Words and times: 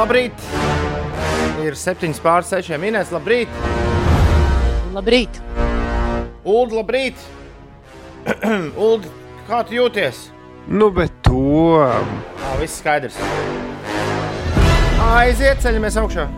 labrīt! 0.00 0.44
Ir 1.60 1.76
7 1.76 2.16
pār 2.24 2.44
6 2.46 2.78
minūtes. 2.80 3.12
Labrīt! 3.12 3.62
Labrīt! 4.94 5.40
Ulu, 6.40 6.80
labrīt! 6.80 7.20
Ulu, 8.86 9.10
kā 9.48 9.62
tu 9.68 9.76
jūties? 9.76 10.28
Nu, 10.70 10.90
bet 10.94 11.12
to. 11.26 11.80
Jā, 11.80 12.52
viss 12.60 12.80
skaidrs. 12.80 13.18
Aiziet, 15.10 15.60
ceļamies 15.64 15.98
augšā. 16.00 16.28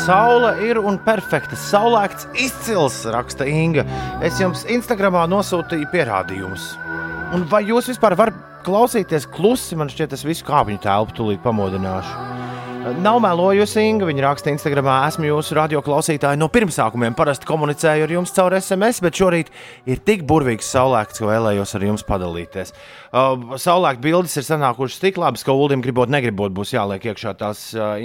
Saula 0.00 0.52
ir 0.62 0.78
un 0.78 1.00
perfekta. 1.02 1.58
Saulēkts 1.58 2.28
izcils, 2.38 3.00
raksta 3.10 3.46
Inga. 3.48 3.86
Es 4.26 4.38
jums 4.42 4.62
Instagramā 4.70 5.26
nosūtīju 5.30 5.90
pierādījumus. 5.94 6.70
Un 7.34 7.46
vai 7.50 7.64
jūs 7.68 7.90
vispār 7.90 8.16
varat 8.18 8.49
klausīties 8.66 9.28
klusi? 9.30 9.78
Man 9.78 9.90
šķiet, 9.92 10.12
tas 10.14 10.26
visu 10.26 10.46
kāpņu 10.48 10.80
telpu 10.84 11.16
tūlīt 11.16 11.42
pamodināšu. 11.44 12.30
Nav 12.80 13.18
melojusi 13.20 13.82
Inga. 13.84 14.06
Viņa 14.08 14.22
raksta 14.24 14.48
Instagramā, 14.54 14.94
esmu 15.10 15.26
jūsu 15.28 15.52
radio 15.58 15.82
klausītāja 15.84 16.38
no 16.40 16.48
pirmsākumiem. 16.52 17.12
Parasti 17.18 17.44
komunicēju 17.48 18.06
ar 18.06 18.14
jums 18.14 18.32
caur 18.32 18.56
SMS, 18.56 19.02
bet 19.04 19.20
šorīt 19.20 19.50
ir 19.84 20.00
tik 20.00 20.24
burvīgs 20.28 20.70
saulēkts, 20.72 21.20
ka 21.20 21.28
vēlējos 21.28 21.76
ar 21.76 21.84
jums 21.84 22.06
padalīties. 22.08 22.72
Uh, 23.12 23.52
saulēkta 23.60 24.00
bildes 24.06 24.38
ir 24.40 24.48
sanākušas 24.48 25.04
tik 25.04 25.20
labas, 25.20 25.44
ka 25.44 25.52
Ulim 25.52 25.84
gribot, 25.84 26.08
negribot, 26.08 26.54
būs 26.56 26.72
jāliek 26.72 27.04
iekšā 27.12 27.36
tās 27.42 27.66
uh, 27.76 27.98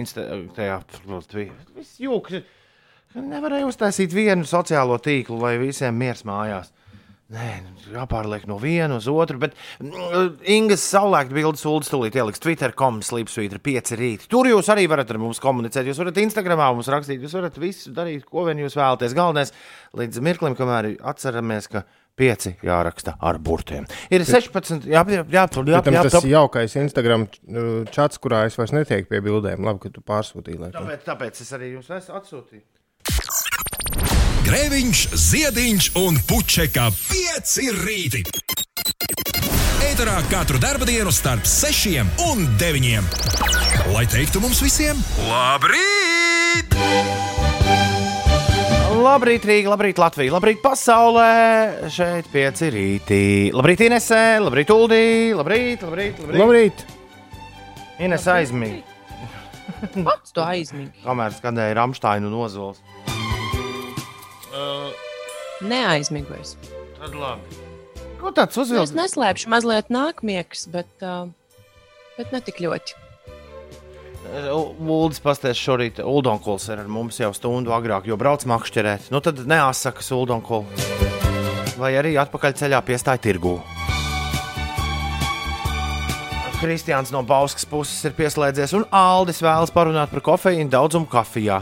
viss 1.79 2.01
jūks. 2.03 2.43
Nevarēju 3.15 3.71
uztaisīt 3.71 4.11
vienu 4.11 4.43
sociālo 4.43 4.99
tīklu, 4.99 5.39
lai 5.39 5.55
visiem 5.61 5.95
miers 5.95 6.27
mājās. 6.27 6.73
Nē, 7.33 7.55
jāpārliek 7.89 8.43
no 8.45 8.59
viena 8.61 8.99
uz 8.99 9.07
otru, 9.09 9.39
bet 9.41 9.55
mm, 9.81 10.43
Ingas 10.53 10.83
saulēkta 10.91 11.33
bildes 11.33 11.63
sūdzas 11.65 11.89
tūlīt 11.89 12.17
ieliks 12.19 12.43
Twitter.com 12.43 12.99
slīpsvītra 13.01 13.57
5 13.65 13.95
rīt. 13.97 14.27
Tur 14.29 14.45
jūs 14.45 14.69
arī 14.69 14.83
varat 14.91 15.09
ar 15.09 15.17
mums 15.23 15.41
komunicēt, 15.41 15.89
jūs 15.89 16.03
varat 16.03 16.19
Instagramā 16.21 16.67
mums 16.75 16.91
rakstīt, 16.93 17.25
jūs 17.25 17.33
varat 17.33 17.57
visu 17.57 17.95
darīt, 17.97 18.27
ko 18.29 18.45
vien 18.45 18.61
jūs 18.61 18.77
vēlaties. 18.77 19.17
Galvenais 19.17 19.55
līdz 19.97 20.21
mirklim, 20.27 20.59
kamēr 20.59 20.91
atceramies, 21.01 21.71
ka 21.73 21.81
pieci 22.13 22.53
jāraksta 22.61 23.17
ar 23.17 23.41
burtiem. 23.41 23.89
Ir 24.13 24.21
16, 24.29 24.85
jā, 24.85 25.01
jā, 25.09 25.25
jā, 25.25 25.25
jā, 25.25 25.81
jā, 25.81 26.05
tas 26.05 26.13
top. 26.19 26.29
jaukais 26.29 26.77
Instagram 26.77 27.25
uh, 27.25 27.73
čats, 27.89 28.21
kurā 28.21 28.45
es 28.45 28.61
vairs 28.61 28.77
netieku 28.77 29.09
pie 29.09 29.25
bildēm. 29.25 29.65
Labi, 29.65 29.87
ka 29.87 29.97
tu 29.97 30.05
pārsūtīji. 30.05 30.75
Tāpēc, 30.77 31.05
tāpēc 31.09 31.41
es 31.41 31.53
arī 31.57 31.73
jums 31.73 31.89
esmu 31.89 32.21
atsūtījis. 32.21 32.74
Grēviņš, 34.45 34.99
Ziediņš 35.17 35.85
un 35.97 36.17
Puķeka 36.29 36.83
5 36.93 37.53
rīti. 37.79 38.19
Eterā 39.81 40.19
katru 40.29 40.59
dienu 40.85 41.09
starp 41.09 41.47
6 41.49 42.03
un 42.27 42.43
9. 42.61 43.07
Lai 43.89 44.03
teiktu 44.05 44.41
mums 44.43 44.61
visiem, 44.61 44.99
labrīt! 45.25 46.77
Labrīt, 49.05 49.49
Rīga, 49.49 49.73
labrīt, 49.73 49.97
Latvija, 50.01 50.33
labrīt, 50.37 50.61
pasaulē. 50.61 51.89
Šeit 51.89 52.29
pieci 52.33 52.69
rītī. 52.73 53.23
Labrīt, 53.53 53.81
Inesē, 53.89 54.39
labrīt, 54.45 54.69
Uldī, 54.73 55.33
labrīt, 55.37 55.81
labrīt, 55.85 56.21
labrīt. 56.21 56.41
Labrīt! 56.41 56.85
Ines 57.97 58.29
aizmīgi, 58.29 58.83
Pats 60.05 60.35
to 60.35 60.45
aizmīgi. 60.45 61.01
kamēr 61.01 61.33
skanēja 61.33 61.77
Rāmsteina 61.81 62.29
nozols. 62.29 62.81
Neaizmigojis. 65.65 66.55
Tad 66.99 67.15
labi. 67.17 67.63
Ko 68.19 68.31
tāds 68.33 68.57
Nu, 68.57 68.81
Es 68.81 68.93
neslēpšu 68.95 69.49
mazliet 69.51 69.91
nākamiegs, 69.93 70.65
bet, 70.71 70.89
uh, 71.03 71.27
bet 72.17 72.31
ne 72.33 72.41
tik 72.41 72.61
ļoti. 72.63 72.95
Uldis 74.25 75.21
pastāst 75.21 75.61
šorīt, 75.61 76.01
Uldonkuls 76.01 76.65
ir 76.73 76.81
ar 76.81 76.89
mums 76.89 77.19
jau 77.21 77.29
stundu 77.35 77.75
agrāk, 77.75 78.07
jo 78.09 78.17
brauc 78.17 78.43
makšķerēt. 78.49 79.11
Nu 79.13 79.21
tad 79.21 79.43
neasakas 79.45 80.09
Uldonkulu. 80.15 80.65
Vai 81.77 81.93
arī 81.99 82.15
atpakaļ 82.17 82.55
ceļā 82.57 82.81
piestāja 82.87 83.21
tirgū. 83.21 83.59
Kristiāns 86.55 87.11
no 87.13 87.21
Bauskas 87.27 87.67
puses 87.67 87.99
ir 88.07 88.15
pieslēdzies, 88.17 88.73
un 88.77 88.87
Aldis 88.95 89.43
vēlas 89.43 89.73
parunāt 89.75 90.09
par 90.09 90.23
kofeīnu 90.25 90.71
daudzumu 90.71 91.05
kafijā. 91.11 91.61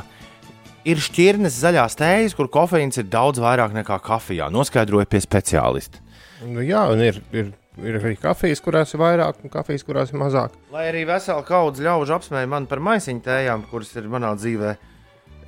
Ir 0.83 0.99
šķirnes 0.99 1.55
zaļās 1.63 1.95
tējas, 1.95 2.33
kur 2.35 2.49
kofeīns 2.51 2.99
ir 2.99 3.05
daudz 3.11 3.39
vairāk 3.39 3.71
nekā 3.75 3.95
kafijā. 4.03 4.49
Noskaidroja 4.51 5.07
pie 5.07 5.21
speciālista. 5.23 6.01
Nu, 6.43 6.59
jā, 6.59 6.81
un 6.91 6.99
ir, 7.05 7.21
ir, 7.31 7.53
ir 7.79 7.99
arī 8.01 8.17
kafijas, 8.19 8.59
kurās 8.63 8.91
ir 8.91 8.99
vairāk, 8.99 9.39
un 9.45 9.53
kafijas, 9.53 9.85
kurās 9.87 10.11
ir 10.11 10.19
mazāk. 10.19 10.57
Lai 10.75 10.89
arī 10.89 11.05
vesela 11.07 11.45
kaudze 11.47 11.85
ļaužu 11.87 12.17
apsmēja 12.17 12.51
man 12.51 12.67
par 12.67 12.83
maisiņu 12.83 13.23
tējām, 13.23 13.63
kuras 13.71 13.93
ir 13.95 14.11
manā 14.11 14.33
dzīvē 14.35 14.75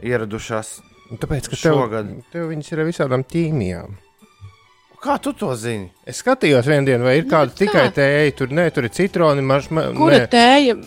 ieradušās. 0.07 0.71
Un 1.11 1.19
Tāpēc, 1.21 1.51
ka 1.51 1.59
tev, 1.59 1.81
Šogad. 1.83 2.15
tev 2.31 2.47
viņas 2.53 2.71
ir 2.71 2.81
ar 2.81 2.87
visādām 2.87 3.27
tīmijām. 3.27 3.99
Kā 5.03 5.19
tu 5.21 5.35
to 5.37 5.51
zini? 5.59 5.91
Es 6.07 6.23
skatījos 6.23 6.65
vienā 6.65 6.87
dienā, 6.87 7.05
vai 7.05 7.19
ir 7.19 7.27
kāda 7.29 7.51
kā? 7.51 7.59
tikai 7.59 7.83
tēja, 7.93 8.31
tur 8.39 8.55
nē, 8.55 8.69
tur 8.73 8.87
ir 8.87 8.93
citroni, 8.95 9.43
maršma, 9.45 9.89
Kura 9.99 10.23
nē, 10.23 10.29
tēja 10.31 10.79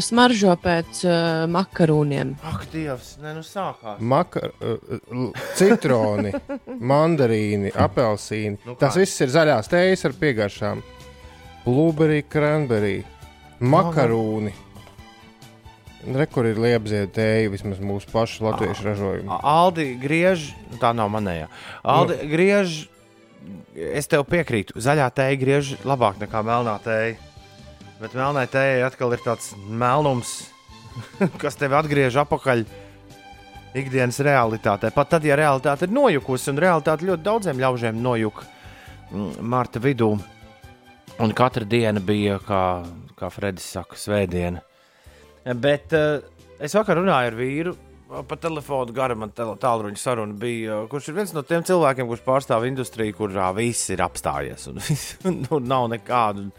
smaržo 0.00 0.54
pēc 0.62 1.02
uh, 1.04 1.14
makarūniem? 1.52 2.34
Ak, 2.48 2.64
Dievs, 2.72 3.16
nē, 3.20 3.34
nu 3.36 3.42
sākās. 3.44 4.00
maka, 4.00 4.48
uh, 4.64 5.30
citroni, 5.58 6.32
mandarīni, 6.92 7.72
apelsīni. 7.76 8.58
Nu 8.64 8.74
kā? 8.76 8.86
Tas 8.86 8.96
viss 9.00 9.20
ir 9.20 9.32
zaļās 9.34 9.68
tējas 9.72 10.06
ar 10.08 10.16
piegaršām. 10.20 10.82
Blueberry, 11.66 12.22
cranberry, 12.26 13.02
makarūni. 13.60 14.54
Rekur 16.02 16.48
ir 16.50 16.56
liepzieda 16.58 17.06
tēja, 17.14 17.50
vismaz 17.52 17.78
mūsu 17.78 18.08
pašu 18.10 18.42
latviešu 18.48 18.88
ražojumu. 18.88 19.36
Aldi 19.46 19.92
griež, 20.02 20.48
tā 20.82 20.90
nav 20.98 21.12
manējā. 21.14 21.46
Aldi 21.86 22.16
Nu. 22.18 22.30
griež, 22.32 22.72
es 23.76 24.10
tev 24.10 24.24
piekrītu, 24.26 24.74
zaļā 24.82 25.06
tēja 25.14 25.38
griež 25.38 25.70
labāk 25.86 26.18
nekā 26.18 26.42
melnā 26.42 26.74
tēja. 26.82 27.14
Bet 28.02 28.16
melnā 28.18 28.48
tēja 28.50 28.88
atkal 28.88 29.14
ir 29.14 29.22
tāds 29.22 29.52
melnums, 29.68 30.48
kas 31.42 31.54
tevi 31.58 31.78
atgriež 31.78 32.16
atpakaļ 32.24 32.64
ikdienas 33.78 34.18
realitātē. 34.26 34.90
Pat 34.94 35.12
tad, 35.14 35.26
ja 35.26 35.36
realitāte 35.38 35.86
ir 35.86 35.94
nojukusi, 35.94 36.50
un 36.52 36.60
realitāte 36.60 37.06
ļoti 37.08 37.24
daudziem 37.24 37.62
ļaužiem 37.62 38.02
nojuka 38.02 38.48
mm, 39.12 39.38
marta 39.54 39.80
vidū, 39.82 40.10
un 41.22 41.36
katra 41.36 41.68
diena 41.68 42.02
bija, 42.02 42.40
kā, 42.42 42.64
kā 43.18 43.30
Fredis 43.32 43.70
saka, 43.76 43.98
svētdiena. 43.98 44.64
Bet 45.58 45.94
uh, 45.96 46.20
es 46.62 46.74
vakar 46.76 47.00
runāju 47.00 47.32
ar 47.32 47.38
vīru. 47.38 47.78
Pa 48.28 48.36
telefonu 48.36 48.92
gara 48.92 49.14
man 49.16 49.30
tālruņa 49.32 49.96
saruna 49.96 50.36
bija, 50.36 50.82
uh, 50.82 50.88
kurš 50.90 51.08
ir 51.08 51.16
viens 51.16 51.32
no 51.32 51.40
tiem 51.46 51.64
cilvēkiem, 51.64 52.10
kurš 52.10 52.26
pārstāv 52.26 52.66
industriju, 52.68 53.16
kurā 53.22 53.48
viss 53.56 53.88
ir 53.94 54.02
apstājies. 54.04 54.68
Un, 54.68 54.82
nu, 55.46 55.62
nav 55.64 55.88
nekādu, 55.94 56.50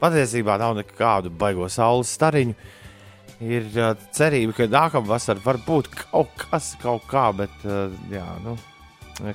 patiesībā 0.00 0.58
nav 0.60 0.76
nekādu 0.78 1.32
baigo 1.32 1.68
saules 1.72 2.12
stariņu. 2.16 2.56
Ir 3.44 3.66
uh, 3.76 3.92
cerība, 4.16 4.54
ka 4.56 4.68
nākamā 4.72 5.10
vasarā 5.10 5.42
var 5.44 5.58
būt 5.66 5.90
kaut 5.92 6.32
kas, 6.40 6.72
kaut 6.80 7.04
kā, 7.10 7.28
bet 7.36 7.66
uh, 7.68 7.92
jā, 8.08 8.24
nu, 8.44 8.56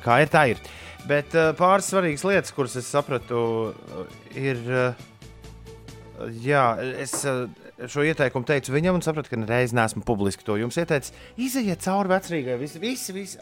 kā 0.01 0.23
ir, 0.23 0.31
tā 0.33 0.47
ir. 0.55 0.63
Bet 1.09 1.35
uh, 1.37 1.51
pāris 1.57 1.91
svarīgas 1.91 2.25
lietas, 2.25 2.53
kuras 2.55 2.77
es 2.81 2.89
sapratu, 2.89 3.45
uh, 3.71 4.19
ir. 4.33 4.61
Uh, 4.67 5.07
Jā, 6.41 6.75
es 7.01 7.13
uh, 7.25 7.47
šo 7.89 8.03
ieteikumu 8.05 8.45
teicu 8.45 8.73
viņam, 8.75 8.99
un 8.99 9.05
sapratu, 9.05 9.31
ka 9.31 9.39
reiz 9.49 9.73
neesmu 9.75 10.03
publiski 10.05 10.45
to 10.45 10.57
jums 10.59 10.77
ieteicis. 10.77 11.15
Izejiet 11.41 11.81
cauri 11.85 12.11
vecrīgai, 12.11 12.57
visi, 12.61 12.81
visi, 12.81 13.15
visi 13.15 13.39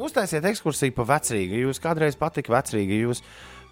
uztaisiet 0.00 0.46
ekskursiju 0.48 0.94
pa 0.96 1.06
vecrīgu. 1.14 1.60
Jūs 1.66 1.82
kādreiz 1.84 2.16
patika 2.20 2.54
vecrīga, 2.54 3.02
jūs 3.04 3.20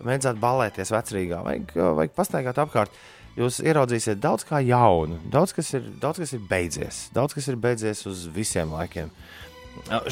mēdzat 0.07 0.39
balēties 0.43 0.93
vecrīgā, 0.95 1.41
vajag, 1.47 1.75
vajag 1.99 2.15
pastaigāt 2.17 2.61
apkārt. 2.63 3.03
Jūs 3.39 3.63
ieraudzīsiet 3.65 4.21
daudz 4.21 4.45
kā 4.45 4.61
jaunu, 4.61 5.17
daudz 5.33 5.55
kas 5.57 5.71
ir, 5.79 5.87
daudz 6.03 6.21
kas 6.21 6.35
ir 6.37 6.43
beidzies, 6.51 7.07
daudz 7.17 7.33
kas 7.33 7.49
ir 7.49 7.57
beidzies 7.57 8.05
uz 8.11 8.27
visiem 8.35 8.75
laikiem. 8.77 9.09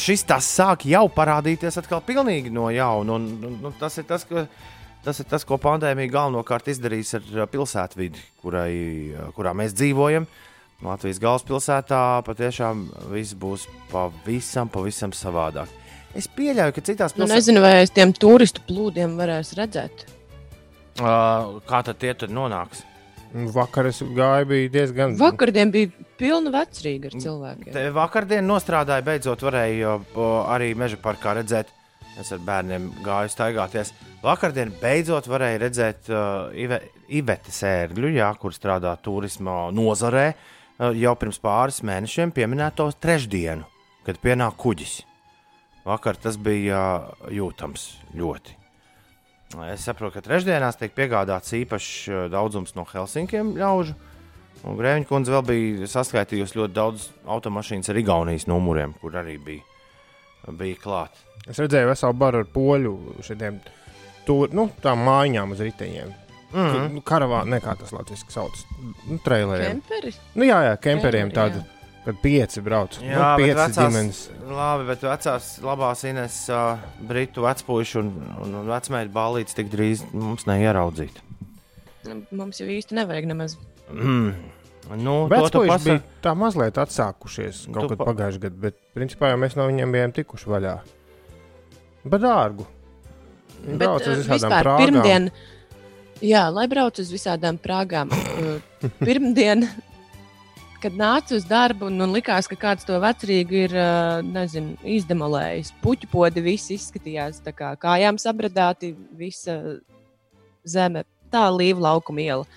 Šis 0.01 0.25
tas 0.25 0.47
sāk 0.49 0.87
jau 0.89 1.05
parādīties 1.13 1.77
atkal 1.77 2.01
pilnīgi 2.01 2.53
no 2.53 2.71
jauna, 2.73 3.19
un, 3.19 3.27
un, 3.45 3.59
un 3.69 3.75
tas 3.77 3.99
ir 4.01 4.09
tas, 4.09 4.25
ka 4.25 4.47
Tas 5.01 5.17
ir 5.17 5.25
tas, 5.31 5.47
ko 5.49 5.57
pandēmija 5.57 6.13
galvenokārt 6.13 6.67
izdarīs 6.69 7.15
ar 7.17 7.47
pilsētvidi, 7.49 8.21
kurai, 8.43 8.73
kurā 9.33 9.55
mēs 9.57 9.73
dzīvojam. 9.73 10.27
Latvijas 10.85 11.21
galvaspilsētā 11.21 12.01
patiešām 12.27 12.83
viss 13.09 13.37
būs 13.37 13.65
pavisam, 13.89 14.69
pavisam 14.69 15.15
savādāk. 15.17 15.73
Es 16.19 16.27
pieļauju, 16.27 16.75
ka 16.75 16.83
citās 16.83 17.15
Nu, 17.15 17.23
pilsētās, 17.23 17.37
nezinu, 17.37 17.61
vai 17.63 17.73
aiz 17.85 17.93
tiem 17.95 18.13
turistu 18.17 18.63
plūdiem 18.67 19.15
varēs 19.21 19.53
redzēt. 19.59 20.07
uh, 21.01 21.61
kā 21.69 21.83
tad 21.87 21.99
tie 22.03 22.15
tur 22.19 22.33
nonāks. 22.35 22.83
Vakar 23.55 23.87
es 23.87 24.01
gāju, 24.03 24.47
bija 24.51 24.71
diezgan. 24.75 25.13
Vakardien 25.21 25.71
bija 25.71 25.93
pilna 26.19 26.51
vecrīga 26.51 27.13
ar 27.13 27.19
cilvēkiem. 27.23 27.73
Te 27.77 27.85
vakardien 27.95 28.43
nostrādāja, 28.43 29.05
beidzot 29.07 29.45
varēja 29.47 29.93
o, 30.19 30.25
arī 30.51 30.73
meža 30.75 30.99
parkā 30.99 31.37
redzēt. 31.39 31.71
Es 32.19 32.33
ar 32.35 32.41
bērniem 32.43 32.89
gāju 33.07 33.31
staigāties. 33.31 33.93
Vakardien 34.25 34.73
beidzot 34.83 35.29
varēja 35.31 35.61
redzēt 35.63 36.11
uh, 36.11 36.51
Ive, 36.59 36.81
Ivete 37.09 37.55
Sērgļu, 37.55 38.11
jā, 38.19 38.33
kur 38.43 38.53
strādā 38.53 38.97
turisma 39.01 39.69
nozarē, 39.73 40.27
uh, 40.35 40.91
jau 40.91 41.15
pirms 41.23 41.39
pāris 41.41 41.79
mēnešiem 41.87 42.35
pieminēto 42.35 42.91
trešdienu, 42.99 43.63
kad 44.11 44.19
pienāk 44.27 44.59
kuģis. 44.59 44.99
Vakar 45.85 46.19
tas 46.21 46.37
bija 46.37 46.81
jūtams 47.33 47.87
ļoti. 48.17 48.57
Es 49.73 49.83
saprotu, 49.83 50.19
ka 50.19 50.23
trešdienās 50.23 50.79
tiek 50.79 50.93
piegādāts 50.95 51.57
īpašs 51.57 52.31
daudzums 52.31 52.77
no 52.77 52.85
Helsinkiem 52.87 53.57
ļaužu. 53.59 53.97
Un 54.61 54.77
Grēviņa 54.77 55.09
kundze 55.09 55.33
vēl 55.33 55.45
bija 55.49 55.89
saskaitījusi 55.89 56.59
ļoti 56.59 56.77
daudz 56.77 57.09
automašīnas 57.25 57.91
ar 57.91 57.99
Igaunijas 57.99 58.47
numuriem, 58.51 58.93
kur 59.01 59.17
arī 59.17 59.39
bija, 59.41 59.65
bija 60.53 60.79
klāta. 60.83 61.25
Es 61.49 61.59
redzēju 61.59 61.89
veselu 61.89 62.19
baru 62.21 62.43
ar 62.45 62.51
poļu 62.53 62.95
šiem 63.25 63.63
nu, 64.55 64.69
mājām 65.01 65.57
uz 65.57 65.65
riteņiem. 65.65 66.13
Mm. 66.51 66.67
-hmm. 66.67 67.03
Karavā, 67.07 67.45
ne 67.47 67.61
kā 67.63 67.77
tas 67.79 67.93
latviešu 67.95 68.31
sauc, 68.31 68.63
nu, 69.07 69.19
traileriem. 69.25 69.81
Kemperi? 69.81 70.13
Nu, 70.35 70.45
jā, 70.45 70.59
jā, 70.67 70.77
kemperiem 70.77 71.31
Kemperi, 71.31 71.53
tādi, 71.55 71.80
kad 72.05 72.21
pieci 72.23 72.63
brauc. 72.65 72.97
Jā, 73.03 73.17
nu, 73.17 73.25
bet 73.37 73.45
pieci 73.45 73.57
vecās- 73.59 73.81
ģimenes. 73.81 74.21
Labi, 74.51 74.87
bet 74.89 75.03
vecās 75.07 75.49
labās 75.65 76.05
Ines 76.09 76.39
uh, 76.51 76.79
britu 77.07 77.45
vecpuļu 77.45 78.01
un, 78.01 78.09
un, 78.45 78.55
un 78.63 78.71
vecmēģi 78.73 79.13
ballītes 79.15 79.55
tik 79.59 79.69
drīz 79.73 80.07
mums 80.13 80.47
neieraudzīt. 80.51 81.21
Nu, 82.09 82.23
Mums 82.33 82.59
jau 82.63 82.67
īsti 82.73 82.97
nevajag 82.97 83.27
nemaz. 83.29 83.59
Mm. 83.93 84.33
Nu, 84.97 85.15
Vecpuļi 85.31 85.69
pasa... 85.69 85.85
bija 85.85 86.01
tā 86.25 86.33
mazliet 86.35 86.79
atsākušies 86.81 87.67
kaut 87.71 87.85
Tu 87.85 87.91
kad 87.93 87.99
pa- 88.01 88.07
pagājušajā 88.09 88.43
gadā, 88.47 88.57
bet 88.65 88.79
principā 88.97 89.29
jau 89.31 89.39
mēs 89.39 89.55
no 89.59 89.67
viņiem 89.69 89.93
bijām 89.95 90.15
tikuši 90.17 90.49
vaļā. 90.51 90.73
Bet 92.11 92.23
dārgu. 92.25 92.65
Viņi 93.61 93.77
brauc 93.83 94.07
uz 94.09 94.23
visādām 94.25 94.33
vispār 94.41 94.65
prāgām. 94.65 94.81
pirmdien, 94.87 95.29
jā, 96.25 96.47
lai 96.57 96.65
brauc 96.73 96.99
uz 97.03 97.13
visādām 97.13 97.59
prāgām. 97.61 98.11
Pirmdien, 99.07 99.67
kad 100.83 100.97
nāca 100.97 101.37
uz 101.37 101.45
darbu 101.49 101.89
un, 101.91 102.01
un 102.05 102.15
likās, 102.15 102.49
ka 102.51 102.57
kāds 102.59 102.87
to 102.89 102.97
vecrīgu 103.03 103.59
ir 103.67 103.77
nezinu, 104.27 104.77
izdemolējis, 104.97 105.75
puķu 105.85 106.11
podi 106.13 106.43
visi 106.45 106.77
izskatījās 106.79 107.43
tā 107.45 107.55
kā 107.57 107.75
kājām 107.81 108.19
sabradāti, 108.21 108.95
visa 109.19 109.59
zeme, 110.65 111.05
tā 111.33 111.47
līva 111.55 111.91
laukuma 111.91 112.25
iela. 112.25 112.49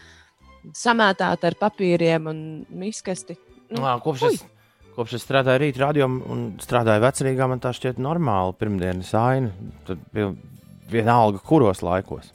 Samētāta 0.77 1.49
ar 1.49 1.59
papīriem 1.59 2.29
un 2.31 2.41
miskasti. 2.71 3.35
Nu, 3.73 3.83
Nā, 3.83 3.97
kopš, 4.03 4.27
ui. 4.27 4.37
es, 4.37 4.91
kopš 4.95 5.17
es 5.17 5.25
strādāju 5.27 5.65
rītā 5.65 5.83
radio 5.83 6.07
un 6.07 6.45
strādāju 6.63 7.03
vecrīgā, 7.03 7.49
man 7.51 7.63
tā 7.63 7.73
šķiet 7.75 7.99
normāli 8.01 8.55
pirmdienas 8.59 9.11
aina. 9.19 9.51
Tad 9.87 10.03
vienalga, 10.93 11.41
kuros 11.43 11.83
laikos. 11.83 12.31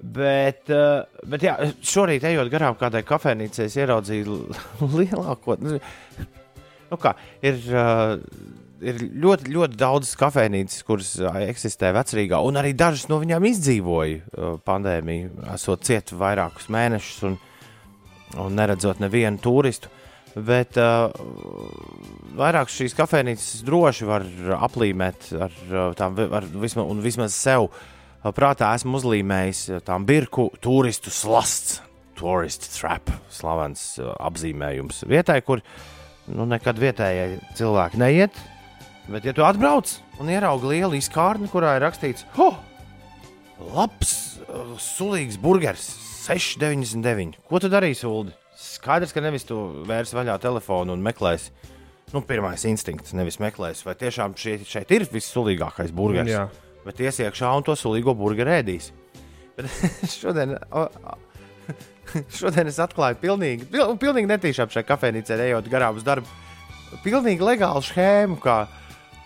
Bet, 0.00 0.64
eh, 0.72 1.02
bet 1.28 1.42
jā, 1.44 1.56
šorīt, 1.84 2.24
ejot 2.24 2.48
garām 2.52 2.76
kādai 2.80 3.02
kafejnīcai, 3.04 3.66
ieraudzīju 3.82 4.36
lielāko. 4.96 5.58
Nu, 5.60 6.96
kā, 7.00 7.12
ir, 7.44 7.60
eh, 7.68 8.14
ir 8.80 9.02
ļoti, 9.20 9.52
ļoti 9.52 9.80
daudz 9.80 10.14
kafejnīcas, 10.20 10.80
kuras 10.88 11.12
eh, 11.20 11.38
eksistē 11.52 11.92
vecrīgā, 11.98 12.40
un 12.48 12.56
arī 12.62 12.72
dažas 12.72 13.10
no 13.12 13.20
viņām 13.20 13.44
izdzīvoja 13.52 14.56
pandēmiju, 14.64 15.34
esot 15.58 15.84
ciet 15.84 16.14
vairākus 16.16 16.72
mēnešus 16.72 17.22
un, 17.28 17.38
un 18.40 18.56
neredzot 18.56 19.04
nevienu 19.04 19.42
turistu. 19.44 19.92
Bet 20.30 20.76
uh, 20.78 21.10
vairāk 22.38 22.68
šīs 22.70 22.92
kafejnīcas 22.94 23.64
droši 23.66 24.06
var 24.06 24.22
aplīmēt 24.62 25.32
ar 25.34 25.56
vi- 25.66 26.28
ar, 26.38 26.46
vismaz, 26.62 26.92
vismaz 27.02 27.34
sev 27.34 27.66
uh, 27.66 27.80
prātā 28.36 28.74
esmu 28.76 28.98
uzlīmējis 29.00 29.62
uh, 29.70 29.80
tām 29.84 30.04
birku 30.08 30.50
turistu 30.60 31.12
slasts, 31.14 31.80
tourist 32.18 32.68
trap, 32.74 33.08
slavens 33.32 33.94
uh, 34.00 34.12
apzīmējums 34.20 35.04
vietai, 35.08 35.40
kur 35.46 35.62
nu, 36.28 36.44
nekad 36.48 36.80
vietējie 36.80 37.40
cilvēki 37.58 38.00
neiet. 38.00 38.36
Bet, 39.10 39.24
ja 39.26 39.34
tu 39.34 39.42
atbrauc 39.46 39.90
un 40.20 40.28
ieraugi 40.30 40.68
lielu 40.74 41.00
izkārni, 41.00 41.48
kurā 41.50 41.78
ir 41.78 41.84
rakstīts, 41.86 42.28
oh, 42.38 42.60
labs, 43.72 44.12
uh, 44.44 44.76
sulīgs 44.76 45.40
burgers, 45.40 45.88
6,99. 46.28 47.40
Ko 47.48 47.58
tu 47.62 47.72
darīsi, 47.72 48.04
Ulu? 48.06 48.36
Skaidrs, 48.60 49.14
ka 49.16 49.24
nevis 49.24 49.48
tu 49.48 49.56
vērsi 49.88 50.14
vaļā 50.18 50.36
telefonu 50.42 50.92
un 50.92 51.02
meklēsi. 51.04 51.54
Nu, 52.12 52.20
pirmais 52.26 52.66
instinkts, 52.68 53.14
nevis 53.16 53.38
meklēsi, 53.40 53.86
vai 53.86 53.94
tiešām 53.96 54.34
šie, 54.38 54.58
šeit 54.66 54.90
ir 54.92 55.06
vissulīgākais 55.08 55.94
burgeris. 55.94 56.34
Jā. 56.34 56.48
Bet 56.84 57.00
ies 57.04 57.20
iekšā 57.20 57.50
un 57.56 57.66
to 57.66 57.76
sulīgo 57.76 58.14
burgeru 58.16 58.54
ēdīs. 58.56 58.90
Bet 59.56 59.68
šodien, 60.18 60.56
o, 60.72 60.86
o, 60.86 61.16
šodien 62.40 62.70
es 62.70 62.80
atklāju 62.82 63.20
pilnīgi, 63.20 63.68
pil, 63.70 63.96
pilnīgi 64.00 64.30
netīšām 64.30 64.72
šai 64.72 64.86
kafejnīcē, 64.88 65.38
ejot 65.50 65.70
garām 65.72 66.00
uz 66.00 66.06
darbu. 66.06 66.28
Pilnīgi 67.04 67.44
legālu 67.46 67.82
schēmu, 67.86 68.40
kā, 68.42 68.64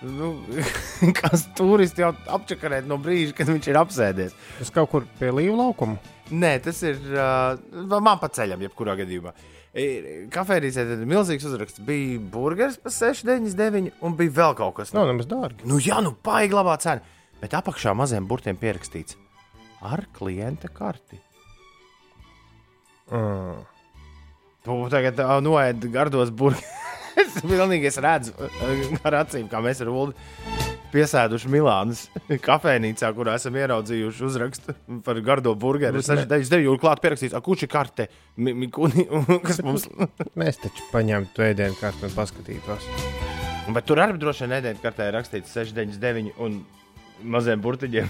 nu, 0.04 0.34
kas 1.20 1.46
turisti 1.56 2.04
jau 2.04 2.12
apčakarēt 2.36 2.88
no 2.90 2.98
brīža, 3.00 3.36
kad 3.38 3.52
viņš 3.52 3.70
ir 3.70 3.80
apsēdies. 3.80 4.36
Tas 4.58 4.74
kaut 4.74 4.92
kur 4.92 5.08
pie 5.20 5.32
līva 5.32 5.62
laukuma. 5.62 6.00
Nē, 6.34 6.56
tas 6.64 6.78
ir 6.86 7.00
uh, 7.12 7.58
man 7.92 8.16
pa 8.20 8.30
ceļam, 8.32 8.62
jebkurā 8.64 8.96
gadījumā. 9.00 9.34
Kafejnīcē 10.30 10.84
tad 10.86 11.00
milzīgs 11.10 11.44
uzraksts. 11.48 11.82
Bija 11.84 12.20
burgeris 12.32 12.78
par 12.80 12.94
6,99 12.94 14.04
un 14.06 14.14
bija 14.18 14.32
vēl 14.36 14.54
kaut 14.60 14.76
kas. 14.78 14.94
Nav 14.94 15.08
nemaz 15.10 15.26
dārgi. 15.30 15.66
Nu, 15.66 15.80
jā, 15.82 15.98
nu, 16.04 16.14
baigi 16.24 16.54
labā 16.54 16.76
cena. 16.82 17.02
Bet 17.44 17.52
apakšā 17.58 17.92
maziem 17.92 18.24
burtiem 18.24 18.56
pierakstīts 18.56 19.18
ar 19.84 20.06
klienta 20.16 20.70
karti. 20.72 21.18
Mm. 23.12 23.58
Tu 24.64 24.76
tagad 24.88 25.20
noēdi 25.44 25.90
gardos 25.92 26.32
burgerus. 26.32 26.80
es 27.20 27.34
pilnīgi 27.44 27.90
es 27.90 28.00
redzu 28.00 28.32
ar 29.04 29.20
acīm, 29.20 29.44
kā 29.52 29.60
mēs 29.60 29.82
ar 29.84 29.90
Ulu 29.92 30.14
piesēduši 30.94 31.50
Milānas 31.52 32.06
kafejnīcā, 32.48 33.10
kurā 33.16 33.34
esam 33.36 33.58
ieraudzījuši 33.60 34.24
uzrakstu 34.24 34.74
par 35.04 35.20
gardo 35.26 35.52
burgeru. 35.58 36.00
Ne- 36.00 36.06
69, 36.06 36.64
jau 36.64 36.76
klāt 36.80 37.02
pierakstīts, 37.04 37.36
kurš 37.44 37.66
ir 37.66 37.72
karte, 37.74 38.08
mi, 38.38 38.54
mi, 38.56 38.70
kuni, 38.72 39.04
kas 39.46 39.60
mums. 39.66 39.84
Mēs 40.38 40.62
taču 40.62 40.88
paņemtu 40.94 41.44
ēdienu 41.50 41.76
kārtu 41.80 42.08
un 42.08 42.16
paskatītos. 42.16 42.88
Bet 43.74 43.84
tur 43.88 44.00
arī 44.00 44.16
droši 44.20 44.46
vien 44.46 44.56
nedēļas 44.58 44.80
kartē 44.80 45.10
rakstīts 45.12 45.52
699 45.56 46.40
un 46.44 46.62
maziem 47.24 47.60
burtiņiem. 47.64 48.08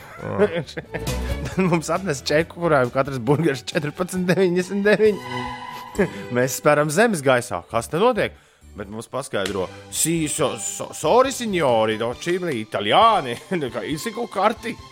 Tad 1.48 1.60
mums 1.62 1.90
atnesa 1.94 2.24
čeku, 2.26 2.60
kurā 2.64 2.82
ir 2.84 2.90
katrs 2.94 3.20
burgeris 3.22 3.62
14,99. 3.70 5.14
Mēs 6.34 6.58
spēram 6.60 6.90
zemes 6.90 7.22
gaisā. 7.24 7.62
Kas 7.70 7.88
te 7.92 8.00
notiek? 8.02 8.34
Bet 8.74 8.88
mums 8.90 9.06
paskaidro, 9.06 9.68
si, 9.94 10.26
so, 10.26 10.56
so, 10.58 10.88
sorry, 10.98 11.30
signori, 11.30 11.94
do 12.00 12.08
čili, 12.18 12.56
italiāni, 12.64 13.36
kā 13.74 13.84
izsiku 13.86 14.26
karti. 14.30 14.74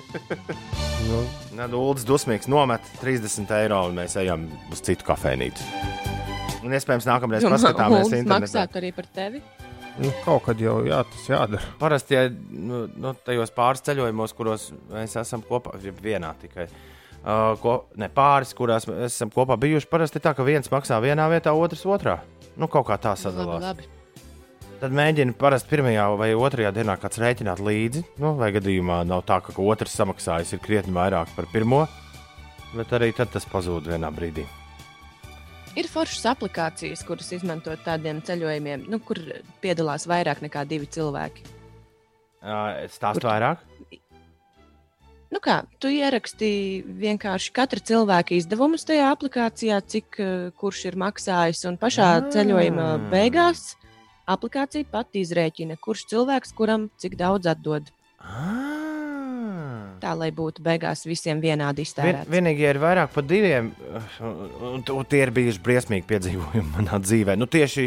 Nu, 1.02 1.18
Nē, 1.58 1.64
Dūlis 1.66 2.04
dusmīgs 2.06 2.46
nomet 2.46 2.84
30 3.00 3.50
eiro 3.56 3.80
un 3.88 3.96
mēs 3.98 4.12
ejam 4.20 4.44
uz 4.70 4.78
citu 4.86 5.02
kafejnīcu. 5.08 5.64
Un 6.62 6.76
iespējams, 6.78 7.08
nākamreiz 7.10 7.42
paskatāmies 7.42 8.04
Uldis 8.06 8.20
internetā. 8.20 8.46
maksātu 8.46 8.78
arī 8.78 8.92
par 8.94 9.08
tevi. 9.10 9.40
Nu, 10.00 10.12
kaut 10.24 10.44
kad 10.46 10.60
jau 10.60 10.78
jā, 10.86 11.02
tas 11.08 11.28
jādara. 11.28 11.62
Parasti, 11.80 12.16
ja 12.16 12.26
nu, 12.30 12.86
nu, 12.96 13.14
tajos 13.26 13.52
pāris 13.54 13.84
ceļojumos, 13.86 14.34
kuros 14.38 14.70
mēs 14.92 15.16
esam 15.20 15.44
kopā, 15.48 15.76
ir 15.84 15.96
vienā 16.02 16.32
tikai. 16.40 16.68
Uh, 17.22 17.52
ko, 17.62 17.74
ne 18.00 18.08
pāris, 18.10 18.50
kurās 18.58 18.88
mēs 18.90 19.12
esam 19.14 19.30
kopā 19.30 19.54
bijuši, 19.62 19.86
parasti 19.90 20.22
tā, 20.22 20.32
ka 20.34 20.42
viens 20.46 20.70
maksā 20.72 20.98
vienā 21.04 21.28
vietā, 21.30 21.52
otrs 21.54 21.84
otrā. 21.86 22.18
Nu, 22.56 22.66
kaut 22.66 22.88
kā 22.88 22.98
tā 22.98 23.12
Labi, 23.14 23.22
sadalās. 23.22 23.66
labi. 23.68 23.90
Tad 24.82 24.94
mēģina 24.98 25.36
parasti 25.38 25.70
pirmajā 25.70 26.08
vai 26.18 26.32
otrajā 26.34 26.72
dienā 26.74 26.96
kāds 26.98 27.20
rēķināt 27.22 27.62
līdzi. 27.62 28.02
Nu, 28.18 28.32
vai 28.40 28.50
gadījumā 28.56 29.04
nav 29.06 29.22
tā, 29.28 29.38
ka 29.44 29.54
otrs 29.62 29.94
samaksājis 30.00 30.56
ir 30.56 30.64
krietni 30.64 30.96
vairāk 30.96 31.30
par 31.36 31.46
pirmo, 31.52 31.84
bet 32.74 32.90
arī 32.98 33.12
tad 33.14 33.30
tas 33.30 33.46
pazūd 33.46 33.86
vienā 33.92 34.10
brīdī. 34.10 34.48
Ir 35.80 35.88
foršas 35.88 36.26
aplikācijas, 36.34 37.00
kuras 37.08 37.30
izmantot 37.32 37.80
tādiem 37.86 38.18
ceļojumiem, 38.26 38.82
nu, 38.92 38.98
kur 39.00 39.16
piedalās 39.64 40.04
vairāk 40.10 40.42
nekā 40.44 40.66
divi 40.68 40.88
cilvēki. 40.92 41.46
Uh, 42.42 42.84
Stāst 42.92 43.20
Kur- 43.20 43.30
vairāk. 43.30 43.62
Nu 45.32 45.40
kā, 45.40 45.62
tu 45.80 45.88
ierakstīji 45.88 46.82
vienkārši 47.00 47.54
katra 47.56 47.80
cilvēka 47.80 48.34
izdevumus 48.36 48.84
tajā 48.84 49.06
aplikācijā, 49.14 49.78
cik 49.88 50.18
eh, 50.20 50.50
kurš 50.60 50.82
ir 50.90 50.98
maksājis. 51.00 51.62
Un 51.70 51.78
pašā 51.80 52.08
Ah. 52.18 52.26
ceļojuma 52.34 53.08
beigās 53.08 53.62
aplikācija 54.28 54.84
pati 54.92 55.24
izrēķina, 55.24 55.78
kurš 55.80 56.04
cilvēks 56.12 56.52
kuram 56.52 56.90
cik 57.00 57.16
daudz 57.16 57.46
atdod. 57.48 57.88
Ah. 58.20 58.81
Tā 60.02 60.16
lai 60.18 60.32
būtu 60.34 60.64
beigās 60.66 61.04
visiem 61.06 61.38
vienādi 61.42 61.84
Vien, 61.84 61.88
iztērēts. 61.88 62.30
vienīgi 62.30 62.64
ir 62.66 62.80
vairāk 62.82 63.12
par 63.14 63.26
diviem, 63.28 63.70
un, 64.18 64.40
un, 64.72 64.82
un 64.82 65.06
tie 65.06 65.20
ir 65.22 65.30
bijuši 65.34 65.62
briesmīgi 65.62 66.08
piedzīvojumi 66.10 66.72
manā 66.76 66.98
dzīvē. 67.02 67.36
Nu, 67.38 67.46
tieši 67.50 67.86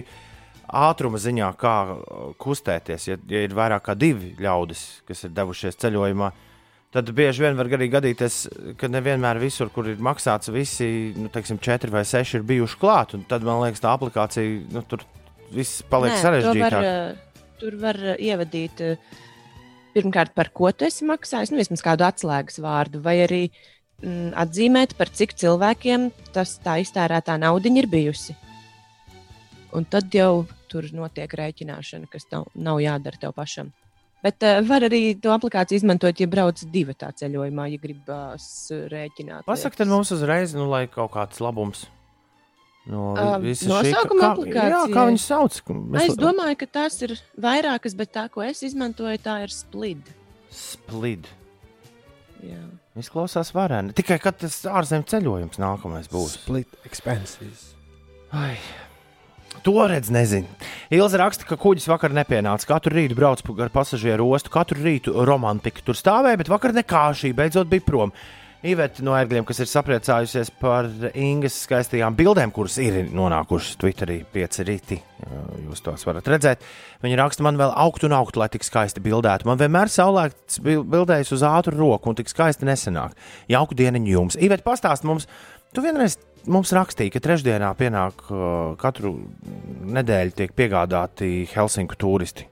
ātruma 0.65 1.19
ziņā, 1.21 1.51
kā 1.59 1.75
uh, 1.91 2.29
kustēties, 2.41 3.09
ja, 3.09 3.19
ja 3.29 3.43
ir 3.45 3.55
vairāk 3.55 3.89
kā 3.89 3.97
divi 3.99 4.31
ļaudis, 4.41 4.85
kas 5.07 5.27
ir 5.27 5.35
devušies 5.35 5.79
ceļojumā, 5.83 6.31
tad 6.95 7.11
bieži 7.17 7.43
vien 7.43 7.59
var 7.59 7.69
arī 7.75 7.89
gadīties, 7.91 8.39
ka 8.79 8.87
nevienmēr 8.91 9.41
visur, 9.43 9.69
kur 9.75 9.91
ir 9.91 9.99
maksāts, 9.99 10.53
visi 10.55 10.87
nu, 11.19 11.27
teiksim, 11.33 11.59
četri 11.59 11.91
vai 11.91 12.05
seši 12.07 12.39
ir 12.39 12.47
bijuši 12.47 12.79
klāt. 12.79 13.17
Tad 13.27 13.43
man 13.43 13.59
liekas, 13.65 13.83
tā 13.83 13.91
aplikācija 13.91 14.63
nu, 14.71 14.87
tur 14.87 15.03
viss 15.51 15.83
paliek 15.91 16.15
sarežģītāk. 16.23 16.79
Var, 16.79 17.11
uh, 17.11 17.47
tur 17.59 17.79
var 17.83 17.99
uh, 17.99 18.15
ievadīt 18.15 18.87
uh, 18.87 19.23
pirmkārt, 19.95 20.35
par 20.35 20.51
ko 20.55 20.71
tu 20.71 20.87
esi 20.87 21.07
maksājis, 21.07 21.53
nu, 21.53 21.61
vismaz 21.61 21.83
kādu 21.85 22.05
atslēgas 22.07 22.59
vārdu, 22.63 23.01
vai 23.05 23.17
arī 23.23 23.41
mm, 24.03 24.33
atzīmēt, 24.43 24.97
par 24.99 25.11
cik 25.15 25.35
cilvēkiem 25.39 26.09
tas 26.35 26.57
tā 26.63 26.79
iztērētā 26.83 27.37
nauda 27.41 27.71
ir 27.71 27.89
bijusi. 27.91 28.35
Un 29.75 29.87
tad 29.91 30.13
jau 30.15 30.45
tur 30.71 30.87
notiek 30.95 31.31
rēķināšana, 31.31 32.07
kas 32.11 32.27
tev 32.31 32.47
nav 32.55 32.79
jādara 32.83 33.19
tev 33.19 33.35
pašam. 33.35 33.73
Bet 34.25 34.41
uh, 34.41 34.61
var 34.65 34.87
arī 34.87 35.13
to 35.21 35.29
aplikāciju 35.35 35.83
izmantot, 35.83 36.17
ja 36.17 36.27
brauc 36.29 36.61
divu 36.73 36.95
tā 36.97 37.11
ceļojumā, 37.13 37.67
ja 37.73 37.81
gribās 37.81 38.47
rēķināt. 38.71 39.45
Pasaka, 39.45 39.83
tad 39.83 39.91
mums 39.91 40.13
uzreiz, 40.15 40.55
nu, 40.57 40.65
lai 40.71 40.85
kaut 40.91 41.13
kāds 41.13 41.43
labums. 41.43 41.85
No 42.85 43.15
uh, 43.17 43.39
nosaukuma 43.41 44.27
aplikācija. 44.33 44.69
Jā, 44.69 44.81
kā 44.93 45.05
viņas 45.09 45.25
sauc? 45.25 45.57
Mēs... 45.73 46.11
Es 46.11 46.19
domāju, 46.19 46.59
ka 46.61 46.67
tās 46.79 46.99
ir 47.01 47.15
vairākas, 47.41 47.95
bet 47.97 48.13
tā, 48.13 48.27
ko 48.29 48.43
es 48.45 48.61
izmantoju, 48.67 49.17
tā 49.25 49.39
ir 49.47 49.53
splid. 49.53 50.11
Splid. 50.53 51.29
Jā. 52.45 52.61
Izklausās 53.01 53.49
varēni. 53.55 53.95
Tikai, 53.97 54.19
kad 54.23 54.37
tas 54.39 54.61
ārzemju 54.69 55.09
ceļojums 55.11 55.59
nākamais 55.59 56.11
būs. 56.11 56.37
Split 56.43 56.77
expenses. 56.87 57.71
Ai. 58.35 58.53
To 59.65 59.73
redz, 59.89 60.11
nezinu. 60.13 60.47
Ilza 60.93 61.19
raksta, 61.19 61.47
ka 61.47 61.57
kuģis 61.59 61.87
vakar 61.89 62.13
nepienāca. 62.15 62.67
Katru 62.69 62.93
rītu 62.95 63.17
brauc 63.17 63.41
ar 63.63 63.71
pasažieru 63.73 64.27
ostu, 64.35 64.51
katru 64.53 64.79
rītu 64.83 65.15
romantika 65.25 65.81
tur 65.85 65.97
stāvēja, 65.97 66.39
bet 66.43 66.51
vakar 66.51 66.75
nekā 66.75 67.07
šī 67.17 67.33
beidzot 67.37 67.71
bija 67.71 67.85
prom. 67.87 68.13
Iveta 68.65 69.03
no 69.05 69.13
ērgļiem, 69.13 69.45
kas 69.45 69.59
ir 69.61 69.69
sapriecājusies 69.69 70.49
par 70.57 70.87
Ingas 71.13 71.57
skaistajām 71.67 72.15
bildēm, 72.17 72.49
kuras 72.55 72.79
ir 72.81 73.11
nonākušas 73.13 73.77
Twitterī, 73.81 74.19
pieci 74.33 74.65
rīti. 74.65 74.97
Jūs 75.67 75.83
tos 75.85 76.05
varat 76.07 76.25
redzēt. 76.33 76.63
Viņa 77.05 77.19
raksta, 77.19 77.45
man 77.45 77.59
vēl 77.61 77.75
augt 77.85 78.07
un 78.07 78.15
augt, 78.17 78.39
lai 78.41 78.47
tik 78.53 78.65
skaisti 78.65 79.03
bildētu. 79.05 79.45
Man 79.49 79.61
vienmēr 79.61 79.91
saulēkts 79.93 80.63
bildējis 80.65 81.35
uz 81.37 81.45
ātru 81.45 81.77
roku 81.77 82.09
un 82.09 82.17
tik 82.17 82.31
skaisti 82.31 82.65
nesenāk. 82.65 83.13
Jauku 83.51 83.77
dieniņu 83.77 84.13
jums. 84.15 84.39
Iveta, 84.41 84.65
pastāst 84.65 85.05
mums, 85.05 85.29
tu 85.75 85.85
vienreiz 85.85 86.17
mums 86.49 86.73
rakstīja, 86.73 87.13
ka 87.13 87.21
trešdienā 87.27 87.69
pienāk 87.77 88.25
uh, 88.31 88.73
katru 88.81 89.13
nedēļu 89.93 90.37
tiek 90.41 90.57
piegādāti 90.57 91.45
Helsinku 91.53 91.97
turisti. 92.01 92.49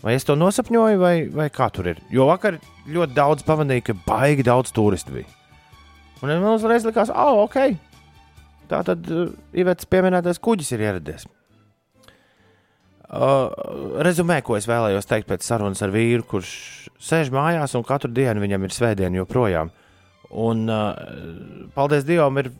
Vai 0.00 0.14
es 0.16 0.24
to 0.24 0.36
nosapņoju, 0.38 1.00
vai, 1.00 1.14
vai 1.28 1.50
kā 1.52 1.68
tur 1.72 1.90
ir? 1.92 2.00
Jo 2.12 2.24
vakar 2.30 2.56
ļoti 2.88 3.16
daudz 3.16 3.44
pamanīja, 3.44 3.90
ka 3.90 3.98
baigi 4.06 4.46
daudz 4.46 4.72
turistu 4.72 5.18
bija. 5.18 5.28
Un 6.20 6.32
man 6.32 6.54
uzreiz 6.54 6.86
likās, 6.88 7.12
oh, 7.12 7.44
ok. 7.44 7.58
Tā 8.70 8.80
tad 8.86 9.08
uh, 9.12 9.28
Ivets 9.56 9.88
pieminētais 9.90 10.40
kuģis 10.40 10.72
ir 10.76 10.86
ieradies. 10.86 11.26
Uh, 13.10 13.50
rezumē, 14.06 14.38
ko 14.46 14.54
es 14.54 14.68
vēlējos 14.70 15.08
teikt 15.10 15.26
pēc 15.28 15.42
sarunas 15.42 15.82
ar 15.82 15.90
vīru, 15.90 16.22
kurš 16.30 16.50
sēž 17.02 17.32
mājās 17.34 17.74
un 17.74 17.84
katru 17.86 18.12
dienu 18.14 18.44
viņam 18.44 18.68
ir 18.68 18.76
svētdiena 18.76 19.18
joprojām. 19.18 19.72
Un, 20.30 20.62
uh, 20.70 20.94
paldies 21.74 22.06
Dievam, 22.06 22.38
ir, 22.38 22.52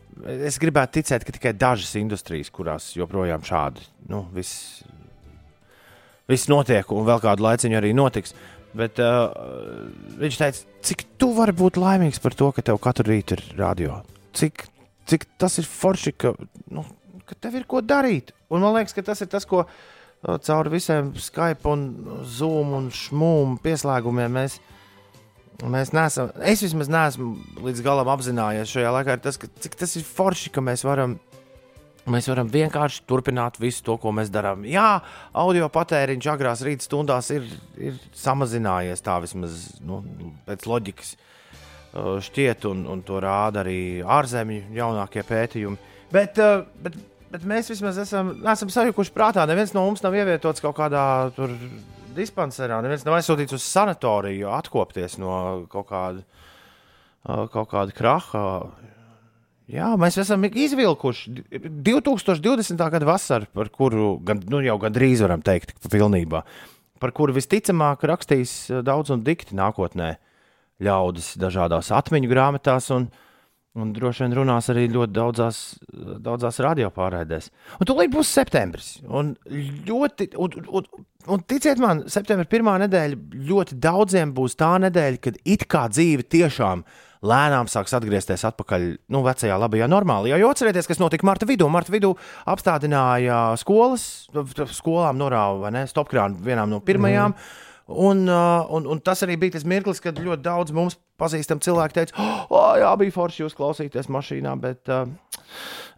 es 0.48 0.58
gribētu 0.58 0.98
ticēt, 0.98 1.22
ka 1.22 1.36
tikai 1.36 1.52
dažas 1.54 1.94
industrijas, 2.00 2.50
kurās 2.50 2.90
joprojām 2.98 3.44
šādi 3.46 3.84
nu, 4.10 4.24
viss, 4.34 4.82
viss 6.30 6.50
notiek, 6.50 6.88
un 6.94 7.06
vēl 7.08 7.22
kādu 7.22 7.46
laiciņu 7.46 7.78
arī 7.80 7.92
notiks. 7.96 8.34
Bet 8.76 9.00
uh, 9.02 9.32
viņš 10.20 10.36
teica, 10.38 10.66
cik 10.86 11.04
tu 11.18 11.32
vari 11.34 11.54
būt 11.58 11.80
laimīgs 11.80 12.22
par 12.22 12.36
to, 12.38 12.52
ka 12.54 12.62
tev 12.62 12.78
katru 12.82 13.08
rītu 13.10 13.34
ir 13.34 13.44
radio. 13.58 13.98
Cik, 14.38 14.68
cik 15.10 15.26
tas 15.42 15.58
ir 15.58 15.66
forši, 15.66 16.14
ka, 16.14 16.34
nu, 16.70 16.84
ka 17.26 17.34
tev 17.34 17.58
ir 17.58 17.66
ko 17.70 17.82
darīt. 17.82 18.30
Un 18.50 18.62
man 18.62 18.76
liekas, 18.78 18.94
ka 18.94 19.02
tas 19.10 19.22
ir 19.24 19.30
tas, 19.32 19.46
ko 19.48 19.64
uh, 19.66 20.36
caur 20.46 20.70
visiem 20.70 21.10
Skype, 21.18 21.66
un 21.66 22.22
Zoom 22.22 22.76
un 22.78 22.92
šmūmu 22.94 23.58
pieslēgumiem 23.64 24.38
mēs 24.38 24.60
Mēs 25.68 25.90
neesam, 25.92 26.30
es 26.46 26.62
vismaz 26.64 26.88
neesmu 26.88 27.34
līdz 27.66 27.82
galam 27.84 28.08
apzinājies 28.08 28.70
šajā 28.72 28.92
laikā, 28.94 29.16
tas, 29.20 29.36
ka, 29.40 29.48
cik 29.60 29.74
tas 29.76 29.92
ir 29.98 30.06
forši, 30.06 30.52
ka 30.54 30.62
mēs 30.64 30.84
varam, 30.86 31.18
mēs 32.08 32.28
varam 32.30 32.48
vienkārši 32.50 33.04
turpināt 33.08 33.58
visu 33.60 33.84
to, 33.86 33.96
ko 34.00 34.12
mēs 34.16 34.30
darām. 34.32 34.64
Jā, 34.68 35.00
audio 35.36 35.68
patēriņš 35.72 36.30
agrās 36.32 36.64
rīta 36.66 36.86
stundās 36.86 37.30
ir, 37.34 37.46
ir 37.76 37.98
samazinājies 38.16 39.04
tā 39.04 39.18
vismaz 39.24 39.66
nu, 39.84 40.00
pēc 40.48 40.66
loģikas 40.70 41.14
uh, 41.16 42.16
šķiet, 42.24 42.66
un, 42.70 42.86
un 42.90 43.04
to 43.06 43.20
rāda 43.22 43.64
arī 43.64 43.80
ārzemju 44.00 44.74
jaunākie 44.76 45.24
pētījumi. 45.28 45.94
Bet, 46.14 46.40
uh, 46.42 46.64
bet, 46.82 46.96
bet 47.30 47.46
mēs 47.48 47.70
vismaz 47.74 48.00
esam, 48.02 48.34
esam 48.48 48.72
sajukuši 48.72 49.14
prātā. 49.14 49.46
Neviens 49.50 49.74
no 49.76 49.84
mums 49.86 50.04
nav 50.06 50.16
ievietots 50.16 50.64
kaut 50.64 50.78
kādā 50.80 51.04
dispanserā. 52.16 52.80
Neviens 52.84 53.04
nav 53.06 53.18
aizsūtīts 53.18 53.56
uz 53.56 53.66
sanatoriju, 53.66 54.50
atkopties 54.54 55.18
no 55.20 55.66
kaut 55.70 55.90
kāda, 55.90 56.24
kaut 57.52 57.70
kāda 57.70 57.94
kraha. 57.94 58.44
Jā, 59.70 59.92
mēs 60.00 60.16
esam 60.18 60.42
izvilkuši 60.48 61.44
2020. 61.86 62.80
gada 62.90 63.06
vasaru, 63.06 63.46
par 63.54 63.70
kuru 63.70 64.16
gan, 64.26 64.40
nu, 64.50 64.58
jau 64.66 64.76
gandrīz 64.82 65.22
varam 65.22 65.44
teikt, 65.46 65.76
pilnībā, 65.92 66.42
par 67.02 67.12
kuru 67.14 67.36
visticamāk 67.36 68.02
rakstīs 68.10 68.54
daudz 68.86 69.12
un 69.14 69.22
dikti 69.26 69.54
nākotnē 69.58 70.16
ļaudis 70.82 71.36
dažādās 71.38 71.92
atmiņu 71.94 72.30
grāmatās. 72.32 72.90
Un, 72.96 73.10
Un 73.78 73.92
droši 73.94 74.24
vien 74.24 74.32
runās 74.34 74.66
arī 74.72 74.88
ļoti 74.90 75.14
daudzās, 75.14 75.58
daudzās 76.18 76.56
radiopārraidēs. 76.64 77.52
Un 77.78 77.86
tūlīt 77.86 78.10
būs 78.10 78.32
septembris. 78.34 78.88
Un, 79.06 79.28
ļoti, 79.86 80.26
un, 80.42 80.56
un, 80.74 80.88
un 81.30 81.44
ticiet 81.46 81.78
man, 81.78 82.02
septembra 82.10 82.48
pirmā 82.50 82.74
nedēļa 82.82 83.20
ļoti 83.46 83.78
daudziem 83.78 84.32
būs 84.34 84.58
tā 84.58 84.72
nedēļa, 84.82 85.20
kad 85.22 85.38
it 85.46 85.68
kā 85.70 85.84
dzīve 85.92 86.26
tiešām 86.34 86.82
lēnām 87.26 87.68
sāks 87.68 87.92
atgriezties 87.96 88.44
atpakaļ 88.48 88.86
nu, 89.12 89.22
vecajā, 89.24 89.56
labajā, 89.60 89.88
normālajā. 89.90 90.38
Jo 90.40 90.52
atcerieties, 90.54 90.88
kas 90.88 91.00
notika 91.02 91.26
marta 91.28 91.48
vidū. 91.48 91.68
Marta 91.72 91.92
vidū 91.92 92.14
apstādināja 92.48 93.42
skolas, 93.60 94.06
skolām 94.72 95.20
norāva 95.20 95.72
stopkrānu 95.90 96.40
vienām 96.44 96.72
no 96.72 96.80
pirmajām. 96.84 97.36
Mm. 97.36 97.66
Un, 97.90 98.22
uh, 98.30 98.68
un, 98.70 98.84
un 98.86 99.00
tas 99.02 99.24
arī 99.26 99.34
bija 99.40 99.56
tas 99.56 99.64
mirklis, 99.66 99.98
kad 100.02 100.18
ļoti 100.22 100.44
daudz 100.44 100.70
mums 100.74 100.94
pazīstami 101.18 101.64
cilvēki 101.64 101.96
teica, 101.96 102.26
oh, 102.46 102.76
jā, 102.78 102.90
bija 103.00 103.16
forši 103.16 103.42
jūs 103.42 103.56
klausīties 103.58 104.06
mašīnā, 104.14 104.52
bet, 104.62 104.86
uh, 104.94 105.10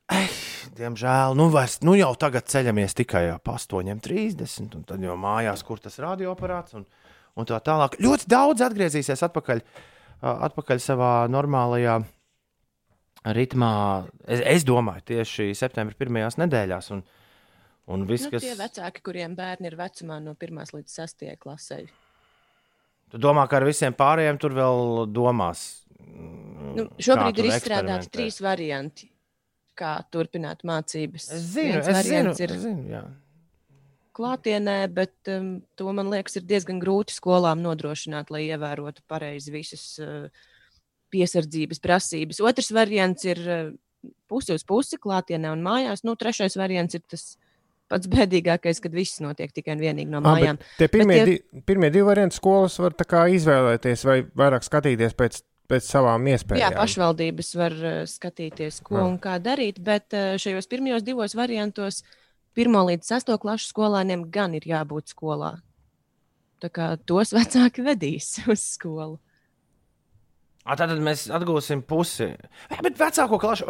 eh, 0.08 0.38
diemžēl, 0.78 1.36
nu, 1.36 1.50
vairs, 1.52 1.82
nu 1.84 1.92
jau 1.98 2.14
tagad 2.16 2.48
ceļamies 2.48 2.96
tikai 2.96 3.26
ap 3.34 3.52
8.30, 3.52 4.72
un 4.78 4.88
tad 4.88 5.04
jau 5.04 5.18
mājās, 5.20 5.66
kur 5.68 5.84
tas 5.84 6.00
radioaparāts 6.00 6.80
un, 6.80 6.88
un 7.36 7.50
tā 7.52 7.60
tālāk. 7.60 8.00
Ļoti 8.00 8.30
daudz 8.32 8.64
atgriezīsies 8.70 9.26
atpakaļ, 9.28 9.60
uh, 9.60 9.91
atpakaļ 10.22 10.82
savā 10.82 11.12
normālajā 11.30 11.98
ritmā. 13.36 13.72
Es, 14.26 14.44
es 14.58 14.66
domāju, 14.66 15.04
tieši 15.12 15.52
septembra 15.58 15.98
pirmajās 15.98 16.38
nedēļās. 16.42 16.92
Un, 16.96 17.04
Un 17.90 18.04
viss, 18.06 18.28
nu, 18.28 18.30
kas... 18.30 18.44
Tie 18.44 18.54
vecāki, 18.54 19.02
kuriem 19.04 19.34
bērni 19.34 19.66
ir 19.66 19.74
vecumā 19.78 20.20
no 20.22 20.36
1 20.38 20.70
līdz 20.76 20.92
6 21.00 21.24
klasē. 21.42 21.80
Tu 23.12 23.20
domā, 23.20 23.44
ka 23.50 23.58
ar 23.58 23.66
visiem 23.66 23.94
pārējiem 23.96 24.38
tur 24.40 24.54
vēl 24.56 24.78
domās? 25.12 25.64
Nu, 26.72 26.86
šobrīd 27.02 27.42
ir 27.42 27.48
izstrādāti 27.50 28.08
trīs 28.14 28.38
varianti, 28.42 29.10
kā 29.78 29.96
turpināt 30.14 30.62
mācības. 30.68 31.26
Es 31.34 31.50
zinu, 31.56 31.82
Viens 31.82 31.90
es 31.90 32.08
zinu, 32.08 32.32
ir 32.38 32.54
es 32.54 32.62
zinu, 32.62 32.86
jā. 32.94 33.02
Klātienē, 34.16 34.78
bet 34.92 35.30
um, 35.32 35.54
to 35.78 35.92
man 35.96 36.10
liekas 36.12 36.38
ir 36.38 36.46
diezgan 36.48 36.80
grūti 36.82 37.14
skolām 37.16 37.62
nodrošināt, 37.64 38.32
lai 38.32 38.46
ievērotu 38.50 39.04
pareizi 39.10 39.54
visas 39.54 39.84
uh, 40.02 40.26
piesardzības 41.12 41.82
prasības. 41.82 42.42
Otrs 42.44 42.72
variants 42.74 43.24
ir 43.28 43.40
uh, 43.46 43.70
pusi 44.30 44.56
uz 44.56 44.64
pusi 44.68 44.98
klātienē 45.00 45.52
un 45.52 45.64
mājās. 45.64 46.04
Nu, 46.06 46.16
trešais 46.18 46.56
variants 46.58 46.98
ir 46.98 47.04
tas 47.08 47.32
pats 47.92 48.08
bēdīgākais, 48.08 48.80
kad 48.82 48.94
viss 48.96 49.20
notiek 49.22 49.52
tikai 49.52 49.76
un 49.76 49.84
vienīgi 49.84 50.12
no 50.12 50.22
mājām. 50.24 50.58
A, 50.60 50.76
tie 50.78 50.88
pirmie, 50.92 51.16
bet, 51.16 51.20
ja... 51.20 51.28
di, 51.28 51.62
pirmie 51.68 51.92
divi 51.92 52.08
varianti 52.08 52.38
skolas 52.38 52.78
var 52.80 52.96
izvēlēties 52.96 54.06
vai 54.08 54.22
vairāk 54.38 54.64
skatīties 54.66 55.16
pēc, 55.18 55.42
pēc 55.68 55.88
savām 55.90 56.26
iespējām. 56.32 56.62
Jā, 56.64 56.72
pašvaldības 56.78 57.52
var 57.60 57.76
uh, 57.76 58.00
skatīties, 58.08 58.80
ko 58.86 58.98
Jā. 58.98 59.06
un 59.10 59.20
kā 59.22 59.36
darīt, 59.44 59.82
bet 59.84 60.16
uh, 60.16 60.34
šajos 60.40 60.70
pirmajos 60.72 61.04
divos 61.04 61.36
variantos 61.38 62.00
pirmo 62.56 62.84
līdz 62.88 63.14
sesto 63.14 63.36
klašu 63.40 63.70
skolāniem 63.72 64.26
gan 64.32 64.56
ir 64.58 64.66
jābūt 64.68 65.14
skolā. 65.14 65.56
Tā 66.62 66.70
kā 66.70 66.92
tos 67.08 67.34
vecāki 67.34 67.84
vedīs 67.84 68.36
uz 68.52 68.62
skolu. 68.76 69.18
Tad 70.62 70.92
mēs 71.02 71.26
atgūsim 71.34 71.82
pusi. 71.82 72.28
Bet 72.70 73.00
vecāko 73.00 73.40
klašu. 73.42 73.66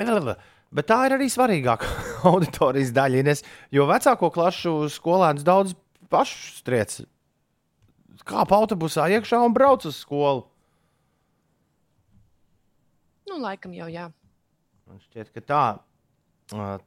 Bet 0.72 0.88
tā 0.88 0.98
ir 1.08 1.16
arī 1.16 1.28
svarīgākā 1.32 1.88
auditorijas 2.32 2.92
daļa, 2.96 3.22
Ines, 3.24 3.44
jo 3.72 3.86
vecāko 3.88 4.28
klašu 4.32 4.74
skolēnus 4.92 5.44
daudz 5.46 5.74
pašu 6.12 6.58
striec. 6.60 7.00
Kā 8.28 8.44
pa 8.48 8.60
autobusā 8.60 9.08
iekšā 9.16 9.40
un 9.42 9.56
brauc 9.56 9.86
uz 9.88 9.96
skolu. 10.04 10.44
Nu, 13.28 13.40
laikam 13.40 13.72
jau 13.72 13.88
jā. 13.88 14.10
Man 14.84 15.00
šķiet, 15.00 15.32
ka 15.32 15.40
tā, 15.48 15.64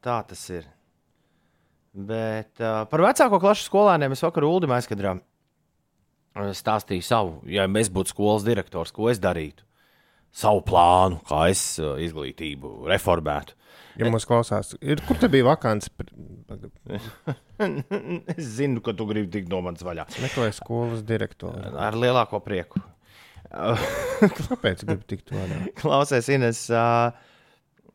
tā 0.06 0.18
tas 0.30 0.44
ir. 0.54 0.70
Bet 1.96 2.60
uh, 2.60 2.84
par 2.92 3.04
vecāko 3.06 3.40
klašu 3.40 3.70
skolēniem 3.70 4.12
es 4.12 4.24
vakar 4.26 4.44
Ulimā 4.48 4.82
aizkadrā 4.82 5.14
ā, 5.16 6.48
stāstīju 6.52 7.06
savu, 7.06 7.38
ja 7.48 7.68
es 7.80 7.92
būtu 7.94 8.12
skolas 8.12 8.44
direktors, 8.48 8.92
ko 8.96 9.08
es 9.12 9.22
darītu. 9.24 9.64
Savu 10.36 10.60
plānu, 10.68 11.22
kā 11.30 11.46
es 11.54 11.62
ā, 11.80 11.94
izglītību 12.04 12.90
reformētu. 12.92 13.56
Ja 13.96 14.10
mums 14.12 14.28
klausās, 14.28 14.74
ir, 14.84 15.00
kur 15.08 15.16
te 15.22 15.30
bija 15.32 15.48
vakants? 15.48 15.88
es 18.36 18.50
zinu, 18.58 18.84
ka 18.84 18.92
tu 18.92 19.08
gribi 19.08 19.32
tikt 19.32 19.48
no 19.54 19.62
manas 19.64 19.86
vaļā. 19.88 20.04
Meklēju 20.20 20.58
skolas 20.58 21.06
direktoru. 21.08 21.72
Ar 21.80 21.96
lielāko 21.96 22.44
prieku. 22.44 22.84
Kāpēc 24.50 24.84
gribi 24.84 25.08
tikt 25.14 25.32
vaļā? 25.32 25.62
Klausies, 25.80 26.28
Ines, 26.34 26.66
uh, 26.74 27.14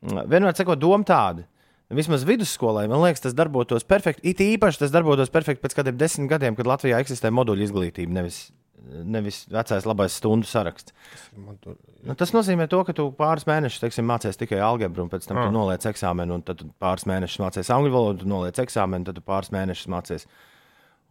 vienmēr 0.01 0.57
sakot, 0.57 0.81
doma 0.81 1.05
tāda. 1.05 1.45
Vismaz 1.91 2.23
vidusskolai, 2.23 2.87
man 2.91 3.03
liekas, 3.03 3.25
tas 3.25 3.35
darbotos 3.35 3.83
perfekti. 3.89 4.31
It 4.31 4.43
īpaši 4.45 4.85
tas 4.85 4.93
darbotos 4.95 5.33
perfekti 5.35 5.65
pēc 5.65 5.75
kādiem 5.81 5.97
desmit 5.99 6.31
gadiem, 6.31 6.55
kad 6.59 6.69
Latvijā 6.71 7.01
eksistē 7.03 7.33
moduļu 7.35 7.67
izglītība, 7.67 8.15
nevis, 8.15 8.45
nevis 8.87 9.43
vecais 9.51 9.89
labais 9.91 10.15
stundu 10.21 10.47
saraksts. 10.47 10.95
Man 11.35 11.59
tur 11.59 11.75
Nu, 12.01 12.15
tas 12.17 12.31
nozīmē, 12.33 12.65
to, 12.71 12.79
ka 12.89 12.95
tu 12.97 13.11
pāris 13.17 13.45
mēnešus 13.49 13.83
teiksim, 13.83 14.07
mācies 14.09 14.39
tikai 14.41 14.61
algebru, 14.65 15.05
un 15.05 15.11
pēc 15.13 15.27
tam 15.29 15.43
tu 15.43 15.49
noliec 15.53 15.85
eksāmenu, 15.91 16.39
un 16.39 16.45
tad 16.47 16.63
tu 16.63 16.69
pāris 16.81 17.05
mēnešus 17.11 17.43
mācies 17.43 17.73
angļu 17.75 17.93
valodu, 17.93 18.23
tu 18.23 18.31
noliec 18.31 18.61
eksāmenu, 18.63 19.05
tad 19.05 19.19
tu 19.19 19.25
pāris 19.27 19.53
mēnešus 19.53 19.91
mācies. 19.93 20.25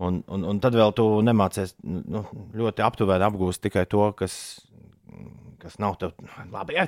Un, 0.01 0.23
un, 0.31 0.47
un 0.49 0.61
tad 0.63 0.77
vēl 0.79 0.95
tu 0.97 1.05
nemācies 1.27 1.75
nu, 1.83 2.23
ļoti 2.57 2.85
aptuveni 2.87 3.27
apgūst 3.27 3.61
tikai 3.67 3.83
to, 3.91 4.07
kas, 4.17 4.33
kas 5.61 5.77
nav 5.83 5.99
tev 6.01 6.15
labi. 6.49 6.79
Jā, 6.79 6.87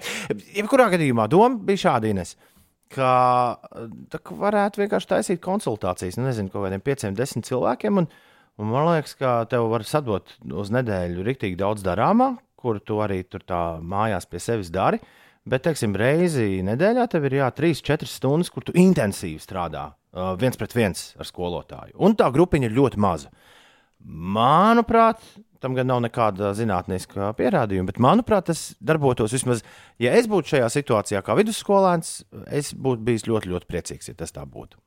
Jebkurā 0.55 0.87
gadījumā 0.95 1.27
doma 1.29 1.59
bija 1.67 1.83
šāda, 1.85 2.09
Ines, 2.09 2.33
tā, 2.33 2.50
ka 2.93 4.31
varētu 4.43 4.83
vienkārši 4.83 5.09
taisīt 5.13 5.41
konsultācijas, 5.43 6.19
nu, 6.19 6.27
nezinu, 6.27 6.51
kaut 6.53 6.67
kādiem 6.67 6.83
pieciem, 6.83 7.15
desmit 7.17 7.47
cilvēkiem. 7.49 8.01
Un, 8.01 8.09
un 8.61 8.71
man 8.71 8.89
liekas, 8.91 9.15
ka 9.19 9.33
tev 9.51 9.69
var 9.71 9.85
sadot 9.87 10.35
uz 10.51 10.71
nedēļu 10.73 11.25
rīktīgi 11.27 11.59
daudz 11.59 11.85
darāmā, 11.85 12.33
kur 12.59 12.81
tu 12.83 12.99
arī 13.03 13.23
tur 13.25 13.45
tā 13.47 13.63
mājās 13.81 14.29
pie 14.29 14.41
sevis 14.43 14.69
dari. 14.73 15.01
Bet, 15.41 15.63
teiksim, 15.65 15.95
reizi 15.97 16.61
nedēļā 16.65 17.07
tev 17.09 17.25
ir 17.25 17.39
jā, 17.39 17.47
3-4 17.57 18.05
stundas, 18.09 18.51
kur 18.53 18.67
tu 18.67 18.75
intensīvi 18.77 19.41
strādā 19.41 19.87
viens 20.37 20.59
pret 20.59 20.75
viens 20.75 21.05
ar 21.17 21.25
skolotāju. 21.25 21.95
Un 22.03 22.13
tā 22.19 22.27
grupiņa 22.33 22.67
ir 22.67 22.75
ļoti 22.75 22.99
maza. 23.01 23.31
Manuprāt, 24.01 25.23
tam 25.61 25.75
gan 25.77 25.89
nav 25.91 26.01
nekāda 26.03 26.51
zinātniska 26.57 27.31
pierādījuma, 27.37 27.89
bet 27.91 27.99
manuprāt, 28.01 28.49
tas 28.49 28.71
darbotos 28.81 29.35
vismaz, 29.35 29.63
ja 30.01 30.13
es 30.17 30.29
būtu 30.31 30.55
šajā 30.55 30.69
situācijā 30.73 31.21
kā 31.25 31.35
vidusskolēns, 31.37 32.13
es 32.49 32.73
būtu 32.73 33.05
bijis 33.07 33.27
ļoti, 33.29 33.51
ļoti 33.53 33.69
priecīgs, 33.69 34.09
ja 34.11 34.17
tas 34.17 34.33
tā 34.35 34.45
būtu. 34.45 34.81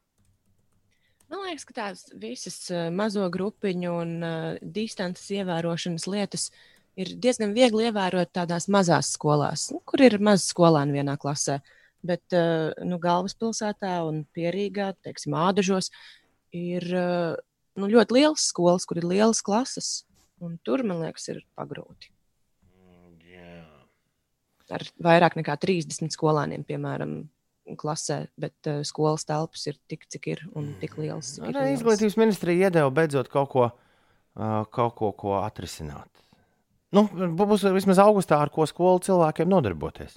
Man 1.33 1.47
liekas, 1.49 1.65
ka 1.67 1.75
tās 1.75 2.05
visas 2.21 2.59
mazo 2.95 3.27
grupiņu 3.33 3.95
un 4.03 4.11
uh, 4.23 4.51
distances 4.63 5.31
ievērošanas 5.35 6.07
lietas 6.11 6.51
ir 7.01 7.15
diezgan 7.19 7.55
viegli 7.57 7.89
ievērot 7.89 8.31
tādās 8.35 8.69
mazās 8.71 9.15
skolās, 9.17 9.71
nu, 9.75 9.81
kur 9.89 10.05
ir 10.05 10.21
maz 10.23 10.47
skolēnu 10.51 10.95
vienā 10.95 11.17
klasē. 11.21 11.59
Bet 12.05 12.37
uh, 12.37 12.71
nu, 12.85 13.01
galvaspilsētā 13.03 13.97
un 14.07 14.23
pierīgā, 14.37 14.93
teiksim, 15.07 15.35
ādažos, 15.41 15.89
ir 16.55 16.85
uh, 16.93 17.39
nu, 17.81 17.89
ļoti 17.91 18.19
lielas 18.19 18.45
skolas, 18.53 18.85
kur 18.87 19.01
ir 19.01 19.09
lielas 19.09 19.41
klases. 19.45 20.05
Un 20.43 20.59
tur, 20.67 20.83
man 20.83 21.01
liekas, 21.05 21.29
ir 21.31 21.45
pagrūti. 21.57 22.11
Ar 24.73 24.81
vairāk 25.05 25.35
nekā 25.37 25.55
30 25.61 26.09
skolēniem, 26.15 26.63
piemēram, 26.65 27.11
klasē, 27.81 28.17
bet 28.41 28.69
uh, 28.71 28.79
skolas 28.87 29.27
telpas 29.29 29.67
ir 29.69 29.77
tik, 29.89 30.07
cik 30.11 30.29
ir 30.33 30.41
un 30.57 30.71
tik 30.81 30.97
ir 30.97 31.05
Arī 31.05 31.11
lielas. 31.11 31.35
izglītības 31.77 32.17
ministrija 32.21 32.69
iedeva 32.71 32.91
beidzot 32.97 33.29
kaut 33.33 33.51
ko, 33.53 33.67
uh, 33.69 34.65
kaut 34.73 34.95
ko, 34.97 35.13
ko 35.13 35.37
atrisināt. 35.43 36.09
Nu, 36.95 37.05
būs 37.11 37.65
vismaz 37.75 38.01
augustā, 38.01 38.39
ar 38.41 38.53
ko 38.55 38.65
skolu 38.71 39.03
cilvēkiem 39.05 39.51
nodarboties. 39.53 40.17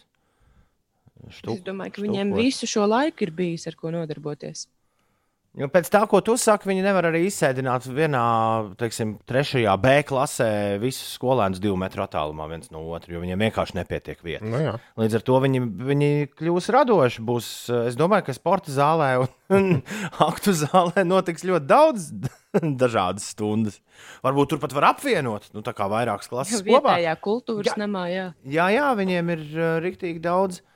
Štuk, 1.34 1.58
Es 1.58 1.63
domāju, 1.65 1.95
ka 1.97 2.03
viņiem 2.06 2.32
štukot. 2.32 2.43
visu 2.45 2.67
šo 2.69 2.86
laiku 2.88 3.25
ir 3.25 3.32
bijis 3.36 3.67
ar 3.67 3.75
ko 3.75 3.91
nodarboties. 3.91 4.67
Jo 5.58 5.65
pēc 5.74 5.88
tā, 5.89 6.04
ko 6.06 6.20
tu 6.22 6.36
saki, 6.38 6.67
viņi 6.70 6.84
nevar 6.86 7.08
arī 7.10 7.24
izsēdināt 7.26 7.88
vienā, 7.89 8.22
teiksim, 8.78 9.15
trešajā 9.26 9.72
B 9.82 9.93
klasē 10.06 10.50
visus 10.82 11.15
skolēnus 11.17 11.62
divu 11.63 11.74
metru 11.82 12.04
attālumā 12.06 12.46
viens 12.52 12.70
no 12.70 12.84
otra, 12.93 13.15
jo 13.15 13.22
viņiem 13.24 13.41
vienkārši 13.48 13.80
nepietiek 13.80 14.22
vietas. 14.22 14.46
Nu, 14.46 14.60
jā. 14.62 14.76
Līdz 15.02 15.17
ar 15.17 15.26
to 15.26 15.39
viņi, 15.48 15.63
viņi 15.89 16.12
kļūs 16.38 16.70
radoši. 16.78 17.26
Būs, 17.26 17.50
es 17.89 17.98
domāju, 17.98 18.28
ka 18.30 18.38
sporta 18.38 18.76
zālē 18.76 19.10
un 19.58 19.82
aktu 20.30 20.54
zālē 20.62 21.08
notiks 21.10 21.48
ļoti 21.50 21.72
daudz 21.74 22.12
dažādas 22.84 23.26
stundas. 23.34 23.82
Varbūt 24.22 24.54
turpat 24.54 24.78
var 24.78 24.91
apvienot, 24.93 25.50
nu, 25.58 25.65
tā 25.65 25.74
kā 25.74 25.89
vairākas 25.89 26.30
klases 26.30 26.62
kopā. 26.62 27.00
Vietējā 27.00 27.17
kultūras 27.26 27.74
Jā. 27.74 27.82
namā, 27.82 28.06
jā. 28.13 28.30
Jā, 28.46 28.70
jā, 28.78 28.89
viņiem 29.02 29.34
ir 29.34 29.48
uh, 29.58 29.78
rīktīgi 29.82 30.22
daudz. 30.22 30.62
Uh, 30.62 30.74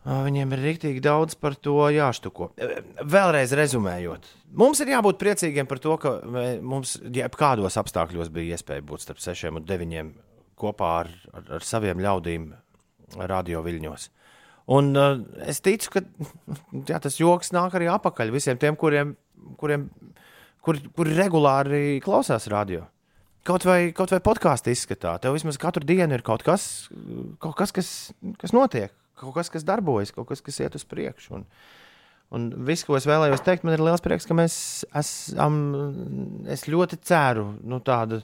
Viņiem 0.00 0.54
ir 0.56 0.62
rīktīgi 0.64 1.02
daudz 1.04 1.34
par 1.36 1.58
to 1.60 1.74
jāštuko. 1.92 2.50
Uh, 2.56 2.78
Vēlreiz 3.04 3.52
rezumējot, 3.58 4.28
mums 4.56 4.80
ir 4.80 4.94
jābūt 4.94 5.18
priecīgiem 5.20 5.68
par 5.68 5.82
to, 5.82 5.96
ka 6.00 6.14
mē- 6.24 6.62
mums 6.64 6.94
jebkādos 7.04 7.76
apstākļos 7.82 8.30
bija 8.32 8.56
iespēja 8.56 8.84
būt 8.86 9.04
starp 9.04 9.20
sešiem 9.20 9.60
un 9.60 9.66
deviņiem 9.68 10.14
kopā 10.60 10.92
ar, 11.02 11.10
ar, 11.36 11.44
ar 11.58 11.66
saviem 11.66 12.00
ļaudīm 12.00 12.48
radio 13.28 13.60
viļņos. 13.66 14.08
Un 14.72 14.88
uh, 14.96 15.18
es 15.44 15.60
ticu, 15.60 15.98
ka 15.98 16.04
jā, 16.90 17.00
tas 17.02 17.20
joks 17.20 17.52
nāk 17.52 17.76
arī 17.76 17.90
apakaļ 17.92 18.32
visiem 18.32 18.60
tiem, 18.60 18.78
kuriem, 18.80 19.12
kuriem 19.60 19.84
kur, 20.64 20.80
kur 20.96 21.12
regulāri 21.12 22.00
klausās 22.04 22.48
radio. 22.52 22.86
Kaut 23.44 23.64
vai, 23.64 23.90
kaut 23.96 24.12
vai 24.12 24.20
podkāstu 24.20 24.72
izskatā, 24.72 25.14
tev 25.20 25.32
vismaz 25.32 25.56
katru 25.60 25.84
dienu 25.88 26.12
ir 26.12 26.24
kaut 26.24 26.42
kas, 26.44 26.88
kaut 27.40 27.56
kas, 27.56 27.72
kas, 27.72 27.88
kas 28.40 28.52
notiek, 28.52 28.92
kaut 29.20 29.36
kas, 29.36 29.52
kas 29.52 29.66
darbojas, 29.68 30.12
kaut 30.16 30.28
kas, 30.30 30.42
kas 30.44 30.60
iet 30.62 30.76
uz 30.78 30.86
priekšu. 30.88 31.38
Un, 31.38 31.46
un 32.36 32.50
viss, 32.66 32.86
ko 32.88 32.96
es 32.98 33.08
vēlējos 33.08 33.44
teikt, 33.46 33.66
man 33.66 33.76
ir 33.76 33.84
liels 33.84 34.04
prieks, 34.04 34.28
ka 34.28 34.36
mēs 34.38 34.56
esam, 34.96 35.60
es 36.50 36.66
ļoti 36.70 37.00
ceru, 37.06 37.50
nu, 37.62 37.82
tāda 37.84 38.22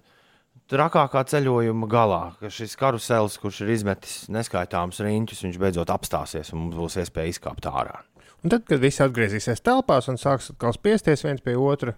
trakākā 0.72 1.22
ceļojuma 1.30 1.88
galā, 1.90 2.22
ka 2.40 2.50
šis 2.50 2.74
karusels, 2.80 3.38
kurš 3.42 3.62
ir 3.64 3.72
izmetis 3.76 4.16
neskaitāmus 4.32 5.02
riņķus, 5.04 5.44
viņš 5.46 5.60
beidzot 5.62 5.92
apstāsies 5.94 6.52
un 6.54 6.64
mums 6.64 6.78
būs 6.80 6.98
iespēja 7.04 7.36
izkāpt 7.36 7.68
ārā. 7.70 8.00
Un 8.44 8.52
tad, 8.52 8.66
kad 8.68 8.82
viss 8.82 9.02
atgriezīsies 9.02 9.62
telpās 9.64 10.10
un 10.10 10.18
sāks 10.20 10.52
atkal 10.52 10.74
spiesties 10.76 11.24
viens 11.24 11.42
pie 11.44 11.56
otra, 11.58 11.96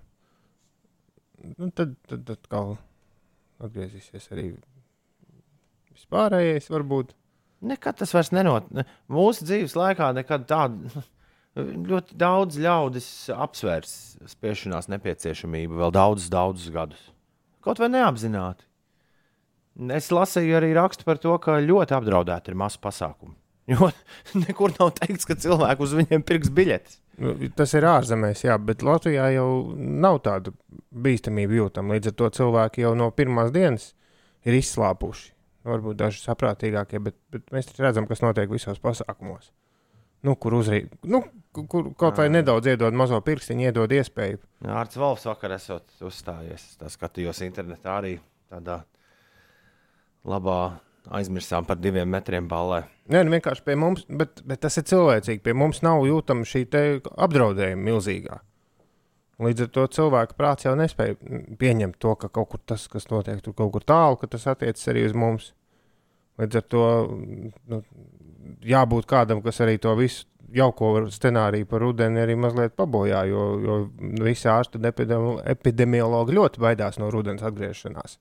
nu, 1.57 1.71
tad, 1.75 1.97
tad 2.09 2.29
atkal 2.35 2.77
atgriezīsies 3.65 4.29
arī 4.35 4.51
vispārējais, 5.99 6.71
varbūt. 6.73 7.15
Nekad 7.64 7.99
tas 7.99 8.12
vairs 8.14 8.31
nenotiek. 8.35 8.87
Mūsu 9.11 9.47
dzīves 9.49 9.75
laikā 9.79 10.12
nekad 10.16 10.47
tāda. 10.51 11.03
Ļoti 11.90 12.14
daudz 12.21 12.59
ļaudis 12.62 13.09
apsvērs 13.35 13.92
spiešanās 14.31 14.87
nepieciešamību 14.92 15.81
vēl 15.81 15.94
daudzus, 15.97 16.31
daudzus 16.31 16.71
gadus. 16.71 17.01
Kaut 17.64 17.81
vai 17.83 17.88
neapzināti. 17.90 18.62
Es 19.94 20.11
lasīju 20.14 20.57
arī 20.59 20.71
rakstu 20.75 21.07
par 21.07 21.18
to, 21.23 21.35
ka 21.42 21.59
ļoti 21.62 21.94
apdraudēti 21.99 22.53
ir 22.53 22.59
masu 22.59 22.81
pasākumi. 22.83 23.35
Jo 23.68 23.90
nekur 24.33 24.73
nav 24.79 24.94
teikts, 24.97 25.27
ka 25.29 25.35
cilvēki 25.37 25.85
uz 25.85 25.90
viņiem 25.99 26.23
pirks 26.25 26.49
biļetes. 26.57 26.94
Nu, 27.21 27.35
Tas 27.59 27.75
ir 27.77 27.85
ārzemēs, 27.85 28.47
jā, 28.47 28.55
bet 28.64 28.81
Latvijā 28.87 29.27
jau 29.35 29.49
nav 29.77 30.23
tāda 30.25 30.55
bīstamība 30.88 31.59
jūtama. 31.59 31.99
Līdz 31.99 32.12
ar 32.12 32.14
to 32.16 32.31
cilvēki 32.38 32.87
jau 32.87 32.94
no 32.97 33.11
pirmās 33.12 33.53
dienas 33.53 33.90
ir 34.49 34.57
izslāpuši. 34.57 35.35
Varbūt 35.66 35.99
daži 35.99 36.21
saprātīgākie, 36.23 37.01
bet, 37.03 37.16
bet 37.35 37.49
mēs 37.55 37.73
redzam, 37.79 38.07
kas 38.07 38.23
notiek 38.23 38.51
visos 38.51 38.79
pasākumos. 38.79 39.51
Nu, 40.27 40.35
kur 40.35 40.55
uzrīt, 40.59 40.90
nu, 41.07 41.21
kur- 41.55 41.92
kaut 41.99 42.18
vai 42.18 42.29
nedaudz 42.31 42.66
iedod 42.66 42.94
mazo 42.94 43.18
pirkstiņu, 43.23 43.68
iedod 43.68 43.92
iespēju. 43.94 44.38
Arts 44.66 44.99
Valsts 44.99 45.29
vakar 45.31 45.55
esot 45.55 45.85
uzstājies. 46.03 46.64
Es 46.73 46.79
tā 46.81 46.90
skatījos 46.90 47.42
internetā 47.47 47.99
arī 48.01 48.16
tādā 48.51 48.81
labā 50.27 50.81
aizmirsām 51.14 51.66
par 51.68 51.79
diviem 51.81 52.11
metriem 52.11 52.49
ballē. 52.51 52.83
Nē, 53.09 53.23
nu 53.25 53.33
vienkārši 53.37 53.64
pie 53.64 53.77
mums, 53.81 54.05
bet, 54.11 54.42
bet 54.44 54.61
tas 54.66 54.77
ir 54.81 54.85
cilvēcīgi. 54.90 55.40
Pie 55.44 55.55
mums 55.57 55.81
nav 55.87 56.03
jūtama 56.05 56.44
šī 56.49 56.66
apdraudējuma 57.14 57.87
milzīgā. 57.90 58.40
Līdz 59.38 59.68
ar 59.68 59.68
to 59.70 59.85
cilvēka 59.94 60.35
prāts 60.35 60.66
jau 60.66 60.72
nespēja 60.79 61.14
pieņemt 61.61 62.01
to, 62.03 62.16
ka 62.18 62.31
kaut 62.35 62.48
kur 62.55 62.62
tas, 62.66 62.88
kas 62.90 63.07
notiek 63.12 63.38
tur 63.44 63.55
kaut 63.55 63.70
kur 63.77 63.85
tālu, 63.87 64.18
ka 64.18 64.27
tas 64.31 64.48
attiecas 64.51 64.90
arī 64.90 65.05
uz 65.07 65.14
mums. 65.14 65.53
Līdz 66.42 66.59
ar 66.59 66.64
to 66.74 66.87
nu, 67.70 67.79
jābūt 68.66 69.07
kādam, 69.11 69.42
kas 69.44 69.62
arī 69.62 69.77
to 69.83 69.94
visu 69.98 70.27
jauko 70.55 71.05
scenāriju 71.12 71.68
par 71.68 71.85
rudeni 71.85 72.22
arī 72.22 72.35
mazliet 72.40 72.74
pabojā, 72.79 73.22
jo, 73.29 73.44
jo 73.62 73.79
visi 74.24 74.48
ārsti 74.51 74.81
un 74.81 74.90
epidemi- 74.90 75.38
epidemiologi 75.55 76.37
ļoti 76.38 76.64
baidās 76.64 76.98
no 76.98 77.11
rudens 77.12 77.44
atgriešanās. 77.44 78.18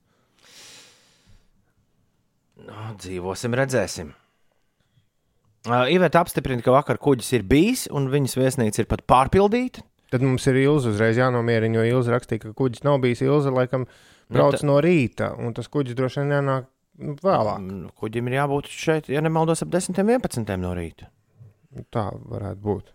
No, 2.67 2.87
dzīvosim, 2.99 3.55
redzēsim. 3.55 4.13
Uh, 5.67 5.85
Iveta 5.91 6.21
apstiprina, 6.23 6.63
ka 6.63 6.73
vakar 6.75 6.99
kuģis 7.01 7.33
ir 7.37 7.45
bijis 7.47 7.87
un 7.91 8.09
viņas 8.11 8.37
viesnīca 8.39 8.83
ir 8.83 8.89
pat 8.91 9.03
pārpildīta. 9.09 9.83
Tad 10.11 10.23
mums 10.23 10.45
ir 10.47 10.55
Ilza 10.61 10.93
uzreiz 10.93 11.17
jānomierina, 11.19 11.81
jo 11.81 11.97
Ilza 11.97 12.13
rakstīja, 12.15 12.45
ka 12.45 12.53
kuģis 12.55 12.85
nav 12.87 13.01
bijis 13.03 13.19
Ilza, 13.25 13.51
laikam, 13.51 13.83
brauc 14.31 14.55
Nu, 14.55 14.59
ta- 14.61 14.67
no 14.69 14.77
rīta, 14.83 15.31
un 15.43 15.53
tas 15.57 15.67
kuģis 15.71 15.97
droši 15.97 16.23
vien 16.23 16.47
nu, 16.47 16.55
vēlāk. 17.21 17.59
Mm, 17.59 17.89
Kuģim 17.99 18.29
ir 18.31 18.37
jābūt 18.39 18.69
šeit, 18.71 19.09
ja 19.11 19.19
nemaldos, 19.21 19.61
ap 19.65 19.69
10, 19.73 19.97
11 19.99 20.55
no 20.61 20.71
rīta. 20.77 21.09
Tā 21.93 22.07
varētu 22.15 22.61
būt. 22.63 22.93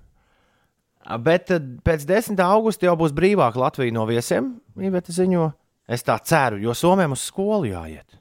Bet 1.22 1.50
uh, 1.50 1.58
pēc 1.84 2.06
10. 2.08 2.40
augusta 2.46 2.86
jau 2.86 2.96
būs 2.98 3.12
brīvāka 3.14 3.58
Latvija 3.60 3.92
no 3.94 4.06
viesiem. 4.08 4.54
Iveta 4.80 5.12
ziņo, 5.14 5.48
es 5.92 6.02
tā 6.06 6.16
ceru, 6.24 6.60
jo 6.62 6.74
Somijam 6.78 7.12
uz 7.16 7.24
skolu 7.28 7.68
jāiet. 7.70 8.16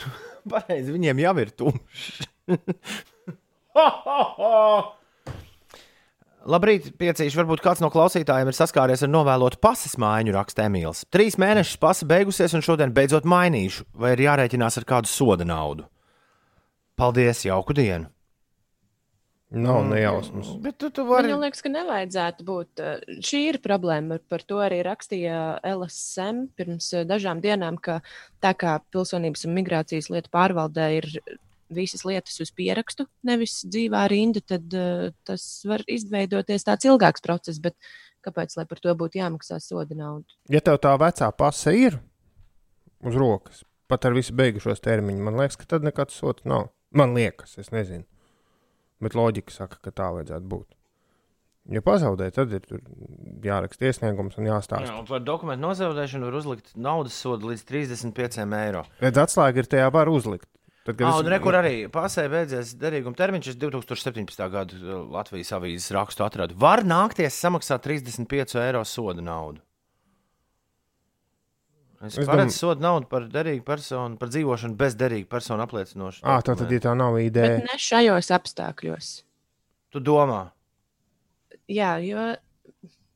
Pareizi, 0.50 0.94
viņiem 0.94 1.20
jau 1.24 1.34
ir 1.44 1.50
tumšs. 1.58 2.28
Labrīt, 6.44 6.90
piecīši. 7.00 7.38
Varbūt 7.40 7.62
kāds 7.64 7.80
no 7.80 7.88
klausītājiem 7.92 8.50
ir 8.50 8.56
saskāries 8.56 9.02
ar 9.06 9.08
novēlotu 9.08 9.56
pases 9.64 9.94
mājiņu, 10.00 10.34
raksta 10.36 10.66
Emīls. 10.68 11.04
Trīs 11.14 11.38
mēnešus 11.40 11.78
pasa 11.80 12.04
beigusies, 12.08 12.52
un 12.56 12.64
šodien 12.64 12.92
beidzot 12.92 13.24
mainīšu, 13.24 13.86
vai 13.96 14.12
ir 14.16 14.24
jārēķinās 14.26 14.76
ar 14.82 14.84
kādu 14.90 15.08
soda 15.08 15.46
naudu. 15.48 15.86
Paldies, 17.00 17.46
jauku 17.48 17.74
dienu! 17.76 18.10
Nav 19.54 19.84
nejausmas. 19.86 20.48
Bet 20.64 20.80
tu, 20.82 20.88
tu 20.90 21.04
Man 21.04 21.10
vari. 21.12 21.28
jau 21.30 21.36
liekas, 21.38 21.60
ka 21.62 21.70
nevajadzētu 21.70 22.44
būt. 22.48 22.80
eh, 22.82 23.18
Šī 23.22 23.40
ir 23.52 23.58
problēma. 23.62 24.18
Par 24.28 24.42
to 24.42 24.56
arī 24.58 24.80
rakstīja 24.82 25.60
LSM 25.62 26.48
pirms 26.58 26.88
eh, 26.92 27.04
dažām 27.06 27.40
dienām, 27.44 27.78
ka 27.78 28.00
tā 28.42 28.50
kā 28.58 28.80
pilsonības 28.90 29.46
un 29.46 29.54
migrācijas 29.54 30.10
lietu 30.10 30.32
pārvaldē 30.34 30.88
ir 30.96 31.06
visas 31.72 32.04
lietas 32.06 32.40
uz 32.42 32.50
pierakstu, 32.54 33.06
nevis 33.26 33.60
dzīvā 33.66 34.04
rinda, 34.12 34.42
tad 34.44 34.74
uh, 34.76 35.12
tas 35.26 35.44
var 35.68 35.84
izveidoties 35.90 36.66
tāds 36.66 36.88
ilgāks 36.88 37.24
process. 37.24 37.60
Bet 37.62 37.76
kāpēc 38.24 38.56
lai 38.58 38.66
par 38.68 38.80
to 38.82 38.94
būtu 38.98 39.20
jāmaksā 39.20 39.60
soda 39.62 39.96
nauda? 39.98 40.28
Ja 40.52 40.62
tev 40.64 40.80
tā 40.84 40.94
vecā 41.00 41.30
pase 41.36 41.74
ir 41.76 41.98
uz 43.04 43.18
rokas, 43.20 43.64
pat 43.90 44.06
ar 44.08 44.16
visu 44.16 44.34
beigušos 44.36 44.82
termiņu, 44.84 45.24
man 45.24 45.40
liekas, 45.40 45.58
ka 45.60 45.68
tad 45.76 45.86
nekāds 45.86 46.16
sots 46.20 46.46
nav. 46.48 46.70
Man 46.94 47.16
liekas, 47.16 47.58
es 47.58 47.72
nezinu. 47.74 48.06
Bet 49.02 49.16
loģika 49.18 49.52
saka, 49.52 49.80
ka 49.82 49.92
tā 49.92 50.08
vajadzētu 50.14 50.48
būt. 50.48 50.68
Ja 51.72 51.80
pazaudē, 51.80 52.26
tad 52.32 52.52
ir 52.52 52.60
tur 52.60 52.82
jāraksta 53.44 53.88
iesniegums 53.88 54.36
un 54.36 54.50
jāstāsta. 54.50 54.84
Jā, 54.84 54.98
un 55.00 55.06
par 55.08 55.22
dokumentu 55.24 55.64
nozaudēšanu 55.64 56.28
var 56.28 56.36
uzlikt 56.36 56.74
naudas 56.76 57.16
sodu 57.16 57.48
līdz 57.48 57.64
35 57.70 58.52
eiro. 58.58 58.82
Redz, 59.00 59.20
atslēga 59.22 59.62
ir 59.62 59.70
tajā 59.72 59.86
var 59.94 60.10
uzlikt. 60.12 60.48
Tad, 60.84 60.98
kad 60.98 61.06
Ah, 61.08 61.14
es- 61.16 61.20
un 61.24 61.30
rekur 61.32 61.54
arī 61.56 61.88
pasē 61.88 62.26
beidzies 62.28 62.74
derīguma 62.76 63.16
termiņš, 63.16 63.46
es 63.54 63.56
2017. 63.56 64.50
gada 64.52 64.76
uh, 64.76 65.06
Latvijas 65.14 65.52
avīzes 65.56 65.90
rakstu 65.96 66.24
atradu. 66.26 66.54
Var 66.60 66.82
nākties 66.84 67.38
samaksāt 67.40 67.80
35 67.86 68.58
eiro 68.60 68.82
soda 68.84 69.22
naudu. 69.24 69.62
Es, 72.04 72.12
Es 72.12 72.18
es 72.18 72.26
dom- 72.26 72.34
paredzu 72.36 72.58
sodu 72.58 72.82
naudu 72.84 73.08
par 73.08 73.24
derīgu 73.32 73.64
personu, 73.64 74.18
par 74.20 74.28
dzīvošanu 74.28 74.76
bez 74.76 74.94
derīga 75.00 75.28
persona 75.30 75.64
apliecinošu. 75.64 76.20
Ā, 76.22 76.34
tā 76.44 76.52
tad, 76.58 76.70
ja 76.70 76.80
tā 76.84 76.92
nav 76.96 77.14
Bet 77.16 77.30
ideja, 77.30 77.58
ne 77.64 77.78
šajos 77.80 78.28
apstākļos. 78.36 79.12
Tu 79.94 80.00
domā, 80.00 80.50
Jā, 81.70 81.94
jo 82.04 82.34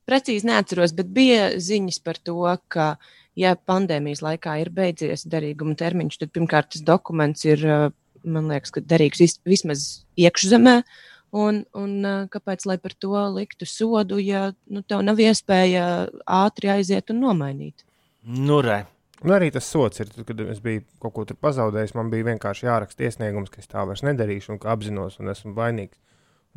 precīzi 0.09 0.47
neatceros, 0.49 0.95
bet 0.97 1.11
bija 1.13 1.51
ziņas 1.61 1.99
par 2.03 2.17
to, 2.25 2.39
ka, 2.73 2.95
ja 3.39 3.55
pandēmijas 3.71 4.23
laikā 4.25 4.59
ir 4.63 4.73
beidzies 4.75 5.27
derīguma 5.31 5.77
termiņš, 5.79 6.19
tad 6.23 6.35
pirmkārt 6.35 6.73
tas 6.75 6.85
dokuments 6.87 7.47
ir, 7.47 7.65
man 8.27 8.51
liekas, 8.51 8.75
ka 8.75 8.83
derīgs 8.83 9.23
vis- 9.23 9.41
vismaz 9.47 9.87
iekšzemē. 10.19 10.81
Un, 11.39 11.61
un 11.77 11.99
kāpēc 12.33 12.65
lai 12.65 12.79
par 12.81 12.95
to 12.97 13.13
liktu 13.35 13.67
sodu, 13.69 14.17
ja 14.17 14.47
nu, 14.73 14.81
tev 14.81 15.03
nav 15.05 15.21
iespēja 15.21 16.09
ātri 16.25 16.71
aiziet 16.73 17.13
un 17.13 17.21
nomainīt? 17.27 17.85
nu 18.29 18.61
re. 18.61 18.85
un 19.25 19.33
arī 19.35 19.51
tas 19.53 19.67
sots 19.67 20.01
ir, 20.03 20.11
kad 20.27 20.41
es 20.47 20.61
biju 20.63 20.85
kaut 21.03 21.15
ko 21.17 21.25
tur 21.29 21.39
pazaudējis, 21.41 21.95
man 21.99 22.11
bija 22.13 22.29
vienkārši 22.29 22.69
jāraksta 22.69 23.07
iesniegums, 23.09 23.51
ka 23.51 23.63
es 23.63 23.71
tā 23.71 23.83
vairs 23.89 24.05
nedarīšu 24.07 24.55
un 24.55 24.61
ka 24.63 24.71
apzinos 24.75 25.19
un 25.19 25.33
esmu 25.33 25.55
vainīgs. 25.57 25.99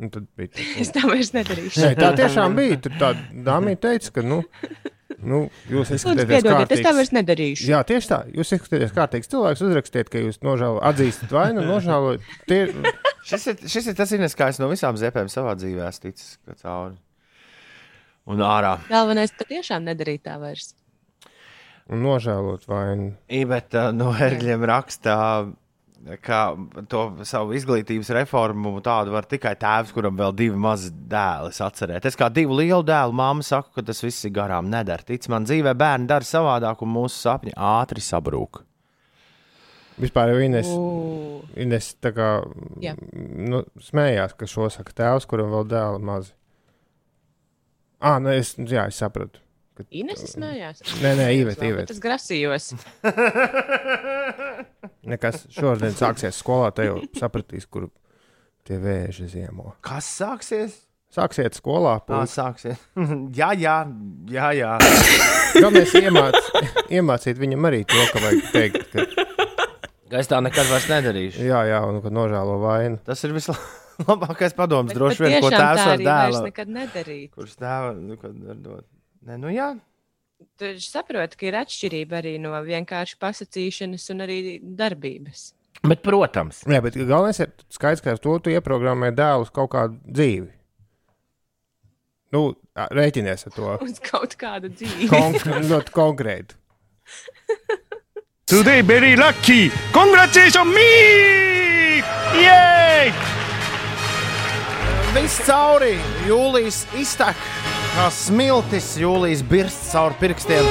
Un 0.02 0.10
tad 0.10 0.24
bija 0.38 0.50
tas, 0.56 0.72
Es 0.82 0.90
tā 0.94 1.04
vairs 1.06 1.30
nedarīšu. 1.36 1.78
Nē, 1.84 1.92
tā 2.00 2.08
tiešām 2.18 2.54
bija. 2.58 2.78
Tur 2.82 2.96
tā 2.98 3.12
dāmija 3.46 3.78
teica, 3.84 4.10
ka, 4.16 4.24
nu, 4.26 4.40
nu 5.22 5.38
jūs 5.70 5.92
izskatāties 5.94 6.30
piedodiet, 6.32 6.74
es 6.74 6.82
tā 6.82 6.92
vairs 6.96 7.12
nedarīšu. 7.14 7.68
Jā, 7.70 7.84
tieši 7.86 8.10
tā. 8.10 8.18
Jūs 8.34 8.50
izskatāties 8.58 8.96
kārtīgs 8.96 9.30
cilvēks. 9.30 9.62
Uzrakstiet, 9.68 10.10
ka 10.10 10.24
jūs 10.24 10.40
nožēlojat, 10.42 10.82
atzīstat 10.90 11.34
vainu, 11.38 11.62
nožēlojat. 11.70 12.28
Tie, 12.50 12.60
Šis 13.22 13.44
ir, 13.52 13.60
šis 13.70 13.86
ir 13.92 13.94
tas 13.94 14.10
ines, 14.16 14.34
kā 14.34 14.48
es 14.50 14.58
no 14.58 14.66
visām 14.66 14.96
ziepēm 14.98 15.28
savā 15.30 15.52
dzīvē 15.54 15.84
esmu 15.86 16.08
ticis 16.10 16.32
ka 16.42 16.56
cauri. 16.58 16.96
Un 18.26 18.42
ārā. 18.42 18.72
Galvenais 18.90 19.30
ir 19.38 19.46
tiešām 19.52 19.84
nedarīt 19.86 20.24
tā 20.26 20.40
vairs. 20.42 20.72
un 21.92 22.02
nožēlot 22.02 22.66
vainu. 22.70 23.12
Ībeta 23.30 23.88
no 23.94 24.10
ērgļiem 24.14 24.66
rakstā, 24.70 25.16
ka 26.24 26.40
to 26.90 27.02
savu 27.28 27.54
izglītības 27.56 28.10
reformu 28.16 28.74
tādu 28.84 29.14
var 29.14 29.26
tikai 29.30 29.54
tēvs, 29.60 29.92
kuram 29.94 30.16
vēl 30.18 30.34
divi 30.36 30.58
mazi 30.58 30.90
dēli 30.90 31.52
atcerēt. 31.52 32.08
Es 32.08 32.18
kā 32.18 32.28
divu 32.32 32.58
lielu 32.58 32.82
dēlu 32.86 33.14
māmu 33.16 33.46
saku, 33.46 33.70
ka 33.76 33.84
tas 33.86 34.02
viss 34.02 34.26
ir 34.26 34.34
garām 34.34 34.70
nedara. 34.72 35.04
Tic 35.06 35.28
man, 35.32 35.46
dzīvē 35.46 35.76
bērni 35.78 36.10
dara 36.10 36.26
savādāk, 36.26 36.82
un 36.82 36.94
mūsu 36.96 37.20
sapņi 37.22 37.54
ātri 37.54 38.02
sabrūk. 38.02 38.64
Vispār 40.02 40.32
jau 40.32 40.40
Ines, 40.42 40.70
Ū, 40.72 41.42
Ines 41.60 41.92
tā 42.02 42.14
kā 42.16 42.28
Jā. 42.82 42.94
nu, 43.20 43.62
smējās, 43.84 44.34
ka 44.38 44.48
šo 44.48 44.70
saka 44.72 44.94
tēvs, 44.98 45.28
kuram 45.30 45.52
vēl 45.52 45.68
dēli 45.70 46.02
mazi. 46.08 46.32
Ah, 48.02 48.18
nu 48.18 48.32
es, 48.34 48.56
jā, 48.58 48.88
es 48.90 48.98
sapratu. 48.98 49.38
Ines 49.90 50.20
smējās. 50.34 50.82
Nē, 51.02 51.14
nē, 51.18 51.26
Ivet. 51.40 51.58
bet 51.62 51.90
Es 51.94 52.00
grasījos. 52.02 52.70
Nekas 55.12 55.46
šodien 55.52 55.94
sāksies 55.96 56.38
skolā, 56.38 56.70
te 56.76 56.86
jau 56.86 56.98
sapratīs, 57.18 57.66
kur 57.70 57.88
tie 58.68 58.78
vēži 58.82 59.28
ziemo. 59.32 59.74
Kas 59.84 60.06
sāksies? 60.20 60.76
Sāksiet 61.12 61.56
skolā, 61.58 61.98
Tā 62.08 62.22
sāksies. 62.30 62.78
jā, 63.40 63.50
jā, 63.60 63.76
jā. 64.32 64.46
jā. 64.56 64.70
Galvenais 65.58 65.92
iemāc, 66.00 66.38
iemācīt 66.88 67.40
viņam 67.42 67.68
arī 67.68 67.82
to, 67.84 68.00
ka 68.12 68.22
vajag 68.24 68.46
teikt, 68.54 68.86
ka 68.94 69.08
Es 70.12 70.28
tā 70.28 70.42
nekad 70.44 70.66
vairs 70.68 70.84
nedarīšu. 70.92 71.40
jā, 71.48 71.60
jā, 71.70 71.78
un 71.88 72.02
ka 72.04 72.10
nožēlo 72.12 72.58
vainu. 72.60 72.98
Tas 73.04 73.22
ir 73.24 73.32
vislabākais 73.32 74.52
padoms, 74.56 74.90
Bet 74.92 74.98
droši 74.98 75.22
vien, 75.24 75.36
ko 75.40 75.48
tēvs 75.52 75.84
arī 75.86 76.04
vairs 76.04 76.34
dēlam. 76.36 76.48
nekad 76.50 76.68
nedarīt. 76.68 77.30
Kurš 77.32 77.54
tēva 77.56 77.94
nu, 77.96 78.18
ko 78.20 78.28
Nē, 79.26 79.38
nu 79.38 79.52
jā, 79.54 79.72
Tu 80.58 80.72
saproti, 80.82 81.36
ka 81.38 81.46
ir 81.46 81.54
atšķirība 81.60 82.16
arī 82.18 82.32
no 82.42 82.50
vienkārši 82.66 83.14
pasakīšanas 83.22 84.08
un 84.10 84.24
arī 84.24 84.38
darbības. 84.60 85.52
bet, 85.86 86.02
protams, 86.02 86.64
Jā, 86.66 86.80
bet 86.82 86.96
galvenais 86.98 87.38
ir 87.44 87.52
skaidrs, 87.70 88.02
ka 88.02 88.10
ar 88.16 88.18
to 88.18 88.34
tu 88.42 88.50
ieprogrammē 88.50 89.12
dēlus 89.14 89.52
kaut 89.54 89.70
kādu 89.70 90.00
dzīvi. 90.02 90.50
Nu, 92.34 92.56
rēķinies 92.74 93.46
ar 93.46 93.54
to 93.54 93.76
Uz 93.86 94.00
kaut 94.02 94.34
kādu 94.40 94.72
dzīvi. 94.72 95.08
konk 95.12 95.46
ļoti 95.46 95.94
konkrētu. 95.94 96.58
Today 98.50 98.82
very 98.82 99.14
lucky. 99.16 99.70
Congratulations 99.92 100.74
me! 100.74 102.02
Yay! 102.42 103.12
viss 105.14 105.38
cauri. 105.46 105.94
Jūlijas 106.26 106.82
iztek, 106.96 107.36
kā 107.92 108.08
smiltis, 108.14 108.94
jūlijas 109.00 109.42
birsts 109.44 109.92
caur 109.92 110.14
pirkstiem. 110.20 110.66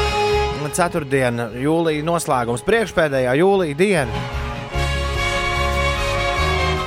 Ceturtdiena, 0.72 1.50
jūlija 1.58 2.04
noslēgums, 2.06 2.62
priekšpēdējā 2.64 3.34
jūlija 3.42 3.76
diena. 3.76 4.22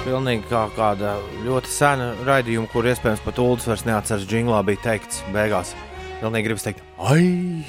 Pilnīgi 0.05 0.47
kā 0.49 0.63
kāda 0.77 1.17
ļoti 1.45 1.73
sena 1.73 2.13
raidījuma, 2.25 2.71
kur 2.73 2.87
iespējams 2.89 3.25
pat 3.25 3.41
Ulas 3.43 3.67
vairs 3.69 3.85
neatceras 3.89 4.25
jinglā, 4.31 4.63
bija 4.65 4.83
teikts 4.87 5.21
beigās. 5.35 5.75
Pilnīgi 6.23 6.49
gribas 6.49 6.65
teikt, 6.65 6.81
ai! 6.97 7.65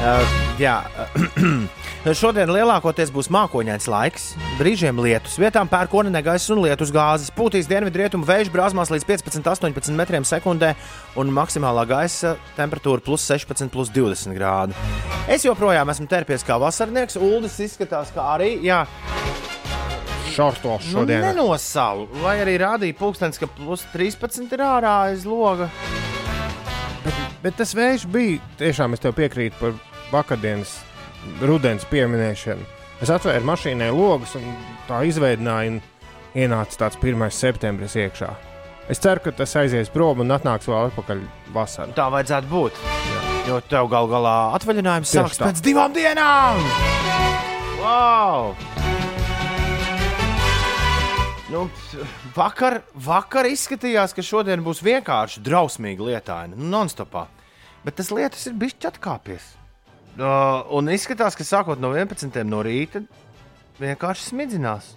Uh, 0.00 0.24
jā, 0.64 0.78
šodien 2.16 2.48
lielākoties 2.48 3.10
būs 3.12 3.28
mākoņains 3.28 3.86
laiks, 3.92 4.30
brīžiem 4.56 4.96
lietus, 5.04 5.34
vietām 5.40 5.68
pērkona 5.68 6.08
negaiss 6.12 6.48
un 6.52 6.62
lietus 6.64 6.92
gāzes. 6.94 7.28
Pūtīs 7.36 7.68
dienvidrietumu 7.68 8.24
vējš 8.24 8.48
brāzmās 8.54 8.92
līdz 8.94 9.04
15-18 9.10 9.92
metriem 9.98 10.24
sekundē, 10.24 10.72
un 11.20 11.32
maksimālā 11.36 11.84
gaisa 11.90 12.38
temperatūra 12.56 13.04
plus 13.04 13.28
16, 13.28 13.68
plus 13.74 13.92
20 13.92 14.32
grādi. 14.38 14.76
Es 15.28 15.44
joprojām 15.44 15.92
esmu 15.92 16.08
terpies 16.08 16.46
kā 16.46 16.56
vasarnieks, 16.62 17.20
Uldis 17.20 17.60
izskatās 17.68 18.14
kā 18.16 18.32
arī. 18.38 18.54
Jā, 18.64 18.86
Šortos 20.30 20.86
nu, 20.86 21.02
šodien. 21.02 21.20
nenosalu, 21.26 22.06
lai 22.24 22.38
arī 22.40 22.56
rādīja 22.62 22.96
pulkstenis, 22.96 23.40
ka 23.42 23.50
plus 23.50 23.84
13 23.92 24.54
ir 24.56 24.62
ārā 24.64 24.94
aiz 25.10 25.26
loga. 25.28 25.68
Bet 27.44 27.60
tas 27.60 27.74
vējš 27.76 28.06
bija 28.08 28.40
tiešām, 28.60 28.94
es 28.96 29.02
tev 29.02 29.16
piekrītu 29.18 29.58
par 29.60 29.76
vakardienas 30.12 30.78
rudens 31.44 31.86
pieminēšanu. 31.90 32.66
Es 33.00 33.10
atvēru 33.12 33.46
mašīnai 33.48 33.88
logus 33.94 34.34
un 34.36 34.44
tā 34.88 35.02
izveidināju, 35.08 35.78
un 35.78 35.80
ienāca 36.36 36.84
tāds 36.84 37.00
1. 37.00 37.30
septembris 37.32 37.96
iekšā. 37.96 38.30
Es 38.90 38.98
ceru, 38.98 39.22
ka 39.24 39.32
tas 39.38 39.54
aizies 39.56 39.90
prom 39.92 40.24
un 40.24 40.34
atnāks 40.34 40.66
vēl 40.68 40.90
atpakaļ 40.90 41.22
vasarā. 41.54 41.94
Tā 41.94 42.08
vajadzētu 42.12 42.50
būt. 42.50 42.80
Jo 43.48 43.60
tev 43.70 43.88
gal 43.92 44.10
galā 44.10 44.34
atvaļinājums 44.58 45.12
Tieši 45.12 45.22
sāksies 45.22 45.44
pēc 45.46 45.62
divām 45.64 45.94
dienām. 45.96 46.60
Wow! 47.80 48.52
Nu, 51.50 51.64
vakar, 52.36 52.80
vakar 52.94 53.48
izskatījās, 53.50 54.12
ka 54.14 54.22
šodien 54.22 54.60
būs 54.62 54.84
vienkārši 54.86 55.42
drausmīga 55.42 56.10
lietaina, 56.12 56.54
nu, 56.54 56.68
non-stopā. 56.70 57.24
Bet 57.82 57.96
tas 57.98 58.12
lietas 58.14 58.44
ir 58.46 58.58
bijis 58.60 58.76
atkāpies. 58.86 59.48
Uh, 60.18 60.66
un 60.74 60.90
izskatās, 60.90 61.36
ka 61.38 61.46
sākot 61.46 61.78
no 61.80 61.92
11. 61.94 62.42
no 62.48 62.64
rīta 62.66 63.04
vienkārši 63.78 64.32
smidzinās. 64.32 64.90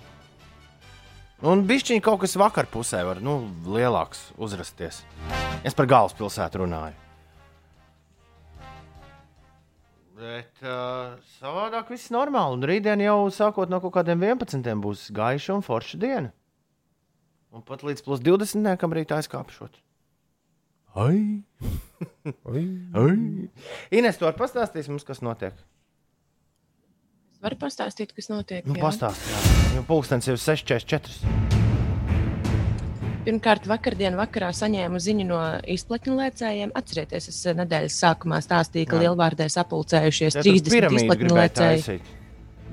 Un 1.44 1.62
bišķiņi 1.68 2.02
kaut 2.04 2.22
kas 2.24 2.38
vakar 2.40 2.68
pusē 2.72 3.04
var 3.06 3.20
nu, 3.22 3.42
lielāks 3.68 4.32
uzrasties. 4.42 5.02
Es 5.64 5.76
par 5.78 5.90
galvaspilsētu 5.92 6.64
runāju. 6.64 6.98
Bet 10.24 10.64
uh, 10.64 11.20
savādāk 11.38 11.92
viss 11.92 12.12
normāli. 12.16 12.58
Un 12.58 12.68
rītdien 12.70 13.02
jau 13.04 13.18
sākot 13.34 13.72
no 13.72 13.82
kaut 13.84 13.94
kādiem 13.98 14.24
11. 14.24 14.70
būs 14.82 15.10
gaiša 15.14 15.58
un 15.58 15.66
forša 15.66 16.00
diena. 16.00 16.34
Un 17.54 17.62
pat 17.62 17.84
līdz 17.86 18.06
plus 18.06 18.24
20. 18.24 18.78
kam 18.82 18.96
rītā 18.96 19.20
aizkāpšot. 19.20 19.76
Ai! 20.94 21.42
Ui. 22.46 22.64
Ai! 22.94 23.50
Ines, 23.98 24.18
tu 24.20 24.28
vari 24.28 24.38
pastāstīt 24.38 24.90
mums, 24.92 25.06
kas 25.08 25.24
notiek? 25.26 25.56
Var 27.44 27.56
pastāstīt, 27.60 28.14
kas 28.16 28.30
notiek? 28.30 28.62
Nu, 28.70 28.78
jā? 28.78 28.84
pastāstīt. 28.86 29.50
Jo 29.74 29.82
pulkstenis 29.88 30.30
jau 30.30 30.36
ir 30.38 30.44
6,44. 30.44 31.34
Pirmkārt, 33.24 33.66
vakardien 33.72 34.18
vakarā 34.20 34.50
saņēmu 34.54 35.00
ziņu 35.02 35.26
no 35.30 35.40
izplatņu 35.74 36.18
lēcējiem. 36.20 36.74
Atcerieties, 36.76 37.30
es 37.32 37.38
eh, 37.48 37.56
nedēļas 37.58 38.00
sākumā 38.04 38.42
stāstīju, 38.44 38.90
ka. 38.92 39.00
Lielvārdē 39.02 39.48
sapulcējušies 39.52 40.38
Ja 40.40 40.44
tu 40.44 40.52
30 40.52 40.76
piramīdu 40.76 41.06
izplatņu 41.06 41.38
lēcēji. 41.40 41.84
taisīt. 41.88 42.23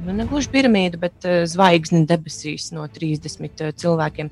Nu, 0.01 0.15
ne 0.17 0.25
gluži 0.25 0.49
piramīda, 0.53 0.97
bet 1.01 1.27
uh, 1.29 1.43
zvaigzne 1.49 2.07
debesīs 2.09 2.71
no 2.73 2.87
30 2.89 3.65
uh, 3.67 3.73
cilvēkiem. 3.77 4.31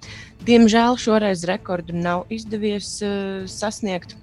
Diemžēl 0.48 0.96
šoreiz 1.00 1.44
rekordu 1.48 1.96
nav 1.96 2.24
izdevies 2.32 2.94
uh, 3.04 3.44
sasniegt. 3.50 4.16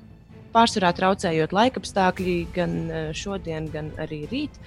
Pārsvarā 0.55 0.89
traucējot 0.97 1.53
laikapstākļi 1.53 2.35
gan 2.55 2.73
uh, 2.87 3.03
šodien, 3.13 3.69
gan 3.73 3.91
arī 4.01 4.23
rīt. 4.31 4.57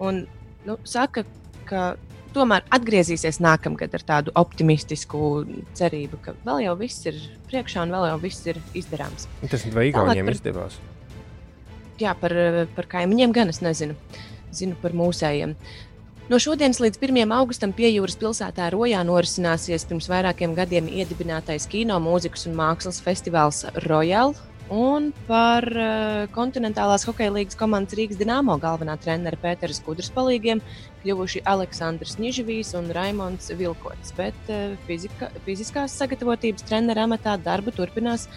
Un, 0.00 0.24
nu, 0.64 0.78
saka, 0.88 1.26
ka 1.68 1.84
tomēr 2.32 2.64
atgriezīsies 2.72 3.42
nākamgad 3.44 3.92
ar 3.98 4.06
tādu 4.08 4.32
optimistisku 4.40 5.44
cerību, 5.76 6.20
ka 6.24 6.36
vēl 6.46 6.64
jau 6.64 6.74
viss 6.80 7.04
ir 7.12 7.20
priekšā 7.50 7.84
un 7.84 7.92
vēl 7.92 8.08
jau 8.08 8.18
viss 8.24 8.48
ir 8.48 8.60
izdarāms. 8.78 9.28
Tas 9.52 9.68
vai 9.74 9.90
Igauniem 9.90 10.30
par- 10.30 10.40
izdevās? 10.40 10.80
Jā, 12.00 12.16
par, 12.18 12.32
par 12.72 12.88
kaimiņiem 12.88 13.34
gan 13.36 13.52
es 13.52 13.60
nezinu. 13.62 13.94
Zinu 14.52 14.76
par 14.80 14.96
mūsējiem. 14.96 15.52
No 16.30 16.38
šodienas 16.38 16.78
līdz 16.78 17.00
1. 17.02 17.32
augustam 17.34 17.72
pie 17.74 17.88
jūras 17.90 18.14
pilsētā 18.20 18.68
Rojā 18.70 19.00
norisināsies 19.02 19.82
pirms 19.90 20.06
vairākiem 20.06 20.52
gadiem 20.54 20.86
iedibinātais 20.86 21.66
kino, 21.66 21.96
mūzikas 21.98 22.46
un 22.46 22.54
mākslas 22.60 23.00
festivāls 23.02 23.64
Royal. 23.88 24.30
Un 24.72 25.10
par 25.26 25.66
uh, 25.66 26.30
kontinentālās 26.32 27.02
hokeja 27.08 27.34
līnijas 27.34 27.58
komandas 27.58 27.98
Rīgas 27.98 28.20
Dienāmo 28.22 28.54
galvenā 28.62 28.94
trenera 29.02 29.36
Pēters 29.42 29.82
Kudras 29.82 30.12
palīgiem 30.14 30.62
kļuvuši 31.02 31.42
Aleksandrs 31.42 32.14
Nižvijs 32.22 32.70
un 32.78 32.92
Raimons 32.94 33.50
Vilkots. 33.58 34.14
Bet 34.16 34.38
uh, 34.46 34.78
fizika, 34.86 35.28
fiziskās 35.42 35.98
sagatavotības 35.98 36.70
trenera 36.70 37.08
amatā 37.10 37.34
darbu 37.34 37.74
turpinās 37.74 38.28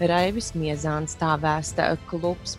Raivis 0.00 0.54
Miezāns, 0.56 1.20
tā 1.20 1.36
vēsta 1.44 1.92
klubs. 2.08 2.56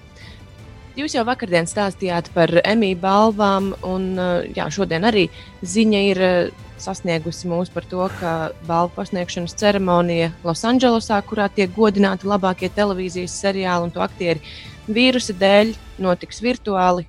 Jūs 0.98 1.14
jau 1.14 1.22
vakardien 1.28 1.68
stāstījāt 1.70 2.32
par 2.34 2.50
emīļu 2.64 2.98
balvām, 2.98 3.68
un 3.86 4.08
uh, 4.18 4.48
jā, 4.50 4.66
šodien 4.74 5.06
arī 5.06 5.28
ziņa 5.62 6.00
ir 6.08 6.22
uh, 6.26 6.64
sasniegusi 6.82 7.50
mūs 7.52 7.70
par 7.74 7.86
to, 7.86 8.08
ka 8.18 8.32
balvu 8.66 8.96
pasniegšanas 8.96 9.54
ceremonija 9.62 10.32
Losandželosā, 10.42 11.20
kurā 11.30 11.52
tiek 11.54 11.70
godināti 11.76 12.26
labākie 12.26 12.72
televīzijas 12.74 13.38
seriāli 13.44 13.86
un 13.86 13.94
to 13.94 14.02
aktieri, 14.02 14.42
vīrusa 14.90 15.38
dēļ 15.38 15.76
notiks 16.02 16.42
virtuāli, 16.42 17.06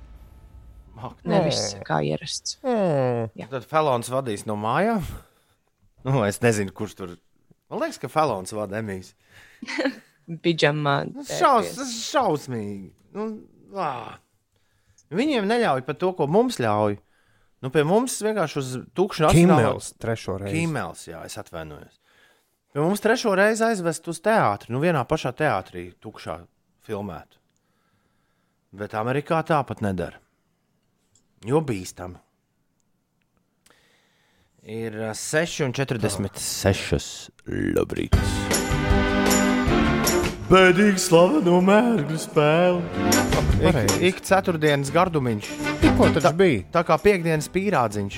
Ak, 0.99 1.17
nevis 1.25 1.73
kā 1.87 2.03
ierasts. 2.05 2.59
Mm. 2.61 3.49
Tad 3.49 3.65
Falons 3.73 4.13
vadīs 4.13 4.45
no 4.45 4.53
mājām. 4.59 5.01
Nu, 6.05 6.21
es 6.29 6.43
nezinu, 6.45 6.75
kurš 6.75 6.97
tur. 6.99 7.19
Man 7.73 7.87
liekas, 7.87 7.97
ka 8.01 8.11
Falons 8.11 8.53
vada 8.53 8.83
emīļus. 8.83 9.15
Pidžamā. 10.45 10.99
Tas 11.15 11.39
šaus, 11.39 11.73
tas 11.73 11.87
ir 11.87 12.03
šausmīgi. 12.03 12.91
Nu, 13.17 13.31
ā. 13.73 14.17
Viņiem 15.09 15.47
neļauj 15.49 15.81
pat 15.87 15.97
to, 15.99 16.11
ko 16.13 16.27
mums 16.29 16.57
ļauj. 16.61 16.99
Nu, 17.61 17.69
pie 17.73 17.83
mums 17.83 18.21
vienkārši 18.23 18.57
uz 18.61 18.77
tukšu 18.95 19.23
nacionālo- 19.25 19.57
Kimels 19.73 19.93
trešo 19.99 20.37
reizi. 20.39 20.55
Kimels, 20.55 21.07
jā, 21.09 21.25
es 21.25 21.35
atvainojos. 21.37 21.95
Pie 22.73 22.79
mums 22.81 22.99
trešo 23.01 23.33
reizi 23.35 23.63
aizvest 23.65 24.07
uz 24.07 24.19
teātri, 24.21 24.69
nu 24.71 24.79
vienā 24.79 25.03
pašā 25.09 25.31
teātrī, 25.35 25.93
tukšā 25.99 26.45
filmēt. 26.87 27.27
Bet 28.71 28.91
Amerikā 28.93 29.43
tāpat 29.43 29.81
nedara. 29.81 30.17
Jo 31.43 31.61
bīstami. 31.61 32.15
Ir 34.63 34.91
ā, 35.09 35.13
6,46. 35.15 37.29
Labrīt. 37.75 38.15
Bēdīgi 40.49 40.97
slaveno 40.97 41.59
mērķu 41.61 42.15
spēli. 42.17 42.79
Ik, 43.69 43.91
ik 44.07 44.21
ceturtdienas 44.25 44.89
gardumiņš. 44.89 45.49
Tikko 45.83 46.07
tas 46.15 46.25
bija. 46.33 46.63
Tā 46.73 46.81
kā 46.87 46.95
piekdienas 47.03 47.45
pīrādziņš. 47.53 48.17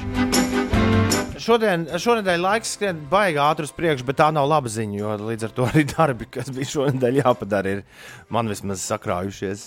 Šodien, 1.42 1.84
šonadēļ 2.00 2.40
laiks 2.46 2.72
skrien 2.78 3.02
baigi 3.12 3.42
ātri 3.44 3.68
uz 3.68 3.74
priekšu, 3.76 4.06
bet 4.08 4.22
tā 4.22 4.30
nav 4.32 4.48
laba 4.48 4.72
ziņa. 4.72 4.96
Jo 5.02 5.18
līdz 5.26 5.48
ar 5.50 5.54
to 5.58 5.68
arī 5.74 5.84
darbi, 5.92 6.30
kas 6.32 6.54
bija 6.56 6.72
šonadēļ 6.72 7.20
jāpadara, 7.20 7.74
ir 7.76 8.32
man 8.32 8.48
vismaz 8.54 8.86
sakrājušies 8.88 9.66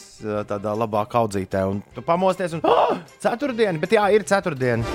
tādā 0.48 0.72
labā 0.72 1.04
kaudzītē. 1.12 1.66
Un 1.68 1.82
tu 1.92 2.06
pamosties 2.06 2.56
un 2.56 2.64
oh, 2.64 2.96
ceturtdiena, 3.20 3.76
bet 3.82 3.92
jā, 3.98 4.06
ir 4.16 4.24
ceturtdiena. 4.30 4.88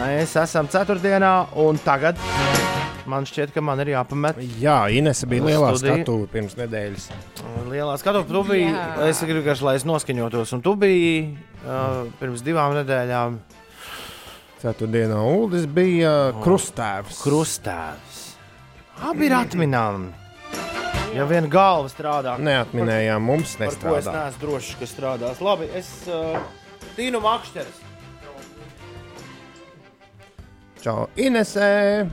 Mēs 0.00 0.32
esam 0.40 0.72
ceturtdienā, 0.72 1.34
un 1.60 1.76
tagad 1.84 2.16
man 3.06 3.26
šķiet, 3.28 3.52
ka 3.54 3.60
man 3.64 3.80
ir 3.84 3.90
jāpamet 3.94 4.38
Jā, 4.60 4.78
Inese 4.94 5.26
bija 5.30 5.44
lielā 5.44 5.72
Studija. 5.76 5.96
skatu 6.04 6.16
pirms 6.32 6.54
nedēļas. 6.58 7.08
lielā 7.70 7.94
skatu. 8.00 8.24
Tu 8.28 8.42
biji, 8.48 8.70
Jā. 8.72 9.08
es 9.08 9.20
gribu, 9.22 9.42
vienkārši, 9.42 9.62
lai 9.66 9.74
es 9.76 9.84
noskaņotos, 9.84 10.52
un 10.56 10.62
tu 10.64 10.74
biji 10.76 11.36
uh, 11.66 12.06
pirms 12.20 12.42
divām 12.46 12.74
nedēļām 12.80 13.38
Ceturtdienā 14.64 15.18
Uldis 15.20 15.66
bija 15.68 16.32
krustāvs. 16.40 17.18
krustēvs. 17.20 18.20
Abi 19.04 19.26
ir 19.26 19.34
atminami. 19.36 20.12
Ja 21.14 21.26
viena 21.30 21.46
galva 21.46 21.86
strādā, 21.92 22.38
Neatminējām, 22.42 23.20
mums 23.22 23.54
ko 23.56 23.64
es 23.68 23.74
nestrādā. 23.76 24.12
neesmu 24.16 24.40
drošs, 24.40 24.72
ka 24.80 24.86
strādās. 24.88 25.40
Labi, 25.44 25.68
es 25.76 25.90
uh, 26.08 26.38
tīnu 26.96 27.20
makšķeres. 27.22 27.82
Čau, 30.82 31.06
Inesē! 31.16 32.08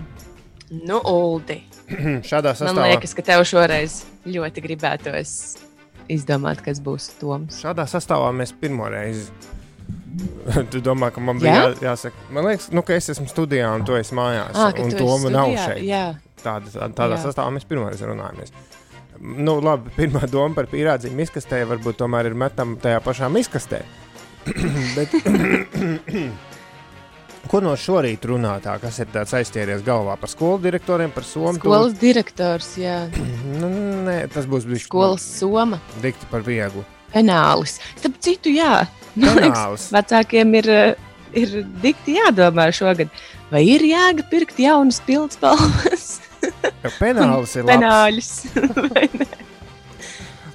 Nu, 0.71 1.01
Uldi. 1.03 1.59
Šādā 2.29 2.53
Man 2.53 2.59
sastāvā, 2.61 2.87
liekas, 2.93 3.13
ka 3.17 3.23
tev 3.27 3.43
šoreiz 3.47 4.01
ļoti 4.23 4.63
gribētos 4.63 5.33
izdomāt, 6.11 6.61
kas 6.63 6.79
būs 6.83 7.09
Toms. 7.19 7.59
šādā 7.63 7.83
sastāvā 7.91 8.29
mēs 8.35 8.53
pirmo 8.55 8.87
reizi. 8.91 9.27
tu 10.71 10.79
domā, 10.83 11.09
ka 11.11 11.23
man 11.23 11.39
bija 11.39 11.51
Jā? 11.53 11.63
jā? 11.71 11.91
jāsaka, 11.91 12.25
man 12.35 12.47
liekas, 12.47 12.69
nu, 12.75 12.83
ka 12.87 12.95
es 12.95 13.09
esmu 13.13 13.27
studijā 13.31 13.69
un 13.75 13.83
tu 13.87 13.95
esi 13.99 14.15
mājās. 14.15 14.55
Ah, 14.55 14.71
ka 14.75 14.83
un 14.85 14.91
tu 14.93 14.99
to 15.01 15.07
esi 15.07 15.25
man 15.25 15.35
nav 15.35 15.51
šeit. 15.59 15.83
Jā. 15.87 16.03
Tāda, 16.41 16.71
tā- 16.73 16.89
tādā 16.97 17.17
Jā. 17.17 17.23
sastāvā 17.27 17.53
mēs 17.55 17.67
pirmo 17.69 17.89
reizi 17.91 18.07
runājamies. 18.07 18.55
Nu, 19.21 19.57
labi, 19.63 19.91
pirmā 19.99 20.23
doma 20.31 20.55
par 20.57 20.71
pīrādziņu 20.71 21.25
izkastē 21.27 21.61
varbūt 21.69 21.99
tomēr 21.99 22.31
ir 22.31 22.37
metama 22.47 22.79
tajā 22.81 23.03
pašā 23.05 23.27
izkastē. 23.43 23.83
Bet, 24.97 25.13
ko 27.49 27.59
no 27.63 27.73
šorīt 27.79 28.25
runā 28.29 28.55
tā, 28.63 28.75
kas 28.81 28.99
ir 29.01 29.09
tāds 29.13 29.33
aizķēries 29.37 29.81
galvā 29.85 30.17
par 30.21 30.29
skolu 30.31 30.59
direktoriem, 30.63 31.11
par 31.15 31.23
somu? 31.27 31.55
Skolas 31.57 31.93
direktors, 32.01 32.73
jā. 32.81 33.07
Nu, 33.61 33.67
nē, 34.07 34.25
tas 34.33 34.45
būs 34.49 34.65
bijis 34.65 34.85
Skolas 34.87 35.21
soma. 35.39 35.79
dikti 36.01 36.25
par 36.31 36.41
vieglu. 36.45 36.83
Penālis. 37.13 37.79
Starp 37.99 38.15
citu, 38.23 38.53
jā. 38.55 38.85
Liekas, 39.17 39.41
Penālis. 39.41 39.87
Vecākiem 39.97 40.55
ir, 40.61 40.69
eh, 40.71 40.95
ir 41.35 41.57
dikti 41.83 42.15
jādomā 42.15 42.69
šogad, 42.73 43.09
vai 43.51 43.65
ir 43.67 43.83
jēga 43.83 44.23
pirkt 44.31 44.57
jaunas 44.63 45.01
pildspalvas, 45.05 46.19
Penālis 46.97 47.57
ir 47.59 47.67
labs. 47.67 47.75
penāļus. 47.75 48.31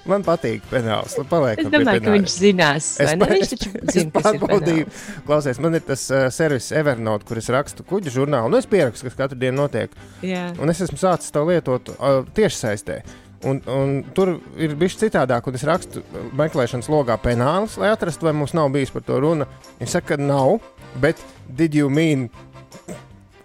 Man 0.06 0.22
patīk 0.26 0.64
penāls. 0.70 1.16
Paliek 1.30 1.60
Es 1.64 1.68
domāju, 1.72 2.02
ka 2.04 2.14
viņš 2.14 2.36
zinās. 2.38 2.88
Es, 3.02 3.12
ne? 3.18 3.28
viņš 3.32 3.52
taču 3.52 3.70
zina, 3.74 3.84
kas 3.90 3.98
ir 4.00 4.10
pārbaudīju, 4.14 4.86
penāls. 4.86 5.20
klausies, 5.26 5.60
man 5.62 5.78
ir 5.78 5.84
tas 5.86 6.06
uh, 6.12 6.26
servis 6.34 6.70
Evernote, 6.76 7.26
kur 7.28 7.40
es 7.40 7.50
rakstu 7.52 7.86
kuģu 7.86 8.14
žurnālu. 8.20 8.52
Nu, 8.54 8.60
es 8.62 8.70
pierakstu, 8.70 9.08
kas 9.08 9.18
katru 9.18 9.38
dienu 9.42 9.64
notiek. 9.64 9.94
Jā. 10.26 10.48
Un 10.62 10.72
es 10.72 10.82
esmu 10.86 11.00
sācis 11.00 11.34
to 11.34 11.42
lietot 11.48 11.90
uh, 11.96 12.20
tiešsaistē. 12.38 13.00
Un, 13.46 13.60
un 13.70 13.98
tur 14.16 14.36
ir 14.58 14.72
bijis 14.78 14.96
citādāk, 15.02 15.46
un 15.50 15.58
es 15.58 15.66
rakstu 15.66 16.02
uh, 16.02 16.24
meklēšanas 16.38 16.90
logā 16.92 17.18
penāls, 17.22 17.76
lai 17.82 17.90
atrastu, 17.94 18.30
vai 18.30 18.34
mums 18.38 18.54
nav 18.56 18.70
bijis 18.74 18.94
par 18.94 19.04
to 19.06 19.18
runa. 19.22 19.48
Viņš 19.82 19.98
saka, 19.98 20.14
ka 20.14 20.22
nav, 20.22 20.60
bet 21.02 21.20
did 21.50 21.74
you 21.74 21.90
mean 21.92 22.28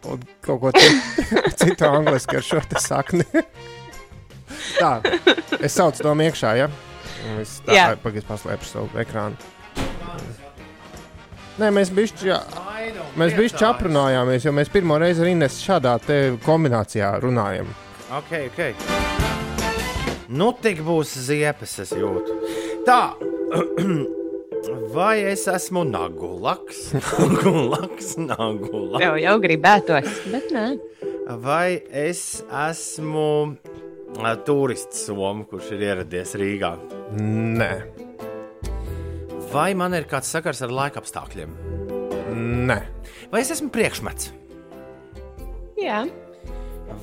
un 0.08 0.24
kaut 0.42 0.62
ko 0.62 0.72
citu, 1.60 1.86
angliski 1.90 2.40
ar 2.40 2.46
šo 2.46 2.62
sakni? 2.82 3.28
tā, 4.80 4.92
es 5.60 5.76
saucu 5.78 6.04
to 6.06 6.14
iekšā, 6.28 6.54
ja? 6.60 6.70
Un 7.30 7.42
Es 7.44 7.60
tā, 7.66 7.76
Jā. 7.76 7.84
pagaidzi 8.02 8.26
paslēpšu 8.28 8.70
savu 8.72 9.02
ekrānu. 9.02 9.38
Nē, 11.62 11.68
mēs 11.76 11.92
bišķi, 11.94 12.30
jā, 12.32 12.40
mēs 13.20 13.36
bišķi 13.38 13.66
aprunājāmies, 13.68 14.46
jo 14.48 14.54
mēs 14.56 14.72
pirmo 14.74 14.98
reizi 15.02 15.22
ar 15.22 15.30
Inesu 15.30 15.62
šādā 15.68 15.98
te 16.02 16.18
kombinācijā 16.46 17.12
runājam. 17.22 17.70
Ok, 18.18 18.32
ok. 18.48 18.62
Nu, 20.32 20.54
tik 20.64 20.80
būs 20.88 21.12
ziepes, 21.28 21.76
es 21.84 21.92
jūtu. 21.94 22.40
Tā. 22.88 23.02
Vai 24.96 25.18
es 25.26 25.44
esmu 25.50 25.84
nagulaks? 25.90 26.92
Nagulaks, 26.96 28.14
nagulaks. 28.22 29.02
Tev 29.02 29.18
jau 29.22 29.36
gribētos, 29.44 30.10
bet 30.32 30.52
nē. 30.56 30.66
Vai 31.42 31.82
es 31.90 32.42
esmu 32.68 33.58
turists 34.46 35.06
Somu, 35.06 35.46
kurš 35.50 35.72
ir 35.76 35.82
ieradies 35.88 36.36
Rīgā? 36.36 36.74
Nē, 37.18 37.72
Vai 39.52 39.74
man 39.76 39.92
ir 39.94 40.06
kāds 40.08 40.30
sakars 40.32 40.62
ar 40.64 40.72
laika 40.72 41.02
apstākļiem? 41.02 41.50
nē, 42.68 42.78
Vai 43.32 43.42
es 43.42 43.52
esmu 43.52 43.70
priekšmets? 43.72 44.32
Jā, 45.80 46.06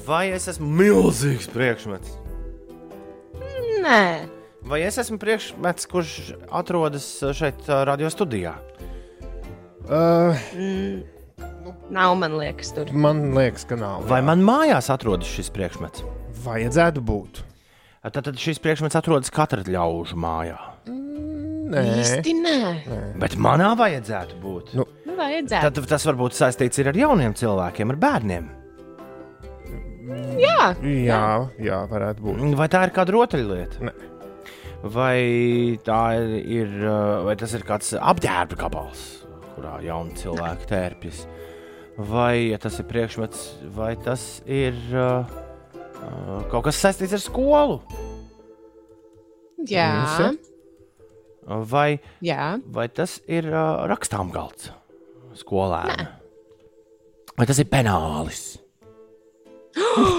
Vai 0.07 0.29
es 0.33 0.49
esmu 0.49 0.69
milzīgs 0.79 1.49
priekšmets? 1.53 2.17
nē. 3.83 4.29
Vai 4.69 4.81
es 4.83 4.99
esmu 5.01 5.17
priekšmets, 5.23 5.87
kurš 5.89 6.15
atrodas 6.53 7.07
šeit, 7.33 7.63
radio 7.69 8.09
studijā? 8.13 8.55
uh, 9.89 10.37
Nav 11.91 12.15
man 12.21 12.35
liekas, 12.37 12.73
tur. 12.75 12.91
man 12.93 13.33
liekas, 13.35 13.65
ka 13.65 13.77
nav. 13.77 14.05
Vai 14.09 14.21
man 14.23 14.43
mājās 14.45 14.91
atrodas 14.93 15.29
šis 15.29 15.49
priekšmets? 15.55 16.03
Vajadzētu 16.49 17.05
būt? 17.05 17.43
Tad, 18.09 18.23
tad 18.25 18.39
šis 18.41 18.61
priekšmets 18.63 18.97
atrodas 18.97 19.33
katra 19.35 19.65
ļaužu 19.67 20.17
mājā. 20.21 20.59
Nē, 21.69 21.83
Īsti 22.01 22.33
nē. 22.41 22.59
Bet 23.21 23.35
manā 23.37 23.75
vajadzētu 23.77 24.39
būt. 24.41 24.71
Nu, 24.79 24.87
Nu, 25.09 25.17
vajadzētu. 25.19 25.73
Tad 25.81 25.89
tas 25.91 26.07
varbūt 26.09 26.37
saistīts 26.37 26.81
ir 26.81 26.89
ar 26.93 26.97
jauniem 26.97 27.35
cilvēkiem, 27.37 27.93
ar 27.93 27.99
bērniem. 28.01 28.49
Jā, 30.41 30.71
jā, 30.81 31.25
jā, 31.61 31.79
varētu 31.91 32.25
būt. 32.25 32.45
Vai 32.57 32.69
tā 32.73 32.85
ir 32.87 32.93
kāda 32.97 33.13
rotaļlieta? 33.17 33.83
Nē. 33.89 33.93
Vai 34.95 35.19
tā 35.85 36.03
ir, 36.39 36.71
uh, 36.87 37.25
vai 37.27 37.35
tas 37.41 37.53
ir 37.59 37.65
kāds 37.67 37.91
apģērba 37.99 38.57
gabals, 38.61 39.03
kurā 39.57 39.81
jauni 39.85 40.15
cilvēki 40.21 40.69
tērpjas? 40.71 41.25
Vai 42.09 42.53
ja 42.53 42.61
tas 42.63 42.79
ir 42.79 42.87
priekšmets, 42.89 43.43
vai 43.75 43.91
tas 44.01 44.29
ir 44.47 44.79
uh, 44.95 45.27
kaut 46.51 46.65
kas 46.69 46.79
saistīts 46.83 47.17
ar 47.17 47.23
skolu? 47.23 47.81
jā, 49.67 49.89
Visi? 50.05 50.29
Vai, 51.71 51.99
jā. 52.21 52.59
vai 52.69 52.89
tas 52.93 53.19
ir 53.27 53.49
uh, 53.49 53.87
rakstām 53.89 54.31
galds 54.35 54.71
skolēnam? 55.39 56.07
Vai 57.39 57.47
tas 57.49 57.59
ir 57.63 57.69
penālis? 57.71 58.59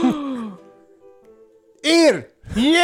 Ir! 1.89 2.25
Jēj! 2.59 2.79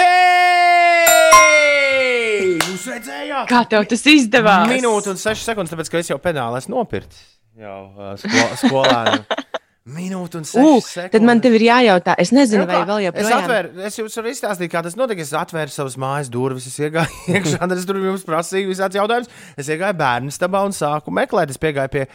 Jūs 2.61 2.85
redzējāt? 2.91 3.47
Kā 3.49 3.63
tev 3.71 3.87
tas 3.89 4.05
izdevās? 4.07 4.69
Minūte 4.69 5.09
un 5.11 5.19
6 5.19 5.41
sekundes, 5.47 5.71
tāpēc 5.73 5.89
ka 5.91 5.99
es 6.03 6.11
jau 6.11 6.19
penāli 6.21 6.61
esmu 6.61 6.77
nopircis. 6.77 7.23
Jau 7.59 7.79
uh, 7.95 8.13
sko 8.19 8.43
skolēnam. 8.61 9.25
Minūte 9.85 10.39
un 10.39 10.45
6 10.49 10.57
Uh, 10.57 10.79
sekundes. 10.81 11.11
tad 11.13 11.21
man 11.27 11.37
te 11.43 11.49
ir 11.53 11.61
jājautā, 11.61 12.15
es 12.17 12.31
nezinu, 12.33 12.63
Nu 12.63 12.71
vai 12.71 12.79
vēl 12.89 13.03
es, 13.03 13.05
joprojām. 13.05 13.43
atvēru, 13.43 13.83
es 13.85 13.97
jums 13.99 14.15
varu 14.17 14.31
izstāstīt, 14.31 14.71
kā 14.73 14.81
tas 14.81 14.95
notika. 14.97 15.21
Es 15.21 15.33
atvēru 15.37 15.69
savas 15.69 15.95
mājas 16.01 16.31
durvis, 16.33 16.65
es 16.71 16.79
iegāju 16.81 17.19
iekšā, 17.35 17.59
tad 17.61 17.75
es 17.77 17.85
tur 17.85 17.99
jums 18.01 18.25
prasīju 18.25 18.71
visādi 18.71 18.97
jautājumus. 18.97 19.29
Es 19.61 19.69
iegāju 19.69 19.93
bērnu 19.99 20.33
stabā 20.33 20.63
un 20.65 20.73
sāku 20.73 21.13
meklēt. 21.13 21.53
Es 21.53 21.61
piegāju 21.61 21.91
pie, 21.93 22.07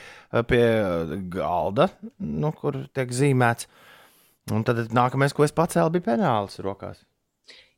pie 0.50 0.64
galda, 1.30 1.86
nu, 2.18 2.50
kur 2.58 2.80
tiek 2.92 3.14
zīmēts. 3.14 3.70
Un 4.50 4.66
tad 4.66 4.82
nākamais, 4.90 5.30
ko 5.36 5.46
es 5.46 5.54
pacēlu, 5.54 5.92
bija 5.94 6.08
penāls 6.16 6.58
rokās. 6.66 7.04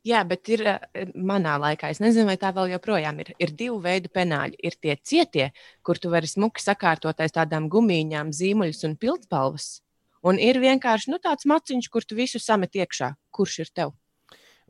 Jā, 0.02 0.24
bet 0.26 0.48
ir 0.50 0.64
eh, 0.66 1.10
manā 1.14 1.54
laikā, 1.62 1.92
es 1.94 2.00
nezinu, 2.02 2.26
vai 2.32 2.34
tā 2.40 2.50
vēl 2.54 2.72
joprojām 2.74 3.20
ir. 3.22 3.32
Ir 3.38 3.52
divi 3.54 3.78
veidi 3.84 4.10
penāļi. 4.10 4.58
Ir 4.66 4.74
tie 4.82 4.96
cietie, 4.98 5.52
kur 5.86 6.00
tu 6.02 6.10
vari 6.10 6.26
smuki 6.26 6.62
sakārtot 6.62 7.22
aiz 7.22 7.34
tādām 7.36 7.68
gumijām, 7.70 8.32
zīmuļus 8.34 8.82
un 8.88 8.96
pildspalvas. 8.98 9.68
Un 10.26 10.38
ir 10.42 10.58
vienkārši 10.62 11.10
nu, 11.10 11.20
tāds 11.22 11.46
maciņš, 11.50 11.90
kur 11.90 12.06
tu 12.06 12.18
visu 12.18 12.42
samet 12.42 12.74
iekšā. 12.78 13.12
Kurš 13.34 13.60
ir 13.62 13.72
tev? 13.74 13.94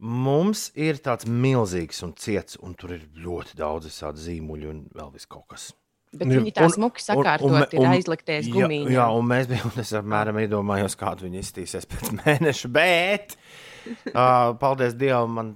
Mums 0.03 0.66
ir 0.77 1.01
tāds 1.01 1.29
milzīgs 1.29 2.05
un 2.05 2.12
ciets, 2.18 2.59
un 2.61 2.77
tur 2.77 2.97
ir 2.99 3.09
ļoti 3.16 3.57
daudz 3.57 3.88
visādi 3.88 4.21
zīmuļi 4.27 4.68
un 4.68 4.85
vēl 4.92 5.12
vis 5.16 5.29
kaut 5.31 5.47
kas. 5.53 5.71
Bet 6.12 6.29
viņi 6.29 6.53
tā 6.53 6.68
smuki 6.68 7.01
sakārtot, 7.01 7.73
ir 7.73 7.88
aizlikties 7.88 8.51
Jā, 8.51 8.53
gumijām. 8.53 8.90
jā, 8.92 9.05
un 9.16 9.29
mēs 9.31 9.47
bijām, 9.49 9.73
es 9.81 9.95
apmēram 9.97 10.42
iedomājos, 10.42 10.97
kāda 11.01 11.25
viņa 11.25 11.40
izskatīsies 11.40 11.88
pēc 11.88 12.11
mēneša, 12.21 12.73
bet 12.75 13.37
uh, 13.38 13.72
paldies 14.62 14.95
Dievam, 14.99 15.33
man 15.38 15.53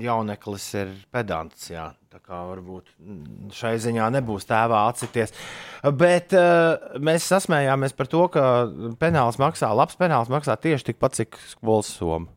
jauneklis 0.00 0.66
ir 0.80 0.92
pedants, 1.12 1.66
jā, 1.72 1.88
tā 2.12 2.20
kā 2.24 2.38
varbūt 2.48 2.88
šai 3.54 3.74
ziņā 3.84 4.06
nebūs 4.16 4.46
tēvā 4.48 4.84
atsities. 4.90 5.34
Bet 6.00 6.32
uh, 6.38 6.96
mēs 7.04 7.26
sasmējāmies 7.32 7.96
par 7.98 8.08
to, 8.12 8.22
ka 8.32 8.44
penāls 9.02 9.36
maksā, 9.42 9.70
labs 9.76 9.98
penāls 10.00 10.32
maksā 10.32 10.56
tieši 10.60 10.92
tikpat, 10.92 11.18
cik 11.20 11.38
skolas 11.52 11.90
soma. 11.98 12.30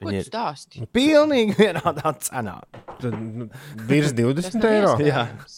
Ko 0.00 0.08
Viņi 0.08 0.16
tu 0.16 0.24
ir 0.24 0.28
stāsti? 0.30 0.84
pilnīgi 0.96 1.56
vienādā 1.58 2.14
cenā. 2.24 2.54
Tad, 3.02 3.16
nu, 3.20 3.50
virs 3.88 4.14
Tas 4.14 4.20
20 4.22 4.54
nav 4.62 4.70
eiro. 4.70 4.92
iespējams. 4.96 5.56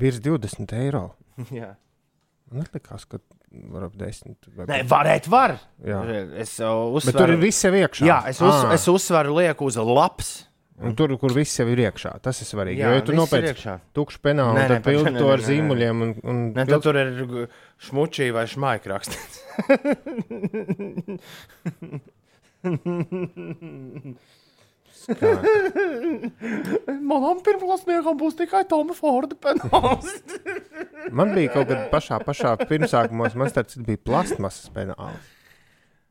Virs 0.00 0.20
20 0.24 0.76
eiro. 0.80 1.02
Jā. 1.52 1.74
Man 2.52 2.64
liekas, 2.72 3.04
ka 3.10 3.20
varbūt 3.74 3.96
10. 4.02 4.36
vai 4.56 4.66
Nē, 4.70 4.78
varēt, 4.90 5.28
var. 5.32 5.56
Jā. 5.84 6.00
Es 6.42 6.56
uh, 6.60 6.86
uzsveru. 6.96 7.12
Bet 7.12 7.20
tur 7.22 7.32
ir 7.36 7.40
viss 7.42 7.64
jau 7.66 7.72
iekšā. 7.76 8.04
Jā, 8.08 8.18
es, 8.32 8.40
uz, 8.44 8.52
Ā. 8.66 8.74
es 8.76 8.84
uzsveru, 8.92 9.36
lieku 9.40 9.68
uz 9.70 9.76
labs. 9.80 10.34
Un 10.76 10.92
tur, 10.92 11.08
kur 11.16 11.32
viss 11.32 11.56
jau 11.56 11.64
ir 11.72 11.80
iekšā, 11.86 12.10
tas 12.20 12.36
ir 12.44 12.48
svarīgi. 12.50 12.82
Jā, 12.82 12.90
jo, 12.92 12.96
ja 12.98 13.04
tu 13.08 13.14
nopērci 13.16 13.48
iekšā. 13.54 13.74
tukšu 13.96 14.18
penālu, 14.20 14.58
Nē, 14.58 14.66
tad 14.68 14.82
nē, 14.82 14.84
pildi 14.84 15.08
nē, 15.08 15.18
to 15.22 15.24
nē, 15.24 15.32
ar 15.32 15.40
nē, 15.40 15.44
nē. 15.44 15.48
zīmuļiem. 15.48 16.02
Un, 16.04 16.10
un 16.28 16.42
Ne, 16.58 16.66
tad 16.68 16.84
tur 16.84 16.98
ir 17.00 17.08
šmučī 17.88 18.28
vai 18.36 18.44
šmaika 18.50 18.92
rakstīts. 18.92 19.40
Manam 27.10 27.38
pirmklasniekam 27.46 28.18
būs 28.18 28.34
tikai 28.40 28.64
Toma 28.70 28.94
Forda 28.96 29.36
penāls. 29.38 30.08
Man 31.14 31.34
bija 31.36 31.52
kaut 31.54 31.70
kad 31.70 31.86
pašā, 31.92 32.18
pašā 32.26 32.56
pirmsākumos, 32.66 33.38
man 33.38 33.52
tas 33.54 33.78
bija 33.78 34.02
plastmasas 34.02 34.70
penāls. 34.74 35.35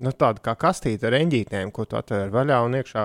Nu, 0.03 0.11
tāda 0.11 0.41
kā 0.43 0.51
kastīte 0.59 1.07
ar 1.07 1.15
eņģītēm, 1.15 1.69
ko 1.71 1.85
tu 1.87 1.95
atver 1.95 2.27
vaļā 2.33 2.57
un 2.65 2.73
iekšā. 2.81 3.03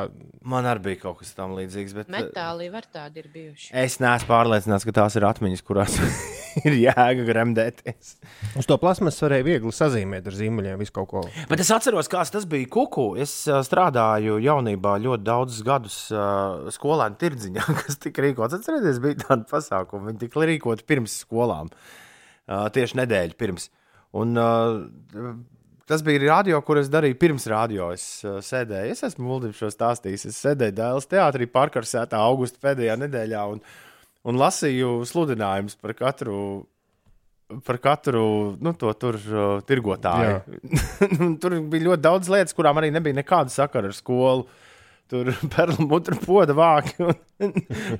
Man 0.51 0.67
arī 0.67 0.89
bija 0.89 0.99
kaut 1.05 1.21
kas 1.21 1.29
tam 1.37 1.53
līdzīgs. 1.55 1.93
Bet, 1.95 2.09
Metāli 2.11 2.67
var 2.73 2.89
tādi 2.91 3.23
ir 3.23 3.29
bijuši. 3.31 3.69
Es 3.79 4.01
neesmu 4.03 4.27
pārliecināts, 4.27 4.87
ka 4.89 4.95
tās 4.97 5.15
ir 5.15 5.27
atmiņas, 5.29 5.63
kurās 5.69 5.95
ir 6.67 6.75
jēga 6.81 7.27
gremdēties. 7.29 8.11
Uz 8.59 8.67
to 8.67 8.79
plasmasu 8.83 9.23
varēja 9.29 9.47
viegli 9.47 9.75
sazīmēt 9.77 10.27
ar 10.27 10.39
zīmuļiem, 10.41 10.81
visu 10.83 10.97
kaut 10.97 11.09
ko. 11.13 11.23
Bet 11.53 11.63
es 11.63 11.71
atceros, 11.77 12.11
kāds 12.11 12.35
tas 12.35 12.49
bija 12.51 12.67
kuku. 12.75 13.07
Es 13.23 13.37
strādāju 13.69 14.41
jaunībā 14.43 14.97
ļoti 15.07 15.27
daudzus 15.31 15.63
gadus 15.71 16.01
uh, 16.11 16.73
skolēnu 16.75 17.21
tirdziņā, 17.23 17.69
kas 17.85 18.03
tika 18.03 18.27
rīkots. 18.27 18.59
Atcerieties, 18.59 18.99
bija 19.07 19.21
tāda 19.29 19.47
pasākuma. 19.53 20.11
Viņi 20.11 20.25
tika 20.27 20.43
rīkoti 20.43 20.89
pirms 20.91 21.21
skolām, 21.23 21.71
uh, 21.71 22.67
tieši 22.75 22.99
nedēļu 23.05 23.39
pirms. 23.39 23.71
Un, 24.19 24.35
uh, 24.35 25.39
Tas 25.91 26.05
bija 26.07 26.21
radio, 26.23 26.61
kur 26.63 26.79
es 26.79 26.87
darīju 26.87 27.17
pirms 27.19 27.49
radio. 27.51 27.89
Es 27.91 28.23
uh, 28.23 28.39
sēdēju, 28.45 28.95
es 28.95 29.03
esmu 29.09 29.27
Muldim 29.27 29.55
šo 29.57 29.73
stāstījis. 29.75 30.29
Es 30.31 30.37
sēdēju 30.45 30.77
Dēls 30.77 31.11
teātrī, 31.11 31.49
pārkarsētā 31.51 32.21
augusta 32.23 32.63
pēdējā 32.63 32.95
nedēļā 33.01 33.41
un, 33.51 33.59
un 34.31 34.39
lasīju 34.39 35.01
sludinājumus 35.11 35.75
par 35.83 35.97
katru 35.99 36.37
par 37.67 37.81
katru 37.83 38.23
nu, 38.63 38.73
to 38.79 38.93
tur 38.95 39.19
uh, 39.19 39.59
tirgotāju. 39.67 40.61
tur 41.43 41.57
bija 41.73 41.89
ļoti 41.89 42.05
daudz 42.07 42.31
lietas, 42.31 42.55
kurām 42.55 42.79
arī 42.79 42.93
nebija 42.95 43.19
nekāda 43.19 43.51
sakara 43.51 43.91
ar 43.91 43.97
skolu. 43.97 44.47
Tur 45.11 45.31
perlamutru 45.55 46.19
poda 46.23 46.55
vāki 46.57 47.05
un, 47.05 47.55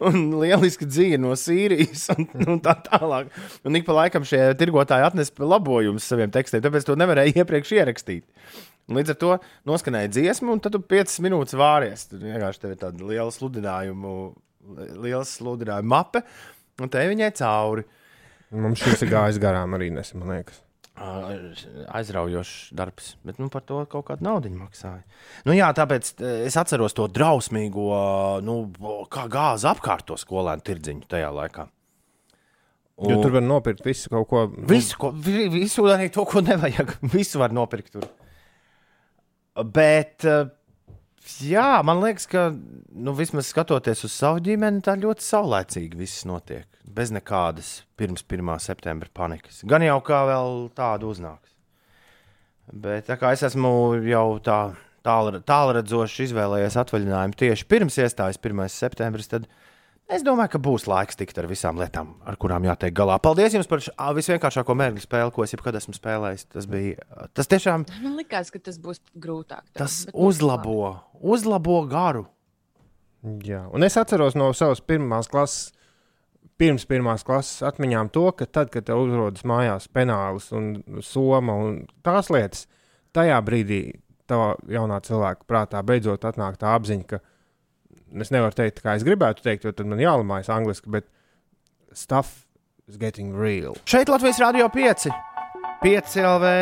un 0.07 0.19
lieliski 0.41 0.89
dzīve 0.89 1.19
no 1.23 1.35
Sīrijas 1.39 2.09
un, 2.15 2.29
un 2.47 2.63
tā 2.65 2.77
tālāk. 2.87 3.31
Un 3.67 3.79
ik 3.79 3.87
pa 3.89 3.97
laikam 4.03 4.27
šie 4.27 4.43
tirgotāji 4.61 5.07
atnes 5.09 5.33
labojumus 5.39 6.07
saviem 6.07 6.33
tekstiem, 6.35 6.63
tāpēc 6.65 6.87
to 6.87 6.99
nevarēja 7.01 7.43
iepriekš 7.43 7.75
ierakstīt. 7.81 8.27
Un 8.91 8.99
līdz 8.99 9.15
ar 9.15 9.19
to 9.21 9.35
noskanēja 9.71 10.11
dziesmu, 10.17 10.57
un 10.57 10.63
tad 10.63 10.75
tu 10.75 10.83
5 10.83 11.21
minūtes 11.27 11.55
vāries. 11.59 12.09
Tur 12.11 12.25
vienkārši 12.25 12.65
tev 12.65 12.75
ir 12.75 12.81
tāda 12.81 13.07
liela 13.07 13.31
sludinājumu, 13.35 14.15
liela 14.99 15.23
sludinājuma 15.27 15.93
mape, 15.95 16.25
un 16.83 16.91
te 16.91 17.05
viņai 17.13 17.31
cauri. 17.39 17.87
Mums 18.51 18.83
šis 18.83 19.07
ir 19.07 19.13
gājis 19.13 19.39
garām 19.43 19.79
arī 19.79 19.93
nesen, 19.95 20.19
man 20.23 20.35
liekas. 20.35 20.59
Aizraujošs 21.01 22.71
darbs, 22.77 23.15
bet 23.25 23.39
nu, 23.41 23.49
par 23.53 23.63
to 23.67 23.81
kaut 23.91 24.05
kādu 24.11 24.27
naudu 24.27 24.51
maksāja. 24.53 25.03
Nu, 25.49 25.55
jā, 25.57 25.71
tāpēc 25.77 26.13
eh, 26.21 26.47
es 26.51 26.57
atceros 26.61 26.93
to 26.97 27.07
drausmīgo, 27.09 27.87
nu, 28.45 28.57
kā 29.13 29.25
gāzi 29.33 29.69
apkārt 29.71 30.05
to 30.11 30.19
skolēnu 30.21 30.65
tirdziņu 30.67 31.09
tajā 31.11 31.31
laikā. 31.33 31.67
Jo 33.01 33.17
tur 33.23 33.33
var 33.33 33.41
nopirkt 33.47 33.81
visu 33.87 34.11
kaut 34.13 34.29
ko. 34.29 34.43
Visu, 34.69 34.99
ko, 35.01 35.09
vi- 35.17 35.49
visu 35.49 35.87
arī 35.89 36.11
to, 36.13 36.27
ko 36.29 36.43
nevajag. 36.45 36.99
Visu 37.17 37.41
var 37.41 37.55
nopirkt 37.57 37.95
tur. 37.95 38.05
Bet, 39.65 40.25
eh, 40.29 40.45
jā, 41.45 41.81
man 41.87 42.01
liekas, 42.03 42.27
ka, 42.31 42.49
nu, 42.93 43.15
vismaz 43.19 43.51
skatoties 43.53 44.05
uz 44.07 44.13
savu 44.15 44.43
ģimeni, 44.45 44.83
tā 44.85 44.97
ļoti 45.01 45.25
saulēcīgi 45.27 45.99
viss 46.01 46.27
notiek. 46.29 46.67
Bez 46.91 47.13
nekādas 47.15 47.85
pirms 48.01 48.25
1. 48.27 48.51
septembra 48.63 49.11
panikas. 49.15 49.63
Gan 49.69 49.85
jau 49.87 49.99
kā 50.03 50.25
vēl 50.27 50.69
tāda 50.75 51.07
uznāks. 51.07 51.55
Bet 52.71 53.09
tā 53.11 53.17
kā 53.19 53.33
es 53.35 53.43
esmu 53.47 53.71
jau 54.07 54.39
tā 54.43 54.61
tālre- 55.07 55.43
tālredzoši 55.47 56.29
izvēlējies 56.29 56.79
atvaļinājumu 56.83 57.39
tieši 57.41 57.67
pirms 57.71 57.99
iestājas 58.03 58.39
1. 58.39 58.67
septembris, 58.71 59.31
tad 59.31 59.47
es 60.11 60.23
domāju, 60.27 60.51
ka 60.55 60.59
būs 60.63 60.85
laiks 60.91 61.17
tikt 61.21 61.39
ar 61.41 61.47
visām 61.51 61.79
lietām, 61.81 62.15
ar 62.27 62.37
kurām 62.41 62.65
jātiek 62.67 62.93
galā. 62.97 63.17
Paldies 63.23 63.55
jums 63.57 63.69
par 63.71 63.81
š- 63.83 63.93
ā, 63.97 64.11
visvienkāršāko 64.17 64.75
mērķu 64.77 65.05
spēli, 65.05 65.33
ko 65.37 65.45
es 65.47 65.55
jebkad 65.55 65.79
esmu 65.81 65.95
spēlējis. 65.97 66.47
Tas 66.55 66.67
bija 66.71 67.29
tas 67.35 67.47
tiešām 67.51 67.87
Man 68.03 68.17
liekas, 68.19 68.51
ka 68.55 68.59
tas 68.59 68.79
būs 68.79 69.01
grūtāk. 69.17 69.63
tev, 69.73 69.85
tas 69.85 70.07
uzlabo, 70.13 70.97
uzlabo 71.21 71.81
garu. 71.91 72.27
Jā, 73.45 73.67
un 73.75 73.83
es 73.85 73.97
atceros 74.01 74.35
no 74.39 74.51
savas 74.57 74.81
pirmās 74.81 75.29
klases, 75.29 75.73
pirms 76.61 76.87
pirmās 76.89 77.23
klases 77.25 77.63
atmiņām 77.69 78.09
to, 78.13 78.27
ka 78.33 78.47
tad, 78.47 78.71
kad 78.73 78.85
tev 78.89 79.03
uzrodas 79.05 79.43
mājās 79.49 79.89
penālis 79.93 80.51
un 80.57 80.83
soma 81.05 81.55
un 81.57 81.83
tās 82.05 82.31
lietas, 82.33 82.67
tajā 83.17 83.37
brīdī 83.45 83.83
tavā 84.31 84.55
jaunā 84.69 85.01
cilvēka 85.05 85.45
prātā 85.49 85.83
beidzot 85.85 86.25
atnāk 86.29 86.57
tā 86.61 86.73
apziņa, 86.79 87.07
ka 87.11 87.19
es 88.19 88.33
nevaru 88.35 88.57
teikt, 88.59 88.83
kā 88.85 88.97
es 88.99 89.07
gribētu 89.07 89.45
teikt, 89.47 89.67
jo 89.67 89.75
tad 89.77 89.91
man 89.91 90.03
jālamājas 90.03 90.51
angliski, 90.53 90.91
bet 90.91 91.07
stuff 91.93 92.47
is 92.91 92.99
getting 93.01 93.35
real. 93.37 93.77
Šeit 93.91 94.11
Latvijas 94.11 94.41
Rādio 94.43 94.71
5, 94.75 95.11
5 95.85 96.19
LV. 96.25 96.57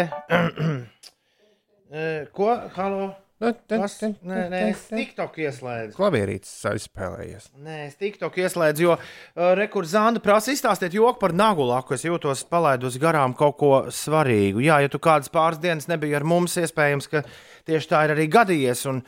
Eh, 1.89 2.27
Ko? 2.37 2.51
Halo? 2.75 3.15
Kas? 3.39 3.95
Nē, 4.03 4.39
nē, 4.51 4.61
es 4.73 4.81
TikTok 4.91 5.37
ieslēdzu. 5.45 5.95
Klavierītis 5.95 6.51
aizspēlējies. 6.73 7.45
Nē, 7.63 7.77
es 7.87 7.95
TikTok 8.01 8.35
ieslēdzu, 8.43 8.83
jo 8.83 8.97
uh, 8.97 9.53
rekurzāna 9.55 10.19
prasa 10.21 10.51
izstāstīt 10.51 10.97
joku 10.99 11.21
par 11.23 11.37
nagulaku. 11.39 11.95
Es 11.95 12.03
jūtos 12.03 12.43
palaidus 12.51 12.99
garām 12.99 13.37
kaut 13.39 13.55
ko 13.61 13.73
svarīgu. 13.95 14.65
Jā, 14.67 14.81
ja 14.83 14.91
tu 14.91 14.99
kādas 14.99 15.31
pāris 15.31 15.63
dienas 15.63 15.87
nebija 15.87 16.19
ar 16.19 16.27
mums, 16.27 16.59
iespējams, 16.59 17.07
ka 17.13 17.23
tieši 17.71 17.93
tā 17.93 18.03
ir 18.09 18.17
arī 18.17 18.27
gadījies. 18.35 18.83
Un, 18.91 19.05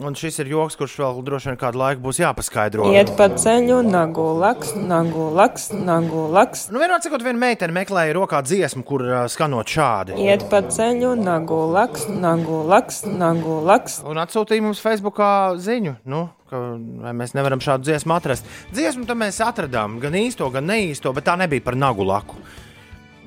un 0.00 0.14
šis 0.16 0.38
ir 0.40 0.48
joks, 0.48 0.76
kurš 0.80 0.94
vēl 1.02 1.18
droši 1.26 1.50
vien 1.50 1.58
kādu 1.60 1.80
laiku 1.80 2.00
būs 2.06 2.20
jāpaskaidro. 2.22 2.86
Iet 2.96 3.12
pa 3.18 3.26
ceļu, 3.28 3.82
nagu 3.84 4.24
laks, 4.40 4.72
nagu 4.76 5.26
laks, 5.36 5.68
nagu 5.76 6.24
laks. 6.32 6.66
Nu, 6.72 6.80
vienmēr 6.80 7.02
sakot, 7.04 7.24
viena 7.24 7.40
meitene 7.42 7.76
meklēja 7.76 8.14
rokā 8.16 8.40
dziesmu, 8.46 8.86
kur 8.88 9.04
uh, 9.04 9.24
skanot 9.32 9.68
šādi. 9.68 10.16
Iet 10.24 10.46
pa 10.52 10.62
ceļu, 10.64 11.12
nagu 11.20 11.58
laks, 11.74 12.06
nagu 12.08 12.62
laks, 12.68 13.02
nagu 13.04 13.58
laks. 13.68 13.98
Un 14.08 14.20
atsūtīja 14.22 14.64
mums 14.64 14.80
Facebookā 14.82 15.32
ziņu, 15.60 15.98
nu, 16.08 16.24
vai 16.48 17.12
mēs 17.16 17.36
nevaram 17.36 17.60
šādu 17.62 17.90
dziesmu 17.90 18.16
atrast. 18.16 18.48
Dziesmu 18.72 19.04
tam 19.08 19.20
mēs 19.24 19.42
atradām, 19.44 19.98
gan 20.00 20.16
īsto, 20.16 20.48
gan 20.54 20.70
neīsto, 20.72 21.12
bet 21.16 21.28
tā 21.28 21.36
nebija 21.40 21.64
par 21.68 21.76
nagu 21.76 22.06
laku. 22.08 22.40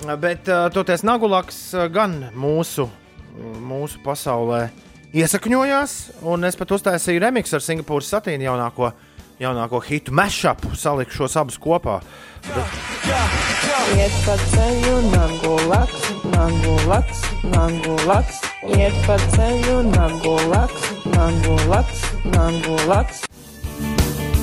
Bet 0.02 0.50
uh, 0.50 0.66
toties 0.74 1.06
nagu 1.06 1.30
laks 1.30 1.62
uh, 1.78 1.86
gan 1.94 2.18
mūsu, 2.34 2.88
mūsu 3.62 4.02
pasaulē 4.02 4.64
iesakņojās, 5.14 5.92
un 6.26 6.46
es 6.48 6.56
pat 6.58 6.72
uztaisīju 6.76 7.22
remixu 7.22 7.58
ar 7.58 7.64
Singapūras 7.64 8.10
satīnu 8.14 8.48
jaunāko, 8.48 8.90
jaunāko 9.42 9.80
hitu 9.86 10.14
mashup, 10.16 10.64
salikšu 10.74 11.24
šos 11.24 11.36
abus 11.42 11.60
kopā. 11.62 12.00
Iet 13.96 14.16
pa 14.26 14.34
ceļu, 14.50 14.96
nagu 15.12 15.54
laks, 15.70 16.08
nagu 16.32 16.74
laks, 16.90 17.22
nagu 17.52 17.94
laks. 18.08 18.42
Iet 18.76 18.96
pa 19.06 19.18
ceļu, 19.34 19.78
nagu 19.92 20.34
laks, 20.50 20.90
nagu 21.14 21.56
laks, 21.70 22.04
nagu 22.34 22.78
laks. 22.90 23.24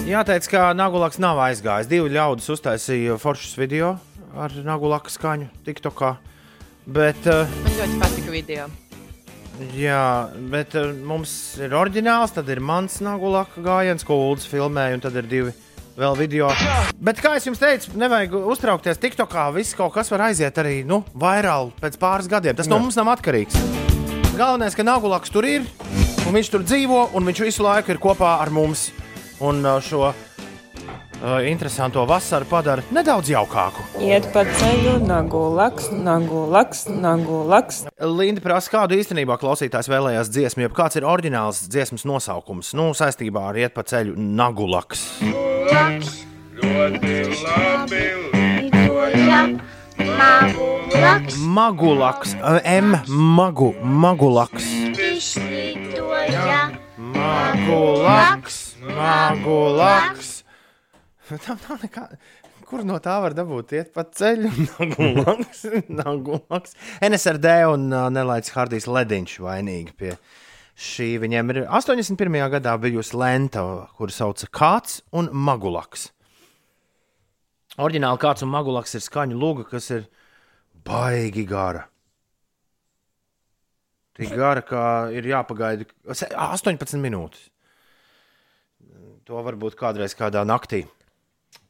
Jāteic, 0.03 0.49
ka 0.51 0.74
Nagulaks 0.76 1.20
nav 1.24 1.39
aizgājis. 1.45 1.88
Divi 1.88 2.11
ļaudis 2.11 2.51
uztaisīja 2.51 3.16
foršus 3.22 3.55
video 3.57 3.95
ar 4.36 4.51
Nagulaka 4.68 5.11
skaņu 5.14 5.47
TikTokā. 5.64 6.18
Bet, 6.84 7.24
uh, 7.32 7.47
Man 7.64 7.78
ļoti 7.80 8.01
patika 8.03 8.36
video. 8.36 8.72
Jā, 9.77 10.31
bet 10.49 10.73
uh, 10.79 10.89
mums 11.05 11.31
ir 11.61 11.75
oriģināls, 11.77 12.33
tad 12.33 12.47
ir 12.49 12.61
mans 12.63 12.97
nagulaka 13.05 13.61
gājiens, 13.61 14.05
ko 14.05 14.17
Ulas 14.31 14.47
filmēja, 14.49 14.97
un 14.97 15.03
tad 15.03 15.19
ir 15.21 15.29
divi 15.29 15.53
vēl 15.93 16.17
video. 16.17 16.49
Bet, 16.97 17.21
kā 17.21 17.35
jau 17.37 17.53
teicu, 17.57 17.93
nevajag 18.01 18.33
uztraukties. 18.39 18.97
TikTokā 19.01 19.45
viss 19.53 19.77
kaut 19.77 19.93
kas 19.93 20.09
var 20.09 20.25
aiziet 20.31 20.57
arī 20.57 20.79
nu, 20.89 21.03
vairāk 21.13 21.77
pēc 21.83 21.99
pāris 22.01 22.29
gadiem. 22.31 22.57
Tas 22.57 22.69
no 22.71 22.81
mums 22.81 22.97
nav 22.97 23.13
atkarīgs. 23.13 23.59
Galvenais, 24.33 24.73
ka 24.73 24.85
nagulaks 24.85 25.29
tur 25.29 25.45
ir, 25.45 25.67
un 26.25 26.33
viņš 26.33 26.49
tur 26.49 26.65
dzīvo, 26.65 27.07
un 27.13 27.29
viņš 27.29 27.45
visu 27.45 27.65
laiku 27.67 27.93
ir 27.93 28.01
kopā 28.01 28.39
ar 28.41 28.49
mums. 28.53 28.87
Un 29.43 29.61
uh, 29.61 29.77
šo 29.85 30.09
interesanto 31.47 32.03
vasaru 32.07 32.45
padara 32.49 32.84
nedaudz 32.91 33.30
jaukāku. 33.32 33.86
Iet 34.03 34.28
pa 34.34 34.43
ceļu, 34.47 34.97
nagu 35.07 35.43
laks, 35.55 35.89
nagu 35.95 36.43
laks, 36.51 36.86
nagu 36.91 37.43
laks. 37.47 37.84
Linda 38.03 38.43
prasa, 38.43 38.71
kādu 38.74 38.97
īstenībā 38.99 39.38
klausītājs 39.39 39.89
vēlējās 39.91 40.32
dziesmu, 40.34 40.65
jeb 40.65 40.76
kāds 40.76 40.99
ir 40.99 41.07
oriģināls 41.07 41.63
dziesmas 41.71 42.03
nosaukums. 42.09 42.74
Nu, 42.76 42.91
saistībā 42.97 43.47
ar 43.51 43.61
iet 43.61 43.76
pa 43.76 43.86
ceļu 43.88 44.17
Nagulaks. 44.19 45.05
Laks, 45.71 46.24
ļoti 46.59 47.15
labi 47.45 48.03
lidoja. 48.34 49.45
Magu 50.03 50.69
laks, 50.99 51.38
Magulaks, 51.39 52.36
M, 52.65 52.95
magu, 53.07 53.74
magulaks. 53.84 54.67
Magulaks, 57.13 58.61
magulaks. 58.97 60.32
Tam 61.41 61.59
nav 61.69 61.81
nekā. 61.84 62.05
Kur 62.67 62.84
no 62.88 62.95
tā 63.03 63.17
var 63.21 63.34
dabūt? 63.38 63.73
Iet 63.77 63.91
pa 63.93 64.03
ceļu, 64.07 64.49
nagulaks, 64.79 65.65
nagulaks. 65.89 66.73
NSRD 67.03 67.51
un 67.73 67.89
uh, 67.93 68.07
Nelaids 68.13 68.53
Hardijs 68.55 68.88
Lediņš 68.89 69.36
vainīgi 69.43 69.93
pie 69.99 70.13
šī. 70.73 71.09
Viņiem 71.21 71.53
ir 71.53 71.61
81. 71.67 72.39
gadā 72.55 72.73
bijusi 72.81 73.17
lenta, 73.19 73.63
kuru 73.99 74.15
sauca 74.15 74.47
Kāds 74.49 75.01
un 75.13 75.29
Magulaks. 75.34 76.09
Oriģināli 77.81 78.21
Kāds 78.21 78.45
un 78.45 78.51
Magulaks 78.53 78.93
ir 78.97 79.03
skaņu 79.05 79.38
lūga, 79.41 79.67
kas 79.69 79.89
ir 79.93 80.07
baigi 80.86 81.45
gara. 81.49 81.88
Tik 84.13 84.29
gara, 84.38 84.61
ka 84.61 84.81
ir 85.09 85.25
jāpagaida 85.25 85.88
se- 86.13 86.29
18 86.38 86.99
minūtes. 87.01 87.47
To 89.25 89.39
varbūt 89.41 89.73
kādreiz 89.79 90.13
kādā 90.19 90.43
naktī. 90.45 90.84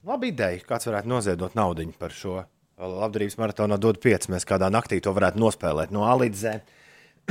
Labi 0.04 0.34
ideja, 0.34 0.60
kāds 0.68 0.88
varētu 0.89 1.08
noziedot 1.08 1.54
naudu 1.56 1.86
par 1.99 2.12
šo 2.12 2.41
labdarības 2.84 3.38
maratonu, 3.39 3.78
dod 3.80 3.99
5. 4.04 4.28
Mēs 4.34 4.45
kādā 4.47 4.68
naktī 4.74 4.99
to 5.04 5.14
varētu 5.16 5.39
nospēlēt 5.39 5.93
no 5.95 6.04
A 6.04 6.16
līdz 6.20 6.41
Z. 6.41 6.56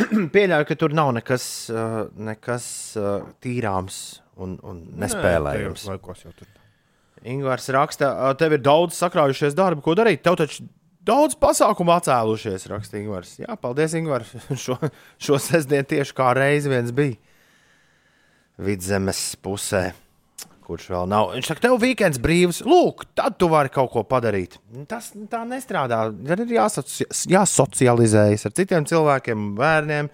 Pieļauju, 0.35 0.67
ka 0.71 0.77
tur 0.81 0.95
nav 0.97 1.11
nekas, 1.13 1.45
uh, 1.73 1.99
nekas 2.17 2.67
uh, 2.97 3.27
tīrāms 3.45 3.99
un, 4.41 4.57
un 4.65 4.79
nespēlējams. 5.03 5.85
Ingūns 7.23 7.69
raksta, 7.77 8.09
"Ā, 8.25 8.31
tev 8.41 8.57
ir 8.57 8.63
daudz 8.65 8.97
sakrājušies 8.99 9.55
darbu, 9.55 9.85
ko 9.85 9.95
darīt. 9.99 10.25
Tev 10.25 10.41
taču 10.41 10.65
daudz 11.07 11.37
pasākumu 11.39 11.93
atcēlušies, 11.99 12.65
raksta 12.73 12.99
Ingūns. 12.99 13.37
Jā, 13.45 13.53
paldies, 13.61 13.95
Ingūns. 13.99 14.33
Šo, 14.65 14.79
šo 15.21 15.39
sestdienu 15.39 15.87
tieši 15.93 16.17
kā 16.17 16.33
reiz 16.39 16.67
viens 16.71 16.91
bija 16.95 17.21
vidzemes 18.63 19.21
pusē. 19.45 19.91
Kurš 20.73 20.87
vēl 20.89 21.09
nav? 21.13 21.35
Viņš 21.37 21.49
saka, 21.51 21.61
tev 21.67 21.75
weekends 21.83 22.21
brīvs. 22.23 22.63
Lūk, 22.65 23.05
tad 23.19 23.37
tu 23.37 23.51
vari 23.53 23.69
kaut 23.73 23.91
ko 23.93 24.07
padarīt. 24.09 24.57
Tas 24.89 25.11
tā 25.29 25.43
nestrādā. 25.49 26.07
Ir 26.25 26.45
jāsoci 26.55 27.05
jāsocializējas 27.29 28.49
ar 28.49 28.55
citiem 28.57 28.87
cilvēkiem, 28.89 29.51
bērniem. 29.59 30.09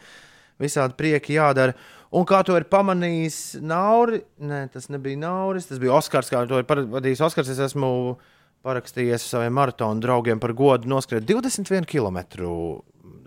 Visādi 0.58 0.98
prieki 0.98 1.36
jādara. 1.36 1.76
Un 2.18 2.24
kā 2.26 2.40
to 2.42 2.56
ir 2.58 2.66
pamanījis 2.66 3.60
Nauri, 3.62 4.22
nē, 4.42 4.64
tas 4.72 4.88
nebija 4.90 5.20
Nauris, 5.20 5.68
tas 5.70 5.78
bija 5.78 5.94
Oskars. 6.00 6.32
Kā 6.32 6.42
to 6.50 6.58
ir 6.58 6.66
vadījis 6.66 7.22
Oskars, 7.28 7.52
es 7.52 7.62
esmu 7.68 7.90
parakstījies 8.66 9.28
saviem 9.30 9.54
maratonu 9.54 10.02
draugiem 10.02 10.42
par 10.42 10.56
godu 10.58 10.90
noskriet 10.90 11.28
21 11.28 11.86
km. 11.86 12.24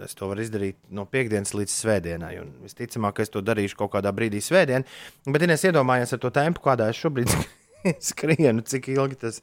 Es 0.05 0.15
to 0.17 0.27
varu 0.31 0.41
izdarīt 0.43 0.77
no 0.89 1.05
piekdienas 1.05 1.53
līdz 1.57 1.73
svētdienai. 1.83 2.33
Un 2.41 2.51
visticamāk, 2.65 3.17
ka 3.19 3.25
es 3.25 3.29
to 3.33 3.41
darīšu 3.45 3.77
kaut 3.79 3.91
kādā 3.95 4.11
brīdī 4.15 4.41
svētdien. 4.41 4.85
Bet, 5.27 5.41
ja 5.45 5.53
es 5.57 5.65
iedomājos 5.67 6.13
ar 6.17 6.21
to 6.23 6.31
tempu, 6.33 6.63
kādā 6.65 6.89
es 6.93 6.97
šobrīd 7.01 7.29
skrienu, 8.11 8.61
cik 8.65 8.89
ilgi 8.95 9.19
tas, 9.25 9.41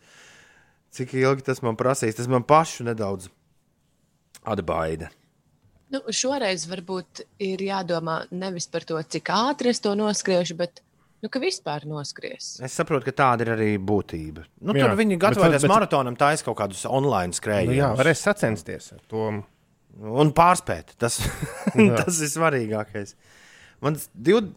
cik 0.95 1.15
ilgi 1.21 1.47
tas 1.51 1.63
man 1.67 1.77
prasīs, 1.79 2.17
tas 2.19 2.29
man 2.31 2.43
pašu 2.49 2.87
nedaudz 2.89 3.29
atbaida. 4.49 5.11
Nu, 5.89 6.03
šoreiz 6.13 6.67
varbūt 6.69 7.23
ir 7.41 7.63
jādomā 7.65 8.19
nevis 8.37 8.67
par 8.69 8.85
to, 8.89 8.99
cik 9.01 9.31
ātri 9.33 9.71
es 9.73 9.81
to 9.81 9.95
noskriešu, 9.97 10.57
bet 10.59 10.83
nu, 11.25 11.31
ka 11.33 11.41
vispār 11.41 11.87
noskries. 11.89 12.59
Es 12.65 12.75
saprotu, 12.77 13.09
ka 13.09 13.15
tāda 13.23 13.47
ir 13.47 13.53
arī 13.55 13.71
būtība. 13.81 14.45
Nu, 14.61 14.75
Jā, 14.77 14.85
tur 14.85 14.99
viņi 15.01 15.17
gatavojas 15.23 15.65
bet- 15.65 15.73
maratonam, 15.73 16.19
tā 16.21 16.35
ir 16.37 16.45
kaut 16.45 16.59
kādus 16.61 16.85
online 16.85 17.33
Nu, 17.33 17.37
jā, 17.37 17.41
skrējienus. 17.41 17.97
varēs 18.03 18.21
sacensties 18.29 18.93
ar 18.93 19.01
to. 19.09 19.25
Un 19.97 20.33
pārspēt. 20.37 20.95
Tas, 21.01 21.21
tas 22.01 22.23
ir 22.23 22.33
svarīgākais. 22.35 23.15
Man 23.85 24.01
div... 24.15 24.49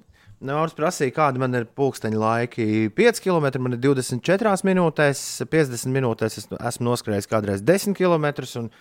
Nauris 0.41 0.73
prasīja, 0.73 1.13
kāda 1.13 1.37
man 1.37 1.53
ir 1.53 1.67
pulksteņa 1.77 2.17
laiki. 2.17 2.63
5 2.97 3.19
km, 3.21 3.45
man 3.61 3.75
ir 3.75 3.81
24 3.83 4.65
minūtēs, 4.65 5.19
50 5.45 5.93
minūtēs 5.93 6.39
es 6.41 6.47
esmu 6.57 6.87
noskrējis 6.87 7.29
kādreiz 7.29 7.61
10 7.61 7.93
km, 7.93 8.25
un 8.63 8.71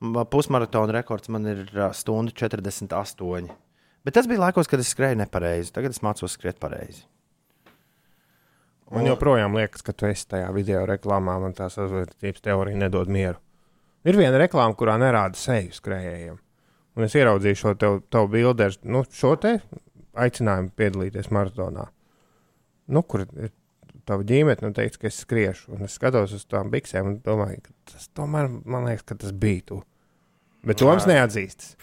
ma- 0.00 0.24
pusmaratona 0.24 0.96
rekords 0.96 1.28
man 1.28 1.44
ir 1.44 1.60
stunda 1.92 2.32
48. 2.32 3.52
Bet 4.00 4.16
tas 4.16 4.30
bija 4.30 4.46
laikos, 4.46 4.70
kad 4.72 4.80
es 4.80 4.94
skrēju 4.94 5.20
nepareizi. 5.20 5.74
Tagad 5.76 5.92
es 5.92 6.00
mācos 6.00 6.38
skriet 6.38 6.56
pareizi. 6.62 7.04
Man 8.90 9.04
joprojām 9.06 9.54
liekas, 9.54 9.84
ka 9.86 9.92
tu 9.92 10.08
esi 10.08 10.24
tajā 10.32 10.48
video 10.56 10.80
reklāmā, 10.88 11.36
man 11.42 11.52
tā 11.54 11.68
sazvērtības 11.70 12.42
teorija 12.48 12.80
nedod 12.80 13.12
mieru. 13.12 13.36
Ir 14.08 14.16
viena 14.16 14.38
reklāma, 14.40 14.76
kurā 14.78 14.96
nerāda 15.00 15.36
seju 15.36 15.74
skrējējiem. 15.76 16.38
Un 16.96 17.06
es 17.06 17.14
ieraudzīju 17.16 17.58
šo 17.60 17.72
tev, 17.78 17.98
tavu 18.12 18.30
bildi 18.32 18.66
ar 18.66 18.76
nu, 18.88 19.02
šo 19.14 19.34
te 19.40 19.58
aicinājumu 20.20 20.72
piedalīties 20.76 21.28
maratonā. 21.34 21.84
Nu, 22.90 23.02
kur 23.06 23.26
ir 23.26 23.52
tava 24.08 24.24
ģimene, 24.26 24.64
nu, 24.64 24.72
teica, 24.76 25.02
ka 25.04 25.10
es 25.10 25.20
skriešu. 25.22 25.76
Un 25.76 25.86
es 25.86 25.94
skatos 26.00 26.34
uz 26.36 26.48
tām 26.50 26.72
biksēm 26.72 27.12
un 27.12 27.20
domāju, 27.24 27.60
ka 27.68 27.92
tas 27.92 28.08
tomēr 28.16 28.50
man 28.64 28.88
liekas, 28.88 29.06
ka 29.06 29.18
tas 29.20 29.36
bija 29.36 29.68
tu. 29.70 29.80
Bet 30.66 30.80
Toms 30.80 31.06
neatzīstas. 31.08 31.76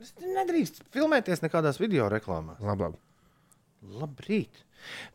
Es 0.00 0.14
nedrīkst 0.22 0.82
filmēties 0.94 1.42
nekādās 1.44 1.78
video 1.82 2.08
reklāmās. 2.10 2.62
Labi, 2.64 2.88
labi. 2.88 3.98
Labrīt! 4.00 4.64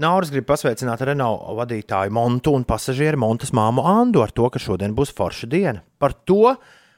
Nauris 0.03 0.33
grib 0.33 0.47
pasveicināt 0.49 1.03
Renault 1.07 1.45
vadītāju 1.59 2.13
Montu 2.15 2.55
un 2.57 2.67
pasažieru 2.67 3.21
Montas 3.21 3.53
māmu 3.55 3.85
Andu 3.87 4.23
ar 4.25 4.33
to, 4.35 4.49
ka 4.51 4.61
šodien 4.61 4.95
būs 4.97 5.13
forša 5.15 5.49
diena. 5.51 5.83
Par 5.99 6.15
to 6.27 6.55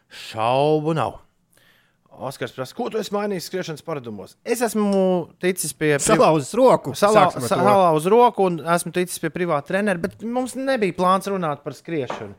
šaubu 0.09 0.95
nav. 0.97 1.21
Oskars 2.17 2.51
prasa, 2.51 2.73
ko 2.73 2.87
tu 2.89 2.97
esi 2.97 3.13
mainījis 3.13 3.45
skriešanas 3.45 3.83
paradumos? 3.85 4.33
Es 4.41 4.63
esmu 4.65 5.27
ticis 5.41 5.73
pie 5.77 5.91
Salauzis 6.01 6.55
roku. 6.57 6.95
Salā 6.97 7.91
uz 7.93 8.07
roku 8.09 8.47
un 8.49 8.57
esmu 8.73 8.93
ticis 8.95 9.21
pie 9.21 9.29
privāta 9.33 9.75
trenera, 9.75 10.01
bet 10.01 10.25
mums 10.25 10.55
nebija 10.57 10.97
plāns 10.97 11.29
runāt 11.29 11.61
par 11.65 11.77
skriešanu. 11.77 12.33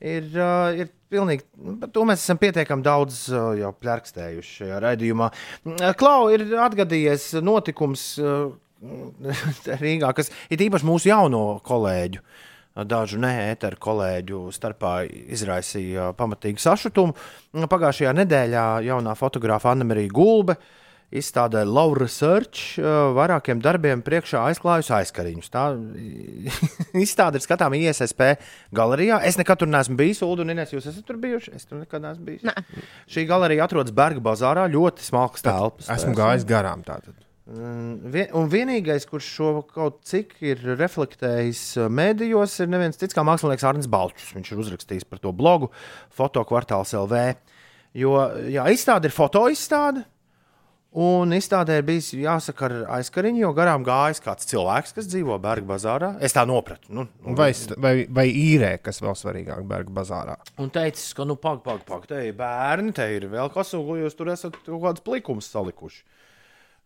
Ir, 0.00 0.30
uh, 0.32 0.72
ir 0.72 0.88
pilnīgi, 1.12 1.44
par 1.82 1.90
to 1.92 2.06
mēs 2.08 2.22
esam 2.24 2.38
pietiekami 2.40 2.80
daudz 2.86 3.26
uh, 3.34 3.50
jau 3.58 3.74
plērkstējuši 3.76 4.54
šajā 4.62 4.78
raidījumā. 4.86 5.28
Uh, 5.68 5.90
Klau 6.00 6.30
ir 6.32 6.46
atgadījies 6.64 7.34
notikums 7.44 8.06
uh, 8.22 8.54
Rīgā, 9.82 10.12
kas 10.16 10.32
ir 10.52 10.64
īpaši 10.66 10.88
mūsu 10.88 11.10
jauno 11.10 11.44
kolēģu. 11.66 12.24
Dažu 12.86 13.18
neēteru 13.20 13.76
kolēģu 13.82 14.44
starpā 14.54 15.00
izraisīja 15.04 16.12
pamatīgu 16.16 16.62
sašutumu. 16.62 17.16
Pagājušajā 17.68 18.12
nedēļā 18.22 18.66
jaunā 18.86 19.16
fotografa 19.18 19.72
Anna-Marija 19.74 20.12
Gulbe 20.14 20.54
izstādē 21.10 21.64
Laura 21.66 22.06
Search 22.06 22.78
vairākiem 23.16 23.58
darbiem 23.62 24.04
priekšā 24.06 24.44
aizklājusi 24.52 24.92
aizkariņus. 25.00 25.50
Tā 25.50 25.64
izstāde 27.04 27.40
ir 27.40 27.44
skatāma 27.44 27.80
ISSP 27.80 28.36
galerijā. 28.76 29.18
Es 29.26 29.38
nekad 29.40 29.60
tur 29.60 29.70
neesmu 29.70 29.98
bijis, 29.98 30.22
Ulu 30.24 30.46
un 30.46 30.54
Inês, 30.54 30.70
jūs 30.76 30.86
esat 30.92 31.04
tur 31.08 31.18
bijuši? 31.20 31.56
Es 31.58 31.66
tur 31.66 31.82
nekad 31.82 32.06
neesmu 32.06 32.28
bijis. 32.28 32.46
Nē. 32.46 32.54
Šī 33.10 33.26
galerija 33.28 33.66
atrodas 33.66 33.96
Berga 33.96 34.22
bazārā, 34.30 34.70
ļoti 34.70 35.10
smalks 35.10 35.44
telpas. 35.44 35.90
Esmu 35.90 36.14
gājis 36.16 36.46
garām 36.48 36.86
tātad. 36.86 37.18
Un 37.50 37.98
vien- 38.14 38.28
Un 38.36 38.46
vienīgais, 38.52 39.06
kurš 39.10 39.26
šo 39.36 39.48
kaut 39.66 40.02
cik 40.06 40.36
ir 40.46 40.60
reflektējis 40.78 41.62
uh, 41.82 41.88
mēdījos, 41.90 42.54
ir 42.62 42.68
neviens 42.70 42.96
cits 43.00 43.16
kā 43.16 43.24
mākslinieks 43.26 43.64
Arnēs 43.66 43.88
Balčs. 43.90 44.28
Viņš 44.36 44.52
ir 44.54 44.60
uzrakstījis 44.62 45.08
par 45.10 45.18
to 45.18 45.32
blogu 45.34 45.70
Fotokvartāls 46.14 46.94
LV. 46.94 47.24
Jo 47.98 48.12
jā, 48.46 48.68
izstāde 48.70 49.10
ir 49.10 49.16
fotoizstāde. 49.16 50.04
Un 50.90 51.30
izstādē 51.30 51.76
ir 51.78 51.84
bijis 51.86 52.08
jāsaka 52.18 52.64
ar 52.66 52.72
aizkariņu, 52.96 53.38
jo 53.44 53.50
garām 53.54 53.84
gājis 53.86 54.18
kāds 54.24 54.46
cilvēks, 54.50 54.94
kas 54.96 55.06
dzīvo 55.06 55.36
Berga 55.42 55.68
bazārā. 55.68 56.08
Es 56.22 56.34
tā 56.34 56.42
nopratu. 56.50 56.90
Nu, 56.90 57.04
nu, 57.22 57.34
Vai, 57.38 57.52
vai, 57.78 57.92
vai 58.10 58.24
īrē, 58.30 58.72
kas 58.82 58.98
vēl 59.02 59.14
svarīgāk, 59.14 59.62
Berga 59.70 59.94
bazārā? 60.00 60.34
Un 60.58 60.70
teicis, 60.74 61.12
ka, 61.14 61.22
nu, 61.30 61.36
pagaidi, 61.38 61.62
pagaidi, 61.66 61.86
pag, 61.86 62.08
te 62.10 62.22
ir 62.26 62.34
bērni, 62.38 62.94
te 62.98 63.06
ir 63.14 63.28
vēl 63.30 63.52
kas, 63.54 63.70
un 63.78 64.02
jūs 64.02 64.18
tur 64.18 64.32
esat 64.34 64.58
kaut 64.66 64.82
kādus 64.82 65.06
plikumus 65.06 65.50
salikuši. 65.54 66.02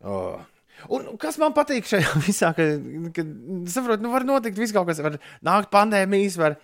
Uh. 0.05 0.37
Un 0.93 1.07
kas 1.21 1.39
man 1.41 1.55
patīk 1.57 1.89
šajā 1.89 2.15
visā, 2.27 2.53
ka, 2.57 2.67
ka 3.17 3.27
saprot, 3.71 4.03
nu, 4.05 4.13
var 4.15 4.27
notikt 4.29 4.59
viss 4.61 4.75
kaut 4.75 4.89
kas, 4.91 5.03
var 5.05 5.19
nākt 5.47 5.73
pandēmijas, 5.75 6.39
var, 6.41 6.59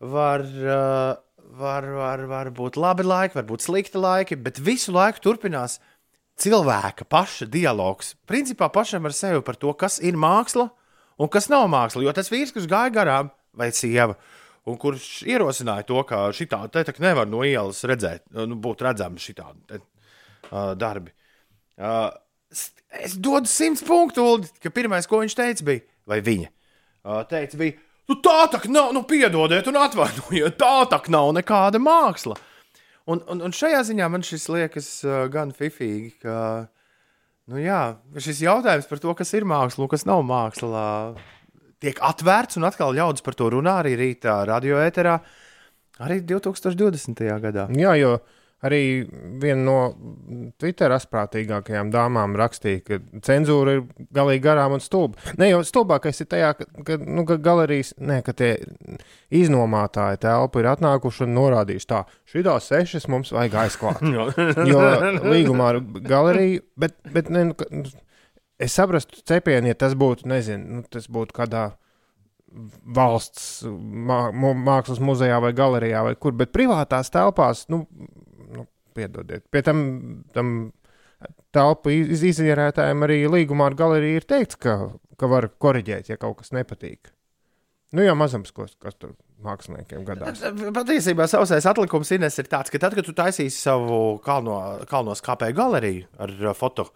var, 0.00 0.44
uh, 0.46 1.12
var, 1.58 1.88
var, 1.98 2.24
var 2.30 2.50
būt 2.54 2.78
labi 2.80 3.06
laiki, 3.06 3.38
var 3.38 3.46
būt 3.48 3.66
slikti 3.66 4.00
laiki, 4.00 4.38
bet 4.40 4.60
visu 4.62 4.94
laiku 4.94 5.22
turpinās 5.24 5.78
cilvēka 6.38 7.06
paša 7.10 7.48
dialogs. 7.50 8.14
Principā 8.30 8.70
pašam 8.72 9.08
ar 9.08 9.16
sevi 9.16 9.42
par 9.44 9.58
to, 9.58 9.72
kas 9.74 9.98
ir 9.98 10.18
māksla 10.18 10.68
un 11.18 11.30
kas 11.32 11.50
nav 11.50 11.66
māksla. 11.72 12.04
Jo 12.06 12.14
tas 12.14 12.30
vīrs, 12.32 12.54
kurš 12.54 12.68
gāja 12.70 12.94
garām, 12.94 13.32
vai 13.58 13.70
sieva, 13.74 14.14
un 14.68 14.78
kurš 14.80 15.24
ierosināja 15.26 15.86
to, 15.88 16.00
ka 16.06 16.28
šī 16.34 16.48
tāda 16.50 16.84
te 16.86 16.94
nevar 17.02 17.28
no 17.28 17.42
ielas 17.46 17.82
redzēt, 17.88 18.28
nu, 18.38 18.58
būt 18.62 18.86
redzama 18.86 19.20
šī 19.22 19.34
tāda 19.40 19.80
uh, 19.80 20.74
darbi. 20.78 21.14
Uh, 21.78 22.10
es 23.04 23.16
dodu 23.20 23.50
simts 23.50 23.84
punktu, 23.84 24.24
Uldi, 24.24 24.50
ka 24.62 24.72
pirmais, 24.74 25.08
ko 25.08 25.20
viņš 25.22 25.36
teica, 25.36 25.66
bija, 25.66 25.84
vai 26.08 26.20
viņa 26.24 26.52
teica, 27.28 27.58
bija, 27.60 27.76
nu 28.10 28.18
tā 28.24 28.38
tā 28.52 28.60
nav, 28.72 28.92
nu 28.96 29.04
piedodiet 29.08 29.68
un 29.70 29.80
atvainojiet, 29.80 30.58
tā 30.60 30.74
tā 30.90 31.00
nav 31.12 31.32
nekāda 31.36 31.80
māksla. 31.82 32.36
Un, 33.08 33.22
un, 33.32 33.40
un 33.46 33.54
šajā 33.56 33.80
ziņā 33.88 34.08
man 34.12 34.24
šis 34.26 34.48
liekas 34.52 34.88
gan 35.32 35.54
fifīgi, 35.56 36.18
ka 36.24 36.36
nu, 37.48 37.60
jā, 37.62 37.96
šis 38.20 38.42
jautājums 38.44 38.88
par 38.90 39.00
to, 39.00 39.14
kas 39.16 39.32
ir 39.36 39.48
māksla 39.48 39.86
un 39.86 39.92
kas 39.92 40.04
nav 40.08 40.20
māksla, 40.28 40.82
tiek 41.80 42.00
atvērts 42.04 42.58
un 42.60 42.68
atkal 42.68 42.92
ļaudis 42.96 43.24
par 43.24 43.38
to 43.38 43.48
runā 43.54 43.78
arī 43.80 43.94
rītā 43.96 44.42
radioēterā, 44.50 45.14
arī 46.04 46.20
2020. 46.28 47.24
gadā. 47.46 47.68
Jā, 47.78 47.94
jo 47.96 48.18
arī 48.66 49.06
viena 49.38 49.60
no 49.62 49.76
Twitter 50.58 50.92
asprātīgākajām 50.96 51.92
dāmām 51.94 52.34
rakstīja, 52.38 52.82
ka 52.86 52.98
cenzūra 53.24 53.76
ir 53.76 53.84
galīgi 54.14 54.42
garām 54.44 54.74
un 54.76 54.82
stulba. 54.82 55.20
Ne 55.38 55.50
jau 55.52 55.60
stulbākais 55.66 56.24
ir 56.24 56.30
tajā, 56.32 56.50
ka, 56.58 56.66
ka, 56.86 56.98
nu, 57.04 57.24
ka 57.28 57.38
galerijas, 57.42 57.94
ne, 58.02 58.18
ka 58.26 58.34
tie 58.38 58.50
iznomātāji 59.34 60.22
telpu 60.26 60.62
ir 60.62 60.72
atnākuši 60.72 61.24
un 61.28 61.34
norādījuši 61.38 61.90
tā, 61.94 62.02
šitās 62.28 62.70
sešas 62.72 63.08
mums 63.12 63.32
vajag 63.36 63.58
aizklāt. 63.64 64.02
jo 64.72 64.82
līgumā 65.22 65.72
ar 65.74 65.82
galeriju, 66.02 66.66
bet, 66.80 66.98
bet 67.14 67.30
ne, 67.34 67.50
nu, 67.52 67.68
nu, 67.70 67.86
es 68.58 68.74
saprastu 68.74 69.22
cepienu, 69.28 69.70
ja 69.70 69.78
tas 69.78 69.94
būtu, 69.98 70.26
nezinu, 70.30 70.80
nu, 70.80 70.88
tas 70.90 71.06
būtu 71.06 71.36
kādā 71.36 71.68
valsts 72.96 73.66
mā, 73.68 74.30
mākslas 74.32 75.02
muzejā 75.04 75.36
vai 75.44 75.52
galerijā 75.56 76.00
vai 76.06 76.14
kur, 76.16 76.32
bet 76.36 76.50
privātās 76.54 77.12
telpās, 77.12 77.66
nu 77.72 77.84
piedodiet, 78.96 79.44
pie 79.52 79.62
tam, 79.66 79.84
tam 80.36 80.56
telpu 81.54 81.92
iz, 81.94 82.24
izierētājiem 82.32 83.06
arī 83.06 83.20
līgumā 83.30 83.70
ar 83.70 83.78
galeriju 83.78 84.20
ir 84.20 84.26
teikts, 84.28 84.58
ka, 84.62 84.78
ka 85.18 85.30
var 85.30 85.50
koriģēt, 85.60 86.12
ja 86.12 86.18
kaut 86.20 86.42
kas 86.42 86.54
nepatīk. 86.56 87.12
Nu, 87.96 88.04
jau 88.04 88.14
mazums, 88.20 88.52
kas, 88.52 88.74
kas 88.82 88.98
tur 89.00 89.14
māksliniekiem 89.44 90.04
gadās. 90.06 90.42
Patiesībā 90.76 91.28
savs 91.30 91.52
atlikums 91.70 92.10
Ines, 92.12 92.36
ir 92.40 92.48
tāds, 92.50 92.72
ka 92.72 92.80
tad, 92.82 92.96
kad 92.98 93.06
tu 93.06 93.14
taisīsi 93.16 93.56
savu 93.56 94.18
kalno, 94.24 94.58
kalnos 94.90 95.24
kāpēju 95.24 95.56
galeriju 95.56 96.08
ar 96.20 96.34
uh, 96.42 96.56
foto, 96.58 96.88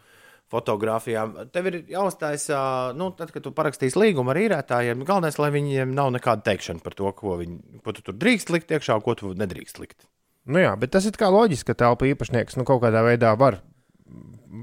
fotografijām, 0.53 1.35
tev 1.55 1.71
ir 1.71 1.79
jāuztais, 1.95 2.45
uh, 2.53 2.91
nu, 2.99 3.09
tad, 3.17 3.33
kad 3.33 3.47
tu 3.47 3.55
parakstīsi 3.57 4.01
līgumu 4.03 4.35
ar 4.35 4.43
īrētājiem, 4.43 5.07
galvenais, 5.09 5.39
lai 5.41 5.53
viņiem 5.55 5.95
nav 5.97 6.13
nekāda 6.19 6.45
teikšana 6.51 6.85
par 6.85 6.99
to, 6.99 7.09
ko, 7.17 7.39
viņi, 7.41 7.81
ko 7.87 7.97
tu 7.97 8.05
tur 8.05 8.19
drīkst 8.21 8.53
likt 8.53 8.75
iekšā, 8.77 9.01
ko 9.07 9.17
tu 9.17 9.33
nedrīkst 9.39 9.81
likt. 9.81 10.05
Nu, 10.47 10.59
jā, 10.63 10.73
bet 10.79 10.93
tas 10.95 11.07
ir 11.07 11.17
kā 11.19 11.29
loģiski, 11.31 11.71
ka 11.71 11.79
telpu 11.85 12.09
īpašnieks 12.11 12.59
nu, 12.59 12.67
kaut 12.69 12.83
kādā 12.83 13.05
veidā 13.07 13.31
var 13.39 13.61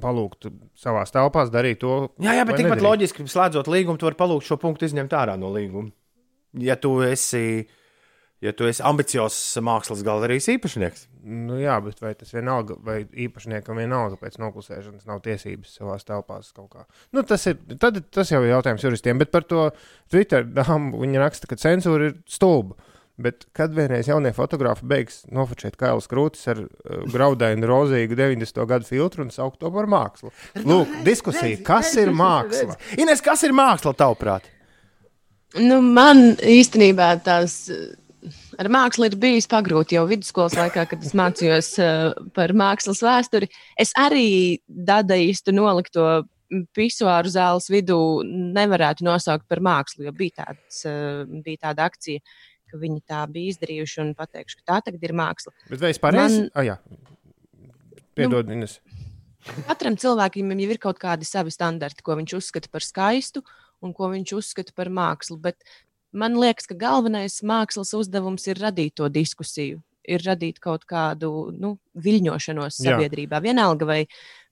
palūgt 0.03 0.49
savā 0.79 1.05
telpā 1.09 1.45
darīt 1.51 1.81
to. 1.81 2.11
Jā, 2.21 2.35
jā, 2.37 2.45
bet 2.45 2.59
tikpat 2.59 2.77
nedrīkst. 2.77 2.87
loģiski, 2.87 3.27
slēdzot 3.31 3.71
līgumu, 3.71 3.99
tu 3.99 4.09
vari 4.09 4.19
palūgt 4.19 4.47
šo 4.47 4.59
punktu 4.61 4.89
izņemt 4.89 5.15
ārā 5.17 5.37
no 5.39 5.51
līguma. 5.55 5.91
Ja 6.59 6.75
tu 6.81 6.97
esi, 7.05 7.63
ja 8.43 8.53
tu 8.57 8.67
esi 8.69 8.83
ambiciozs 8.85 9.57
mākslas 9.65 10.03
galerijas 10.05 10.49
īpašnieks, 10.53 11.07
Nu, 11.19 11.57
jā, 11.59 11.73
bet 11.83 11.99
vai 11.99 12.13
tas 12.15 12.29
vienalga, 12.31 12.77
vai 12.83 13.01
īpašniekam 13.03 13.79
vienalga 13.81 14.15
pēc 14.21 14.37
noklusēšanas 14.39 15.07
nav 15.09 15.19
tiesības 15.25 15.73
savā 15.75 15.97
telpā 16.07 16.37
kaut 16.55 16.69
kā. 16.71 16.85
Nu, 17.15 17.25
tas, 17.27 17.43
ir, 17.51 17.57
tad, 17.81 17.99
tas 18.15 18.31
jau 18.31 18.39
ir 18.45 18.53
jautājums 18.53 18.85
juristiem, 18.85 19.19
bet 19.19 19.33
par 19.33 19.43
to 19.49 19.65
Twitter 20.11 20.47
dāmu 20.47 21.01
viņa 21.03 21.25
raksta, 21.25 21.49
ka 21.49 21.59
cenzūra 21.59 22.11
ir 22.11 22.15
stulba. 22.29 22.79
Bet 23.19 23.47
kad 23.55 23.73
vienreiz 23.75 24.07
jaunie 24.07 24.31
fotografi 24.35 24.87
beigs 24.87 25.23
nofočēt 25.35 25.75
kailas 25.79 26.07
krūtis 26.07 26.47
ar 26.51 26.61
uh, 26.63 27.01
graudainu, 27.11 27.67
rozīgu 27.67 28.15
90. 28.15 28.63
gadu 28.69 28.87
filtru 28.87 29.25
un 29.25 29.33
saukt 29.35 29.59
to 29.59 29.71
par 29.73 29.89
mākslu? 29.91 30.31
Lūk, 30.63 31.01
diskusija, 31.07 31.59
kas 31.67 31.91
ir 31.99 32.13
māksla? 32.15 32.79
Ines, 32.99 33.23
kas 33.25 33.43
ir 33.47 33.55
māksla 33.57 33.95
tavuprāt? 33.99 34.47
Nu, 35.57 35.79
man 35.81 36.35
īstenībā 36.45 37.09
tās 37.25 37.63
eh, 37.73 37.95
ar 38.61 38.69
mākslu 38.69 39.07
ir 39.09 39.15
bijis 39.21 39.49
pagrūti 39.49 39.97
jau 39.97 40.05
vidusskolas 40.09 40.57
laikā, 40.59 40.85
kad 40.91 41.05
es 41.05 41.15
mācījos 41.17 41.71
eh, 41.81 42.09
par 42.35 42.53
mākslas 42.53 43.01
vēsturi. 43.05 43.49
Es 43.79 43.95
arī 43.97 44.59
dadaīstu 44.67 45.55
nolikto 45.57 46.09
pisuāru 46.77 47.29
zāles 47.33 47.69
vidū 47.69 47.97
nevarētu 48.25 49.05
nosaukt 49.05 49.47
par 49.49 49.61
mākslu, 49.65 50.05
jo 50.07 50.13
bija, 50.17 50.45
tāds, 50.45 50.83
eh, 50.85 51.25
bija 51.45 51.65
tāda 51.69 51.89
akcija, 51.89 52.21
ka 52.69 52.79
viņi 52.81 53.01
tā 53.09 53.23
bija 53.31 53.55
izdarījuši 53.55 54.01
un 54.05 54.15
pateikšu, 54.17 54.61
ka 54.61 54.73
tā 54.73 54.79
tagad 54.87 55.05
ir 55.07 55.15
māksla. 55.17 55.53
Bet 55.69 55.83
vai 55.83 55.93
es 55.95 56.01
pareizi? 56.01 56.45
Man-. 56.45 56.51
Ah, 56.53 56.67
jā. 56.67 56.77
Piedod, 58.19 58.49
nu... 58.49 58.59
Ines. 58.59 58.79
Katram 59.67 59.95
cilvēkam 59.99 60.51
jau 60.51 60.69
ir 60.69 60.79
kaut 60.81 60.99
kādi 61.01 61.27
savi 61.27 61.51
standarti, 61.53 62.03
ko 62.05 62.17
viņš 62.19 62.35
uzskata 62.37 62.71
par 62.71 62.85
skaistu 62.85 63.43
un 63.85 63.93
ko 63.95 64.09
viņš 64.11 64.33
uzskata 64.35 64.75
par 64.75 64.91
mākslu. 64.93 65.39
Bet 65.41 65.63
man 66.11 66.35
liekas, 66.39 66.67
ka 66.69 66.77
galvenais 66.79 67.39
mākslas 67.45 67.93
uzdevums 67.97 68.47
ir 68.51 68.59
radīt 68.59 68.97
to 68.99 69.07
diskusiju, 69.13 69.79
ir 70.09 70.25
radīt 70.25 70.59
kaut 70.63 70.85
kādu 70.89 71.49
nu, 71.55 71.75
viļņošanos 71.99 72.81
Jā. 72.81 72.95
sabiedrībā. 72.95 73.39
Vienalga, 73.43 73.87
vai, 73.87 74.01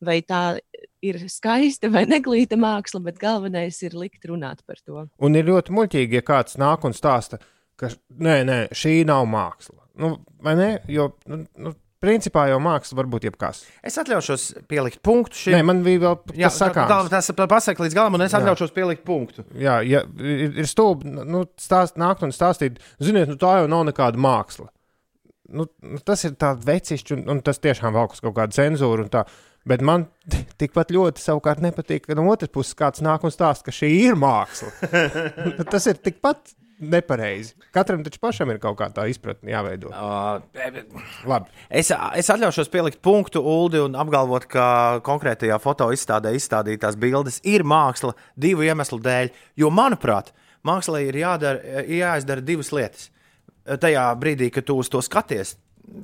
vai 0.04 0.20
tā 0.26 0.60
ir 1.04 1.20
skaista 1.32 1.92
vai 1.94 2.06
neglīta 2.10 2.60
māksla, 2.60 3.04
bet 3.10 3.20
galvenais 3.22 3.82
ir 3.84 3.98
likt 3.98 4.26
runāt 4.30 4.64
par 4.66 4.82
to. 4.84 5.08
Un 5.20 5.38
ir 5.40 5.50
ļoti 5.50 5.76
muļķīgi, 5.76 6.22
ja 6.22 6.26
kāds 6.26 6.60
nāk 6.62 6.88
un 6.88 6.96
stāsta, 6.98 7.42
ka 7.80 7.90
nē, 8.18 8.38
nē, 8.48 8.62
šī 8.76 9.02
nav 9.08 9.26
māksla. 9.30 9.80
Nu, 9.98 10.16
vai 10.46 10.54
ne? 10.60 10.70
Jo, 10.94 11.12
nu, 11.30 11.44
nu, 11.58 11.72
principā 12.04 12.44
jau 12.52 12.60
māksla 12.62 13.00
var 13.00 13.08
būt 13.10 13.24
jebkas. 13.26 13.64
Es 13.86 13.96
atļaušos 13.98 14.44
pielikt 14.70 15.00
punktu 15.06 15.40
šim. 15.40 15.56
Nē, 15.58 15.64
man 15.66 15.80
bija 15.86 16.04
vēl 16.04 16.18
Jā, 16.38 16.52
tas 16.52 16.60
sakāms. 16.62 16.92
tā- 16.92 17.10
tas 17.16 17.30
ir 17.34 17.38
pasakot 17.42 17.86
līdz 17.88 17.96
galam, 17.98 18.14
un 18.20 18.22
es 18.22 18.32
Jā. 18.36 18.42
atļaušos 18.44 18.74
pielikt 18.76 19.04
punktu. 19.08 19.46
Jā, 19.58 19.80
ja 19.88 20.04
ir, 20.22 20.54
ir 20.62 20.70
stulbi 20.70 21.10
nu, 21.10 21.46
stāst, 21.58 21.98
nākt 21.98 22.22
un 22.28 22.30
stāstīt, 22.36 22.78
ziniet, 23.02 23.28
nu, 23.32 23.36
tā 23.42 23.56
jau 23.64 23.68
nav 23.72 23.86
nekāda 23.90 24.22
māksla. 24.22 24.70
Nu, 25.50 25.66
nu, 25.82 25.98
tas 26.04 26.26
ir 26.28 26.36
tāds 26.36 26.66
vecišķi, 26.68 27.14
un, 27.18 27.26
un 27.32 27.42
tas 27.42 27.58
tiešām 27.64 27.94
velk 27.96 28.14
uz 28.14 28.20
kaut 28.22 28.36
kādu 28.36 28.54
cenzūru. 28.58 29.08
tā. 29.10 29.26
Bet 29.68 29.82
man 29.82 30.06
tikpat 30.62 30.92
ļoti 30.94 31.24
savukārt 31.24 31.60
nepatīk, 31.66 32.06
ka 32.06 32.16
no 32.20 32.28
otras 32.32 32.52
puses 32.54 32.76
kāds 32.78 33.02
nāk 33.02 33.24
un 33.26 33.32
stāsta, 33.34 33.66
ka 33.66 33.72
šī 33.76 33.90
ir 34.06 34.16
māksla. 34.20 34.70
Nu, 35.58 35.64
tas 35.66 35.88
ir 35.90 35.98
tikpat 36.04 36.54
nepareizi. 36.80 37.56
Katram 37.74 38.04
taču 38.06 38.20
pašam 38.22 38.52
ir 38.54 38.60
kaut 38.62 38.78
kā 38.80 38.88
tā 38.94 39.08
izpratne 39.10 39.52
jāveido. 39.52 39.92
Uh, 39.92 40.42
Labi. 41.28 41.52
Es, 41.70 41.92
es 41.92 42.32
atļaušos 42.34 42.72
pielikt 42.74 43.02
punktu 43.06 43.42
Uldi 43.42 43.82
un 43.84 43.98
apgalvot, 44.00 44.48
ka 44.52 44.68
konkrētajā 45.06 45.58
foto 45.64 45.90
izstādē 45.94 46.34
izstādītās 46.38 46.98
bildes 47.00 47.42
ir 47.48 47.66
māksla 47.68 48.14
divu 48.40 48.66
iemeslu 48.68 49.02
dēļ. 49.04 49.32
Jo, 49.64 49.72
manuprāt, 49.74 50.34
mākslā 50.68 51.04
ir 51.08 51.22
jādara, 51.24 51.84
jāizdara 51.90 52.46
divas 52.46 52.74
lietas. 52.76 53.10
Tajā 53.68 54.08
brīdī, 54.20 54.52
kad 54.54 54.68
tu 54.68 54.78
uz 54.80 54.90
to 54.92 55.02
skaties, 55.04 55.58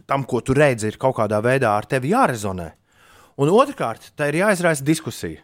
tam, 0.09 0.25
ko 0.27 0.41
tu 0.43 0.55
redzi, 0.57 0.89
ir 0.91 0.99
kaut 0.99 1.15
kādā 1.21 1.39
veidā 1.43 1.77
ar 1.77 1.87
tevi 1.87 2.11
jārezonē. 2.11 2.69
Un 3.41 3.49
otrkārt, 3.49 4.11
tā 4.17 4.29
ir 4.29 4.43
jāizraisa 4.43 4.85
diskusija. 4.85 5.41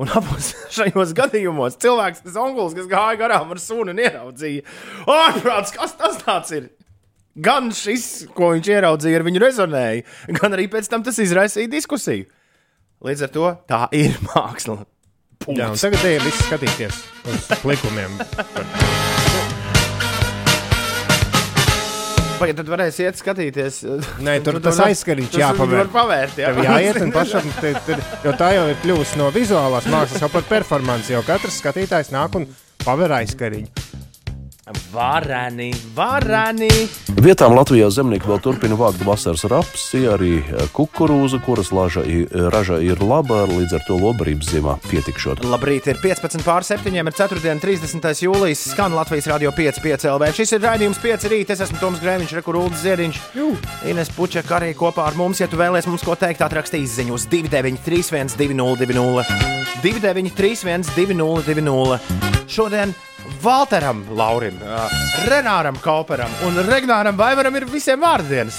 Un 0.00 0.08
abos 0.16 0.52
šajos 0.76 1.12
gadījumos 1.16 1.76
cilvēks, 1.82 2.22
tas 2.24 2.38
onkulis, 2.40 2.76
kas 2.78 2.88
gāja 2.90 3.18
garām 3.20 3.52
ar 3.52 3.60
sunu 3.60 3.92
un 3.92 4.00
ieraudzīja, 4.00 4.64
ārprāts, 5.12 5.74
kas 5.76 5.92
tas 6.00 6.16
tāds 6.22 6.54
ir? 6.56 6.70
Gan 7.42 7.70
šis, 7.72 8.26
ko 8.36 8.50
viņš 8.54 8.70
ieraudzīja, 8.74 9.20
ar 9.20 9.26
viņu 9.28 9.40
rezonēja, 9.40 10.02
gan 10.36 10.56
arī 10.56 10.66
pēc 10.72 10.90
tam 10.92 11.04
tas 11.06 11.20
izraisīja 11.22 11.70
diskusiju. 11.72 12.28
Līdz 13.02 13.24
ar 13.26 13.32
to 13.34 13.48
tā 13.68 13.82
ir 13.96 14.18
māksla. 14.30 14.82
Jā, 15.42 15.48
un 15.48 15.56
Punkts. 15.74 15.82
tagad 15.82 16.04
ejam 16.06 16.28
visi 16.28 16.44
skatīties 16.46 17.00
uz 17.32 17.50
likumiem. 17.66 18.20
Pagaid, 22.42 22.58
tad 22.58 22.70
varēs 22.72 22.96
iet 23.04 23.18
skatīties. 23.20 23.76
Nē, 24.26 24.36
tur 24.42 24.58
Tu- 24.58 24.64
tas 24.66 24.80
aizskarīts 24.82 25.30
tu- 25.30 25.38
tu 25.38 25.42
jāpavēr. 25.44 25.84
var 25.84 25.92
pavērt, 25.94 26.36
jā. 26.42 26.50
Tev 26.50 26.64
jāiet 26.66 27.00
un 27.04 27.12
pašam, 27.14 27.46
te, 27.60 27.72
te, 27.86 27.96
jo 28.26 28.32
tā 28.40 28.50
jau 28.56 28.64
ir 28.72 28.76
kļuvusi 28.82 29.16
no 29.20 29.30
vizuālās 29.30 29.86
mākslas, 29.86 30.20
jau 30.24 30.28
par 30.32 30.42
performanci. 30.50 31.14
Jo 31.14 31.22
katrs 31.22 31.60
skatītājs 31.62 32.10
nāk 32.14 32.34
un 32.40 32.48
paver 32.84 33.14
aizskariņu. 33.22 33.68
Varani, 34.92 35.72
varani. 35.96 36.68
Vietām 37.18 37.56
Latvijā 37.56 37.88
zemnieki 37.90 38.28
vēl 38.30 38.38
turpina 38.44 38.76
vākt 38.78 39.00
vasaras 39.02 39.42
rapsi, 39.50 40.04
arī 40.06 40.36
eh, 40.38 40.68
kukurūzu, 40.70 41.40
kuras 41.42 41.72
laža, 41.74 42.04
raža 42.54 42.78
ir 42.78 43.02
laba, 43.02 43.40
līdz 43.50 43.74
ar 43.74 43.82
to 43.88 43.98
lobarības 43.98 44.52
ziemā 44.54 44.76
pietikšot. 44.86 45.42
Labrīt, 45.50 45.90
ir 45.90 45.98
15 45.98 46.46
pār 46.46 46.62
7, 46.62 46.94
ir 46.94 47.10
4. 47.10 47.58
30. 47.58 48.08
jūlijas 48.22 48.62
skan 48.70 48.94
Latvijas 48.94 49.26
radio 49.34 49.50
5, 49.50 49.82
5 49.82 50.08
LV. 50.14 50.30
Šis 50.38 50.54
ir 50.54 50.62
raidījums 50.62 51.02
5 51.02 51.30
rīt, 51.34 51.50
es 51.50 51.66
esmu 51.66 51.82
Toms 51.82 51.98
Grēviņš, 52.04 52.38
Rekurūdas 52.38 52.86
Ziediņš. 52.86 53.22
Ines 53.90 54.14
Pučeka 54.14 54.60
arī 54.60 54.76
kopā 54.78 55.10
ar 55.10 55.18
mums, 55.18 55.42
ja 55.42 55.50
tu 55.50 55.58
vēlies 55.58 55.90
mums 55.90 56.06
ko 56.06 56.14
teikt, 56.14 56.46
atrakstīs 56.46 57.00
ziņu 57.00 57.18
uz 57.18 57.26
293, 57.34 58.38
202, 58.38 59.26
293, 59.82 60.92
202. 60.94 61.98
Šodien 62.46 62.94
Valteram, 63.40 64.04
Laurim, 64.12 64.58
Renāram 65.28 65.78
Kauperam 65.80 66.30
un 66.46 66.60
Regnāram 66.66 67.16
Vaivaram 67.16 67.56
ir 67.56 67.66
visiem 67.70 68.00
vārdienas. 68.02 68.58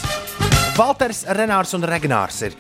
Valters, 0.78 1.24
Renārs 1.38 1.74
un 1.78 1.86
Regnārs 1.86 2.42
ir 2.48 2.58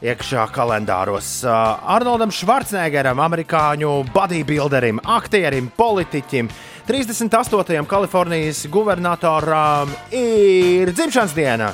iekšā 0.00 0.46
kalendāros. 0.54 1.42
Arnoldam 1.44 2.32
Švarcnegeram, 2.32 3.20
amerikāņu 3.20 3.92
bodybuilderim, 4.14 5.02
aktierim, 5.04 5.70
politiķim, 5.76 6.48
38. 6.88 7.86
Kalifornijas 7.90 8.64
gubernatoram 8.72 9.92
ir 10.14 10.92
dzimšanas 10.94 11.36
diena. 11.36 11.72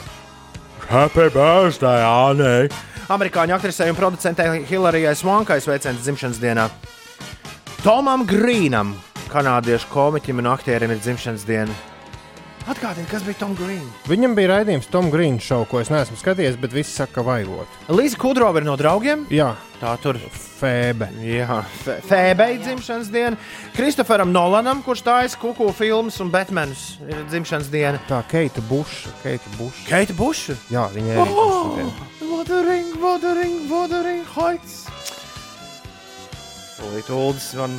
Happy 0.90 1.30
birthday, 1.34 2.02
Anne! 2.06 2.68
Amerikāņu 3.10 3.54
aktrisei 3.54 3.90
un 3.90 3.98
producentei 3.98 4.64
Hilarijai 4.66 5.14
Svankai 5.14 5.60
sveiciens 5.62 6.02
dzimšanas 6.02 6.40
dienā. 6.42 6.66
Tomam 7.84 8.24
Grīnam, 8.26 8.96
kanādiešu 9.32 9.90
komiķim 9.92 10.38
un 10.42 10.52
aktierim, 10.54 10.90
ir 10.94 11.02
dzimšanas 11.02 11.44
diena. 11.48 11.74
Atgādini, 12.66 13.06
kas 13.06 13.22
bija 13.22 13.38
Toms 13.38 13.60
Grīns. 13.60 13.98
Viņam 14.10 14.32
bija 14.34 14.48
raidījums 14.56 14.88
Tom 14.90 15.06
Green 15.12 15.36
show, 15.38 15.62
ko 15.70 15.78
es 15.78 15.86
neesmu 15.92 16.16
skatījies, 16.18 16.56
bet 16.58 16.72
visi 16.74 16.90
saka, 16.90 17.20
ka 17.20 17.22
vajag. 17.22 17.68
Līza 17.94 18.18
Kudrova 18.18 18.58
ir 18.58 18.66
no 18.66 18.74
draugiem. 18.80 19.22
Jā, 19.30 19.52
Tā 19.76 19.92
tur 20.00 20.16
Fēbe. 20.32 21.10
Jā, 21.20 21.58
Fē- 21.84 21.98
Fēbei 22.08 22.56
dzimšanas 22.62 23.10
diena. 23.12 23.36
Kristoferam 23.76 24.32
Nolanam, 24.32 24.80
kurš 24.82 25.02
taisa 25.04 25.36
kuku 25.38 25.68
filmas 25.76 26.16
un 26.24 26.30
Batmanus, 26.32 26.96
ir 27.06 27.22
dzimšanas 27.28 27.68
diena. 27.70 28.00
Tā 28.08 28.22
Keita 28.26 28.64
Buša. 28.66 29.12
Keita 29.22 29.52
Buša. 29.58 29.84
Keita 29.90 30.16
Buša. 30.16 30.56
Jā, 30.72 30.86
viņa 30.96 31.12
ir. 31.12 31.20
Oh, 31.20 31.76
Wuthering, 32.24 32.96
Wuthering, 33.02 33.68
Wuthering 33.70 34.24
Heights. 34.34 34.86
Tūlīt 36.80 37.12
Uldis 37.12 37.52
man 37.60 37.76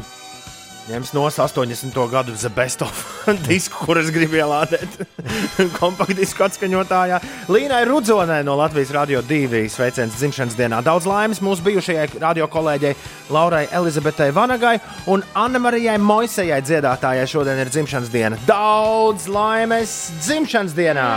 ņems 0.87 1.11
no 1.15 1.25
80. 1.27 1.97
gadu 2.11 2.35
The 2.37 2.49
Best 2.49 2.81
of 2.81 3.01
disku, 3.47 3.85
kuras 3.85 4.07
gribu 4.13 4.39
ielādēt. 4.39 5.01
Kompaktdisku 5.79 6.45
atskaņotājā. 6.47 7.19
Līnai 7.51 7.81
Rudzonai 7.89 8.39
no 8.47 8.55
Latvijas 8.59 8.93
Rādio 8.95 9.21
2 9.25 9.65
sveiciens 9.73 10.15
dzimšanas 10.15 10.55
dienā. 10.57 10.79
Daudz 10.85 11.07
laimes 11.09 11.43
mūsu 11.43 11.65
bijušajai 11.67 12.21
radio 12.23 12.47
kolēģei 12.51 12.95
Laurai 13.35 13.65
Elizabetei 13.75 14.31
Vanagai 14.35 14.77
un 15.11 15.25
Annemarijai 15.35 15.97
Moisejai 15.99 16.61
dziedātājai 16.63 17.27
šodien 17.27 17.59
ir 17.59 17.71
dzimšanas 17.73 18.11
diena. 18.13 18.39
Daudz 18.47 19.27
laimes 19.31 19.97
dzimšanas 20.23 20.75
dienā! 20.77 21.11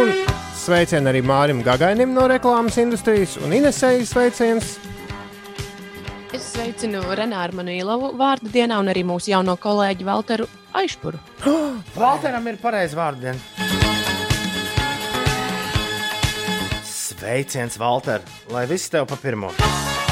Un 0.00 0.14
sveicienu 0.58 1.10
arī 1.12 1.22
Mārim 1.26 1.62
Gagainim 1.66 2.14
no 2.14 2.26
reklāmas 2.30 2.78
industrijas 2.82 3.38
un 3.38 3.54
Inesējas 3.54 4.16
sveiciens. 4.16 4.78
Es 6.40 6.54
sveicinu 6.54 7.02
Renāru 7.18 7.58
Manīlovu 7.58 8.14
vārdu 8.16 8.48
dienā 8.48 8.78
un 8.80 8.88
arī 8.88 9.02
mūsu 9.04 9.28
jauno 9.28 9.58
kolēģi 9.60 10.06
Valteru 10.08 10.46
Aišpuru. 10.72 11.18
Valteram 12.00 12.46
ir 12.48 12.56
pareizi 12.62 12.96
vārdi. 12.96 13.34
Sveiciens, 16.88 17.76
Valter! 17.82 18.24
Lai 18.54 18.64
viss 18.70 18.88
tev 18.88 19.04
pa 19.10 19.18
pirmo! 19.20 19.52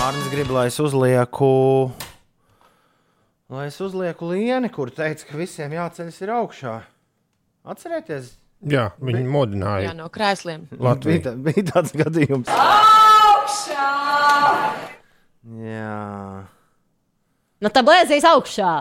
Arnēs 0.05 0.29
grib, 0.35 0.53
lai 0.53 0.67
es 0.69 0.77
uzlieku. 0.85 1.49
Lai 3.49 3.71
es 3.71 3.81
uzlieku 3.81 4.29
lieni, 4.29 4.69
kur 4.69 4.93
teica, 4.93 5.25
ka 5.31 5.41
visiem 5.41 5.73
jāceļas 5.79 6.21
ir 6.27 6.35
augšā. 6.37 6.75
Atcerieties, 7.73 8.35
Jā, 8.69 8.89
viņi 8.99 9.23
Jā, 9.23 9.31
modināja 9.31 9.97
no 9.97 10.09
krēsliem. 10.13 10.69
Latviju. 10.77 11.15
bija, 11.15 11.25
tā, 11.31 11.37
bija 11.49 11.67
tāds 11.73 11.93
gadījums. 11.95 12.51
Jā, 15.43 16.49
Nu, 17.59 17.71
tā 17.75 17.83
blēzīs 17.83 18.23
augšā. 18.29 18.73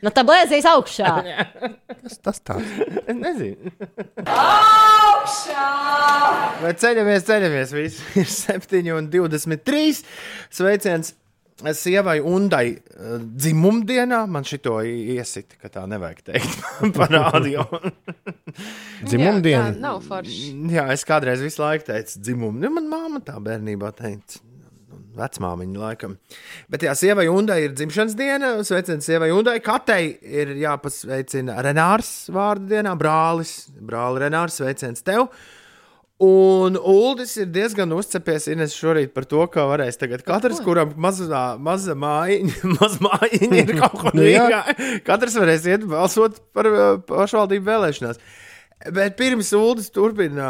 Nu, 0.00 0.12
tā 0.14 0.22
blēzīs 0.24 0.68
augšā. 0.70 1.10
Tas, 1.90 2.16
tas 2.24 2.40
tāds. 2.40 2.70
es 3.02 3.18
nezinu. 3.18 3.72
Vai 6.62 6.72
ceļamies, 6.80 7.26
ceļamies. 7.28 7.74
Visi 7.76 8.22
ir 8.22 8.32
7 8.32 8.88
un 8.96 9.10
23. 9.12 10.00
Sveiciens 10.60 11.12
sievai 11.76 12.18
Undai 12.20 12.66
eh, 12.76 13.18
dzimumdienā. 13.22 14.22
Man 14.28 14.44
šito 14.44 14.76
iesita, 14.84 15.56
ka 15.62 15.70
tā 15.72 15.84
nevajag 15.88 16.20
teikt 16.30 16.58
par 16.96 17.12
radio. 17.14 17.64
Jā, 17.76 19.04
Dzimumdiena. 19.04 19.70
tā 19.74 19.80
nav 19.82 20.02
forši. 20.06 20.52
Jā, 20.72 20.86
es 20.94 21.04
kādreiz 21.08 21.42
visu 21.44 21.60
laiku 21.62 21.88
teicu 21.90 22.20
dzimumu. 22.24 22.60
Nu, 22.62 22.70
man 22.76 22.86
māma 22.92 23.20
tā 23.24 23.36
bērnībā 23.42 23.90
teica. 23.98 24.40
Vecmāmiņa 25.16 25.80
laikam. 25.80 26.14
Bet, 26.68 26.82
jā, 26.84 26.92
sievai 26.96 27.24
Undai 27.32 27.62
ir 27.64 27.72
dzimšanas 27.76 28.16
diena. 28.18 28.50
Sveiciens 28.68 29.06
sievai 29.08 29.30
Undai. 29.32 29.54
Katei 29.64 30.10
ir 30.20 30.52
jāpasveicina 30.60 31.56
Renārs 31.64 32.10
vārdu 32.32 32.68
dienā, 32.74 32.92
brālis. 33.00 33.54
Brāli 33.80 34.26
Renārs, 34.26 34.58
sveiciens 34.60 35.00
tev. 35.06 35.30
Un 36.16 36.78
Uldis 36.80 37.34
ir 37.36 37.50
diezgan 37.52 37.90
uzcepies 37.92 38.46
Ines 38.48 38.72
šorīt 38.72 39.10
par 39.12 39.26
to, 39.28 39.42
ka 39.52 39.66
varēs 39.68 39.98
tagad 40.00 40.22
katrs, 40.24 40.62
kuram 40.64 40.94
mazā, 40.96 41.42
maza 41.60 41.92
mājiņa, 41.92 42.54
maz 42.78 42.96
mājiņa 43.04 43.58
ir 43.60 43.72
kaut 43.82 43.98
kur 44.00 44.16
Nu 44.16 44.24
jā. 44.24 44.46
Rīgā, 44.48 45.00
katrs 45.04 45.36
varēs 45.36 45.66
iet 45.68 45.84
balsot 45.90 46.40
par 46.56 46.70
uh, 46.70 46.84
pašvaldību 47.10 47.68
vēlēšanās. 47.68 48.22
Bet 48.96 49.18
pirms 49.20 49.52
Uldis 49.58 49.92
turpina 49.92 50.48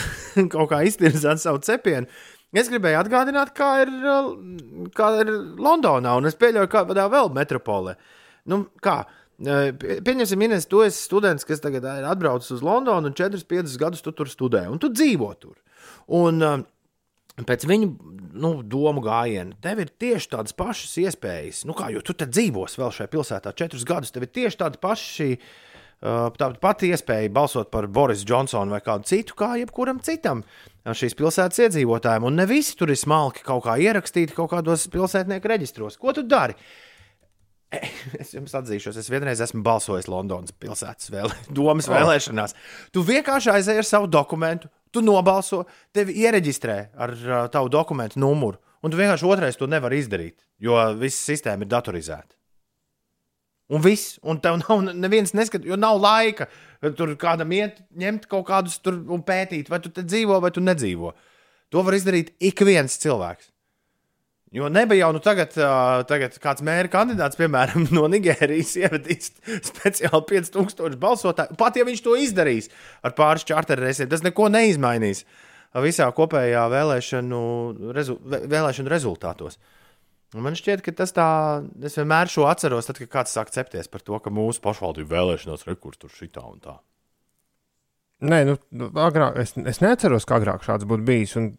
kaut 0.54 0.70
kā 0.70 0.84
iztirzāt 0.86 1.42
savu 1.42 1.64
cepienu, 1.66 2.06
es 2.54 2.70
gribēju 2.70 3.02
atgādināt, 3.02 3.50
kā 3.58 3.72
ir, 3.82 3.90
uh, 4.06 4.30
kā 4.94 5.16
ir 5.24 5.34
Londonā, 5.58 6.14
un 6.22 6.30
es 6.30 6.38
pieļauju, 6.38 6.70
kādā 6.76 7.10
vēl 7.10 7.34
metropolē. 7.34 7.98
Nu, 8.48 8.68
kā? 8.78 9.00
Pie- 9.38 10.00
Pieņemsim, 10.02 10.42
Ines, 10.48 10.66
tu 10.66 10.80
esi 10.82 10.98
students, 10.98 11.46
kas 11.46 11.60
tagad 11.62 11.84
ir 11.86 12.06
atbraucis 12.10 12.56
uz 12.56 12.64
Londonu 12.66 13.06
un 13.06 13.14
4-5 13.14 13.76
gadus 13.78 14.02
tu 14.02 14.10
tur 14.12 14.26
studē, 14.26 14.64
un 14.70 14.78
tu 14.82 14.90
dzīvo 14.90 15.30
tur. 15.38 15.54
Un, 16.08 16.42
Pēc 17.38 17.62
viņu 17.70 17.86
nu, 18.34 18.48
domu 18.66 18.98
gājiena 18.98 19.54
tev 19.62 19.78
ir 19.84 19.92
tieši 19.94 20.32
tādas 20.32 20.54
pašas 20.58 20.96
iespējas, 21.04 21.60
nu, 21.68 21.74
kā 21.78 21.92
jau 21.94 22.00
tu 22.02 22.16
te 22.18 22.26
dzīvosi 22.26 22.80
vēl 22.80 22.90
šajā 22.96 23.10
pilsētā 23.12 23.52
četrus 23.54 23.84
gadus. 23.86 24.10
Tev 24.10 24.26
ir 24.26 24.32
tieši 24.34 24.58
tāda 24.58 24.80
paša, 24.82 25.28
tāda 26.34 26.58
pati 26.58 26.90
iespēja 26.90 27.30
balsot 27.30 27.70
par 27.70 27.86
Boris 27.86 28.24
Johnsonu 28.26 28.74
vai 28.74 28.82
kādu 28.82 29.06
citu, 29.06 29.38
kā 29.38 29.52
jebkuram 29.60 30.02
citam 30.02 30.42
šīs 30.82 31.14
pilsētas 31.14 31.62
iedzīvotājiem. 31.68 32.26
Un 32.26 32.42
ne 32.42 32.46
visi 32.50 32.74
tur 32.74 32.90
ir 32.90 32.98
smalki 32.98 33.46
kaut 33.46 33.62
kā 33.68 33.78
ierakstīti 33.86 34.34
kaut 34.34 34.50
kādos 34.56 34.88
pilsētnieku 34.90 35.54
reģistros. 35.54 35.94
Ko 36.02 36.10
tu 36.16 36.26
dari? 36.26 36.58
Es 38.22 38.32
jums 38.32 38.54
atzīšos, 38.56 38.96
es 39.00 39.10
vienreiz 39.12 39.42
esmu 39.44 39.60
balsojis 39.66 40.08
Londonas 40.08 40.54
pilsētas 40.56 41.10
vēl, 41.12 41.32
domas 41.58 41.88
vēlēšanās. 41.90 42.56
Tu 42.94 43.04
vienkārši 43.04 43.52
aizēji 43.52 43.82
ar 43.82 43.88
savu 43.88 44.08
dokumentu, 44.10 44.70
tu 44.94 45.02
nobalso, 45.04 45.64
tevi 45.94 46.16
iereģistrē 46.24 46.78
ar 46.96 47.14
uh, 47.18 47.44
tavu 47.52 47.70
dokumentu 47.72 48.20
numuru, 48.22 48.58
un 48.82 48.92
tu 48.92 49.00
vienkārši 49.00 49.28
otrais 49.28 49.60
to 49.60 49.68
nevari 49.68 50.00
izdarīt, 50.00 50.38
jo 50.62 50.78
visa 51.00 51.20
sistēma 51.32 51.66
ir 51.66 51.72
datorizēta. 51.74 52.32
Un 53.68 53.84
viss, 53.84 54.16
un 54.24 54.40
tev 54.40 54.56
nav 54.62 54.86
neviens 54.96 55.34
neskat, 55.36 55.66
jo 55.68 55.76
nav 55.76 56.00
laika 56.00 56.48
tur 56.96 57.12
kādam 57.20 57.52
iet, 57.52 57.82
ņemt 57.98 58.28
kaut 58.30 58.46
kādus 58.48 58.78
tur 58.80 59.02
un 59.12 59.24
pētīt, 59.26 59.68
vai 59.68 59.82
tu 59.84 59.92
dzīvo 59.92 60.40
vai 60.40 60.52
tu 60.54 60.64
nedzīvo. 60.64 61.12
To 61.74 61.84
var 61.84 61.98
izdarīt 61.98 62.32
ik 62.40 62.64
viens 62.64 62.96
cilvēks. 63.02 63.50
Jo 64.54 64.68
nebija 64.72 65.04
jau 65.04 65.10
nu 65.12 65.20
tagad, 65.20 65.52
uh, 65.60 66.00
tagad 66.08 66.38
kāds 66.40 66.64
mēra 66.64 66.88
kandidāts, 66.88 67.36
piemēram, 67.36 67.84
no 67.96 68.06
Nigērijas, 68.08 68.76
ievedīs 68.80 69.32
speciāli 69.68 70.22
5000 70.30 70.96
balsotāju. 71.00 71.56
Pat 71.60 71.76
ja 71.76 71.84
viņš 71.88 72.04
to 72.04 72.14
izdarīs 72.16 72.70
ar 73.04 73.12
pāris 73.18 73.44
čārterreisiem, 73.48 74.08
tas 74.08 74.24
neko 74.24 74.48
neizmainīs 74.52 75.26
visā 75.84 76.06
kopējā 76.16 76.62
vēlēšanu, 76.72 77.40
rezu, 77.92 78.16
vē- 78.24 78.46
vēlēšanu 78.48 78.92
rezultātos. 78.92 79.60
Un 80.36 80.44
man 80.44 80.56
šķiet, 80.56 80.80
ka 80.84 80.92
tas 80.96 81.12
tā, 81.16 81.28
es 81.84 81.96
vienmēr 81.96 82.32
šo 82.32 82.48
atceros, 82.48 82.88
tad, 82.88 82.98
kad 83.00 83.12
kāds 83.12 83.36
sāk 83.36 83.52
cepties 83.52 83.88
par 83.88 84.04
to, 84.04 84.16
ka 84.20 84.32
mūsu 84.32 84.64
pašvaldību 84.64 85.12
vēlēšanās 85.12 85.68
rekurs 85.68 86.00
tur 86.00 86.12
šitā 86.12 86.44
un 86.48 86.58
tā. 86.64 86.78
Nē, 88.28 88.42
nu, 88.48 88.56
nu, 88.74 88.88
agrāk, 89.04 89.36
es, 89.44 89.54
es 89.60 89.80
neatceros, 89.84 90.26
ka 90.28 90.40
agrāk 90.40 90.64
šāds 90.66 90.88
būtu 90.88 91.04
bijis. 91.06 91.36
Un, 91.38 91.52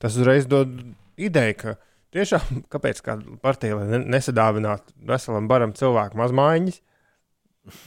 tas 0.00 0.16
uzreiz 0.16 0.46
dod 0.48 0.76
ideju, 1.16 1.58
ka 1.62 1.76
tiešām 2.16 2.62
kāpēc 2.72 3.02
kāda 3.04 3.38
partija 3.42 3.78
ne- 3.82 4.04
nesadāvinātu 4.16 4.96
veselam 5.08 5.50
baram 5.50 5.76
cilvēku 5.76 6.18
mazmaiņas. 6.22 6.82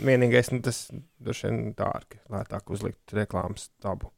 Vienīgais, 0.03 0.49
nu, 0.51 0.59
tas 0.63 0.89
droši 1.23 1.47
vien 1.47 1.59
dārgi, 1.77 2.19
lētāk 2.27 2.71
uzlikt 2.75 3.13
reklāmas 3.15 3.69
tabu. 3.79 4.11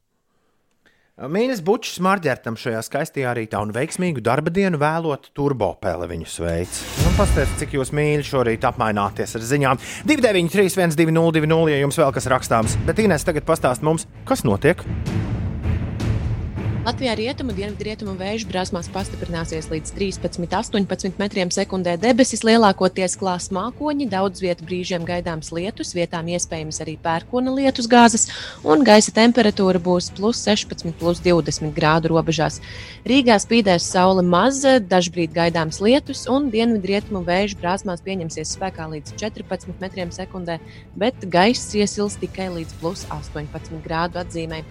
Mīnus 1.22 1.60
bučs 1.62 2.00
Marģertam 2.02 2.56
šajā 2.58 2.80
skaistajā 2.88 3.34
rītā 3.38 3.60
un 3.62 3.74
veiksmīgu 3.76 4.24
darba 4.26 4.50
dienu 4.50 4.80
vēlot 4.82 5.28
turbopēle 5.38 6.08
viņu 6.10 6.30
sveic. 6.34 6.80
Nu, 7.04 7.12
Pastāstiet, 7.20 7.60
cik 7.60 7.76
jūs 7.78 7.92
mīļi 7.94 8.26
šorīt 8.26 8.66
apmaināties 8.66 9.38
ar 9.38 9.46
ziņām. 9.52 9.84
293, 10.10 10.72
1202, 10.80 11.76
ja 11.76 11.84
jums 11.84 12.00
vēl 12.02 12.16
kas 12.16 12.30
rakstāms. 12.32 12.80
Bet 12.88 13.04
Inês 13.04 13.28
tagad 13.28 13.46
pastāst 13.46 13.86
mums, 13.86 14.08
kas 14.26 14.42
notiek. 14.48 14.82
Latvijā 16.82 17.12
rietumu, 17.14 17.54
dienvidu 17.54 17.86
rietumu 17.86 18.16
vēju 18.18 18.48
brāzmās 18.50 18.88
pastiprināsies 18.90 19.68
līdz 19.70 19.92
13-18 19.94 21.20
metriem 21.22 21.52
sekundē. 21.54 21.92
Debesis 22.02 22.42
lielākoties 22.42 23.14
klās 23.22 23.52
mākoņi, 23.54 24.08
daudz 24.10 24.42
vietu 24.42 24.66
brīžiem 24.66 25.04
gaidāms 25.06 25.52
lietus, 25.54 25.92
vietām 25.94 26.32
iespējams 26.34 26.82
arī 26.82 26.96
pērkona 27.04 27.54
lietus 27.54 27.86
gāzes, 27.86 28.26
un 28.66 28.82
gaisa 28.82 29.14
temperatūra 29.14 29.78
būs 29.78 30.08
plus 30.18 30.42
16, 30.42 30.96
plus 30.98 31.22
20 31.22 31.70
grādu 31.76 32.10
robežās. 32.16 32.58
Rīgā 33.06 33.38
spīdēs 33.44 33.86
saule 33.86 34.26
maz, 34.26 34.64
dažbrīd 34.66 35.36
gaidāms 35.38 35.78
lietus, 35.86 36.24
un 36.34 36.50
dienvidu 36.50 36.96
rietumu 36.96 37.22
vēju 37.28 37.60
brāzmās 37.62 38.02
pieņemsies 38.02 38.56
spēkā 38.58 38.90
līdz 38.96 39.14
14 39.22 39.78
metriem 39.86 40.10
sekundē, 40.18 40.58
bet 40.98 41.30
gaiss 41.30 41.78
iesils 41.78 42.18
tikai 42.26 42.50
līdz 42.58 42.74
plus 42.82 43.06
18 43.14 43.86
grādu 43.86 44.24
atzīmē. 44.26 44.64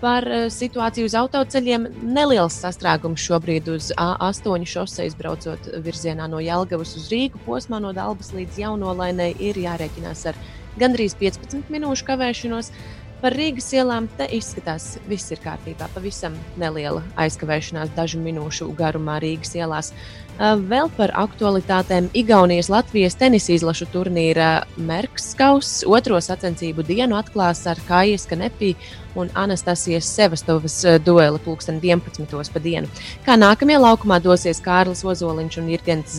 Par 0.00 0.24
eh, 0.24 0.46
situāciju 0.48 1.10
uz 1.10 1.14
autoceļiem 1.18 1.82
neliels 2.16 2.56
sastrēgums 2.62 3.20
šobrīd 3.20 3.68
uz 3.68 3.90
A8 4.00 4.64
šoseis 4.68 5.16
braucot 5.18 5.68
virzienā 5.84 6.28
no 6.32 6.40
Jelgavas 6.40 6.94
uz 6.96 7.10
Rīgu. 7.12 7.40
Posmā 7.44 7.82
no 7.84 7.92
Dabas 7.96 8.32
līdz 8.32 8.62
Jaunolainai 8.62 9.34
ir 9.36 9.60
jārēķinās 9.60 10.24
ar 10.32 10.40
gandrīz 10.80 11.18
15 11.20 11.68
minūšu 11.68 12.08
kavēšanos. 12.08 12.72
Par 13.20 13.36
Rīgas 13.36 13.66
ielām 13.76 14.06
te 14.16 14.24
izskatās, 14.32 14.94
viss 15.04 15.28
ir 15.34 15.42
kārtībā. 15.44 15.90
Pavisam 15.92 16.38
neliela 16.56 17.02
aizkavēšanās 17.20 17.92
dažu 17.92 18.22
minūšu 18.24 18.70
garumā 18.78 19.18
Rīgas 19.20 19.52
ielās. 19.58 19.92
Vēl 20.40 20.88
par 20.96 21.10
aktualitātēm 21.20 22.06
Igaunijas 22.16 22.70
Latvijas 22.72 23.12
tenisa 23.20 23.52
izlašu 23.52 23.84
turnīra 23.92 24.62
Merkskaus 24.80 25.82
otro 25.84 26.16
sacensību 26.16 26.80
dienu 26.88 27.18
atklās 27.18 27.60
ar 27.68 27.76
Kājas 27.84 28.24
Kanepī 28.30 28.70
un 29.20 29.28
Anastasijas 29.36 30.08
Sevastovas 30.08 30.78
dueli 31.04 31.42
pulksten 31.44 31.76
11. 31.84 32.24
pa 32.54 32.62
dienu. 32.64 32.88
Kā 33.26 33.36
nākamie 33.36 33.76
laukumā 33.82 34.16
dosies 34.24 34.62
Kārlis 34.64 35.04
Ozoliņš 35.04 35.60
un 35.60 35.68
Irgens 35.76 36.16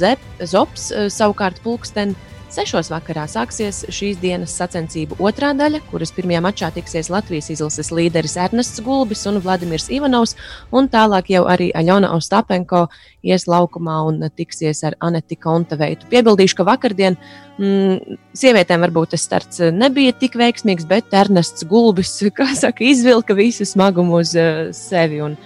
Zops, 0.53 0.91
savukārt 1.09 1.57
pulksten 1.65 2.13
Sešos 2.51 2.89
vakarā 2.91 3.29
sāksies 3.31 3.77
šīs 3.95 4.17
dienas 4.19 4.51
sacensību 4.59 5.15
otrā 5.23 5.53
daļa, 5.55 5.79
kuras 5.87 6.09
pirmajā 6.11 6.41
mačā 6.43 6.67
tiksies 6.75 7.07
Latvijas 7.07 7.47
izlases 7.53 7.93
līderis 7.95 8.35
Ernests 8.43 8.81
Gulbis 8.83 9.21
un 9.29 9.39
Vladimirs 9.39 9.87
Ivanovs, 9.87 10.35
un 10.75 10.89
tālāk 10.91 11.29
jau 11.31 11.45
arī 11.47 11.69
Aļona 11.79 12.09
Ostapenko 12.17 12.89
ies 13.23 13.47
laukumā 13.47 14.01
un 14.09 14.19
tiksies 14.35 14.83
ar 14.83 14.97
Aneti 14.99 15.37
Kontaveitu. 15.39 16.09
Piebildīšu, 16.11 16.57
ka 16.59 16.67
vakardien 16.67 17.15
mm, 17.55 18.19
sievietēm 18.35 18.83
varbūt 18.83 19.15
tas 19.15 19.23
starts 19.29 19.63
nebija 19.71 20.11
tik 20.19 20.35
veiksmīgs, 20.41 20.89
bet 20.91 21.15
Ernests 21.15 21.63
Gulbis, 21.71 22.17
kā 22.37 22.51
saka, 22.51 22.83
izvilka 22.83 23.37
visu 23.39 23.63
smagumu 23.69 24.19
uz 24.19 24.35
uh, 24.35 24.67
sevi. 24.75 25.23
Un, 25.23 25.39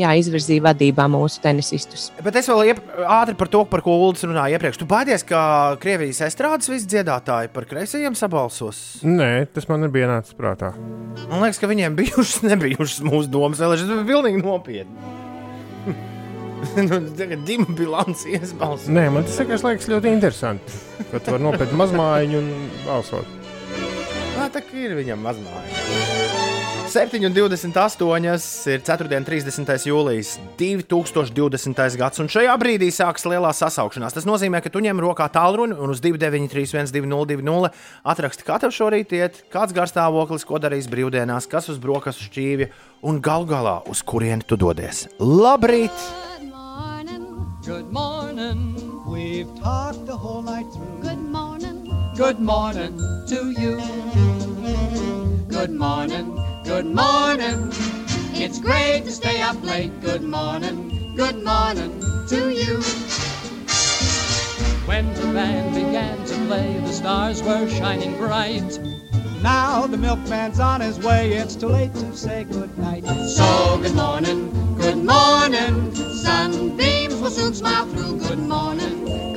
jā, 0.00 0.12
izvirzīja 0.20 0.64
vadībā 0.64 1.06
mūsu 1.10 1.42
tenisistus. 1.44 2.08
Bet 2.24 2.38
es 2.40 2.48
vēl 2.50 2.72
iep, 2.72 2.80
ātri 3.04 3.36
par 3.38 3.50
to, 3.52 3.64
par 3.70 3.84
ko 3.84 3.96
Ulas 4.06 4.24
runāja 4.26 4.58
iepriekš. 4.58 4.80
Tu 4.80 4.88
baidies, 4.90 5.24
ka 5.28 5.40
Krievijas 5.82 6.22
estrādes 6.28 6.70
visi 6.72 6.88
dziedātāji 6.94 7.52
par 7.54 7.68
kreisajiem 7.70 8.16
sabalsos? 8.18 8.80
Nē, 9.06 9.46
tas 9.54 9.68
man 9.70 9.84
nebija 9.86 10.10
nācis 10.10 10.36
prātā. 10.38 10.72
Man 11.28 11.44
liekas, 11.44 11.60
ka 11.62 11.70
viņiem 11.70 11.98
bijušas, 11.98 12.42
nebijušas 12.52 13.04
mūsu 13.06 13.30
domas, 13.32 13.62
vēl 13.62 13.76
tas 13.76 13.86
bija 13.90 14.08
pilnīgi 14.10 14.42
nopietni. 14.44 15.12
nu, 16.88 17.00
tagad 17.18 17.44
Dima 17.46 17.66
bilants 17.76 18.24
iesbalsos. 18.28 18.88
Nē, 18.92 19.08
man 19.14 19.26
tas 19.26 19.38
vienkārši 19.42 19.68
liekas 19.68 19.90
ļoti 19.92 20.12
interesanti. 20.14 20.80
Ka 21.10 21.20
tu 21.20 21.34
vari 21.34 21.46
nopirkt 21.46 21.76
mazmājiņu 21.78 22.40
un 22.40 22.50
balsot. 22.86 23.36
Nā, 24.34 24.48
tā 24.52 24.64
kā 24.64 24.86
ir 24.86 24.96
viņam 24.98 25.22
mazmāja. 25.24 26.43
7,28 26.94 28.70
ir 28.70 28.82
4. 28.86 29.24
30. 29.26 29.70
jūlijas 29.88 30.36
2020. 30.60 31.96
gads, 31.98 32.20
un 32.22 32.28
šajā 32.30 32.54
brīdī 32.62 32.86
sākas 32.94 33.26
lielā 33.26 33.50
sasaukšanās. 33.50 34.14
Tas 34.14 34.28
nozīmē, 34.28 34.60
ka 34.62 34.70
tu 34.70 34.78
ņem 34.84 35.02
rokā 35.02 35.26
tālruni 35.34 35.74
un 35.74 35.90
uz 35.90 35.98
293, 36.04 36.94
202, 36.94 37.72
atraksti, 38.14 38.46
kā 38.46 38.60
tev 38.62 38.70
šorīt 38.78 39.16
iet, 39.18 39.42
kāds 39.50 39.74
garstāvoklis, 39.74 40.46
ko 40.46 40.62
darīs 40.62 40.86
brīvdienās, 40.92 41.50
kas 41.50 41.66
uz 41.74 41.82
brokastu 41.82 42.28
šķīvja 42.28 42.70
un 43.10 43.18
gal 43.18 43.42
galā 43.42 43.80
uz 43.90 44.04
kurieni 44.06 44.46
tu 44.46 44.54
dodies. 44.54 45.08
Labrīt! 45.18 46.06
Good 47.66 47.90
morning. 47.90 48.76
We've 49.08 49.50
talked 49.58 50.06
the 50.06 50.14
whole 50.14 50.42
night 50.42 50.70
through. 50.70 51.02
Good 51.02 51.18
morning. 51.18 51.90
Good 52.14 52.38
morning 52.38 53.00
to 53.26 53.50
you. 53.50 53.80
Good 55.48 55.72
morning. 55.72 56.53
Good 56.74 56.86
morning. 56.86 57.70
It's 58.34 58.58
great 58.58 59.04
to 59.04 59.12
stay 59.12 59.40
up 59.40 59.62
late. 59.62 59.92
Good 60.00 60.22
morning. 60.24 61.14
Good 61.14 61.44
morning 61.44 62.00
to 62.26 62.50
you. 62.52 62.82
When 64.84 65.14
the 65.14 65.30
band 65.32 65.72
began 65.76 66.18
to 66.26 66.34
play, 66.48 66.76
the 66.80 66.92
stars 66.92 67.44
were 67.44 67.70
shining 67.70 68.16
bright. 68.16 68.80
Now 69.40 69.86
the 69.86 69.96
milkman's 69.96 70.58
on 70.58 70.80
his 70.80 70.98
way. 70.98 71.34
It's 71.34 71.54
too 71.54 71.68
late 71.68 71.94
to 71.94 72.16
say 72.16 72.42
good 72.42 72.76
night. 72.76 73.06
So 73.06 73.78
good 73.80 73.94
morning, 73.94 74.50
good 74.74 74.96
morning. 74.96 75.94
Sunbeams 75.94 77.14
will 77.20 77.30
soon 77.30 77.54
smile 77.54 77.86
through. 77.86 78.18
Good 78.18 78.40
morning, 78.40 79.04
good 79.04 79.06
morning 79.06 79.33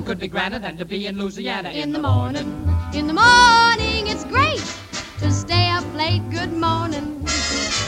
to 0.00 0.06
could 0.06 0.18
be 0.18 0.28
grander 0.28 0.58
than 0.58 0.76
to 0.76 0.84
be 0.84 1.06
in 1.06 1.18
Louisiana 1.18 1.70
in 1.70 1.92
the 1.92 1.98
morning. 1.98 2.46
In 2.94 3.06
the 3.06 3.12
morning, 3.12 4.06
it's 4.06 4.24
great 4.24 4.64
to 5.18 5.30
stay 5.30 5.68
up 5.70 5.84
late. 5.94 6.22
Good 6.30 6.52
morning. 6.52 7.26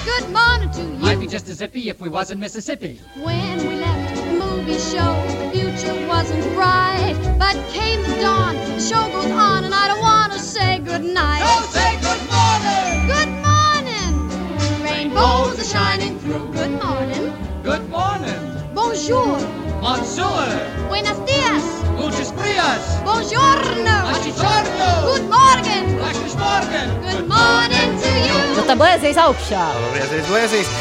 Good 0.05 0.29
morning 0.31 0.71
to 0.73 0.83
you. 0.83 0.99
Might 0.99 1.21
be 1.21 1.27
just 1.27 1.49
as 1.49 1.61
iffy 1.61 1.87
if 1.87 2.01
we 2.01 2.09
was 2.09 2.31
in 2.31 2.39
Mississippi. 2.39 3.01
When 3.17 3.59
we 3.67 3.77
left 3.77 4.15
the 4.17 4.33
movie 4.33 4.79
show, 4.79 5.13
the 5.41 5.51
future 5.55 6.07
wasn't 6.07 6.45
bright. 6.55 7.17
But 7.39 7.57
came 7.73 8.03
the 8.03 8.21
dawn, 8.21 8.57
the 8.57 8.81
show 8.81 9.05
goes 9.11 9.31
on, 9.31 9.65
and 9.65 9.75
I 9.75 9.89
don't 9.89 10.01
want 10.01 10.33
to 10.33 10.39
say 10.39 10.81
good 10.81 11.05
night. 11.05 11.43
say 11.71 11.93
good 12.09 12.23
morning. 12.35 12.93
Good 13.17 13.33
morning. 13.49 14.85
Rainbows 14.85 15.61
are 15.61 15.65
shining 15.65 16.19
through. 16.19 16.53
Good 16.53 16.73
morning. 16.83 17.33
Good 17.63 17.89
morning. 17.89 18.41
Bonjour. 18.75 19.39
Monsieur. 19.81 20.89
Buenos 20.89 21.19
dias. 21.27 21.82
Lucis 22.03 22.33
Prias. 22.33 22.85
Buongiorno. 23.05 23.97
Ačičorno. 24.11 24.89
Good 25.07 25.27
morning. 25.31 26.01
Lašnis 26.03 26.35
Morgan. 26.35 26.89
Good 27.03 27.29
morning 27.29 27.91
to 28.03 28.11
you. 28.27 28.39
Nu, 28.57 28.65
tā 28.67 28.75
blēzīs 28.75 29.21
augšā. 29.23 29.67
Vēlreiz 29.95 30.27
blēzīs. 30.27 30.73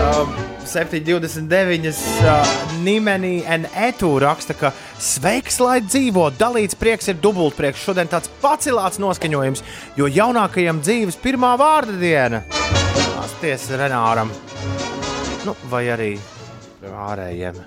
Um, 0.00 0.32
7,29. 0.64 2.00
Uh, 2.24 2.54
Nimenī 2.80 3.42
un 3.44 3.68
Etu 3.76 4.14
raksta, 4.24 4.56
ka 4.56 4.72
sveiks, 4.96 5.60
lai 5.60 5.82
dzīvo. 5.84 6.30
Dalīts 6.40 6.80
prieks 6.80 7.12
ir 7.12 7.20
dubultprieks. 7.20 7.84
Šodien 7.84 8.08
tāds 8.08 8.32
pacilāts 8.40 8.96
noskaņojums, 9.04 9.64
jo 10.00 10.08
jaunākajam 10.08 10.80
dzīves 10.80 11.20
pirmā 11.20 11.58
vārda 11.60 12.00
diena. 12.00 12.44
Pasties 13.20 13.68
Renāram. 13.76 14.32
Nu, 15.44 15.58
vai 15.68 15.90
arī 15.92 16.14
ārējiem. 16.88 17.58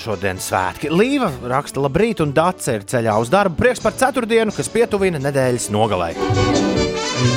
Šodien 0.00 0.40
svētki. 0.40 0.88
Līva 0.92 1.30
raksta, 1.50 1.82
labrīt, 1.84 2.22
un 2.24 2.32
Dārsa 2.36 2.78
ir 2.78 2.86
ceļā 2.88 3.16
uz 3.20 3.32
darbu. 3.32 3.58
Prieks 3.60 3.82
par 3.84 3.96
ceturtdienu, 3.98 4.54
kas 4.56 4.70
pietuvina 4.72 5.20
nedēļas 5.20 5.68
nogalē. 5.74 6.14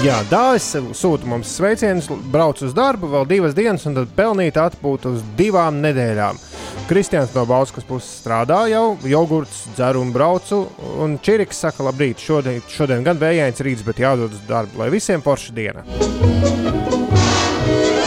Jā, 0.06 0.22
Dāvis 0.30 0.70
sūta 0.96 1.28
mums 1.28 1.52
sveicienus, 1.58 2.08
brauc 2.32 2.62
uz 2.64 2.76
darbu 2.76 3.10
vēl 3.12 3.28
divas 3.28 3.56
dienas, 3.58 3.84
un 3.90 3.98
tad 3.98 4.14
pelnīt 4.16 4.60
atpūtu 4.60 5.18
uz 5.18 5.26
divām 5.40 5.82
nedēļām. 5.84 6.40
Kristians 6.88 7.36
no 7.36 7.46
Bauskas 7.48 7.86
puses 7.88 8.10
strādā 8.24 8.64
jau, 8.72 8.98
jogurts, 9.08 9.66
dzeru 9.76 10.04
un 10.04 10.12
braucu, 10.16 10.66
un 11.04 11.18
Čiriks 11.24 11.64
saka, 11.66 11.84
labrīt, 11.88 12.24
šodien, 12.24 12.64
šodien 12.72 13.04
gan 13.04 13.20
vējains 13.20 13.64
rīts, 13.64 13.86
bet 13.88 14.04
jādod 14.04 14.36
uz 14.36 14.44
darbu, 14.48 14.84
lai 14.84 14.92
visiem 14.96 15.24
forša 15.24 15.56
diena. 15.56 17.03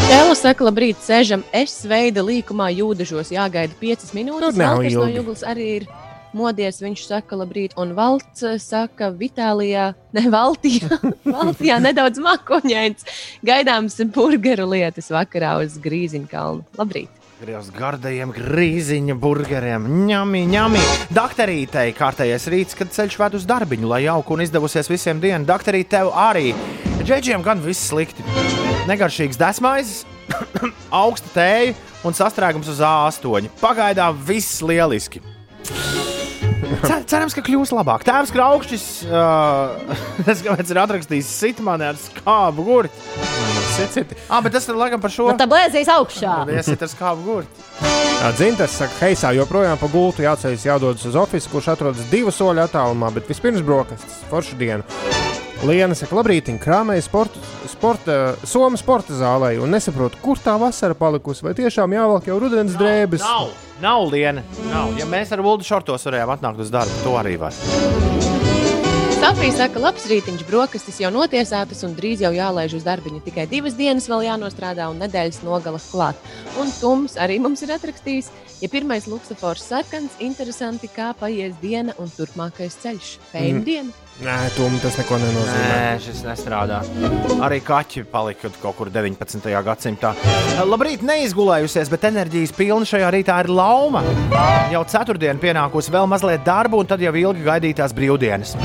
Tēlo 0.07 0.37
saka, 0.39 0.63
labrīt, 0.69 1.01
sēžam, 1.03 1.41
es 1.51 1.73
veida 1.91 2.23
līkumā 2.23 2.69
jūdažos, 2.77 3.33
jāgaida 3.35 3.75
5 3.81 4.13
minūtes. 4.15 4.53
Tur 4.55 4.61
nav 4.61 4.77
Valters 4.77 4.95
no 4.95 5.03
ilgi. 5.03 5.17
Juglas 5.19 5.43
arī 5.43 5.67
ir 5.81 5.87
modies, 6.37 6.79
viņš 6.85 7.03
saka, 7.09 7.39
labrīt, 7.41 7.75
un 7.81 7.97
Valts 7.97 8.45
eh, 8.47 8.55
saka, 8.63 9.11
Vitālijā, 9.19 9.89
ne 10.17 10.25
Valtijā, 10.31 11.01
Valtijā 11.37 11.81
nedaudz 11.83 12.23
makoņains. 12.23 13.11
Gaidāms 13.51 13.99
burgeru 14.15 14.71
lietas 14.77 15.11
vakarā 15.11 15.57
uz 15.65 15.75
Grīziņu 15.83 16.31
kalnu. 16.31 16.63
Labrīt! 16.79 17.16
Griezos 17.37 17.69
gardajiem 17.69 18.31
grīziņa 18.33 19.13
burgeriem, 19.21 19.85
ņemī, 20.09 20.41
ņemī. 20.49 20.81
Dakterītei 21.13 21.93
kārtējais 21.93 22.47
rīts, 22.49 22.79
kad 22.79 22.95
ceļš 22.95 23.19
ved 23.21 23.37
uz 23.37 23.45
darbiņu, 23.51 23.91
lai 23.91 23.99
jauku 24.07 24.33
un 24.33 24.45
izdevusies 24.47 24.89
visiem 24.89 25.21
dienu. 25.21 25.45
Dakterīt 25.45 25.91
tev 25.93 26.15
arī. 26.17 26.55
Džeģiem 27.03 27.45
gan 27.45 27.61
viss 27.61 27.91
slikti. 27.91 28.25
Negaršīgs 28.89 29.37
desmaizes, 29.37 30.07
augsta 31.05 31.35
tēja 31.37 31.77
un 32.09 32.17
sastrēgums 32.17 32.73
uz 32.73 32.81
A8. 32.81 33.53
Pagaidām 33.61 34.17
viss 34.25 34.63
lieliski. 34.65 35.21
Cer, 36.87 37.03
cerams, 37.09 37.35
ka 37.37 37.43
kļūs 37.45 37.73
labāk. 37.77 38.05
Tēvs 38.07 38.33
Kraukšķis, 38.35 38.87
uh, 39.11 39.77
es 40.33 40.43
kāpēc 40.45 40.73
ir 40.73 40.81
atrakstījis 40.83 41.31
sitmani 41.43 41.89
ar 41.91 42.01
skābu 42.01 42.65
gurķi. 42.67 43.05
Citi. 43.77 44.17
Ah, 44.33 44.41
bet 44.41 44.55
tas 44.57 44.65
ir 44.71 44.79
laikam 44.79 45.03
par 45.03 45.13
šo. 45.13 45.29
Nu, 45.29 45.37
tā 45.37 45.45
blēzīs 45.51 45.91
augšā. 45.93 46.39
Iesiet 46.57 46.85
ar 46.87 46.93
skābu 46.93 47.27
gurķi. 47.27 47.67
Dzintars 48.39 48.79
saka, 48.81 48.97
heisā 49.05 49.35
joprojām 49.37 49.77
pa 49.79 49.91
gultu 49.93 50.25
jāceļas, 50.25 50.65
jādodas 50.67 51.05
uz 51.07 51.19
oficiālu, 51.21 51.53
kurš 51.53 51.73
atrodas 51.77 52.09
divu 52.11 52.33
soļu 52.33 52.65
attālumā, 52.65 53.13
bet 53.15 53.29
vispirms 53.29 53.65
brokastis, 53.67 54.23
foršu 54.33 54.57
dienu. 54.59 55.36
Liena 55.65 55.97
saka, 55.97 56.15
labrīt, 56.19 56.51
krāmēja 56.61 57.03
sporta, 57.07 57.41
sporta, 57.71 58.17
Somijas 58.47 58.83
sporta 58.85 59.17
zālē 59.17 59.55
un 59.63 59.73
nesaprotu, 59.73 60.21
kur 60.23 60.39
tā 60.39 60.55
vasara 60.61 60.95
palikusi. 60.95 61.43
Vai 61.47 61.55
tiešām 61.57 61.95
jāvelk 61.97 62.29
jau 62.29 62.37
rudens 62.43 62.77
drēbes? 62.79 63.25
Nav, 63.25 63.49
nav 63.83 64.05
liena. 64.13 64.45
Nav. 64.69 64.93
Ja 65.01 65.09
mēs 65.11 65.33
ar 65.35 65.43
Vuldu 65.43 65.67
šortos 65.67 66.05
varējām 66.07 66.35
atnākt 66.37 66.61
uz 66.63 66.71
darbu, 66.75 67.01
to 67.03 67.17
arī 67.19 67.39
var. 67.41 67.57
Sofija 69.17 69.57
saka, 69.57 69.81
labs 69.83 70.05
rītiņš, 70.07 70.45
brokastis 70.47 71.01
jau 71.03 71.11
notiesātas 71.11 71.81
un 71.89 71.97
drīz 71.97 72.21
jau 72.23 72.31
jālaiž 72.37 72.77
uz 72.79 72.85
darbiņu. 72.87 73.25
Tikai 73.25 73.49
divas 73.51 73.75
dienas 73.75 74.07
vēl 74.13 74.27
jānostrādā 74.29 74.91
un 74.93 75.01
nedēļas 75.03 75.41
nogala 75.43 75.81
klāt. 75.83 76.21
Un 76.61 76.71
Tums 76.79 77.17
arī 77.19 77.41
mums 77.43 77.65
ir 77.65 77.73
atrakstījis, 77.75 78.29
ja 78.61 78.69
pirmais 78.71 79.09
luksafors 79.11 79.65
sarkans, 79.73 80.21
interesanti, 80.23 80.93
kā 80.93 81.11
paies 81.19 81.57
diena 81.65 81.97
un 81.99 82.13
turpmākais 82.13 82.77
ceļš. 82.85 83.17
Fēna 83.33 83.57
Mhm. 83.57 83.65
diena. 83.65 84.03
Nē, 84.17 84.35
tom 84.57 84.79
tas 84.81 84.95
neko 84.97 85.19
nenozīmē. 85.21 85.65
Nē, 85.69 85.97
šis 86.01 86.23
nestrādā. 86.25 86.79
Arī 87.45 87.59
kaķi 87.61 88.07
palika 88.09 88.49
kaut 88.63 88.79
kur 88.79 88.89
19. 88.89 89.45
gadsimtā. 89.67 90.15
Labrīt, 90.65 91.05
neizgulējusies, 91.05 91.91
bet 91.93 92.07
enerģijas 92.09 92.55
pilna 92.57 92.89
šajā 92.89 93.11
rītā 93.13 93.37
ir 93.45 93.51
lauma. 93.53 94.01
Jau 94.73 94.83
ceturtdiena 94.89 95.37
pienākusi 95.43 95.93
vēl 95.93 96.09
mazliet 96.09 96.47
darbu, 96.49 96.81
un 96.81 96.89
tad 96.89 97.05
jau 97.05 97.13
ilgi 97.13 97.45
gaidītās 97.45 97.93
brīvdienas. 97.97 98.57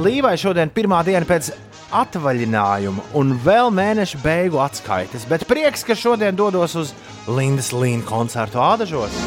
Līvai 0.00 0.38
šodien 0.40 0.72
pirmā 0.72 1.02
diena 1.04 1.28
pēc 1.28 1.52
atvaļinājuma 1.98 3.10
un 3.20 3.36
vēl 3.44 3.68
mēneša 3.74 4.22
beigu 4.24 4.62
atskaites, 4.64 5.28
bet 5.28 5.44
prieks, 5.48 5.84
ka 5.84 5.96
šodien 5.96 6.36
dodos 6.36 6.76
uz 6.80 6.94
Lindas 7.28 7.74
Līna 7.76 8.08
koncertu 8.08 8.64
Ādažos. 8.64 9.20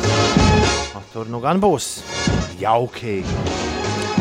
Tur 1.12 1.28
nu 1.30 1.42
gan 1.44 1.60
būs 1.62 2.00
jauki. 2.62 3.20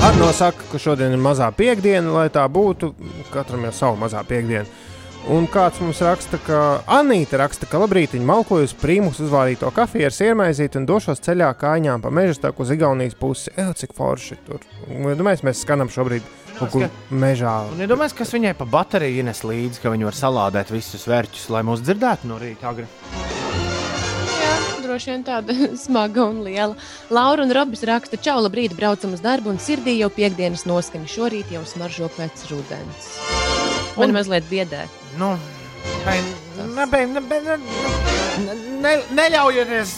Arno 0.01 0.33
saka, 0.33 0.65
ka 0.73 0.79
šodien 0.81 1.13
ir 1.13 1.21
mazā 1.21 1.51
piekdiena, 1.53 2.09
lai 2.15 2.29
tā 2.33 2.47
būtu. 2.49 2.95
Katram 3.35 3.67
jau 3.69 3.73
savu 3.77 3.99
mazā 4.01 4.23
piekdienu. 4.25 4.65
Un 5.29 5.45
kāds 5.53 5.83
mums 5.85 6.01
raksta, 6.01 6.39
ka 6.47 6.61
Anīta 6.89 7.37
raksta, 7.43 7.69
ka 7.69 7.83
labrīt 7.83 8.15
viņa 8.17 8.25
malkojas 8.31 8.73
prīmus 8.81 9.21
uzvārīto 9.21 9.69
kafiju 9.77 10.09
ar 10.09 10.17
siermaizīti 10.17 10.81
un 10.81 10.87
došos 10.89 11.21
ceļā 11.27 11.51
kājām 11.61 12.01
pa 12.01 12.13
meža 12.17 12.47
taku 12.47 12.65
uz 12.65 12.73
Igaunijas 12.73 13.19
pusi. 13.21 13.53
Eju, 13.61 13.77
cik 13.83 13.93
forši 13.99 14.41
tur. 14.47 14.65
Domāju, 14.89 15.45
mēs 15.51 15.61
skanam 15.67 15.93
šobrīd 15.93 16.25
kur 16.61 16.89
mežā. 17.13 17.59
Un 17.75 17.85
iedomājieties, 17.85 18.17
kas 18.23 18.35
viņai 18.37 18.57
pa 18.57 18.69
bateriju 18.73 19.21
ienes 19.21 19.45
līdzi, 19.45 19.85
ka 19.85 19.93
viņi 19.93 20.09
var 20.09 20.17
salādēt 20.17 20.73
visus 20.73 21.05
vērķus, 21.13 21.51
lai 21.53 21.65
mūs 21.69 21.85
dzirdētu 21.85 22.33
no 22.33 22.41
rīta 22.41 22.73
agri. 22.73 22.89
Droši 24.91 25.13
vien 25.13 25.21
tāda 25.23 25.55
smaga 25.85 26.25
un 26.27 26.41
liela. 26.43 26.75
Laura 27.15 27.45
un 27.47 27.53
Robis 27.55 27.85
raksta, 27.87 28.19
čau, 28.19 28.41
labrīt, 28.43 28.75
braucam 28.75 29.15
uz 29.15 29.23
darbu, 29.23 29.53
un 29.53 29.61
sirdī 29.63 29.95
jau 30.01 30.09
piekdienas 30.11 30.65
noskaņa. 30.67 31.07
Šorīt 31.07 31.53
jau 31.55 31.63
smaržo 31.63 32.09
pēc 32.17 32.43
rudens. 32.51 33.13
Man 33.95 34.11
mazliet 34.17 34.49
biedē. 34.51 34.89
Nu, 35.21 35.37
Bein, 36.05 36.27
ne, 36.75 36.87
bein, 36.91 37.13
ne, 37.15 37.21
ne, 37.21 37.57
ne, 38.45 38.55
ne, 38.83 38.93
neļaujieties, 39.17 39.93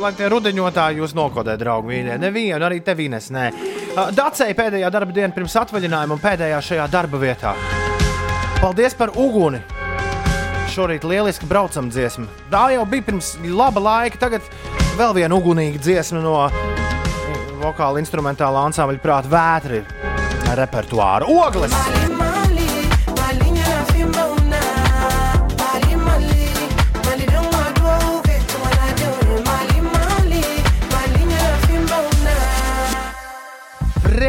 lai 0.00 0.12
tie 0.18 0.30
rudeņotāji 0.30 1.02
jūs 1.02 1.14
nokodē, 1.18 1.58
draugi. 1.60 1.90
Mīļie. 1.90 2.16
Nevienu, 2.22 2.64
arī 2.66 2.80
tevi 2.86 3.10
nes. 3.12 3.28
Nē. 3.34 3.50
Dacei 4.16 4.56
pēdējā 4.56 4.90
darba 4.94 5.14
diena 5.14 5.34
pirms 5.36 5.58
atvaļinājuma 5.66 6.16
un 6.16 6.24
pēdējā 6.24 6.62
šajā 6.70 6.88
darba 6.90 7.20
vietā. 7.20 7.54
Paldies 8.62 8.96
par 8.96 9.12
uguni! 9.18 9.79
Šorīt 10.70 11.02
lieliski 11.02 11.48
braucam 11.50 11.88
dziesma. 11.90 12.28
Tā 12.52 12.68
jau 12.76 12.84
bija 12.86 13.08
pirms 13.08 13.32
laba 13.42 13.82
laika, 13.82 14.20
tagad 14.22 14.46
vēl 14.98 15.16
viena 15.18 15.34
ugunīga 15.34 15.82
dziesma 15.82 16.22
no 16.22 16.36
vokāla 17.60 17.98
instrumentālā 17.98 18.68
ansambļa 18.70 19.02
prāta 19.02 19.34
vētri 19.34 19.82
repertuāra. 20.54 21.26
Ogles! 21.26 22.29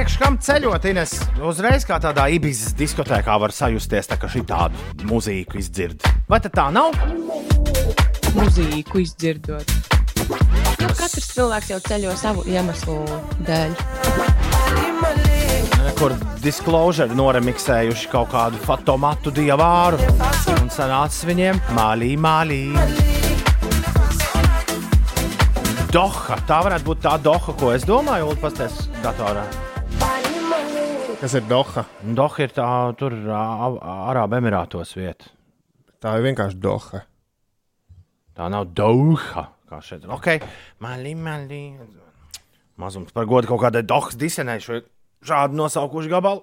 Priekš 0.01 0.15
kam 0.17 0.33
ceļot, 0.41 0.85
Ines? 0.89 1.11
Uzreiz 1.45 1.83
kā 1.85 1.99
tādā 2.01 2.23
ibizas 2.33 2.71
diskotēkā 2.73 3.35
var 3.37 3.51
sajusties, 3.53 4.07
tā, 4.09 4.15
ka 4.17 4.25
šī 4.33 4.41
tādu 4.49 5.05
mūziku 5.05 5.59
izdzird. 5.61 6.01
Vai 6.25 6.39
tā 6.41 6.63
nav? 6.73 6.97
Mūziku 8.33 9.03
izdzirdot. 9.03 9.69
Nu, 10.25 10.89
katrs 10.97 11.29
cilvēks 11.35 11.69
jau 11.75 11.77
ceļo 11.85 12.17
savu 12.17 12.47
iemeslu 12.49 12.97
dēļ. 13.45 13.77
Kur 16.01 16.17
disclosure 16.41 17.13
noremiksējuši 17.13 18.09
kaut 18.09 18.33
kādu 18.33 18.57
fotomatu 18.65 19.29
diavāru 19.37 20.01
un 20.57 20.73
sanācis 20.73 21.29
viņiem 21.29 21.61
mālī, 21.77 22.15
mālī. 22.17 22.63
Doha, 25.93 26.41
tā 26.49 26.65
varētu 26.65 26.89
būt 26.89 27.05
tā 27.05 27.19
doha, 27.21 27.53
ko 27.53 27.77
es 27.77 27.85
domāju, 27.85 28.33
Ulu, 28.33 28.41
pasties 28.49 28.87
datorā. 29.05 29.45
Kas 31.21 31.35
ir 31.37 31.43
Doha? 31.45 31.83
Doha 32.17 32.41
ir 32.41 32.49
tā, 32.55 32.67
tur 32.97 33.13
Arābu 33.13 34.39
Emirātos 34.39 34.95
vieta. 34.97 35.27
Tā 36.01 36.15
ir 36.17 36.25
vienkārši 36.25 36.57
Doha. 36.57 37.03
Tā 38.33 38.47
nav 38.49 38.71
Doha, 38.73 39.43
kā 39.69 39.77
šeit. 39.85 40.07
Ok, 40.09 40.31
mālī, 40.81 41.13
mālī. 41.13 41.61
Mazums 42.81 43.13
par 43.13 43.29
godu 43.29 43.51
kaut 43.51 43.61
kādai 43.67 43.85
Dohas 43.85 44.17
disenai 44.17 44.57
šo 44.65 44.79
šādu 45.21 45.61
nosaukušu 45.61 46.09
gabalu. 46.09 46.41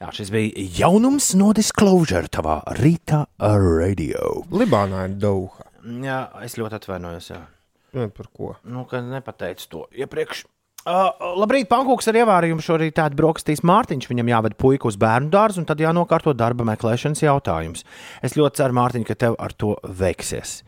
Jā, 0.00 0.08
šis 0.14 0.32
bija 0.32 0.64
jaunums 0.80 1.34
no 1.36 1.52
Disclosure 1.52 2.32
tavā 2.32 2.62
rīta 2.80 3.26
radio. 3.44 4.38
Libānā 4.48 5.04
ir 5.10 5.18
Doha. 5.20 5.68
Jā, 5.84 6.22
es 6.48 6.56
ļoti 6.56 6.80
atvainojos. 6.80 7.34
Jā. 7.34 7.44
Nu, 7.92 8.08
Par 8.08 8.32
ko? 8.32 8.54
Nu, 8.64 8.88
ka 8.88 9.04
nepateicu 9.04 9.68
to 9.68 9.90
iepriekš. 9.92 10.46
Uh, 10.88 11.10
labrīt, 11.36 11.66
Pankūks 11.68 12.06
ar 12.08 12.16
ievārījumu 12.22 12.64
šorīt 12.64 12.94
tādu 12.96 13.18
brokastīs 13.18 13.60
Mārtiņš. 13.66 14.06
Viņam 14.08 14.30
jāved 14.30 14.54
puiku 14.56 14.88
uz 14.88 14.96
bērnu 14.96 15.28
dārzu, 15.34 15.60
un 15.60 15.66
tad 15.68 15.82
jānokārto 15.82 16.32
darba 16.32 16.64
meklēšanas 16.64 17.20
jautājums. 17.26 17.84
Es 18.24 18.38
ļoti 18.38 18.62
ceru, 18.62 18.76
Mārtiņ, 18.78 19.04
ka 19.04 19.18
tev 19.20 19.36
ar 19.36 19.52
to 19.52 19.74
veiksies. 19.84 20.62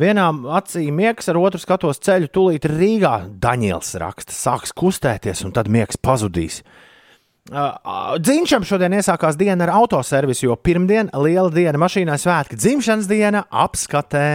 Vienā 0.00 0.26
acī 0.58 0.88
miegs, 0.92 1.30
ar 1.30 1.38
otru 1.40 1.62
skatos 1.62 2.02
ceļu, 2.04 2.28
tūlīt 2.34 2.66
Rīgā. 2.68 3.14
Daņēls 3.40 3.94
raksta, 4.02 4.36
sāks 4.36 4.74
kustēties, 4.76 5.46
un 5.46 5.54
tad 5.56 5.70
miegs 5.72 5.96
pazudīs. 5.96 6.60
Uh, 6.60 8.20
Dzīņšam 8.20 8.64
šodien 8.68 8.98
iesākās 8.98 9.36
diena 9.40 9.66
ar 9.68 9.74
autoservisu, 9.78 10.48
jo 10.50 10.58
pirmdiena 10.60 11.24
liela 11.24 11.48
diena 11.52 11.80
mašīnai 11.80 12.20
svētki, 12.20 12.60
dzimšanas 12.60 13.08
diena 13.08 13.44
apskatē. 13.48 14.28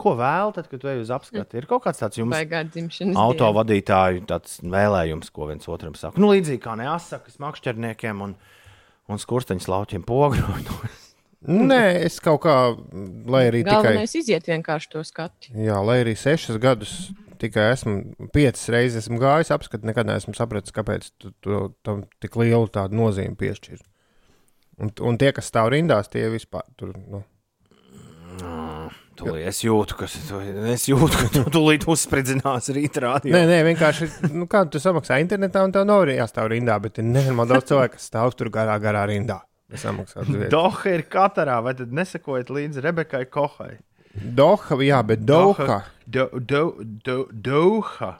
Ko 0.00 0.14
vēl 0.16 0.54
tad, 0.56 0.70
kad 0.70 0.86
uz 0.94 1.12
apskati? 1.12 1.60
Ir 1.60 1.68
kaut 1.68 1.84
kāds 1.84 2.00
tāds 2.00 2.20
jums 2.20 3.18
autovadītāju 3.20 4.24
tāds 4.30 4.58
vēlējums, 4.64 5.32
ko 5.34 5.50
viens 5.50 5.68
otram 5.68 5.96
saka. 5.98 6.20
Nu, 6.20 6.32
līdzīgi 6.32 6.62
kā 6.64 6.76
neasakas 6.80 7.40
makšķerniekiem 7.42 8.24
un, 8.24 8.34
un 9.10 9.20
skursteņa 9.20 9.66
slauķiem 9.66 10.06
pogroņos. 10.08 11.06
Nē, 11.70 11.82
es 12.04 12.18
kaut 12.20 12.42
kā, 12.44 12.54
lai 13.32 13.46
arī 13.48 13.62
tikai, 13.64 13.80
Galvenais 13.80 14.12
iziet 14.18 14.48
vienkārši 14.50 14.90
to 14.92 15.04
skatu. 15.08 15.52
jā, 15.56 15.78
lai 15.84 16.02
arī 16.02 16.12
sešas 16.12 16.58
gadus 16.60 16.92
tikai 17.40 17.70
esmu 17.72 18.28
piecas 18.34 18.66
reizes 18.72 19.06
esmu 19.06 19.20
gājis 19.22 19.52
apskatīt, 19.54 19.86
nekad 19.88 20.08
neesmu 20.08 20.34
sapratis, 20.36 20.74
kāpēc 20.76 21.08
tu, 21.16 21.32
tu 21.40 21.62
tam 21.86 22.04
tik 22.20 22.36
lielu 22.40 22.68
tādu 22.72 22.98
nozīmi 23.00 23.38
piešķir. 23.40 23.80
Un, 24.80 24.92
un 25.04 25.18
tie, 25.20 25.32
kas 25.36 25.48
stāv 25.48 25.72
rindās, 25.74 26.08
tie 26.12 26.26
vispār 26.32 26.64
tur. 26.80 26.92
Nu. 27.08 27.22
Tūlīt 29.18 29.48
es 29.50 29.58
jūtu, 29.64 29.96
ka 29.98 30.06
es 30.72 30.86
jūtu, 30.88 31.10
ka 31.12 31.28
tu 31.34 31.42
tūlīt 31.52 31.84
uzspridzinās 31.90 32.70
rītā. 32.76 33.18
Nē, 33.26 33.42
nē, 33.50 33.58
vienkārši, 33.66 34.08
nu, 34.32 34.46
kā 34.50 34.62
tu 34.70 34.80
samaksā 34.80 35.18
internetā, 35.20 35.64
un 35.66 35.74
tev 35.74 35.84
nav 35.88 36.04
arī 36.06 36.16
jāstāv 36.20 36.48
rindā, 36.54 36.78
bet 36.80 37.02
ir 37.02 37.08
nenormāli 37.08 37.52
daudz 37.54 37.68
cilvēku, 37.72 37.98
kas 37.98 38.08
stāv 38.12 38.32
tur 38.38 38.52
garā, 38.54 38.78
garā 38.80 39.04
rindā. 39.10 39.40
Doha 40.54 40.94
ir 40.94 41.04
katrā, 41.10 41.60
vai 41.62 41.74
tad 41.78 41.92
nesakojat 41.94 42.50
līdzi 42.54 42.82
Rebekai 42.86 43.26
Kohai? 43.30 43.76
Doha, 44.14 44.80
jā, 44.82 45.02
bet 45.06 45.22
Doha. 45.26 45.82
Do, 46.10 46.26
do, 46.34 46.64
do, 47.06 47.20
Doha. 47.30 48.16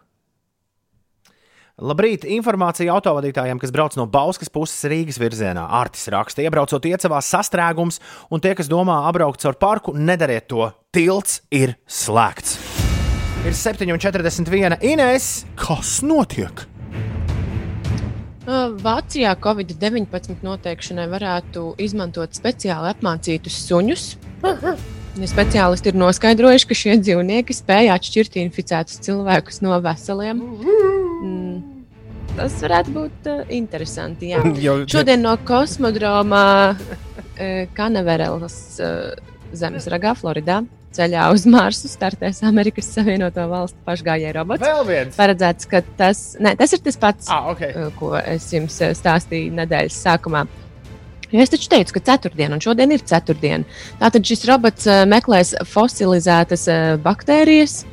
Labrīt! 1.80 2.26
Informācija 2.28 2.92
autovadītājiem, 2.92 3.56
kas 3.60 3.70
brauc 3.72 3.94
no 3.96 4.04
Bauskas 4.04 4.52
puses 4.52 4.84
Rīgas 4.90 5.16
virzienā. 5.20 5.62
Artis 5.80 6.10
raksta, 6.12 6.44
iebraucot 6.44 6.84
iecavās 6.90 7.30
sastrēgums, 7.32 7.96
un 8.28 8.42
tie, 8.44 8.52
kas 8.58 8.68
domā 8.68 8.98
apbraukt 9.08 9.40
caur 9.40 9.56
parku, 9.56 9.94
nedariet 9.96 10.50
to. 10.52 10.68
Tilts 10.92 11.40
ir 11.48 11.78
slēgts. 11.88 12.58
Ir 13.48 13.56
7,41. 13.56 14.76
Inês, 14.84 15.30
kas 15.56 16.02
notiek? 16.04 16.66
Vācijā 18.84 19.32
Covid-19 19.40 20.44
noteikšanai 20.44 21.08
varētu 21.08 21.70
izmantot 21.80 22.36
speciāli 22.36 22.92
apmācītus 22.92 23.56
suņus. 23.70 24.08
Ja 24.44 25.26
Speciālisti 25.26 25.90
ir 25.90 25.96
noskaidrojuši, 25.98 26.66
ka 26.70 26.76
šie 26.78 26.94
dzīvnieki 27.02 27.54
spēj 27.56 27.90
atšķirt 27.96 28.36
inficētus 28.44 29.00
cilvēkus 29.04 29.58
no 29.64 29.80
veseliem. 29.82 30.38
Mm, 30.38 31.56
tas 32.36 32.58
varētu 32.64 32.94
būt 32.94 33.30
uh, 33.30 33.40
interesanti. 33.54 34.32
Jau- 34.34 34.82
Šodien 34.92 35.24
no 35.24 35.36
kosmodroma 35.46 36.44
uh, 36.74 37.64
Kanaverelas 37.76 38.60
uh, 38.82 39.30
zemes 39.56 39.88
ragā, 39.90 40.14
Floridā, 40.18 40.60
ceļā 40.94 41.26
uz 41.34 41.44
Marsu 41.50 41.90
startēs 41.90 42.42
Amerikas 42.46 42.88
Savienoto 42.94 43.44
Valstu 43.50 43.78
pašgājēju 43.86 44.34
robots. 44.36 44.64
Vēl 44.64 44.82
viens. 44.88 45.18
Paredzēts, 45.18 45.68
ka 45.70 45.82
tas, 45.98 46.24
ne, 46.42 46.54
tas 46.58 46.74
ir 46.74 46.82
tas 46.84 46.98
pats, 47.00 47.30
ah, 47.30 47.50
okay. 47.52 47.74
ko 47.98 48.14
es 48.20 48.48
jums 48.54 48.80
eh, 48.84 48.94
stāstīju 48.98 49.54
nedēļas 49.60 50.00
sākumā. 50.06 50.44
Jo 51.30 51.44
es 51.44 51.52
taču 51.52 51.68
teicu, 51.70 51.94
ka 51.94 52.02
ceturtdiena, 52.08 52.56
un 52.56 52.62
šodien 52.64 52.90
ir 52.90 53.04
ceturtdiena. 53.06 53.62
Tātad 54.00 54.26
šis 54.26 54.42
robots 54.50 54.88
eh, 54.90 55.04
meklēs 55.10 55.54
fosilizētas 55.70 56.66
eh, 56.70 56.86
baktērijas, 57.04 57.84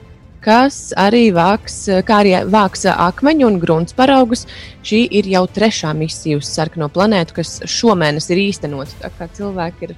kas 0.47 0.91
arī 0.95 1.27
vāks, 1.35 1.75
kā 2.07 2.21
arī 2.23 2.35
vāks 2.47 2.85
akmeņu 2.93 3.47
un 3.49 3.59
grunts 3.61 3.95
paraugus. 3.97 4.45
Šī 4.87 5.03
ir 5.19 5.27
jau 5.33 5.43
trešā 5.51 5.91
misija 5.97 6.39
uz 6.39 6.47
sarkano 6.47 6.87
planētu, 6.93 7.35
kas 7.41 7.57
šomēnes 7.67 8.31
ir 8.31 8.45
īstenota. 8.47 8.95
Tā 9.03 9.11
kā 9.17 9.27
cilvēki 9.37 9.89
ir 9.89 9.97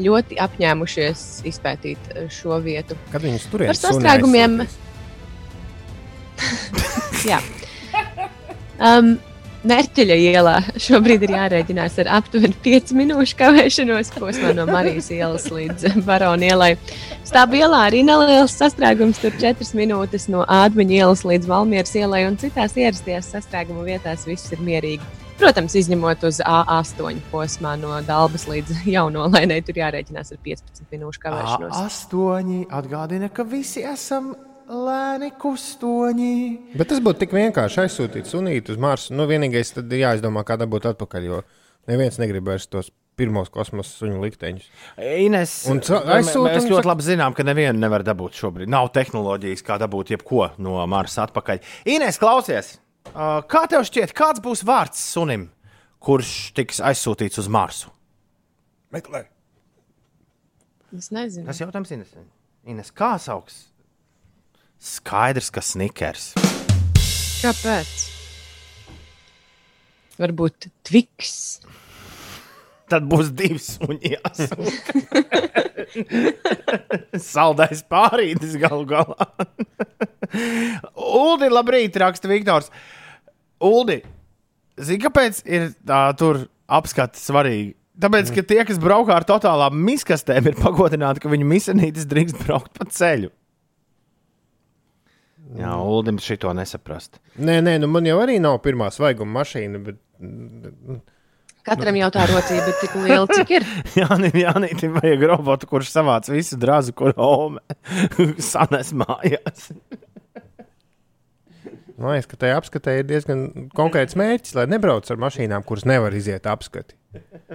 ļoti 0.00 0.38
apņēmušies 0.40 1.24
izpētīt 1.50 2.12
eh, 2.14 2.28
šo 2.32 2.60
vietu. 2.64 2.96
Kad 3.12 3.26
viņus 3.26 3.48
turēs? 3.52 3.72
Par 3.72 3.80
sastrēgumiem. 3.80 4.62
Jā. 7.30 7.42
Um, 8.80 9.18
Mērķeļa 9.60 10.14
ielā 10.16 10.54
šobrīd 10.80 11.26
ir 11.26 11.34
jārēķinās 11.34 11.98
ar 12.00 12.08
aptuveni 12.16 12.56
5 12.64 12.94
minūšu 12.96 13.36
kavēšanos 13.36 14.08
posmā 14.14 14.54
no 14.56 14.64
Marijas 14.70 15.10
ielas 15.12 15.44
līdz 15.52 15.98
Barona 16.06 16.48
ielai. 16.48 16.70
Stāv 17.28 17.52
ielā 17.58 17.82
arī 17.90 18.00
neliels 18.08 18.56
sastrēgums, 18.56 19.20
tur 19.20 19.36
4 19.36 19.76
minūtes 19.76 20.30
no 20.32 20.46
Ādmeņa 20.48 20.96
ielas 21.02 21.26
līdz 21.28 21.52
Valmieras 21.52 21.92
ielai, 21.92 22.22
un 22.30 22.40
citās 22.40 22.78
ierastajās 22.80 23.28
sastrēguma 23.36 23.84
vietās 23.84 24.24
viss 24.30 24.48
ir 24.56 24.64
mierīgi. 24.64 25.04
Protams, 25.40 25.76
izņemot 25.76 26.24
uz 26.28 26.40
A8 26.40 27.20
posmā 27.28 27.76
no 27.80 28.00
Dabas 28.08 28.48
līdz 28.48 28.86
Jaunolēnai, 28.96 29.60
tur 29.64 29.84
jārēķinās 29.84 30.32
ar 30.32 30.40
15 30.44 30.88
minūšu 30.88 31.26
kavēšanos. 31.28 31.82
Astoņi 31.84 32.62
atgādina, 32.80 33.28
ka 33.28 33.44
visi 33.44 33.84
esam 33.84 34.32
lēni 34.70 35.32
kustoņi. 35.40 36.32
Bet 36.78 36.90
tas 36.92 37.00
būtu 37.02 37.24
tik 37.24 37.32
vienkārši 37.34 37.82
aizsūtīt 37.84 38.28
sunītu 38.30 38.74
uz 38.76 38.80
Marsu. 38.80 39.14
Nu, 39.18 39.26
vienīgais 39.30 39.74
tad 39.76 39.90
jāizdomā, 39.92 40.44
kā 40.46 40.56
dabūt 40.60 40.86
atpakaļ, 40.92 41.26
jo 41.26 41.40
neviens 41.90 42.18
negrib 42.22 42.46
vairs 42.46 42.68
tos 42.70 42.92
pirmos 43.20 43.50
kosmosa 43.52 43.90
suņu 43.98 44.20
likteņus. 44.22 44.68
Ines, 45.20 45.54
Un 45.68 45.82
ca- 45.84 46.00
mēs 46.08 46.30
ļoti 46.70 46.86
labi 46.88 47.04
zinām, 47.04 47.34
ka 47.36 47.44
nevienu 47.44 47.76
nevar 47.82 48.04
dabūt 48.06 48.38
šobrīd. 48.38 48.70
Nav 48.72 48.92
tehnoloģijas, 48.94 49.64
kā 49.66 49.76
dabūt 49.82 50.14
jebko 50.14 50.52
no 50.62 50.78
Marsa 50.88 51.26
atpakaļ. 51.26 51.60
Ines, 51.90 52.16
klausies! 52.22 52.78
Kā 53.10 53.64
tev 53.68 53.82
šķiet, 53.88 54.14
kāds 54.16 54.40
būs 54.44 54.62
vārds 54.64 55.00
sunim, 55.12 55.48
kurš 56.00 56.52
tiks 56.56 56.80
aizsūtīts 56.84 57.40
uz 57.42 57.48
Marsu? 57.50 57.90
Meklē. 58.94 59.24
Es 60.96 61.10
nezinu. 61.14 61.46
Tas 61.46 61.60
jautājums 61.60 61.92
Ines. 61.94 62.14
Ines, 62.66 62.90
kā 62.94 63.14
sauks? 63.20 63.69
Skaidrs, 64.80 65.50
ka 65.52 65.60
snikers. 65.60 66.30
Kāpēc? 67.40 68.04
Varbūt 70.16 70.70
Tviks. 70.88 71.34
Tad 72.88 73.04
būs 73.08 73.28
divi 73.36 73.60
suņi. 73.60 74.16
Saldais 77.30 77.82
pārītis 77.92 78.56
galu 78.62 78.86
galā. 78.88 79.28
Uldi, 80.96 81.50
labrīt, 81.52 81.98
raksta 82.00 82.30
Viktors. 82.30 82.72
Uldi, 83.60 83.98
zini, 84.80 85.02
kāpēc 85.04 85.42
ir 85.44 85.74
tā 85.84 86.06
tur 86.16 86.46
apskati 86.72 87.20
svarīgi? 87.20 87.74
Tāpēc, 88.00 88.32
ka 88.32 88.46
tie, 88.48 88.62
kas 88.64 88.80
braukā 88.80 89.12
ar 89.20 89.28
totālām 89.28 89.76
miskastēm, 89.84 90.48
ir 90.48 90.56
pagodināti, 90.56 91.20
ka 91.20 91.28
viņu 91.28 91.46
misanītis 91.52 92.08
drīkst 92.08 92.40
braukt 92.46 92.72
pa 92.80 92.88
ceļu. 92.88 93.28
Jā, 95.58 95.72
Uldim 95.82 96.20
šito 96.22 96.52
nesaprast. 96.54 97.18
Nē, 97.40 97.58
nē, 97.64 97.78
nu 97.82 97.88
man 97.90 98.06
jau 98.06 98.20
arī 98.22 98.38
nav 98.42 98.60
pirmā 98.62 98.90
svaiguma 98.94 99.40
mašīna. 99.40 99.80
Bet... 99.86 99.98
mm, 100.22 101.00
Katram 101.66 101.98
jau 101.98 102.10
tā 102.14 102.26
rocība 102.30 102.70
ir 102.70 102.76
tik 102.80 102.94
liela, 103.02 103.26
cik 103.30 103.50
ir. 103.58 103.66
Jā, 104.00 104.08
Jānītam 104.44 104.94
vajag 105.00 105.26
robotu, 105.32 105.68
kurš 105.70 105.90
savāc 105.92 106.30
visu 106.32 106.58
drāzu, 106.60 106.94
kur 106.96 107.12
Ome 107.20 107.60
sanes 108.52 108.94
mājās. 108.96 109.72
Man 112.00 112.14
liekas, 112.14 112.30
ka 112.30 112.38
tajā 112.40 112.56
apskatē 112.56 112.94
ir 113.02 113.04
diezgan 113.10 113.68
konkrēts 113.76 114.16
mērķis, 114.16 114.54
lai 114.56 114.64
nebrauc 114.72 115.04
ar 115.12 115.18
mašīnām, 115.20 115.66
kuras 115.68 115.84
nevar 115.84 116.14
iziet 116.16 116.46
apskati. 116.48 116.96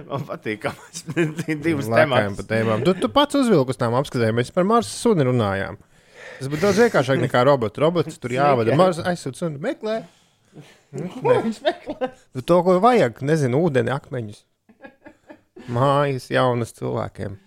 Man 0.06 0.22
patīk, 0.28 0.60
ka 0.62 0.70
mēs 0.76 1.02
divas 1.66 1.88
tēmas. 1.90 2.44
Tu, 2.86 2.94
tu 3.02 3.10
pats 3.10 3.40
uzvilki 3.40 3.74
uz 3.74 3.80
tām 3.80 3.96
apskatēm, 3.98 4.38
mēs 4.38 4.52
par 4.54 4.68
Marsa 4.68 4.92
suni 4.94 5.26
runājām. 5.26 5.80
Tas 6.36 6.50
būtu 6.52 6.62
daudz 6.62 6.80
vienkāršāk 6.84 7.22
nekā 7.22 7.42
robots. 7.48 7.80
Robots 7.80 8.20
tur 8.20 8.34
jāvada. 8.34 8.76
Marsa 8.78 9.06
aizsūta 9.10 9.44
suni, 9.44 9.60
meklē. 9.62 10.02
Viņš 10.96 11.60
meklē. 11.64 12.10
Tu 12.36 12.44
to, 12.44 12.60
ko 12.64 12.76
vajag, 12.82 13.22
nezinu, 13.26 13.60
ūdeni, 13.66 13.92
akmeņus. 13.94 14.42
Mājas 15.72 16.28
jaunas 16.30 16.74
cilvēkiem. 16.76 17.38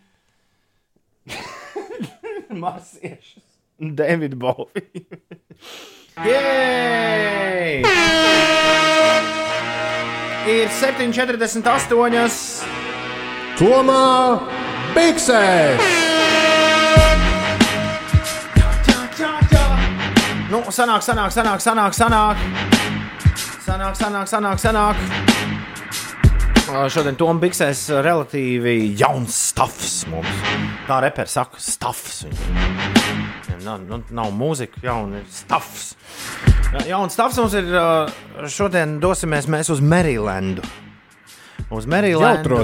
Marsiešus. 2.64 3.46
David 3.80 4.36
Bowie. 4.36 4.84
Jej! 6.26 7.84
Ir 10.50 10.68
7,48. 10.82 11.64
Tomā 13.60 14.40
Biksēs! 14.96 15.80
Nu, 20.50 20.64
sanāk, 20.74 21.04
sanāk, 21.06 21.30
sanāk, 21.30 21.62
sanāk, 21.62 21.94
sanāk. 21.94 22.40
Sanāk, 23.62 23.94
sanāk, 24.00 24.30
sanāk, 24.32 24.58
sanāk. 24.58 25.04
Šodien 26.90 27.18
Toms 27.20 27.38
Biksēs 27.44 27.84
relatīvi 28.02 28.96
jauns 28.98 29.38
stāvs 29.52 30.08
mums. 30.10 30.42
Tā 30.88 30.98
reperis 31.06 31.38
saka, 31.38 31.62
stāvs. 31.62 32.24
Nav, 33.62 33.86
nu, 33.86 34.02
nav 34.10 34.34
mūzika, 34.34 34.82
jauna 34.82 35.22
ir 35.22 35.30
stāvs. 35.30 35.92
Jauns 36.90 37.14
stāvs 37.14 37.38
mums 37.44 37.54
ir. 37.62 37.70
Šodien 38.50 38.98
dosimies 39.06 39.46
mēs 39.46 39.70
uz 39.70 39.86
Marylandu. 39.86 40.66
Uz 41.70 41.86
Marylandu. 41.90 42.60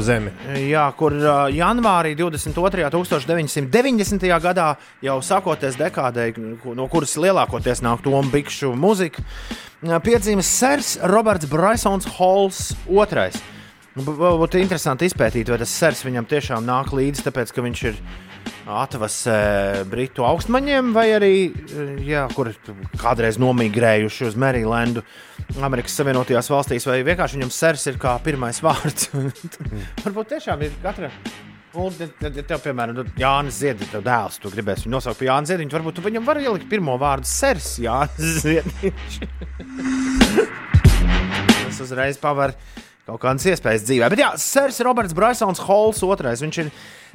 Jā, 0.65 0.85
kur 0.97 1.13
uh, 1.17 1.45
janvārī 1.53 2.15
22. 2.17 2.87
1990. 2.93 4.27
gadā, 4.41 4.69
jau 5.05 5.17
sākoties 5.23 5.77
dekādē, 5.79 6.31
no 6.77 6.87
kuras 6.91 7.17
lielākoties 7.19 7.83
nāk 7.85 8.03
Tomu 8.05 8.23
Bikšu 8.33 8.71
mūzika, 8.79 9.23
uh, 9.23 9.97
piedzīves 10.03 10.49
Sers 10.61 10.95
Roberts 11.11 11.49
Brysons 11.51 12.09
Halls 12.17 12.71
II. 12.87 13.43
Nu, 13.95 14.03
Būtu 14.03 14.59
interesanti 14.59 15.07
izpētīt, 15.07 15.47
vai 15.47 15.57
tas 15.61 15.71
sers 15.71 16.01
viņam 16.03 16.25
tiešām 16.27 16.65
nāk 16.67 16.89
līdzi, 16.91 17.23
tāpēc 17.29 17.53
ka 17.55 17.63
viņš 17.63 17.83
ir 17.87 17.99
atvasē 18.67 19.37
britu 19.87 20.25
augstmaņiem, 20.27 20.89
vai 20.95 21.05
arī, 21.15 21.31
uh, 21.47 21.93
jā, 22.03 22.25
kur 22.35 22.49
kādreiz 22.99 23.39
nomigrējuši 23.39 24.27
uz 24.27 24.35
Marylandu, 24.41 25.05
Amerikas 25.63 25.95
Savienotajās 25.95 26.51
valstīs, 26.51 26.87
vai 26.89 26.99
vienkārši 27.07 27.39
viņam 27.39 27.53
sers 27.55 27.87
ir 27.91 27.99
kā 28.01 28.17
pirmais 28.25 28.59
vārds. 28.65 29.11
Varbūt 30.05 30.33
tiešām 30.35 30.67
ir 30.67 30.75
katra. 30.83 31.11
Un, 31.75 31.91
ja 31.99 32.43
tev, 32.47 32.59
piemēram, 32.63 32.99
Jānis 33.19 33.57
Ziedants, 33.59 33.91
tev 33.91 34.03
dēls, 34.03 34.39
tu 34.39 34.51
gribēsi 34.51 34.85
viņu 34.85 34.95
nosaukt 34.95 35.19
par 35.19 35.27
Jānis 35.27 35.51
Ziedants, 35.51 35.75
varbūt 35.75 35.97
tu 35.97 36.03
viņam 36.05 36.27
vari 36.27 36.47
ielikt 36.47 36.69
pirmo 36.71 36.95
vārdu 36.99 37.27
Sers 37.27 37.75
Jānis 37.83 38.43
Ziedants. 38.43 39.19
Tas 41.65 41.81
uzreiz 41.83 42.19
paver 42.21 42.55
kaut 43.05 43.21
kādas 43.21 43.45
iespējas 43.51 43.85
dzīvē. 43.85 44.09
Bet 44.13 44.21
jā, 44.23 44.31
Sers 44.41 44.79
Roberts 44.85 45.13
Brysons 45.17 45.61
Halls 45.67 46.01
otrais. 46.05 46.41
Viņš 46.41 46.61
ir 46.63 46.71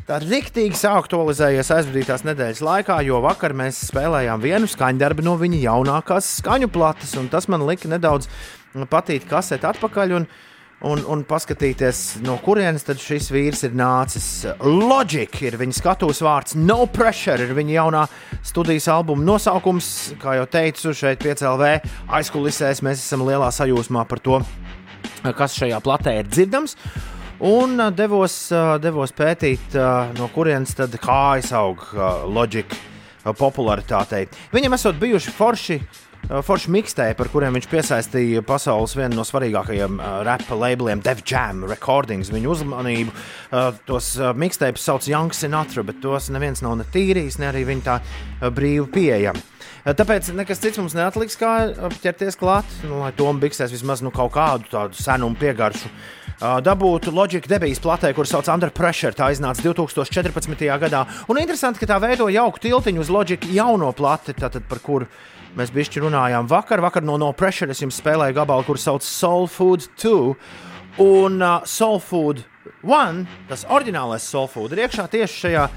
tā 0.07 0.21
riktīgi 0.23 0.79
saaktualizējies 0.79 1.73
aizvadītās 1.77 2.23
nedēļas 2.29 2.63
laikā, 2.67 3.01
jo 3.07 3.19
vakar 3.25 3.57
mēs 3.59 3.83
spēlējām 3.91 4.45
vienu 4.45 4.71
skaņdarbu 4.71 5.27
no 5.27 5.35
viņa 5.41 5.65
jaunākās 5.65 6.37
skaņu 6.39 6.71
plates, 6.73 7.17
un 7.19 7.27
tas 7.33 7.51
man 7.51 7.67
lika 7.67 7.91
nedaudz 7.91 8.31
patīt 8.93 9.27
kaseti 9.31 9.69
atpakaļ. 9.73 10.17
Un, 10.21 10.31
Un, 10.81 11.03
un 11.13 11.21
paskatīties, 11.29 12.23
no 12.25 12.39
kurienes 12.41 12.87
šis 12.89 13.27
vīrs 13.29 13.67
ir 13.67 13.75
nācis. 13.77 14.47
Logic 14.65 15.35
ir 15.45 15.59
viņa 15.61 15.77
skatuves 15.77 16.23
vārds, 16.25 16.55
No 16.57 16.87
Pressure 16.89 17.45
ir 17.45 17.53
viņa 17.53 17.75
jaunā 17.75 18.07
studijas 18.41 18.89
albuma 18.89 19.27
nosaukums. 19.29 19.91
Kā 20.23 20.39
jau 20.39 20.47
teicu, 20.49 20.95
šeit 20.97 21.21
piecēlē 21.21 21.75
aizkulisēs 22.17 22.81
mēs 22.81 23.05
esam 23.05 23.27
lielā 23.29 23.53
sajūsmā 23.53 24.07
par 24.09 24.25
to, 24.25 24.41
kas 25.37 25.57
šajā 25.59 25.81
platē 25.85 26.19
ir 26.21 26.29
dzirdams. 26.31 26.77
Un 27.41 27.81
devos, 27.97 28.35
devos 28.85 29.15
pētīt, 29.17 29.73
no 30.19 30.29
kurienes 30.35 30.77
tad 30.77 30.93
kājas 31.01 31.55
aug 31.57 31.87
ā, 31.97 32.11
popularitātei. 33.37 34.27
Viņam 34.53 34.77
esot 34.77 35.01
bijuši 35.01 35.37
forši. 35.39 35.81
Forši 36.31 36.71
mixtēji, 36.71 37.17
par 37.19 37.31
kuriem 37.33 37.57
viņš 37.57 37.67
piesaistīja 37.73 38.43
pasaules 38.47 38.93
vienu 38.95 39.17
no 39.19 39.25
svarīgākajiem 39.27 39.97
uh, 39.99 40.21
rapa 40.23 40.55
labeliem, 40.55 41.01
Def 41.03 41.25
Jam 41.27 41.65
Recordings. 41.67 42.29
Viņu 42.31 42.53
uzmanību 42.53 43.11
uh, 43.11 43.73
tos 43.89 44.13
uh, 44.21 44.31
mixtējus 44.39 44.85
sauc 44.85 45.09
Young 45.11 45.35
Sinatra, 45.35 45.83
bet 45.89 45.99
tos 46.05 46.29
neviens 46.31 46.63
nav 46.63 46.77
ne 46.79 46.87
tīrījis, 46.93 47.41
ne 47.41 47.49
arī 47.49 47.65
viņi 47.73 47.87
tā 47.89 47.97
uh, 48.05 48.47
brīvi 48.55 48.87
pieejami. 48.95 49.43
Tāpēc 49.81 50.29
nekas 50.37 50.61
cits 50.61 50.77
mums 50.77 50.93
neatliks, 50.97 51.39
kā 51.41 51.53
ķerties 52.03 52.37
klāt, 52.41 52.69
nu, 52.85 52.99
lai 53.01 53.15
Toms 53.17 53.41
Biksēs 53.41 53.73
vismaz 53.73 54.03
nu, 54.05 54.13
kaut 54.13 54.35
kādu 54.35 54.69
tādu 54.69 54.99
senumu 55.01 55.39
piegaršu. 55.41 55.89
Dabūtu 56.41 57.13
Logic 57.13 57.45
debijas 57.45 57.81
platē, 57.85 58.15
kur 58.17 58.29
sauc 58.29 58.49
Under 58.49 58.71
Pressure. 58.73 59.13
Tā 59.17 59.29
iznāca 59.33 59.61
2014. 59.65 60.69
gadā. 60.81 61.03
Un 61.29 61.41
interesanti, 61.41 61.81
ka 61.83 61.89
tā 61.89 61.99
veido 62.01 62.31
jauku 62.33 62.63
tiltiņu 62.65 63.05
uz 63.05 63.13
Logic 63.13 63.45
jauno 63.53 63.91
plati, 63.97 64.37
tātad 64.37 64.65
par 64.69 64.81
kuru 64.85 65.09
mēs 65.57 65.73
bišķi 65.75 66.05
runājām 66.05 66.49
vakar. 66.49 66.81
Vakar 66.85 67.05
no 67.05 67.19
No 67.21 67.33
Pressure 67.37 67.73
es 67.73 67.83
jums 67.85 68.01
spēlēju 68.01 68.37
gabalu, 68.37 68.65
kur 68.69 68.81
sauc 68.81 69.05
Soul 69.05 69.49
Food 69.53 69.89
2. 70.01 70.15
Un 71.01 71.41
uh, 71.41 71.61
Soul 71.69 72.01
Food 72.05 72.45
1, 72.85 73.21
tas 73.49 73.67
oriģinālais 73.69 74.25
Soul 74.25 74.49
Food, 74.49 74.73
ir 74.73 74.87
iekšā 74.87 75.09
tieši 75.13 75.45
šajā 75.45 75.69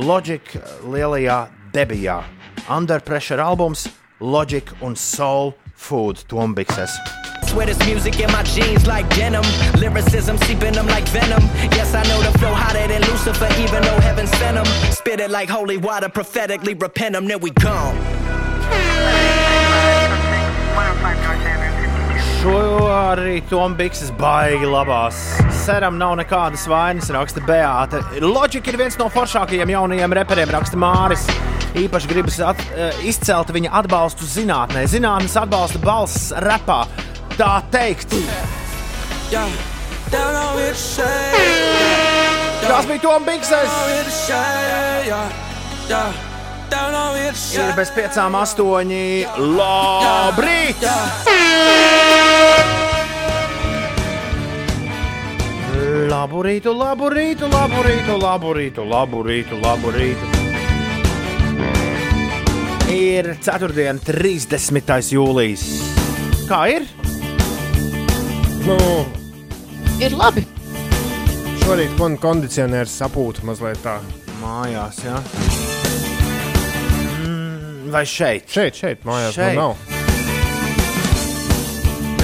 Logic 0.00 0.52
lielajā 0.84 1.40
debijā. 1.74 2.20
Under 2.70 3.00
Pressure 3.00 3.40
albums, 3.40 3.88
Logic 4.20 4.64
un 4.80 4.94
Soul 4.94 5.54
Food 5.74 6.22
Tombikses. 6.28 6.90
Swear 7.46 7.66
this 7.66 7.84
music 7.84 8.20
in 8.20 8.30
my 8.30 8.44
jeans 8.44 8.86
like 8.86 9.08
denim. 9.16 9.42
Lyricism 9.80 10.38
seeping 10.38 10.72
them 10.74 10.86
like 10.86 11.04
venom. 11.08 11.42
Yes, 11.72 11.92
I 11.94 12.04
know 12.04 12.22
the 12.22 12.38
flow 12.38 12.54
hotter 12.54 12.86
than 12.86 13.02
Lucifer, 13.10 13.48
even 13.58 13.82
though 13.82 13.98
heaven 13.98 14.28
sent 14.28 14.54
them. 14.54 14.66
Spit 14.92 15.18
it 15.18 15.32
like 15.32 15.48
holy 15.48 15.78
water, 15.78 16.08
prophetically 16.08 16.74
repent 16.74 17.14
them, 17.14 17.26
then 17.26 17.40
we 17.40 17.50
gone. 17.50 17.96
Šo 22.40 22.56
uh, 22.86 23.16
arī 23.16 23.42
Toms 23.50 23.76
Bikses 23.76 24.12
baigi 24.12 24.64
labās. 24.64 25.49
Seram 25.70 26.00
nav 26.00 26.16
nekādas 26.18 26.64
vainas, 26.66 27.06
raksta 27.14 27.38
Beāta. 27.46 28.00
Loģika 28.24 28.72
ir 28.72 28.78
viens 28.80 28.96
no 28.98 29.04
foršākajiem 29.14 29.70
jaunajiem 29.70 30.14
reperiem, 30.18 30.50
raksta 30.50 30.74
Māris. 30.74 31.22
Īpaši 31.78 32.10
gribas 32.10 32.40
at, 32.42 32.58
eh, 32.74 32.90
izcelt 33.06 33.52
viņa 33.54 33.70
atbalstu 33.78 34.26
zinātnē. 34.26 34.82
Zinātnes 34.90 35.36
atbalsta 35.38 35.78
balss 35.78 36.32
repā. 36.32 36.88
Tā 37.38 37.62
teikt. 37.70 38.10
Down 40.10 40.34
on 40.34 40.56
with 40.56 40.74
the 40.74 40.74
shade. 40.74 42.66
Tas 42.66 42.86
bija 42.86 43.00
Toms 43.00 43.48
the 43.48 43.62
Ir 47.62 47.72
bez 47.76 47.90
piecām 47.94 48.34
astoņi. 48.42 49.26
Labrīt! 49.38 50.82
Labu 56.10 56.42
rītu, 56.42 56.72
labu 56.74 57.08
rītu, 57.12 57.46
labu 57.52 57.82
rītu, 57.86 58.16
labu 58.18 58.52
rītu, 58.56 58.84
labu 58.90 59.20
rītu, 59.26 59.58
labu 59.62 59.92
rītu. 59.94 60.30
Ir 62.90 63.28
4. 63.38 64.00
30. 64.02 65.12
jūlijas. 65.14 65.62
Kā 66.50 66.64
ir? 66.74 66.88
Nu, 68.66 68.76
Ir 70.02 70.16
labi. 70.18 70.42
šorīt 71.62 71.94
man 72.00 72.16
kondicionieris 72.18 72.96
sapūta 73.02 73.44
mazliet 73.46 73.78
tā. 73.84 73.98
Mājās, 74.42 74.98
jā. 75.04 75.20
Mm, 77.22 77.90
vai 77.94 78.02
šeit? 78.08 78.48
Šeit, 78.50 78.74
šeit, 78.74 79.04
mājās 79.06 79.36
Šeit. 79.36 79.54
man 79.54 79.76
nav. 79.76 79.99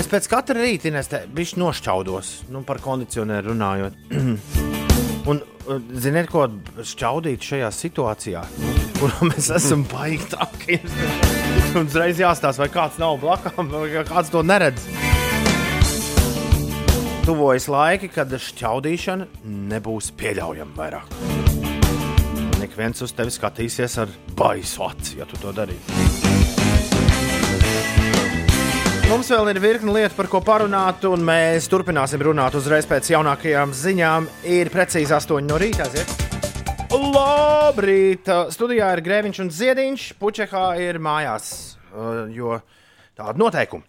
Es 0.07 0.11
pēc 0.13 0.27
katra 0.31 0.63
rīta 0.63 1.19
biju 1.35 1.59
nošķaudos, 1.59 2.29
nu, 2.55 2.61
par 2.63 2.79
kondicionēru 2.79 3.51
runājot. 3.51 3.97
Un, 5.33 5.41
uh, 5.43 5.81
ziniet, 5.99 6.29
ko 6.31 6.45
šķaudīt 6.79 7.43
šajā 7.43 7.71
situācijā, 7.75 8.45
kurā 9.01 9.25
mēs 9.33 9.49
esam 9.57 9.83
baigi 9.91 10.29
traki. 10.31 10.79
Un 11.81 11.89
uzreiz 11.89 12.23
jāstāsta, 12.23 12.63
vai 12.63 12.71
kāds 12.77 13.01
nav 13.03 13.19
blakām, 13.19 13.67
vai 13.73 14.05
kāds 14.07 14.31
to 14.31 14.45
neredz. 14.47 14.87
Tuvojas 17.27 17.67
laiki, 17.67 18.13
kad 18.15 18.31
šķaudīšana 18.31 19.27
nebūs 19.75 20.13
pieļaujama 20.23 20.79
vairāk. 20.79 21.19
Ik 22.63 22.79
viens 22.79 23.03
uz 23.03 23.11
tevi 23.11 23.35
skatīsies 23.35 23.99
ar 24.07 24.15
baisu 24.39 24.87
aci, 24.87 25.19
ja 25.19 25.27
tu 25.27 25.43
to 25.43 25.51
darīsi. 25.51 26.26
Mums 29.07 29.29
vēl 29.31 29.53
ir 29.53 29.59
virkni 29.63 29.93
lietu, 29.95 30.17
par 30.19 30.27
ko 30.27 30.41
parunāt, 30.43 31.05
un 31.07 31.23
mēs 31.23 31.69
turpināsim 31.71 32.19
runāt 32.27 32.57
uzreiz 32.59 32.89
pēc 32.91 33.13
jaunākajām 33.13 33.71
ziņām. 33.71 34.27
Ir 34.51 34.67
precīzi 34.75 35.15
8 35.15 35.47
no 35.47 35.61
rīta. 35.63 35.87
Labrīt! 36.91 38.27
Studijā 38.51 38.89
ir 38.97 39.05
Grēviņš 39.07 39.39
un 39.45 39.53
Ziediņš. 39.55 40.09
Puķekā 40.19 40.65
ir 40.83 40.99
mājās, 40.99 41.53
uh, 41.93 42.27
jo 42.35 42.59
tāda 43.15 43.39
noteikuma. 43.39 43.87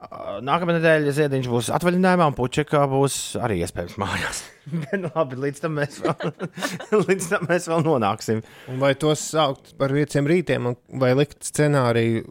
Nākamā 0.00 0.78
nedēļa 0.78 1.12
Ziediņš 1.12 1.48
būs 1.52 1.66
atvaļinājumā, 1.76 2.30
un 2.30 2.36
Puķekā 2.38 2.80
būs 2.88 3.16
arī 3.36 3.58
iespējams 3.66 3.98
mājās. 4.00 4.38
Bet, 4.80 4.94
nu, 5.02 5.10
labi, 5.12 5.36
līdz 5.44 5.60
tam 5.60 5.74
mēs 5.76 5.98
vēl, 6.00 6.30
līdz 7.08 7.26
tam 7.34 7.44
mēs 7.50 7.66
vēl 7.68 7.84
nonāksim. 7.84 8.40
Un 8.72 8.80
vai 8.80 8.94
tos 8.96 9.26
saukt 9.34 9.74
par 9.80 9.92
pieciem 9.92 10.28
rītiem, 10.30 10.70
un- 10.72 10.78
vai 11.02 11.12
likt 11.18 11.44
scenāriju? 11.44 12.24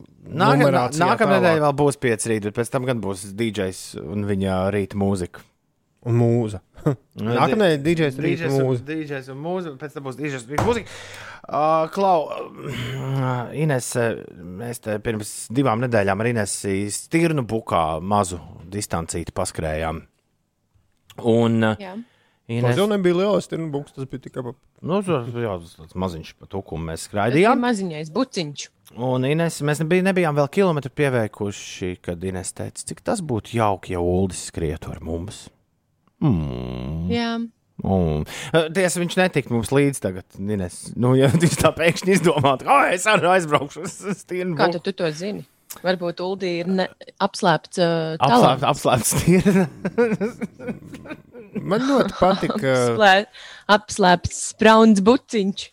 Nākamā 1.06 1.38
nedēļa 1.38 1.64
vēl 1.68 1.78
būs 1.84 2.00
pieci 2.02 2.34
rīti, 2.34 2.50
bet 2.50 2.58
pēc 2.58 2.74
tam 2.74 2.90
gan 2.90 3.06
būs 3.06 3.28
DJs 3.38 3.84
un 4.02 4.26
viņa 4.30 4.58
rīta 4.74 4.98
mūzika. 5.00 5.46
Un 6.08 6.16
mūza. 6.16 6.62
Nākamā 7.20 7.74
nedēļa 7.74 7.80
DJs 7.84 8.20
DJs 8.20 8.54
un- 8.56 8.62
mūza. 8.64 8.84
DJs 8.88 9.26
un 9.34 9.42
mūzika, 9.44 9.74
pēc 9.82 9.98
tam 9.98 10.06
būs 10.06 10.16
DJs 10.20 10.46
un 10.48 10.62
mūzika. 10.70 10.94
Uh, 11.50 11.90
Klau, 11.92 12.30
uh, 12.30 13.50
Ines, 13.64 13.90
mēs 14.62 14.80
te 14.86 14.96
pirms 15.04 15.34
divām 15.52 15.82
nedēļām 15.84 16.24
ar 16.24 16.30
Inesu 16.32 16.76
stirnu 16.94 17.44
bukā 17.50 18.00
mazu 18.00 18.40
distancīti 18.72 19.36
paskrējām. 19.36 20.00
Un 21.28 21.60
uh, 21.74 21.76
Jā. 21.84 21.98
Tas 22.64 22.80
jau 22.80 22.88
nebija 22.90 23.14
liels, 23.20 23.46
tas 23.52 23.60
būs, 23.62 23.92
tas 23.94 24.08
bija 24.10 24.24
tikai 24.24 24.42
Nu, 24.82 25.02
tas 25.06 25.28
jā, 25.36 25.52
tas 25.62 25.76
tāds 25.78 25.94
maziņš 26.00 26.32
pa 26.40 26.48
tukumu 26.50 26.88
mēs 26.88 27.04
Tas 27.04 27.12
bija 27.12 27.28
skraidījām. 27.28 27.60
maziņais 27.62 28.10
buciņš. 28.16 28.64
Un 29.06 29.28
Ines, 29.28 29.60
mēs 29.68 29.84
nebij, 29.84 30.02
nebijām 30.08 30.34
vēl 30.40 30.48
kilometru 30.50 30.90
pieveikuši, 30.98 31.92
kad 32.02 32.24
Ines 32.26 32.56
teica, 32.58 32.88
cik 32.90 33.04
tas 33.06 33.22
būtu 33.22 33.54
jauki, 33.60 33.94
ja 33.94 34.02
Uldis 34.02 34.48
skrietu 34.50 34.90
ar 34.96 35.04
mums. 35.06 35.50
Mm. 36.24 37.08
Jā. 37.14 37.30
Un, 37.80 38.26
eh, 38.52 38.66
tiesa, 38.76 39.00
viņš 39.00 39.16
netika 39.22 39.54
mums 39.56 39.70
līdzi 39.72 40.02
tagad. 40.04 40.26
Ines. 40.36 40.82
Nu, 41.00 41.14
ja 41.16 41.30
viņš 41.34 41.56
tā 41.62 41.72
pēkšņi 41.78 42.18
izdomātu, 42.18 42.68
ka 42.68 42.80
es 42.96 43.06
arī 43.08 43.30
aizbraukšu 43.38 43.86
uz 43.88 43.96
Stīnu. 44.20 44.58
Kā 44.60 44.68
tu, 44.74 44.82
tu 44.84 44.92
to 45.00 45.08
zini? 45.16 45.46
Varbūt 45.86 46.20
Uldī 46.26 46.56
ir 46.64 46.68
ne, 46.74 46.88
apslēpts 47.22 47.78
uh, 47.78 48.16
Apslēpt, 48.18 48.64
talants. 48.64 48.64
apslēpts 48.66 49.12
tīri. 49.22 49.68
Man 51.70 51.84
ļoti 51.86 52.16
patika. 52.20 52.74
Apslē- 52.74 53.28
Apslēpts 53.76 54.40
sprauns 54.54 55.02
buciņš. 55.06 55.68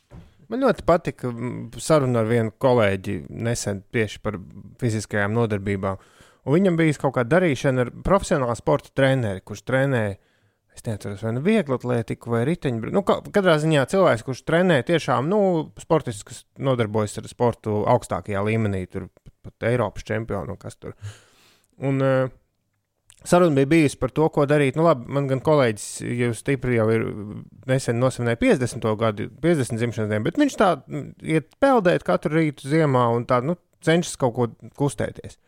Man 0.52 0.62
ļoti 0.62 0.84
patika 0.86 1.30
mm, 1.32 1.80
saruna 1.82 2.20
ar 2.22 2.28
vienu 2.30 2.52
kolēģi 2.62 3.16
nesen 3.34 3.80
tieši 3.92 4.20
par 4.22 4.36
fiziskajām 4.82 5.34
nodarbībām. 5.34 5.98
Un 6.46 6.54
viņam 6.54 6.76
bija 6.78 6.94
kaut 7.02 7.16
kāda 7.16 7.32
darīšana 7.40 7.86
ar 7.86 7.90
profesionālu 8.06 8.54
sporta 8.60 8.92
treneri, 8.94 9.42
kurš 9.42 9.64
trenē, 9.66 10.04
es 10.76 10.84
neatceros, 10.86 11.22
vai 11.24 11.32
nu 11.36 11.42
vieglu 11.44 11.78
atlētiku 11.78 12.32
vai 12.34 12.44
riteņu. 12.48 12.92
Nu, 12.94 13.02
ka- 13.06 13.22
katrā 13.32 13.56
ziņā 13.62 13.86
cilvēks, 13.92 14.24
kurš 14.26 14.42
trenē 14.48 14.80
tiešām, 14.86 15.28
nu, 15.32 15.38
sportists, 15.80 16.26
kas 16.26 16.42
nodarbojas 16.58 17.18
ar 17.22 17.28
sportu 17.30 17.82
augstākajā 17.88 18.42
līmenī, 18.46 18.84
tur 18.90 19.08
pat 19.46 19.70
Eiropas 19.70 20.04
čempionu, 20.06 20.58
kas 20.60 20.76
tur. 20.76 20.96
Un, 21.80 22.02
uh, 22.02 22.34
Saruna 23.26 23.54
bija 23.56 23.66
bijusi 23.66 23.98
par 23.98 24.12
to, 24.14 24.28
ko 24.30 24.44
darīt. 24.46 24.76
Nu, 24.78 24.84
labi, 24.86 25.08
man 25.10 25.26
gan 25.26 25.40
kolēģis 25.42 25.86
jau 26.20 26.28
stipri 26.36 26.76
jau 26.76 26.86
ir 26.94 27.06
nesen 27.66 27.98
nosvinēja 27.98 28.38
50. 28.38 28.86
gadu, 29.00 29.26
50 29.42 29.80
dzimšanas 29.80 30.12
dienu, 30.12 30.24
bet 30.28 30.38
viņš 30.38 30.58
tā 30.60 30.68
mm, 30.78 31.08
iet 31.34 31.48
peldēt 31.62 32.04
katru 32.06 32.36
rītu 32.38 32.70
ziemā 32.70 33.08
un 33.16 33.26
tā, 33.26 33.40
nu, 33.42 33.56
cenšas 33.82 34.14
kaut 34.20 34.36
ko 34.36 34.46
kustēties. 34.78 35.40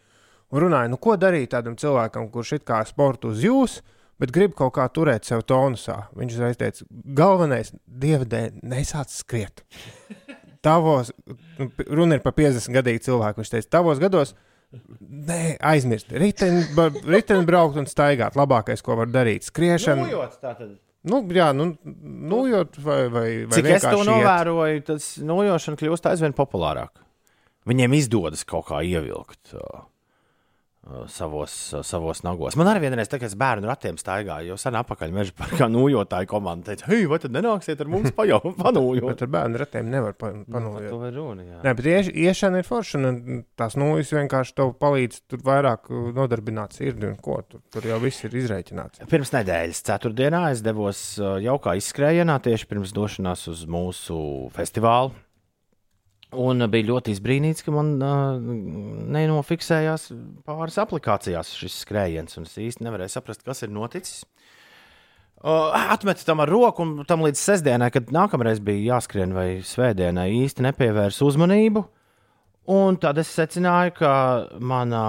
Un 0.50 0.64
runāja, 0.64 0.90
nu, 0.90 0.98
ko 0.98 1.14
darīt 1.20 1.52
tādam 1.54 1.76
cilvēkam, 1.78 2.30
kurš 2.34 2.56
it 2.58 2.66
kā 2.66 2.80
sportu 2.88 3.30
uz 3.34 3.44
jūs, 3.44 3.78
bet 4.22 4.34
grib 4.34 4.56
kaut 4.58 4.74
kā 4.78 4.88
turēt 4.92 5.28
sev 5.28 5.44
tonusā. 5.48 6.08
Viņš 6.18 6.36
uzreiz 6.38 6.60
teica, 6.60 6.88
galvenais, 7.18 7.72
dieva 7.86 8.28
dēļ, 8.28 8.60
nesāc 8.74 9.14
skriet. 9.14 9.64
Tavos, 10.66 11.12
nu, 11.58 11.70
runa 11.86 12.18
ir 12.18 12.24
par 12.24 12.34
50 12.36 12.74
gadīgu 12.74 13.04
cilvēku. 13.06 13.42
Viņš 13.42 13.54
teica, 13.54 13.72
tavos 13.78 14.02
gados 14.02 14.34
Nē, 14.68 15.56
aizmirst. 15.64 16.10
Ritenis 16.12 17.46
braukt 17.48 17.78
un 17.80 17.86
staigāt. 17.88 18.36
Labākais, 18.36 18.82
ko 18.84 18.98
var 19.00 19.08
darīt. 19.08 19.46
Skriešana. 19.48 20.04
Nojot, 20.04 20.34
tātad. 20.42 20.74
Nu, 21.08 21.22
jā, 21.32 21.52
nu, 21.56 21.70
nojot 22.28 22.76
vai, 22.82 22.98
vai, 23.08 23.28
vai 23.48 23.54
Cik 23.54 23.68
es 23.78 23.86
to 23.86 24.02
novēroju, 24.04 24.82
tas 24.90 25.06
nojošana 25.24 25.78
kļūst 25.80 26.08
aizvien 26.10 26.34
populārāk. 26.36 27.00
Viņiem 27.68 27.94
izdodas 27.96 28.44
kaut 28.48 28.66
kā 28.68 28.82
ievilkt 28.84 29.54
uh, 29.56 29.86
savos, 31.12 31.54
uh, 31.76 31.82
savos 31.86 32.22
nagos. 32.24 32.56
Man 32.58 32.68
arī 32.70 32.86
vienreiz, 32.86 33.08
kad 33.12 33.22
es 33.26 33.34
bērnu 33.38 33.68
ratiem 33.68 33.98
staigāju, 34.00 34.52
jau 34.52 34.58
sen 34.60 34.76
apakaļ 34.80 35.12
meža 35.14 35.34
parkā 35.36 35.68
nojotāju 35.72 36.30
komanda 36.30 36.70
teica, 36.72 36.88
hei, 36.92 37.04
vai 37.10 37.18
tad 37.22 37.34
nenāksiet 37.36 37.82
ar 37.84 37.90
mums 37.92 38.14
pajau, 38.16 38.40
panojot? 38.62 39.04
Bet 39.10 39.24
ar 39.26 39.32
bērnu 39.36 39.62
ratiem 39.64 39.90
nevar 39.92 40.16
Nu, 40.18 40.44
panojot. 40.54 40.88
to 40.88 40.98
var 41.02 41.12
runa, 41.14 41.44
jā. 41.44 41.60
Nē, 41.66 41.74
bet 41.78 41.90
ieš, 41.92 42.10
iešana 42.14 42.62
ir 42.62 42.68
forša, 42.68 43.02
un 43.10 43.42
tās 43.58 43.76
nūjas 43.78 44.14
vienkārši 44.16 44.56
tev 44.58 44.72
palīdz 44.80 45.20
tur 45.28 45.44
vairāk 45.46 45.92
uh, 45.92 46.08
nodarbināt 46.16 46.74
sirdi 46.78 47.08
un 47.10 47.16
ko. 47.20 47.38
Tur, 47.48 47.60
tur 47.72 47.86
jau 47.92 48.00
viss 48.02 48.24
ir 48.26 48.34
izreikināts. 48.40 49.04
Pirms 49.12 49.32
nedēļas, 49.36 49.84
ceturtdienā, 49.88 50.46
es 50.56 50.64
devos 50.66 51.00
uh, 51.20 51.36
jaukā 51.44 51.76
izskrējienā 51.78 52.40
tieši 52.44 52.68
pirms 52.72 52.96
došanās 52.96 53.46
uz 53.52 53.64
mūsu 53.70 54.18
festivālu. 54.56 55.12
Un 56.36 56.60
uh, 56.60 56.68
bija 56.68 56.90
ļoti 56.90 57.14
izbrīnīts, 57.14 57.64
ka 57.64 57.72
man 57.72 57.94
uh, 58.04 58.36
nenofiksējās 59.16 60.10
pāris 60.48 60.76
aplikācijās 60.82 61.54
šis 61.56 61.78
skrējiens. 61.86 62.36
un 62.36 62.44
Es 62.44 62.58
īsti 62.60 62.84
nevarēju 62.84 63.14
saprast, 63.14 63.46
kas 63.46 63.64
ir 63.64 63.72
noticis. 63.72 64.26
Uh, 65.38 65.70
atmetu 65.94 66.26
tam 66.26 66.42
ar 66.42 66.50
roku, 66.50 66.82
un 66.82 67.06
tam 67.08 67.22
līdz 67.24 67.40
sestdienai, 67.40 67.92
kad 67.94 68.10
nākamreiz 68.12 68.60
bija 68.60 68.96
jāskrien 68.96 69.32
vai 69.32 69.62
svētdienai, 69.64 70.32
īsti 70.42 70.66
nepievērsu 70.66 71.30
uzmanību. 71.30 71.84
Un 72.68 72.98
tad 73.00 73.16
es 73.16 73.30
secināju, 73.32 73.94
ka 73.96 74.10
manā 74.60 75.04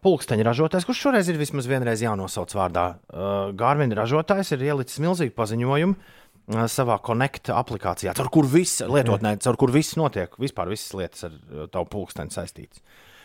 pulksteņa 0.00 0.46
ražotājs, 0.48 0.86
kurš 0.88 1.02
šoreiz 1.04 1.28
ir 1.28 1.36
vismaz 1.36 1.66
vienreiz 1.68 2.00
jānosauc 2.00 2.54
vārdā, 2.56 2.86
uh, 3.12 3.50
Gārvina 3.58 3.98
ražotājs, 3.98 4.54
ir 4.54 4.64
ielicis 4.70 5.02
milzīgu 5.04 5.36
paziņojumu 5.36 5.98
uh, 5.98 6.21
savā 6.50 6.98
Connect 7.04 7.52
aplikācijā, 7.54 8.14
caur 8.18 8.30
kur 8.32 8.48
viss 8.50 8.82
lietotnē, 8.82 9.36
caur 9.44 9.58
kur 9.60 9.72
viss 9.74 9.96
notiek, 9.98 10.34
vispār 10.42 10.70
visas 10.72 10.92
lietas 10.98 11.26
ar 11.28 11.34
uh, 11.34 11.66
tavu 11.72 11.88
pulksteni 11.92 12.34
saistītas. 12.34 12.82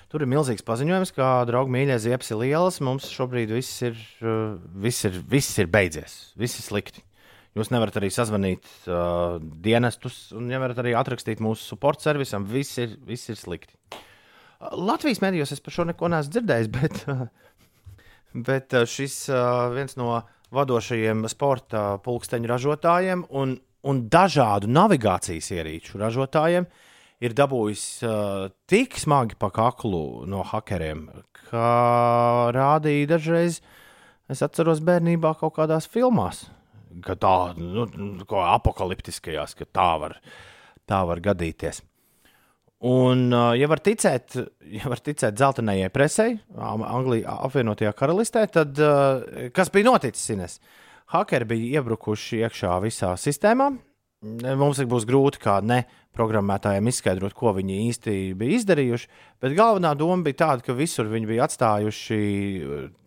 Tur 0.08 0.24
ir 0.24 0.30
milzīgs 0.32 0.64
paziņojums, 0.64 1.12
ka 1.18 1.44
draugi 1.50 1.74
mīļie 1.74 1.98
ziepes 2.00 2.32
ir 2.32 2.40
lielas. 2.40 2.78
Mums 2.80 3.10
šobrīd 3.12 3.52
viss 3.52 3.82
ir, 3.84 3.98
uh, 4.24 4.56
viss 4.80 5.08
ir, 5.10 5.18
viss 5.28 5.58
ir 5.60 5.68
beidzies. 5.68 6.16
Viss 6.40 6.62
ir 6.62 6.68
slikti. 6.70 7.04
Jūs 7.58 7.74
nevarat 7.74 7.98
arī 8.00 8.12
sazvanīt 8.14 8.68
uh, 8.86 9.42
dienestus, 9.42 10.28
un 10.38 10.48
nevarat 10.48 10.80
arī 10.84 10.94
atrakstīt 10.96 11.42
mūsu 11.44 11.66
support 11.66 12.06
servisam. 12.06 12.46
Viss 12.48 12.78
ir, 12.80 12.96
viss 13.04 13.34
ir 13.34 13.40
slikti. 13.40 13.76
Uh, 13.92 14.72
Latvijas 14.78 15.22
medijos 15.22 15.52
es 15.52 15.62
par 15.62 15.76
šo 15.76 15.86
neko 15.90 16.10
neesmu 16.14 16.34
dzirdējis, 16.34 16.72
bet, 16.78 17.02
uh, 17.12 17.28
bet 18.48 18.78
uh, 18.78 18.88
šis 18.90 19.26
uh, 19.34 19.68
viens 19.76 19.98
no 20.00 20.22
vadošajiem 20.56 21.26
sporta 21.32 21.98
pulksteņu 22.04 22.50
ražotājiem 22.52 23.24
un, 23.36 23.56
un 23.88 24.04
dažādu 24.12 24.70
navigācijas 24.72 25.50
ierīču 25.56 26.00
ražotājiem 26.02 26.68
ir 27.24 27.34
dabūjis 27.38 27.86
uh, 28.06 28.48
tik 28.70 29.00
smagi 29.02 29.38
pa 29.40 29.50
kaklu 29.54 30.28
no 30.30 30.44
hakeriem, 30.46 31.08
ka 31.50 32.52
rādīja 32.56 33.14
dažreiz, 33.16 33.62
es 34.30 34.44
atceros 34.46 34.84
bērnībā 34.86 35.34
kaut 35.40 35.56
kādās 35.58 35.90
filmās, 35.90 36.46
ka 37.04 37.18
tā, 37.18 37.36
nu, 37.58 37.88
ko 38.30 38.44
apakaliptiskajās, 38.46 39.58
ka 39.58 39.66
tā 39.66 39.90
var, 40.04 40.20
tā 40.88 41.02
var 41.10 41.24
gadīties. 41.24 41.82
Un, 42.86 43.32
ja 43.58 43.68
var 43.72 43.82
ticēt, 43.82 44.36
ja 44.70 44.90
var 44.92 45.00
ticēt 45.02 45.34
dzeltenajai 45.34 45.90
presei, 45.90 46.36
Anglijā, 46.62 47.40
apvienotajā 47.48 47.94
karalistē, 47.98 48.44
tad 48.54 48.78
kas 49.56 49.72
bija 49.74 49.90
noticis? 49.90 50.30
Ines? 50.36 50.60
Hakeri 51.10 51.48
bija 51.50 51.80
iebrukuši 51.80 52.44
iekšā 52.44 52.76
visā 52.84 53.16
sistēmā. 53.18 53.72
Mums 54.58 54.82
būs 54.90 55.06
grūti 55.06 55.40
kā 55.42 55.60
ne 55.62 55.84
programmētājiem 56.18 56.90
izskaidrot, 56.90 57.36
ko 57.38 57.52
viņi 57.54 57.76
īsti 57.88 58.14
bija 58.38 58.58
izdarījuši. 58.58 59.10
Bet 59.42 59.54
galvenā 59.58 59.94
doma 59.98 60.26
bija 60.26 60.40
tāda, 60.42 60.66
ka 60.66 60.76
visur 60.78 61.10
viņi 61.12 61.30
bija 61.30 61.46
atstājuši 61.46 62.18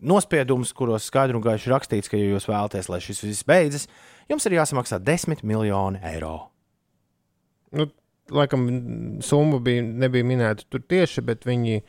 nospiedumus, 0.07 0.71
kuros 0.75 1.09
skaidri 1.11 1.35
un 1.37 1.43
gaiši 1.43 1.71
rakstīts, 1.73 2.11
ka, 2.11 2.19
ja 2.19 2.31
jūs 2.31 2.47
vēlaties, 2.47 2.87
lai 2.91 3.01
šis 3.03 3.23
viss 3.27 3.47
beidzas, 3.47 3.87
jums 4.31 4.47
ir 4.47 4.55
jāsamaksā 4.59 5.01
10 5.03 5.43
miljoni 5.47 5.99
eiro. 6.13 6.37
Nu, 7.75 7.87
laikam, 8.31 8.67
summa 9.25 9.59
bija, 9.63 9.83
nebija 9.83 10.27
minēta 10.27 10.65
tur 10.69 10.83
tieši, 10.87 11.23
bet 11.27 11.45
viņi 11.47 11.81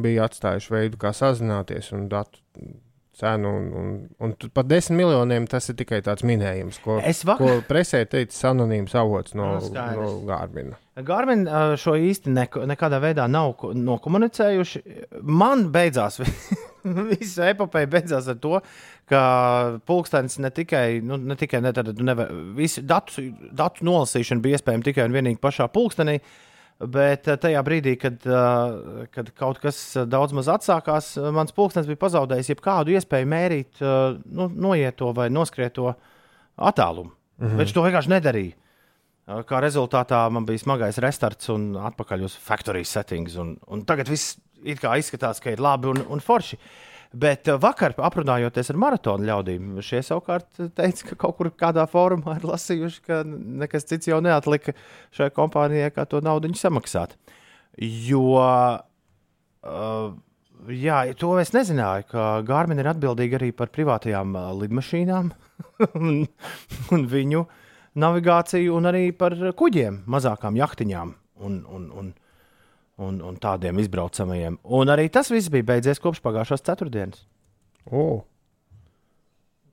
bija 0.00 0.28
atstājuši 0.28 0.74
veidu, 0.74 1.00
kā 1.00 1.12
sazināties 1.16 1.90
un 1.96 2.06
datu 2.12 2.42
cenu. 3.18 3.48
Un, 3.48 3.64
un, 3.80 3.88
un 4.28 4.34
par 4.54 4.64
desmit 4.64 5.00
miljoniem 5.02 5.46
tas 5.50 5.66
ir 5.72 5.76
tikai 5.80 5.98
tāds 6.06 6.22
minējums, 6.26 6.78
ko, 6.84 6.98
Es 7.04 7.24
vak- 7.26 7.40
ko 7.42 7.56
presē 7.68 8.04
teicis 8.08 8.44
anonīms 8.48 8.94
avots 8.96 9.34
no, 9.34 9.54
Nu, 9.58 9.60
skaidrs. 9.66 9.98
no 9.98 10.12
Gārmina. 10.28 10.78
Garmin 11.00 11.46
uh, 11.48 11.74
šo 11.80 11.94
īsti 11.96 12.32
neko, 12.36 12.66
nekādā 12.68 12.98
veidā 13.00 13.24
nav 13.30 13.54
ko- 13.60 13.72
nokomunicējuši. 13.74 14.82
Man 15.22 15.66
beidzās, 15.72 16.20
visa 17.10 17.48
epopeja 17.50 17.88
beidzās 17.92 18.28
ar 18.28 18.36
to, 18.40 18.60
ka 19.10 19.22
pulkstenis 19.88 20.38
ne 20.44 20.50
tikai, 20.54 21.00
nu, 21.04 21.16
ne 21.16 21.36
tikai 21.40 21.60
ne, 21.64 21.72
tad, 21.76 21.90
neva, 22.04 22.28
visi 22.56 22.82
datu, 22.86 23.24
datu 23.52 23.84
nolasīšana 23.88 24.44
bija 24.44 24.60
iespējama 24.60 24.86
tikai 24.90 25.08
un 25.08 25.16
vienīgi 25.18 25.40
pašā 25.42 25.66
pulkstenī. 25.74 26.18
Bet 26.80 27.28
uh, 27.28 27.36
tajā 27.36 27.60
brīdī, 27.66 27.96
kad, 28.00 28.22
uh, 28.24 29.04
kad 29.12 29.28
kaut 29.36 29.58
kas 29.60 29.78
uh, 29.98 30.06
daudz 30.08 30.32
maz 30.36 30.48
atsākās, 30.48 31.12
uh, 31.18 31.28
mans 31.36 31.52
pulkstenis 31.52 31.90
bija 31.90 32.00
pazaudējis 32.00 32.54
jebkādu 32.54 32.94
iespēju 32.96 33.28
mērīt 33.28 33.82
uh, 33.84 34.16
nu, 34.24 34.48
noieto 34.48 35.10
vai 35.16 35.28
noskrieto 35.28 35.92
attālumu. 36.56 37.12
Mm. 37.36 37.46
-hmm. 37.46 37.60
Viņš 37.60 37.74
to 37.76 37.84
vienkārši 37.84 38.14
nedarīja. 38.14 38.56
Uh, 38.56 39.42
Kā 39.46 39.60
rezultātā 39.62 40.24
man 40.32 40.46
bija 40.48 40.58
smagais 40.58 40.98
restarts 40.98 41.50
un 41.52 41.74
atpakaļ 41.76 42.24
uz 42.26 42.36
factory 42.36 42.84
settings. 42.84 43.36
Un, 43.36 43.58
un 43.68 43.84
tagad 43.84 44.08
viss 44.08 44.38
izskatās, 44.64 45.40
ka 45.40 45.52
ir 45.52 45.60
labi 45.60 45.92
un, 45.92 46.00
un 46.08 46.20
forši. 46.20 46.58
Bet 47.10 47.48
uh, 47.50 47.58
vakar, 47.58 47.96
aprunājoties 47.98 48.70
ar 48.70 48.78
maratonu 48.78 49.26
ļaudīm, 49.26 49.80
šie 49.82 50.02
savukārt 50.06 50.60
teica, 50.78 51.08
ka 51.08 51.18
kaut 51.24 51.38
kur 51.40 51.50
kādā 51.58 51.82
fórumā 51.90 52.36
ir 52.38 52.46
lasījuši, 52.46 53.02
ka 53.06 53.22
nekas 53.26 53.88
cits 53.90 54.10
jau 54.10 54.20
neatlika 54.22 54.76
šai 55.16 55.30
kompānijai, 55.34 55.90
kā 55.96 56.06
to 56.06 56.22
naudu 56.22 56.52
samaksāt. 56.54 57.16
Jo, 57.80 58.22
uh, 58.38 60.12
jā, 60.70 61.00
to 61.18 61.32
es 61.42 61.50
nezināju, 61.56 62.06
ka 62.12 62.28
Gārmina 62.46 62.84
ir 62.84 62.92
atbildīga 62.92 63.40
arī 63.40 63.50
par 63.58 63.74
privātajām 63.74 64.36
uh, 64.38 64.52
lidmašīnām 64.60 65.32
un, 65.98 66.24
un 66.94 67.06
viņu 67.10 67.44
navigāciju, 67.98 68.76
un 68.78 68.86
arī 68.92 69.08
par 69.18 69.34
kuģiem, 69.58 70.04
mazākām 70.10 70.58
jahtiņām 70.62 71.14
un, 71.42 71.62
un, 71.66 71.90
un, 71.90 72.12
un, 73.00 73.20
un 73.24 73.38
tādiem 73.40 73.78
izbraucamajiem. 73.82 74.58
Un 74.76 74.92
arī 74.92 75.08
tas 75.12 75.30
viss 75.32 75.50
bija 75.52 75.66
beidzies 75.74 76.02
kopš 76.02 76.20
pagājušās 76.24 76.64
ceturtdienas. 76.66 77.24
Oh. 77.90 78.20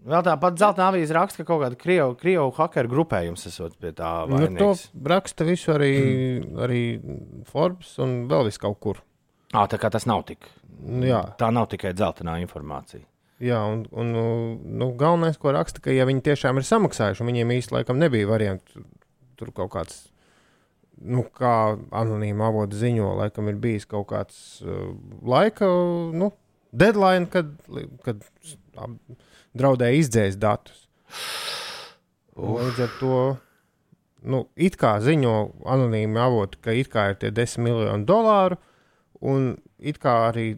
Vēl 0.08 0.24
tāpat 0.24 0.60
zelta 0.62 0.86
avīze 0.88 1.16
raksta, 1.16 1.42
ka 1.44 1.50
kaut 1.50 1.66
kāda 1.66 1.78
krievu, 1.80 2.14
krievu 2.20 2.52
hakeru 2.56 2.92
grupējums 2.94 3.44
esot 3.50 3.76
pie 3.82 3.92
tā 3.98 4.12
Nu, 4.30 4.40
to 4.56 4.70
vainīgs. 4.72 4.86
raksta 5.12 5.48
visu 5.48 5.74
arī, 5.74 5.92
arī 6.64 6.82
Forbes 7.50 7.98
un 8.04 8.22
vēl 8.32 8.48
vis 8.48 8.62
kaut 8.62 8.80
kur. 8.84 9.02
Ā, 9.52 9.66
tā 9.68 9.80
kā 9.82 9.92
tas 9.92 10.08
nav 10.08 10.24
tik. 10.30 10.48
Jā. 11.04 11.24
Tā 11.40 11.50
nav 11.52 11.68
tikai 11.72 11.92
dzeltenā 11.98 12.38
informācija. 12.44 13.04
Jā, 13.44 13.60
un, 13.70 13.84
un 13.92 14.14
nu, 14.16 14.24
nu, 14.80 14.92
galvenais, 14.98 15.38
ko 15.38 15.52
raksta, 15.54 15.82
ka, 15.84 15.92
ja 15.94 16.08
viņi 16.10 16.24
tiešām 16.26 16.58
ir 16.58 16.66
samaksājuši, 16.66 17.22
un 17.22 17.30
viņiem 17.30 17.52
īstenībā 17.58 17.94
nebija 17.98 18.30
variantu, 18.30 18.82
tur 19.38 19.52
kaut 19.54 19.74
kāds, 19.76 20.00
nu, 21.02 21.24
kā 21.38 21.78
anonīma 21.92 22.48
avota 22.50 22.76
ziņo, 22.80 23.12
laikam 23.22 23.50
ir 23.52 23.58
bijis 23.62 23.86
kaut 23.90 24.08
kāds 24.12 24.38
uh, 24.66 24.94
laika, 25.22 25.68
nu, 26.18 26.32
deadline, 26.74 27.28
kad, 27.32 27.52
kad 28.06 28.24
ap- 28.78 29.18
draudēja 29.58 30.00
izdzēst 30.02 30.40
datus. 30.42 30.88
Līdz 32.38 32.82
ar 32.86 32.92
to, 33.00 33.20
nu, 34.30 34.44
it 34.56 34.76
kā 34.78 34.96
ziņo 35.02 35.36
anonīmi 35.66 36.20
avoti, 36.22 36.60
ka 36.62 36.74
it 36.78 36.90
kā 36.94 37.10
ir 37.14 37.20
tie 37.22 37.32
10 37.34 37.64
miljoni 37.66 38.06
dolāru, 38.10 38.58
un 39.22 39.56
it 39.80 39.98
kā 40.04 40.18
arī 40.32 40.50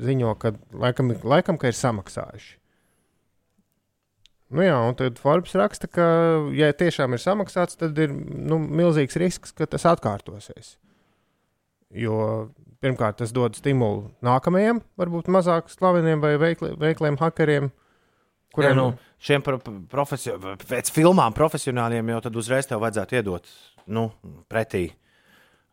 ziņo, 0.00 0.32
ka 0.40 0.54
laikam, 0.72 1.10
ir- 1.14 1.26
laikam 1.26 1.58
ka 1.60 1.68
ir 1.70 1.76
samaksājuši. 1.78 2.56
Nu 4.50 4.64
jā, 4.66 4.76
un 4.82 4.96
tad 4.98 5.20
Forbes 5.22 5.54
raksta, 5.58 5.86
ka, 5.90 6.06
ja 6.56 6.72
tiešām 6.74 7.14
ir 7.14 7.22
samaksāts, 7.22 7.78
tad 7.78 7.98
ir 8.02 8.10
nu, 8.10 8.58
milzīgs 8.58 9.18
risks, 9.20 9.54
ka 9.54 9.68
tas 9.70 9.86
atkārtosies. 9.86 10.74
Jo 11.94 12.50
pirmkārt, 12.82 13.20
tas 13.20 13.34
dod 13.34 13.54
stimulu 13.58 14.08
nākamajiem, 14.26 14.80
varbūt 14.98 15.30
mazāk 15.30 15.70
slaveniem 15.70 16.22
vai 16.22 16.34
veikli, 16.40 16.72
veikliem 16.80 17.18
hakeriem, 17.20 17.70
Kuriem 18.50 18.74
nu, 18.76 18.86
šiem 19.22 19.42
pro, 19.46 19.60
profesio, 19.90 20.34
pēc 20.66 20.90
filmām 20.90 21.34
profesionāļiem 21.36 22.08
jau 22.10 22.22
tad 22.24 22.38
uzreiz 22.40 22.66
tev 22.66 22.80
vajadzētu 22.82 23.20
iedot 23.20 23.52
nu, 23.94 24.08
pretī 24.50 24.88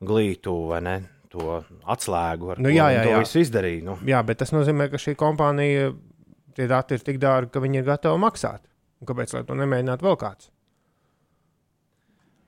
glītu 0.06 0.54
vai 0.72 0.82
ne? 0.86 0.98
To 1.34 1.58
atslēgu, 1.92 2.54
ar 2.54 2.62
Nu, 2.62 2.70
ko 2.70 2.76
jā, 2.78 2.86
jā, 2.94 3.00
to 3.04 3.12
jā. 3.12 3.18
visu 3.20 3.42
izdarīja. 3.42 3.84
Nu. 3.84 3.98
Jā, 4.08 4.22
bet 4.24 4.40
tas 4.40 4.54
nozīmē, 4.54 4.88
ka 4.94 5.02
šī 5.02 5.12
kompānija 5.20 5.90
tie 6.58 6.68
dati 6.70 6.98
ir 6.98 7.06
tik 7.06 7.22
dārgi, 7.22 7.54
ka 7.54 7.64
viņi 7.64 7.82
ir 7.82 7.88
gatavi 7.88 8.22
maksāt. 8.22 8.66
Un 8.98 9.10
kāpēc 9.10 9.34
lai 9.36 9.44
to 9.46 9.58
nemēģinātu 9.58 10.06
vēl 10.06 10.18
kāds? 10.20 10.50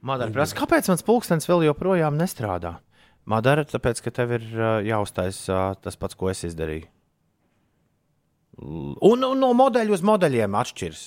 Madara 0.06 0.32
prasa, 0.34 0.56
kāpēc 0.58 0.88
mans 0.90 1.04
pulkstenis 1.06 1.50
vēl 1.50 1.68
joprojām 1.68 2.18
nestrādā? 2.18 2.78
Madara, 3.30 3.66
tāpēc, 3.68 4.00
ka 4.02 4.14
tev 4.16 4.38
ir 4.40 4.46
uh, 4.56 4.80
jāuztais 4.86 5.44
uh, 5.52 5.74
tas 5.84 6.00
pats, 6.00 6.18
ko 6.18 6.32
es 6.32 6.42
izdarīju. 6.48 6.88
Un, 8.60 9.24
un 9.24 9.40
no 9.40 9.52
modeļa 9.56 9.94
uz 9.96 10.04
modeļiem 10.08 10.56
atšķiras. 10.60 11.04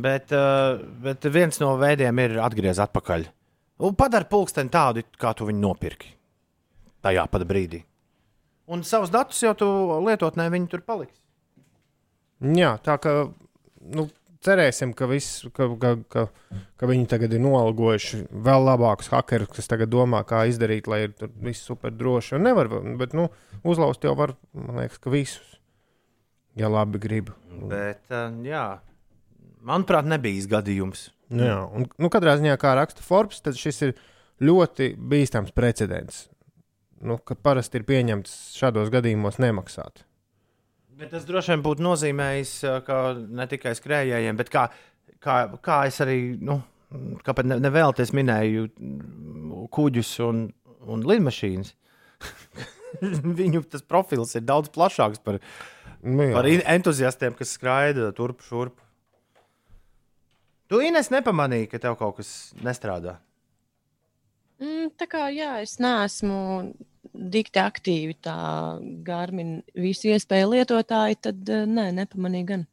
Bet, 0.00 0.32
uh, 0.34 0.80
bet 1.04 1.28
viens 1.32 1.60
no 1.62 1.74
veidiem 1.80 2.18
ir 2.24 2.40
atgriezties 2.42 2.82
atpakaļ. 2.88 3.28
Un 3.86 3.94
padara 3.96 4.28
pulksteni 4.28 4.72
tādu, 4.72 5.04
kā 5.20 5.32
tu 5.36 5.46
viņu 5.48 5.62
nopirki. 5.62 6.10
Tajā 7.04 7.24
pat 7.32 7.46
brīdī. 7.48 7.84
Un 8.70 8.84
savus 8.86 9.12
datus 9.12 9.40
jau 9.42 9.54
tu 9.56 9.68
lietotnē 10.04 10.50
viņi 10.52 10.68
tur 10.70 10.82
paliks. 10.86 11.16
Jā, 12.40 12.72
tā 12.84 12.96
kā 13.02 13.14
nu, 13.96 14.06
cerēsim, 14.44 14.94
ka, 14.96 15.08
viss, 15.10 15.44
ka, 15.56 15.68
ka, 15.80 15.92
ka, 16.12 16.24
ka 16.80 16.88
viņi 16.88 17.08
tagad 17.10 17.34
ir 17.36 17.42
noalgojuši 17.44 18.22
vēl 18.32 18.66
labākus 18.68 19.10
hakerus, 19.12 19.52
kas 19.56 19.68
tagad 19.70 19.92
domā, 19.92 20.22
kā 20.28 20.46
izdarīt, 20.48 20.88
lai 20.90 21.04
ir 21.06 21.14
tur 21.18 21.32
viss 21.44 21.66
super 21.68 21.92
droši. 21.94 22.36
Un 22.38 22.48
nevar, 22.48 22.70
bet 23.00 23.16
nu, 23.16 23.28
uzlauzt 23.60 24.04
jau 24.06 24.14
var, 24.18 24.34
man 24.56 24.80
liekas, 24.82 25.00
ka 25.02 25.12
visus. 25.12 25.56
Ja 26.58 26.68
labi 26.72 26.98
grib. 26.98 27.30
Bet, 27.70 28.02
uh, 28.10 28.32
jā, 28.44 28.64
manuprāt, 29.62 30.08
nebija 30.08 30.48
gadījums. 30.56 31.10
Jā, 31.30 31.60
un 31.62 31.86
nu, 31.86 32.10
katrā 32.10 32.34
ziņā, 32.40 32.56
kā 32.58 32.72
raksta 32.74 33.04
Forbes, 33.06 33.38
tad 33.44 33.58
šis 33.58 33.84
ir 33.86 33.92
ļoti 34.42 34.94
bīstams 34.98 35.54
precedents. 35.54 36.24
Nu, 37.06 37.20
parasti 37.20 37.78
ir 37.78 37.86
pieņemts 37.88 38.32
šādos 38.58 38.90
gadījumos 38.92 39.38
nemaksāt. 39.40 40.02
Bet 41.00 41.14
tas 41.14 41.24
droši 41.28 41.54
vien 41.54 41.64
būtu 41.64 41.84
nozīmējis, 41.84 42.54
ka 42.84 43.00
ne 43.16 43.46
tikai 43.48 43.72
skrējējiem, 43.78 44.36
bet 44.36 44.52
kā, 44.52 44.66
kā, 45.24 45.36
kā 45.64 45.80
es 45.88 46.00
arī, 46.04 46.18
nu, 46.44 46.58
kāpēc 47.24 47.48
ne, 47.48 47.60
nevēlties 47.64 48.12
minēju 48.16 48.68
mm, 48.68 49.66
kuģus 49.72 50.12
un, 50.26 50.44
un 50.84 51.04
lidmašīnas. 51.08 51.72
viņu 53.40 53.64
tas 53.72 53.86
profils 53.86 54.36
ir 54.36 54.44
daudz 54.44 54.68
plašāks 54.74 55.22
par, 55.24 55.40
Nu, 56.00 56.24
jā. 56.24 56.32
par 56.32 56.46
entuziastiem, 56.48 57.34
kas 57.36 57.56
skraida 57.58 58.08
turp 58.16 58.40
šurp. 58.46 58.78
Tu 60.70 60.78
Ines 60.86 61.10
nepamanīji, 61.12 61.68
ka 61.72 61.80
tev 61.82 61.98
kaut 62.00 62.20
kas 62.20 62.30
nestrādā. 62.64 63.18
Mm, 64.60 64.92
tā 65.00 65.08
kā 65.10 65.26
jā, 65.34 65.58
es 65.64 65.76
neesmu 65.82 66.38
dikti 67.14 67.60
aktīvi 67.62 68.16
tā 68.24 68.36
Garmin 69.06 69.60
visu 69.78 70.10
iespēju 70.12 70.52
lietotāji, 70.54 71.20
tad 71.28 71.52
eh, 71.52 71.64
nē, 71.68 71.90
nepamanīju 71.96 72.48
gan. 72.50 72.66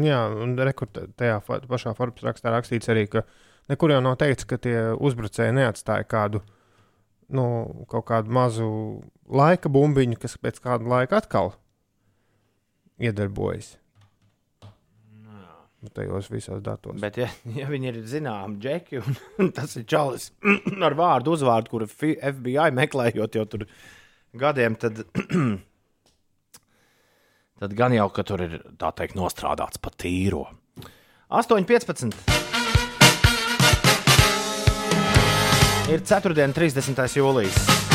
Jā, 0.00 0.20
un 0.38 0.54
rekur, 0.54 0.90
tajā 1.18 1.40
pašā 1.46 1.96
Forbes 1.98 2.22
rakstā 2.22 2.52
rakstīts 2.54 2.90
arī, 2.92 3.08
ka 3.10 3.24
nekur 3.70 3.90
jau 3.90 4.02
nav 4.04 4.20
teikts, 4.20 4.46
ka 4.46 4.58
tie 4.62 4.76
uzbrucēji 4.94 5.56
neatstāja 5.56 6.06
kādu, 6.06 6.44
nu, 7.34 7.44
kaut 7.90 8.06
kādu 8.10 8.30
mazu 8.34 8.70
laika 9.26 9.70
bumbiņu, 9.72 10.20
kas 10.22 10.38
pēc 10.38 10.62
kāda 10.62 10.86
laika 10.94 11.18
atkal 11.18 11.56
iedarbojas. 13.02 13.79
Tajos 15.88 16.28
visos 16.28 16.60
datos. 16.60 16.98
Bet, 17.00 17.16
ja, 17.16 17.30
ja 17.60 17.68
viņi 17.70 17.88
ir 17.88 18.00
zināmi 18.08 18.60
džeki, 18.60 19.00
un, 19.00 19.16
un 19.40 19.48
tas 19.56 19.72
ir 19.80 19.86
čalis 19.88 20.28
ar 20.86 20.96
vārdu, 20.98 21.32
uzvārdu, 21.38 21.72
kuru 21.72 21.88
FBI 21.88 22.68
meklējot 22.76 23.40
jau 23.40 23.46
tur 23.48 23.64
gadiem, 24.36 24.76
tad, 24.80 25.00
tad 27.62 27.76
gan 27.78 27.96
jau, 27.96 28.10
ka 28.12 28.26
tur 28.28 28.44
ir 28.44 28.60
tā 28.80 28.92
teikt 29.00 29.16
nostrādāts 29.16 29.80
pa 29.80 29.92
tīro. 29.96 30.44
8,15. 31.30 32.12
Ir 35.90 36.04
4. 36.06 36.50
30. 36.54 37.06
jūlijas. 37.18 37.89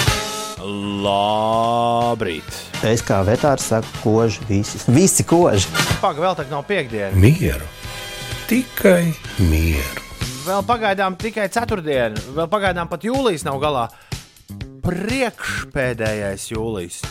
Labrīt! 0.61 2.47
Es 2.87 3.03
kā 3.03 3.19
vetārs 3.27 3.67
saku, 3.71 3.89
koži 4.03 4.45
visi. 4.47 4.79
Visi 4.93 5.25
koži. 5.27 5.67
Pagaidām, 5.99 6.21
vēl 6.23 6.37
tā 6.39 6.45
nav 6.51 6.63
piekdiena. 6.69 7.11
Mieru, 7.19 7.67
tikai 8.49 9.11
mieru. 9.41 10.03
Vēl 10.45 10.61
pagaidām 10.67 11.17
tikai 11.19 11.49
ceturtdiena, 11.51 12.21
vēl 12.37 12.47
pagaidām 12.51 12.89
pat 12.91 13.03
jūlijas 13.07 13.43
nav 13.47 13.59
galā. 13.63 13.87
Priekšpēdējais 14.85 16.51
jūlijas. 16.53 17.01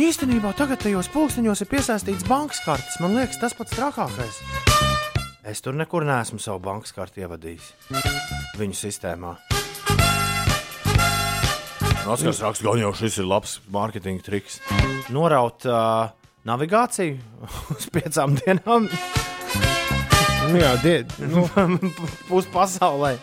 Īstenībā 0.00 0.52
tagad 0.58 0.80
tajos 0.82 1.10
pulksteņos 1.12 1.62
ir 1.62 1.70
piesaistīts 1.70 2.26
bankas 2.28 2.62
kartes. 2.66 2.98
Man 3.02 3.14
liekas, 3.18 3.38
tas 3.42 3.54
pats 3.54 3.76
trakākais. 3.76 4.42
Es 5.46 5.62
tur 5.64 5.76
nekur 5.78 6.04
neesmu 6.08 6.42
savu 6.42 6.60
bankas 6.64 6.92
karti 6.96 7.24
ievadījis 7.24 7.72
viņu 8.60 8.76
sistēmā. 8.76 9.36
Oskars 12.08 12.40
raksta, 12.40 12.64
ka 12.64 12.78
jau 12.80 12.90
šis 12.96 13.18
ir 13.20 13.26
labs 13.28 13.58
mārketinga 13.72 14.24
triks. 14.24 14.56
Noraut 15.12 15.66
uh, 15.68 16.08
navigāciju 16.48 17.18
uz 17.76 17.88
piecām 17.92 18.38
dienām. 18.40 18.88
Nu, 20.50 20.56
jā, 20.58 20.70
die, 20.82 20.94
nu, 21.28 21.44
Pus 22.30 22.48
pasaulē. 22.50 23.16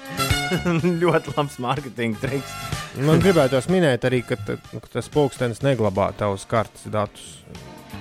Ļoti 1.01 1.33
labs 1.33 1.57
mārketinga 1.63 2.21
triks. 2.21 2.53
man 3.01 3.19
gribētos 3.23 3.67
minēt 3.73 4.05
arī, 4.07 4.21
ka, 4.25 4.37
ka 4.45 4.93
tas 4.93 5.09
pulkstenis 5.11 5.63
neglabā 5.65 6.11
tavus 6.17 6.45
kartes 6.49 6.85
datus 6.93 7.41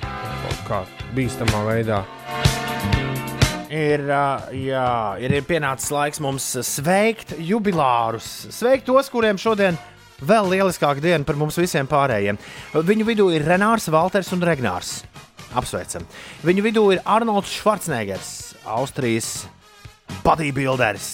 kaut 0.05 0.63
kā 0.69 0.85
bīstamā 1.17 1.65
veidā. 1.67 2.05
Ir, 3.73 4.05
jā, 4.07 4.87
ir, 5.19 5.33
ir 5.41 5.45
pienācis 5.49 5.91
laiks 5.91 6.23
mums 6.23 6.45
sveikt 6.69 7.35
jubilārus. 7.43 8.29
Sveikt 8.55 8.87
tos, 8.87 9.11
kuriem 9.11 9.41
šodien 9.41 9.81
vēl 10.21 10.51
lieliskāka 10.55 11.03
diena 11.03 11.25
par 11.27 11.39
mums 11.41 11.59
visiem 11.61 11.89
pārējiem. 11.91 12.39
Viņu 12.75 13.07
vidū 13.09 13.29
ir 13.35 13.47
Renārs, 13.47 13.91
Valters 13.93 14.33
un 14.37 14.45
Regnārs. 14.45 15.01
Apsveicam. 15.57 16.05
Viņu 16.45 16.65
vidū 16.67 16.85
ir 16.93 17.03
Arnolds 17.05 17.53
Schwarzeneggers, 17.55 18.55
Austrijas 18.69 19.47
bodybuilders, 20.25 21.09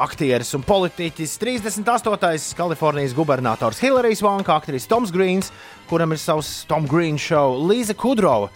aktieris 0.00 0.52
un 0.56 0.64
politiķis, 0.66 1.36
38. 1.40 2.54
Kalifornijas 2.58 3.14
gubernators 3.16 3.80
Hillarijas 3.82 4.22
Vanka, 4.24 4.54
aktieris 4.56 4.88
Toms 4.90 5.12
Grīns, 5.14 5.50
kuram 5.90 6.14
ir 6.14 6.20
savs 6.20 6.64
Tom 6.70 6.86
Green 6.88 7.18
show, 7.18 7.56
Līza 7.68 7.96
Kudrova 7.98 8.50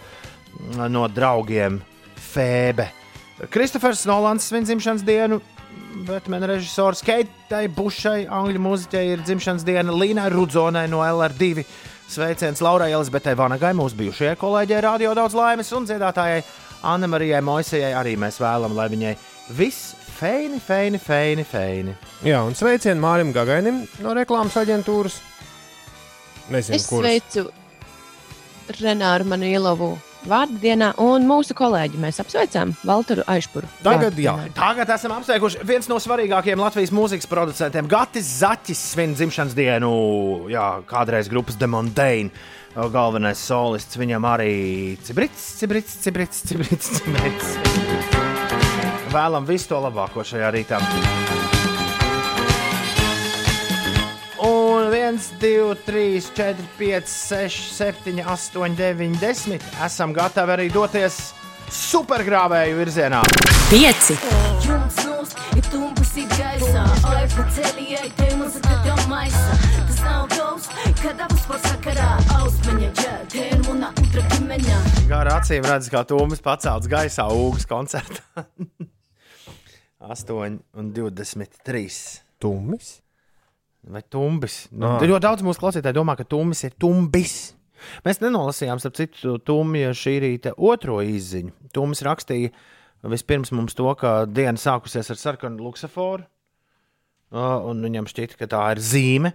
no 0.88 1.08
draugiem 1.10 1.80
Fēbe. 2.34 2.88
Kristofers 3.50 4.04
Nolans 4.06 4.46
svin 4.46 4.66
dzimšanas 4.66 5.02
dienu, 5.06 5.40
bet 5.94 6.28
man 6.28 6.42
režisors 6.48 7.02
Keitai 7.06 7.66
Bušai, 7.72 8.24
angļu 8.32 8.60
mūziķei, 8.64 9.04
ir 9.14 9.22
dzimšanas 9.24 9.64
diena 9.66 9.94
Līnai 9.94 10.28
Rudzonai 10.32 10.86
no 10.90 11.02
LR2. 11.06 11.64
Sveiciens 12.14 12.60
Laurai 12.60 12.90
Elizabetei 12.92 13.32
Vanagai, 13.38 13.72
mūsu 13.76 13.96
bijušajai 13.96 14.36
kolēģei, 14.40 14.80
radio 14.84 15.14
daudz 15.16 15.34
laimes 15.38 15.70
un 15.72 15.86
dziedātājai 15.88 16.42
Anna 16.84 17.08
Marijai 17.08 17.40
Moisejai 17.44 17.94
arī 17.96 18.12
mēs 18.20 18.36
vēlamies, 18.42 18.76
lai 18.76 18.88
viņai 18.92 19.12
viss 19.56 19.94
feini, 20.18 20.60
feini, 20.60 21.00
feini, 21.00 21.46
feini. 21.48 21.94
Jā, 22.26 22.42
un 22.44 22.52
sveicienu 22.58 23.00
Mārim 23.00 23.32
Gagainim 23.34 23.84
no 24.04 24.12
reklāmas 24.18 24.56
aģentūras. 24.60 25.16
Nezinu, 26.52 26.76
Es 26.76 26.90
kurš. 26.90 27.06
sveicu 27.06 27.46
Renāru 28.82 29.24
Manilovu 29.32 29.94
vārdu 30.30 30.58
dienā, 30.62 30.92
un 31.02 31.26
mūsu 31.28 31.56
kolēģi 31.56 32.00
mēs 32.02 32.20
apsveicām 32.22 32.74
Valteru 32.86 33.24
Aišpuru. 33.30 33.68
Tagad, 33.84 34.18
jā, 34.20 34.34
tagad 34.56 34.90
esam 34.96 35.14
apsveikuši 35.18 35.64
viens 35.66 35.88
no 35.90 36.00
svarīgākajiem 36.02 36.62
Latvijas 36.64 36.92
mūzikas 36.94 37.30
producentiem. 37.30 37.88
Gatis 37.90 38.28
Zaķis 38.40 38.84
svin 38.94 39.14
dzimšanas 39.18 39.56
dienu, 39.56 39.94
jā, 40.52 40.68
kādreiz 40.90 41.30
grupas 41.32 41.58
Demondain. 41.60 42.32
Galvenais 42.74 43.38
solists 43.38 43.94
viņam 44.00 44.24
arī 44.26 44.52
Cibrits, 45.06 45.44
Cibrits, 45.60 45.94
Cibrits, 46.02 46.42
Cibrits. 46.48 46.90
cibrits. 46.98 47.54
Vēlam 49.14 49.46
visu 49.46 49.70
to 49.70 49.78
labāko 49.84 50.26
šajā 50.26 50.50
rītā. 50.56 51.53
1, 55.04 55.18
2, 55.40 55.74
3, 55.84 56.20
4, 56.34 56.54
5, 56.78 57.08
6, 57.08 57.72
7, 57.76 58.22
8, 58.24 58.76
9, 58.76 59.18
10. 59.20 59.60
Esam 59.84 60.14
gatavi 60.16 60.54
arī 60.54 60.68
doties 60.72 61.18
supergrāvēju 61.68 62.78
virzienā. 62.78 63.20
Pieci. 63.68 64.16
Jums 64.64 65.02
mums 65.04 65.34
ir 65.58 65.68
tumpas 65.68 66.14
ir 66.20 66.32
gaisā 66.32 66.86
Oi, 67.10 67.26
pa 67.34 67.44
ceļi 67.56 67.86
ej, 67.98 68.08
te 68.16 68.30
muzika 68.40 68.80
tev 68.86 69.04
maisa 69.10 69.58
Tas 69.74 70.00
nav 70.06 70.24
gaus, 70.32 70.70
kad 71.02 71.22
abas 71.26 71.44
par 71.50 71.60
sakarā 71.66 72.10
Ausmeņa 72.38 72.90
ģē, 73.00 73.14
te 73.34 73.46
ir 73.50 73.62
muna 73.68 73.92
utra 74.00 74.24
ģimeņa 74.32 74.80
Gara 75.12 75.36
acīm 75.40 75.68
redz, 75.68 75.92
kā 75.92 76.04
Tūmis 76.08 76.44
pacelts 76.44 76.88
gaisā 76.88 77.28
Ugras 77.28 77.68
koncertā. 77.68 78.46
8 80.04 80.60
un 80.76 80.92
23. 80.96 81.88
Tumis? 82.40 83.03
Vai 83.84 84.00
tumbis? 84.08 84.64
Nu, 84.72 84.94
Ā. 84.94 85.02
ļoti 85.04 85.24
daudz 85.26 85.44
mūsu 85.44 85.60
klausītāju 85.60 85.98
domā, 85.98 86.14
ka 86.16 86.24
tumbis 86.28 86.64
ir 86.64 86.76
tumbis. 86.80 87.34
Mēs 88.06 88.20
nenolasījām, 88.22 88.80
starp 88.80 88.96
citu, 88.96 89.36
Tumija 89.44 89.90
šī 89.96 90.14
rīta 90.24 90.54
otro 90.56 91.00
izziņu. 91.04 91.52
Tumis 91.74 92.00
rakstīja 92.06 92.52
vispirms 93.12 93.52
mums 93.52 93.76
to, 93.76 93.90
ka 94.00 94.22
diena 94.30 94.56
sākusies 94.60 95.10
ar 95.12 95.20
sarkanu 95.20 95.66
luksaforu, 95.66 96.24
ā, 97.34 97.50
un 97.68 97.84
viņam 97.84 98.08
šķita, 98.08 98.40
ka 98.40 98.48
tā 98.54 98.64
ir 98.72 98.80
zīme. 98.84 99.34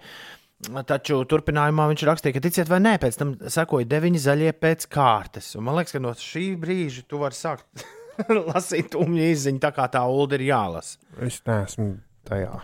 Taču 0.90 1.22
turpinājumā 1.30 1.86
viņš 1.92 2.08
rakstīja, 2.10 2.36
ka 2.36 2.44
ticiet 2.44 2.72
vai 2.72 2.82
nē, 2.84 2.98
pēc 3.00 3.20
tam 3.22 3.38
sekoja 3.54 3.88
deviņi 3.88 4.24
zaļie 4.26 4.52
pēc 4.60 4.90
kārtas. 4.92 5.54
Un 5.56 5.70
man 5.70 5.78
liekas, 5.78 5.94
ka 5.96 6.02
no 6.04 6.12
šī 6.20 6.50
brīža 6.60 7.06
tu 7.08 7.22
vari 7.22 7.38
sākt 7.38 7.86
lasīt 8.50 8.92
tumju 8.98 9.30
izziņu, 9.30 9.62
tā 9.64 9.72
kā 9.78 9.88
tā 9.94 10.04
ulda 10.10 10.36
ir 10.40 10.50
jālasa. 10.50 11.00
Es 11.24 11.40
neesmu 11.48 11.94
tajā. 12.28 12.60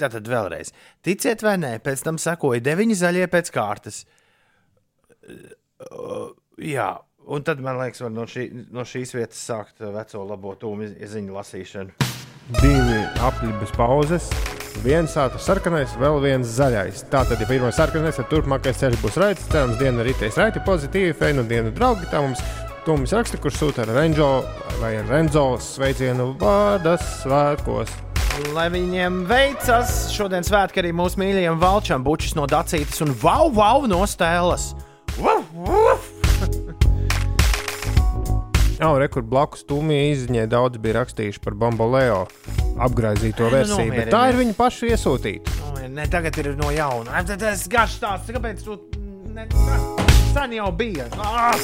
Tātad 0.00 0.28
vēlreiz. 0.30 0.72
Ticiet 1.04 1.44
vai 1.44 1.56
nē, 1.60 1.76
pēc 1.84 2.04
tam 2.06 2.20
sekoja 2.20 2.62
deviņi 2.64 2.98
zaļie 3.00 3.28
pēc 3.32 3.50
kārtas. 3.54 4.04
Uh, 5.24 6.32
jā, 6.60 6.90
un 7.24 7.44
tad 7.46 7.62
man 7.64 7.80
liekas, 7.80 8.02
var 8.04 8.12
no, 8.14 8.26
šī, 8.28 8.48
no 8.74 8.84
šīs 8.88 9.14
vietas 9.16 9.40
sākt 9.40 9.80
veco 9.84 10.26
labo 10.28 10.54
tūmu 10.60 10.92
ziņu 11.00 11.38
lasīšanu. 11.38 12.10
Divi 12.60 13.00
apli 13.24 13.52
bez 13.60 13.72
pauzes. 13.76 14.28
Viens 14.84 15.12
ātrs 15.16 15.46
sarkanais, 15.46 15.94
vēl 15.96 16.18
viens 16.20 16.50
zaļais. 16.58 17.06
Tā 17.12 17.22
tad, 17.28 17.40
ja 17.40 17.46
pirmais 17.48 17.76
sarkanais, 17.78 18.18
tad 18.18 18.28
turpmākais 18.28 18.82
ceļš 18.82 19.00
būs 19.00 19.18
raids. 19.22 19.46
Cerams, 19.52 19.78
diena 19.80 20.04
ritēs 20.04 20.36
raiti 20.40 20.60
pozitīvi, 20.66 21.14
feinu 21.16 21.46
dienu 21.48 21.72
draugi. 21.72 22.10
Tā 22.10 22.20
mums 22.24 22.42
Tomis 22.84 23.14
raksta, 23.16 23.38
kurš 23.40 23.62
sūta 23.62 23.86
ar 23.86 23.94
Renzo 23.96 24.26
vai 24.76 24.98
Renzo 25.08 25.54
sveicienu 25.56 26.34
vārdas 26.40 27.06
svētkos. 27.22 28.03
Lai 28.54 28.66
viņiem 28.72 29.20
veicas, 29.30 30.08
šodien 30.10 30.42
svētki 30.46 30.80
arī 30.82 30.90
mūsu 30.96 31.20
mīļajiem 31.22 31.58
valčam, 31.62 32.02
bučis 32.06 32.34
no 32.34 32.48
Dacītas 32.50 32.98
un 33.04 33.12
Vau, 33.22 33.46
Vau 33.54 33.86
no 33.90 34.00
Stēlas. 34.10 34.72
Vau, 35.20 35.38
vau! 35.54 35.94
Jā, 38.74 38.88
un 38.90 38.98
rekur 38.98 39.22
blakus 39.22 39.62
tūmija 39.68 40.10
izziņai 40.16 40.48
daudz 40.50 40.82
bija 40.82 40.98
rakstījuši 40.98 41.40
par 41.44 41.54
Bamboleo 41.60 42.24
apgraizīto 42.82 43.46
Ai, 43.46 43.50
nu 43.52 43.56
versiju, 43.60 43.94
bet 43.94 44.10
tā 44.10 44.24
ir 44.32 44.40
viņa 44.40 44.58
paša 44.58 44.90
iesūtīta. 44.90 45.54
Ne, 45.94 46.08
tagad 46.10 46.34
ir 46.42 46.50
no 46.58 46.74
jauna. 46.74 47.22
Tas 47.38 47.68
garš 47.70 48.00
stāsts, 48.00 48.34
kāpēc 48.34 48.66
tu 48.66 48.80
ne, 49.30 49.46
sen 50.34 50.58
jau 50.58 50.72
bija. 50.74 51.06
Ah! 51.22 51.54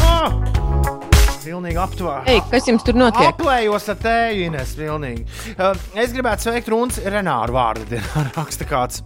Ah! 0.00 1.01
Pilnīgi 1.42 1.78
aptuveni. 1.82 2.30
Ei, 2.30 2.42
kas 2.52 2.68
jums 2.70 2.84
tur 2.86 2.98
notiek? 2.98 3.32
Aplējos 3.32 3.88
ar 3.90 3.98
tēju, 4.02 4.44
Ines. 4.46 4.74
Pilnīgi. 4.78 5.24
Uh, 5.56 5.72
es 5.98 6.14
gribētu 6.14 6.46
sveikt 6.46 6.70
Runas 6.70 7.00
Renāru 7.02 7.56
vārdu 7.56 7.88
dienā. 7.90 8.26
Raksta 8.38 8.68
kāds. 8.68 9.02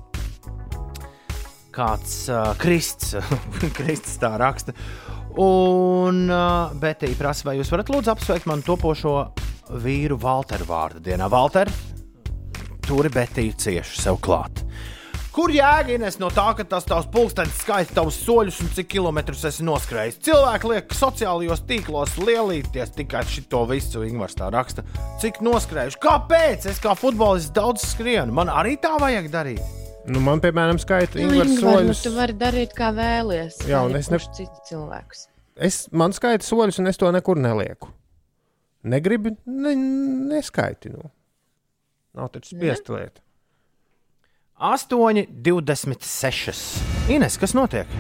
Kāds 1.77 2.15
uh, 2.33 2.53
Krists. 2.61 3.15
Kristis 3.79 4.21
tā 4.21 4.35
raksta. 4.41 4.77
Un 5.41 6.25
uh, 6.33 6.73
Betija 6.81 7.17
prasa, 7.19 7.49
vai 7.49 7.59
jūs 7.59 7.73
varat 7.73 7.93
lūdzu 7.93 8.13
apsveikt 8.15 8.49
manu 8.49 8.65
topošo 8.65 9.17
vīru 9.85 10.17
Valteru 10.21 10.69
vārdu 10.69 11.03
dienā. 11.05 11.29
Valter, 11.33 11.73
turi 12.87 13.13
Betiju 13.13 13.57
cieši 13.61 14.05
sev 14.07 14.21
klāt. 14.25 14.65
Kur 15.37 15.53
jēga 15.53 15.93
Ines, 15.93 16.15
no 16.17 16.31
tā, 16.33 16.47
ka 16.57 16.65
tas 16.65 16.87
tavs 16.89 17.05
pulkstenis 17.13 17.59
skaita 17.61 17.93
tavus 17.99 18.17
soļus 18.25 18.57
un 18.65 18.71
cik 18.73 18.87
kilometrus 18.95 19.43
esi 19.45 19.67
noskrējis? 19.69 20.17
Cilvēki 20.25 20.71
liek 20.71 20.95
sociālajos 20.97 21.61
tīklos 21.69 22.15
lielīties 22.25 22.95
tikai 22.97 23.21
šito 23.29 23.61
visu, 23.69 24.01
Ingūns 24.09 24.39
tā 24.39 24.49
raksta. 24.55 24.87
Cik 25.21 25.43
noskrējuši? 25.45 26.01
Kāpēc? 26.01 26.65
Es 26.73 26.81
kā 26.81 26.95
futbolists 26.97 27.53
daudz 27.53 27.85
skrienu. 27.85 28.33
Man 28.33 28.49
arī 28.49 28.79
tā 28.81 28.95
vajag 29.03 29.29
darīt. 29.35 29.61
Nu, 30.09 30.23
man, 30.25 30.41
piemēram, 30.41 30.81
skaita 30.81 31.21
Nu, 31.21 31.27
Ingūns 31.29 31.53
Ingvar, 31.59 31.83
nu, 31.83 31.93
soļus. 31.93 32.03
tu 32.07 32.15
vari 32.17 32.39
darīt, 32.41 32.73
kā 32.79 32.89
vēlies. 32.97 33.61
Jā, 33.69 33.85
un 33.85 33.93
es 34.01 34.09
ne- 34.09 34.17
jebkurš 34.17 34.41
cits 34.41 34.65
cilvēks. 34.73 35.27
Es, 35.69 35.83
man 35.93 36.17
skaita 36.17 36.49
soļus, 36.49 36.81
un 36.81 36.89
es 36.89 36.97
to 36.97 37.13
nekur 37.13 37.37
nelieku. 37.37 37.93
Negribu, 38.89 39.37
ne, 39.45 39.77
neskaiti. 40.33 40.97
Nu. 40.97 41.11
Nav 42.17 42.33
taču 42.33 42.55
spiest 42.57 42.89
lieta. 42.89 43.21
8, 44.59 45.27
26. 45.43 46.83
Ines, 47.13 47.35
kas 47.37 47.53
notiek? 47.53 47.91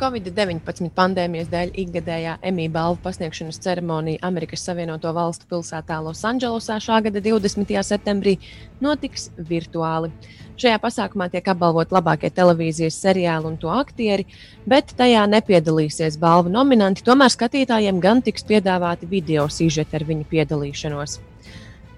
Covid-19 0.00 0.88
pandēmijas 0.96 1.50
dēļ 1.52 1.74
ikgadējā 1.82 2.38
Emīļa 2.48 2.72
balvu 2.72 3.02
pasniegšanas 3.04 3.60
ceremonija 3.60 4.22
Amerikas 4.24 4.64
Savienoto 4.64 5.12
Valstu 5.12 5.44
pilsētā 5.52 6.00
Losandželosā 6.00 6.78
šā 6.80 7.02
gada 7.04 7.20
20. 7.20 7.76
septembrī 7.84 8.38
notiks 8.80 9.28
virtuāli. 9.36 10.08
Šajā 10.56 10.80
pasākumā 10.80 11.28
tiek 11.28 11.52
apbalvot 11.52 11.92
labākie 11.92 12.32
televīzijas 12.32 12.96
seriāli 13.04 13.52
un 13.52 13.60
to 13.60 13.68
aktieri, 13.68 14.24
bet 14.64 14.96
tajā 14.96 15.28
nepiedalīsies 15.28 16.16
balvu 16.16 16.56
nominanti. 16.56 17.04
Tomēr 17.04 17.36
skatītājiem 17.36 18.00
gan 18.00 18.24
tiks 18.24 18.48
piedāvāti 18.48 19.12
video 19.12 19.44
sižeti 19.52 20.00
ar 20.00 20.08
viņu 20.08 20.24
piedalīšanos. 20.32 21.20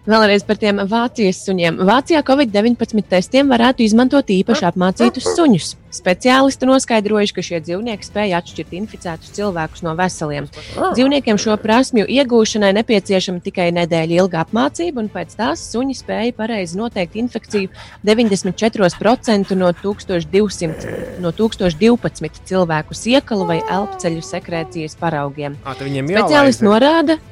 Vēlreiz 0.03 0.43
par 0.43 0.59
tiem 0.59 0.81
Vācijas 0.91 1.45
suņiem. 1.47 1.77
Vācijā 1.87 2.25
Covid-19 2.27 3.05
testiem 3.07 3.47
varētu 3.53 3.85
izmantot 3.85 4.33
īpaši 4.35 4.67
apmācītus 4.73 5.29
suņus. 5.37 5.69
Speciālisti 5.95 6.67
noskaidrojuši, 6.67 7.35
ka 7.37 7.45
šie 7.47 7.61
dzīvnieki 7.63 8.09
spēj 8.09 8.35
atšķirt 8.41 8.75
inficētus 8.81 9.31
cilvēkus 9.37 9.85
no 9.87 9.95
veseliem. 9.95 10.49
Dzīvniekiem 10.97 11.39
šo 11.39 11.55
prasmju 11.63 12.09
iegūšanai 12.11 12.73
nepieciešama 12.81 13.45
tikai 13.47 13.69
nedēļa 13.79 14.19
ilga 14.25 14.43
apmācība, 14.43 15.05
un 15.05 15.13
pēc 15.13 15.37
tās 15.39 15.63
suņi 15.71 15.95
spēja 16.01 16.35
pareizi 16.35 16.81
noteikt 16.81 17.15
infekciju 17.23 17.71
94% 18.03 19.55
no 19.61 19.71
1200, 19.85 21.21
no 21.23 21.31
1012 21.31 22.49
cilvēku 22.51 22.99
siekalu 22.99 23.53
vai 23.53 23.61
elpceļu 23.63 24.25
sekrēcijas 24.33 24.99
paraugiem. 24.99 25.61
Speciālisti 25.63 26.67
norāda, 26.67 27.23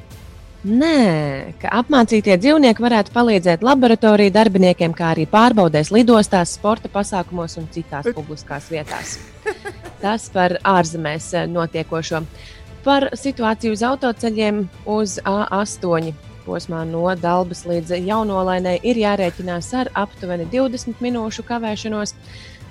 Nē, 0.61 1.57
ka 1.57 1.71
apmācītie 1.79 2.35
dzīvnieki 2.37 2.83
varētu 2.85 3.09
palīdzēt 3.15 3.63
laboratoriju 3.65 4.29
darbiniekiem, 4.35 4.93
kā 4.93 5.07
arī 5.15 5.23
pārbaudēs 5.25 5.89
lidostās, 5.89 6.53
sporta 6.53 6.91
pasākumos 6.93 7.57
un 7.57 7.65
citās 7.73 8.05
publiskās 8.13 8.67
vietās. 8.69 9.15
Tas 10.03 10.27
par 10.29 10.59
ārzemēs 10.61 11.31
eh, 11.33 11.47
notiekošo. 11.49 12.21
Par 12.85 13.07
situāciju 13.17 13.73
uz 13.73 13.81
autoceļiem 13.89 14.61
uz 14.85 15.17
A8 15.25 16.13
posmā 16.45 16.83
no 16.85 17.09
Dabas 17.17 17.65
līdz 17.65 17.97
Jaunolainai 18.05 18.77
ir 18.85 19.01
jārēķinās 19.01 19.73
ar 19.81 19.89
aptuveni 19.97 20.45
20 20.53 21.01
minūšu 21.01 21.45
kavēšanos. 21.47 22.13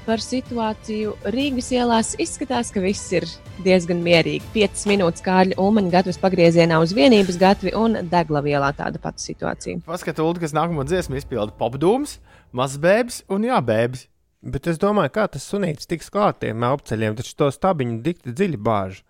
Par 0.06 0.22
situāciju 0.24 1.12
Rīgas 1.28 1.68
ielās 1.76 2.14
izskatās, 2.20 2.70
ka 2.72 2.80
viss 2.82 3.12
ir 3.12 3.26
diezgan 3.64 4.00
mierīgi. 4.04 4.46
5 4.54 4.86
minūtes 4.88 5.24
kārļa 5.24 5.58
ulmaņa 5.60 5.92
gatavs 5.92 6.20
pagriezienā 6.22 6.78
uz 6.80 6.94
vienības 6.96 7.36
gatavi 7.40 7.74
un 7.76 7.98
degla 8.10 8.40
vielā 8.44 8.70
tāda 8.78 9.02
pati 9.02 9.26
situācija. 9.28 9.82
Paskatās, 9.88 10.24
Ulu, 10.24 10.40
kas 10.40 10.56
nākamo 10.56 10.86
dziesmu 10.88 11.20
izpilda 11.20 11.52
popdūms, 11.60 12.16
mazs 12.56 12.80
bēbis 12.80 13.20
un 13.28 13.44
jā, 13.50 13.60
bēbis. 13.60 14.06
Bet 14.40 14.70
es 14.72 14.80
domāju, 14.80 15.12
kā 15.18 15.26
tas 15.28 15.44
sunīts 15.44 15.88
tiks 15.88 16.08
klāt 16.12 16.40
tiem 16.40 16.64
elpceļiem, 16.64 17.18
taču 17.18 17.36
to 17.36 17.50
stabiņu 17.52 18.00
dikti 18.06 18.32
dziļi 18.32 18.60
bāž. 18.64 19.02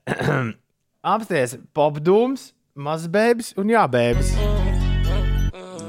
Apsties 1.14 1.58
popdūms, 1.76 2.50
mazs 2.80 3.12
bēbis 3.12 3.52
un 3.60 3.76
jā, 3.76 3.84
bēbis. 3.92 4.32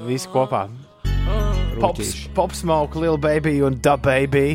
Visi 0.03 0.27
kopā. 0.33 0.65
Pops, 1.81 2.27
pops 2.35 2.59
smoke, 2.61 2.93
little 2.93 3.17
baby 3.17 3.59
un 3.65 3.73
da 3.81 3.95
baby. 3.97 4.53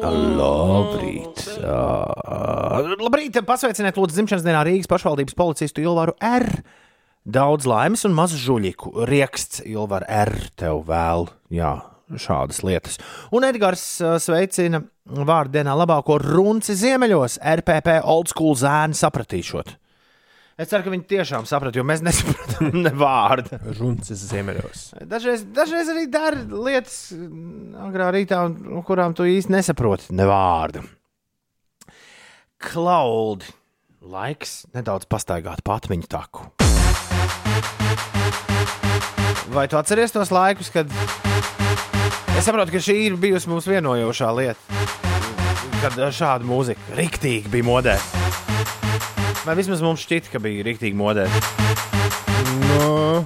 Labrīt! 0.00 1.42
Uh, 1.60 2.94
labrīt! 2.96 3.36
Pasveiciniet, 3.44 3.98
lūdzu, 4.00 4.16
dzimšanas 4.16 4.46
dienā 4.46 4.62
Rīgas 4.64 4.88
pašvaldības 4.88 5.36
policistu 5.36 5.84
Ilvaru 5.84 6.14
R. 6.24 6.48
Daudz 7.28 7.68
laimes 7.68 8.06
un 8.08 8.16
mazu 8.16 8.40
žuļiku. 8.40 8.94
Rieksts 9.10 9.60
Ilvar 9.68 10.08
R. 10.08 10.32
tev 10.56 10.86
vēl. 10.88 11.28
Jā, 11.52 11.74
šādas 12.16 12.62
lietas. 12.64 12.96
Un 13.36 13.44
Edgars 13.50 13.84
uh, 14.00 14.16
sveicina 14.16 14.80
vārdu 15.04 15.58
dienā 15.58 15.76
labāko 15.82 16.16
runci 16.24 16.80
ziemeļos, 16.80 17.42
RPP 17.60 18.00
old 18.08 18.32
school 18.32 18.56
zēnu 18.56 18.96
sapratīšot. 18.96 19.76
Es 20.60 20.68
ceru, 20.68 20.84
ka 20.84 20.92
viņi 20.92 21.06
tiešām 21.08 21.46
saprata, 21.48 21.80
jo 21.80 21.86
mēs 21.88 22.02
nesapratām 22.04 22.74
ne 22.84 22.90
vārdu. 22.92 23.56
Runcis 23.78 24.26
ziemeļos. 24.28 24.82
Dažreiz, 25.08 25.46
dažreiz 25.56 25.88
arī 25.88 26.04
dara 26.12 26.42
lietas, 26.44 26.98
mm, 27.16 27.78
agrā 27.86 28.10
rītā, 28.12 28.42
kurām 28.84 29.16
tu 29.16 29.24
īsti 29.24 29.54
nesaproti 29.56 30.12
ne 30.18 30.26
vārdu. 30.28 30.84
Klaudi, 32.60 33.48
laiks 34.04 34.66
nedaudz 34.76 35.08
pastaigāt 35.08 35.64
pa 35.64 35.78
atmiņu 35.80 36.10
taku. 36.12 36.50
Vai 39.50 39.64
tu 39.66 39.80
atceries 39.80 40.12
tos 40.12 40.28
laikus, 40.30 40.68
kad 40.74 40.92
es 42.36 42.44
saprotu, 42.44 42.76
ka 42.76 42.84
šī 42.84 43.00
ir 43.06 43.16
bijusi 43.22 43.48
mums 43.48 43.64
vienojošā 43.70 44.28
lieta? 44.36 44.84
Kad 45.80 45.96
šāda 46.12 46.44
mūzika 46.44 47.00
riktīgi 47.00 47.48
bija 47.48 47.64
modē. 47.72 47.96
Vai 49.40 49.54
vismaz 49.56 49.80
mums 49.80 50.02
šķita, 50.04 50.28
ka 50.34 50.38
bija 50.44 50.60
riktīgi 50.66 50.96
modē? 51.00 51.22
Nu, 52.68 53.22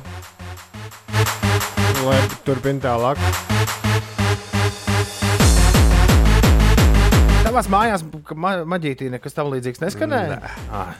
lai 2.06 2.18
turpina 2.46 2.78
tālāk. 2.84 3.18
Tavās 7.42 7.66
mājās 7.72 8.06
ma 8.38 8.52
maģītī 8.62 9.10
nekas 9.10 9.34
tam 9.34 9.50
līdzīgs 9.56 9.82
neskanēja? 9.82 10.38
Ah. 10.70 10.94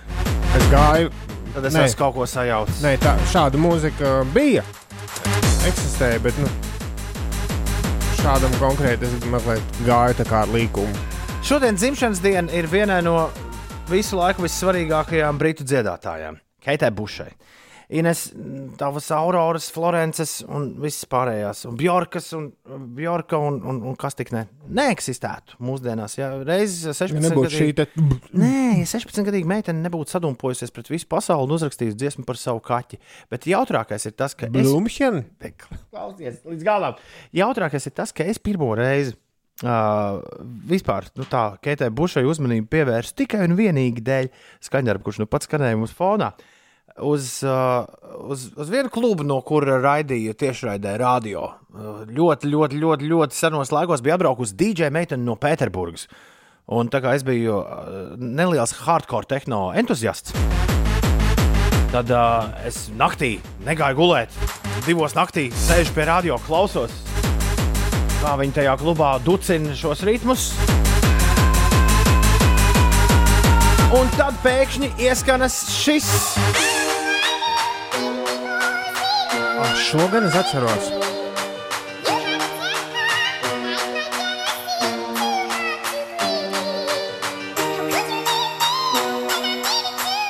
Es 0.58 0.66
gāju. 0.74 1.14
Tad 1.54 1.70
es 1.70 1.78
Nē. 1.78 1.86
esmu 1.86 2.00
kaut 2.00 2.18
ko 2.18 2.26
sajaucis. 2.26 2.82
Nē, 2.82 2.96
tā, 2.98 3.14
šāda 3.30 3.62
mūzika 3.62 4.16
bija. 4.34 4.66
Eksistēja, 5.70 6.18
bet 6.26 6.42
nu, 6.42 6.50
šādam 8.18 8.58
konkrēti 8.58 9.06
es 9.06 9.30
mazliet 9.30 9.82
gāju 9.86 10.18
tā 10.18 10.26
kā 10.26 10.42
ar 10.42 10.50
līkumu. 10.50 11.06
Šodien 11.46 11.78
dzimšanas 11.78 12.22
diena 12.24 12.50
ir 12.56 12.66
vienai 12.72 12.98
no 13.06 13.28
visu 13.90 14.16
laiku 14.18 14.44
vissvarīgākajām 14.44 15.38
britu 15.40 15.66
dziedātājām- 15.66 16.38
Keitai 16.64 16.90
Bušai. 16.94 17.30
Ines, 17.94 18.30
tavas 18.80 19.10
auroras, 19.12 19.66
Florences 19.70 20.38
un 20.48 20.70
visas 20.80 21.04
pārējās, 21.04 21.66
un 21.68 21.74
Bjorkas 21.76 22.30
un, 22.32 22.46
Bjorka 22.96 23.36
un, 23.36 23.58
un, 23.62 23.82
un 23.90 23.94
kas 24.00 24.16
tik 24.16 24.30
ne, 24.32 24.46
neeksistētu 24.72 25.58
mūsdienās. 25.60 26.16
Ja 26.16 26.30
reiz 26.42 26.78
16 26.88 27.12
Ja 27.12 27.20
nebūtu 27.28 27.50
šī 27.52 27.74
te- 27.76 27.86
Nē, 28.32 28.78
ja 28.80 28.86
16-gadīga 28.88 29.44
meitene 29.46 29.84
nebūtu 29.84 30.14
sadumpojusies 30.16 30.72
pret 30.74 30.88
visu 30.90 31.06
pasauli 31.12 31.44
un 31.44 31.54
uzrakstījusi 31.58 32.00
dziesmu 32.00 32.24
par 32.24 32.40
savu 32.40 32.64
kaķi. 32.64 32.98
Bet 33.30 33.44
jautrākais 33.52 34.08
ir 34.08 34.16
tas, 34.16 34.32
ka 34.34 34.48
Blūmšana? 34.48 35.22
es. 35.44 35.68
Klausies, 35.92 36.40
līdz 36.48 36.64
galam. 36.64 36.96
Jautrākais 37.36 37.86
ir 37.86 37.92
tas, 37.92 38.12
ka 38.16 38.24
es 38.24 38.38
pirmo 38.40 38.72
reizi. 38.74 39.12
Uh, 39.62 40.18
vispār 40.66 41.06
nu 41.14 41.22
tā, 41.30 41.44
Keitai 41.62 41.86
Bušai 41.94 42.24
uzmanību 42.26 42.66
pievērstu 42.72 43.20
tikai 43.22 43.44
un 43.46 43.54
vienīgi 43.54 44.02
dēļ 44.02 44.30
skaņdarba, 44.66 45.04
kurš 45.06 45.20
nu 45.22 45.28
pats 45.30 45.46
skanēja 45.46 45.78
mums 45.78 45.94
fonā. 45.94 46.32
Uz, 47.06 47.28
uh, 47.46 47.86
uz, 48.30 48.48
uz 48.58 48.70
vienu 48.70 48.90
klubu, 48.94 49.26
no 49.26 49.38
kura 49.46 49.78
raidīja 49.82 50.34
tiešraidē 50.42 50.96
radio. 50.98 51.46
Uh, 51.70 52.02
ļoti, 52.10 52.50
ļoti, 52.50 52.82
ļoti, 52.82 53.10
ļoti 53.14 53.38
senos 53.38 53.70
laikos 53.74 54.02
bija 54.02 54.18
atbraukusi 54.18 54.58
DJ 54.58 54.90
meitene 54.94 55.22
no 55.22 55.38
Pēterburgas. 55.38 56.08
Un 56.74 56.90
tā 56.90 57.02
kā 57.04 57.14
es 57.14 57.22
biju 57.26 57.62
uh, 57.62 58.14
neliels 58.18 58.74
hardcore 58.82 59.30
tehno 59.30 59.68
entuziasts, 59.78 60.34
Tad 61.94 62.08
uh, 62.10 62.48
es 62.66 62.88
naktī 62.98 63.36
negāju 63.62 64.00
gulēt. 64.00 64.32
Divos 64.82 65.14
naktī 65.14 65.44
sēžu 65.54 65.94
pie 65.94 66.08
radio, 66.08 66.40
klausos, 66.42 66.90
kā 68.24 68.38
viņi 68.40 68.54
tajā 68.56 68.74
klubā 68.80 69.10
ducina 69.20 69.74
šos 69.76 70.00
ritmus. 70.08 70.46
Un 73.94 74.08
tad 74.16 74.38
pēkšņi 74.42 74.88
ieskanas 75.04 75.58
šis. 75.76 76.08
Ah, 79.60 79.74
Šo 79.78 80.08
gan 80.12 80.24
es 80.30 80.38
atceros. 80.40 80.88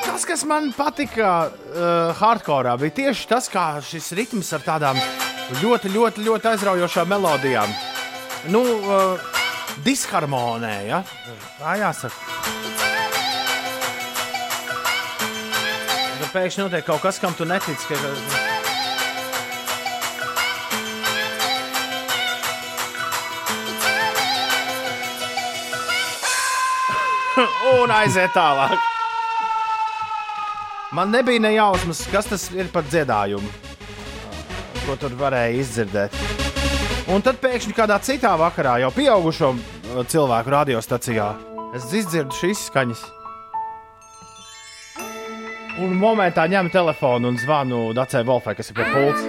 Tas, 0.05 0.27
kas 0.29 0.45
man 0.51 0.73
patika 0.77 1.31
uh, 1.47 2.11
hardcore, 2.19 2.75
bija 2.83 2.99
tieši 2.99 3.31
tas, 3.31 3.49
kā 3.53 3.69
šis 3.87 4.11
ritms 4.19 4.53
ar 4.59 4.67
tādām 4.67 5.01
ļoti, 5.53 5.91
ļoti, 5.93 6.25
ļoti 6.25 6.49
aizraujošām 6.55 7.11
melodijām. 7.11 7.73
Nu, 8.53 8.63
uh, 8.65 9.21
disharmonē, 9.85 10.75
ja? 10.89 11.03
tā 11.59 11.77
jāsaka. 11.81 12.15
Tad 16.21 16.31
pēkšņi 16.33 16.65
notiek 16.65 16.87
kaut 16.87 17.03
kas, 17.05 17.21
kam 17.21 17.37
tu 17.37 17.45
netici. 17.49 17.85
Ka... 17.91 17.97
Un 27.75 27.91
aiziet 27.91 28.33
tālāk. 28.37 28.79
Man 30.95 31.11
nebija 31.11 31.43
ne 31.43 31.51
jausmas, 31.57 32.05
kas 32.07 32.29
tas 32.31 32.45
ir 32.55 32.69
par 32.71 32.87
dziedājumu, 32.87 33.49
ko 34.87 34.97
tur 35.01 35.15
varēja 35.19 35.59
izdzirdēt. 35.63 36.17
Un 37.13 37.25
tad 37.25 37.37
pēkšņi 37.43 37.75
kādā 37.77 37.99
citā 38.05 38.33
vakarā, 38.41 38.79
jau 38.85 38.91
pieaugušo 38.95 39.51
uh, 39.53 40.03
cilvēku 40.09 40.53
radiostacijā, 40.55 41.29
es 41.77 41.89
izdzirdu 41.93 42.37
šīs 42.39 42.67
skaņas. 42.71 43.05
Un 45.85 45.97
momentā 45.99 46.47
ņemu 46.47 46.71
telefonu 46.73 47.33
un 47.33 47.41
zvanu 47.41 47.89
Dacei 47.97 48.23
Volfai, 48.27 48.55
kas 48.57 48.71
ir 48.71 48.79
pie 48.79 48.87
pults. 48.93 49.25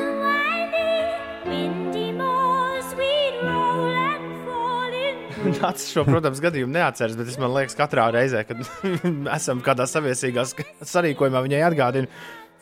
Nācis 5.62 5.92
šo, 5.94 6.06
protams, 6.08 6.40
gadījumu 6.42 6.74
neatceras, 6.74 7.18
bet 7.18 7.30
es 7.30 7.38
man 7.42 7.54
liekas, 7.54 7.78
katrā 7.78 8.08
reizē, 8.14 8.46
kad 8.48 8.62
esam 9.38 9.62
kādā 9.66 9.86
saviesīgā 9.90 10.46
sarīkojumā, 10.82 11.44
viņai 11.46 11.62
atgādina, 11.68 12.08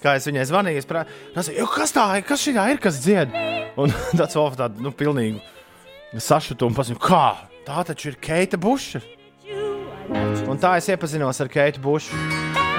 kā 0.04 0.18
es 0.20 0.28
viņai 0.30 0.46
zvanīju. 0.52 0.84
Es 0.84 0.90
prasīju, 0.90 1.58
"Jo, 1.62 1.68
kas 1.72 1.96
tā 1.96 2.06
ir, 2.18 2.28
kas 2.28 2.44
šī 2.44 2.56
ir, 2.72 2.78
kas 2.84 3.00
dzied? 3.02 3.34
Un 3.78 3.90
tāds 4.20 4.36
Wolfs 4.38 4.60
tādu 4.60 4.84
nu, 4.84 4.92
pilnīgi 4.92 5.42
sašutumu 6.14 6.76
paziņoja, 6.78 7.02
kā 7.02 7.26
tā 7.66 7.84
taču 7.88 8.12
ir 8.12 8.20
Keita 8.22 8.58
Buša. 8.58 9.02
Un 10.50 10.60
tā 10.62 10.76
es 10.78 10.90
iepazinos 10.92 11.40
ar 11.42 11.50
Keitu 11.50 11.82
Bušu. 11.82 12.14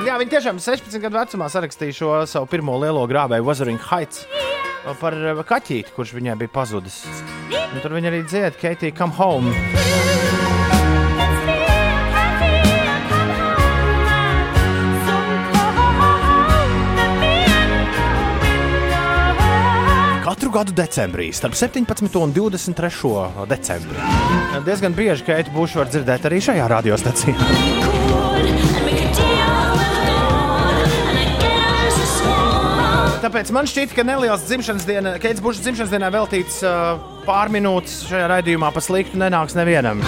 Un, 0.05 0.07
jā, 0.07 0.19
viņa 0.21 0.35
tiešām 0.37 0.61
16 0.61 1.01
gadu 1.01 1.17
vecumā 1.17 1.49
sarakstīja 1.49 1.97
šo 1.97 2.13
savu 2.29 2.51
pirmo 2.51 2.77
lielo 2.79 3.07
grāvēju, 3.09 3.47
Wuthering 3.49 3.81
Heights, 3.91 4.27
par 5.01 5.17
eh, 5.17 5.45
kaķīti, 5.49 5.95
kurš 5.97 6.15
viņai 6.19 6.39
bija 6.45 6.53
pazudis. 6.53 7.03
Un 7.49 7.81
tur 7.81 7.97
viņa 7.97 8.13
arī 8.13 8.25
dzied, 8.29 8.61
Keitija, 8.61 8.95
come 9.01 9.17
home. 9.17 10.44
Gadu 20.55 20.75
decembrī, 20.77 21.33
starp 21.35 21.57
17. 21.59 22.15
un 22.21 22.33
23. 22.33 23.47
decembrī. 23.51 23.99
Diezgan 24.65 24.95
bieži 24.95 25.27
Keita 25.27 25.51
Buša 25.55 25.83
var 25.83 25.91
dzirdēt 25.91 26.29
arī 26.31 26.39
šajā 26.45 26.69
radiostacijā. 26.71 27.35
Tāpēc 33.25 33.51
man 33.57 33.67
šķiet, 33.67 33.95
ka 33.97 34.05
neliels 34.05 34.45
dzimšanas 34.47 34.85
diena, 34.87 35.17
Keits 35.23 35.43
Bušas 35.43 35.65
dzimšanas 35.65 35.95
dienā 35.95 36.13
veltīts 36.13 36.61
uh, 36.63 37.01
pārminūtes 37.25 38.05
šajā 38.11 38.29
raidījumā 38.37 38.71
pa 38.75 38.85
sliktu 38.85 39.19
nenāks 39.19 39.57
nevienam. 39.59 40.05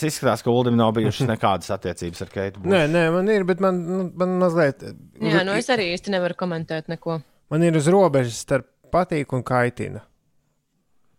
Ines 0.00 0.14
izskatās, 0.14 0.40
ka 0.40 0.52
Ulim 0.52 0.78
nav 0.78 0.94
bijušas 0.96 1.28
nekādas 1.28 1.68
attiecības 1.74 2.22
ar 2.24 2.28
Keitu 2.32 2.62
Bušu. 2.62 2.70
Nē, 2.72 2.86
nē, 2.88 3.02
man 3.12 3.26
ir, 3.28 3.42
bet 3.44 3.60
man, 3.60 3.80
nu, 3.84 4.04
man 4.16 4.38
mazliet. 4.40 4.80
Jā, 5.20 5.42
nu 5.44 5.52
es 5.58 5.68
arī 5.72 5.90
īsti 5.92 6.14
nevaru 6.14 6.34
komentēt 6.40 6.88
neko. 6.88 7.18
Man 7.52 7.66
ir 7.66 7.76
uz 7.76 7.88
robežas 7.92 8.38
starp 8.40 8.66
patīk 8.94 9.34
un 9.36 9.44
kaitina. 9.44 10.00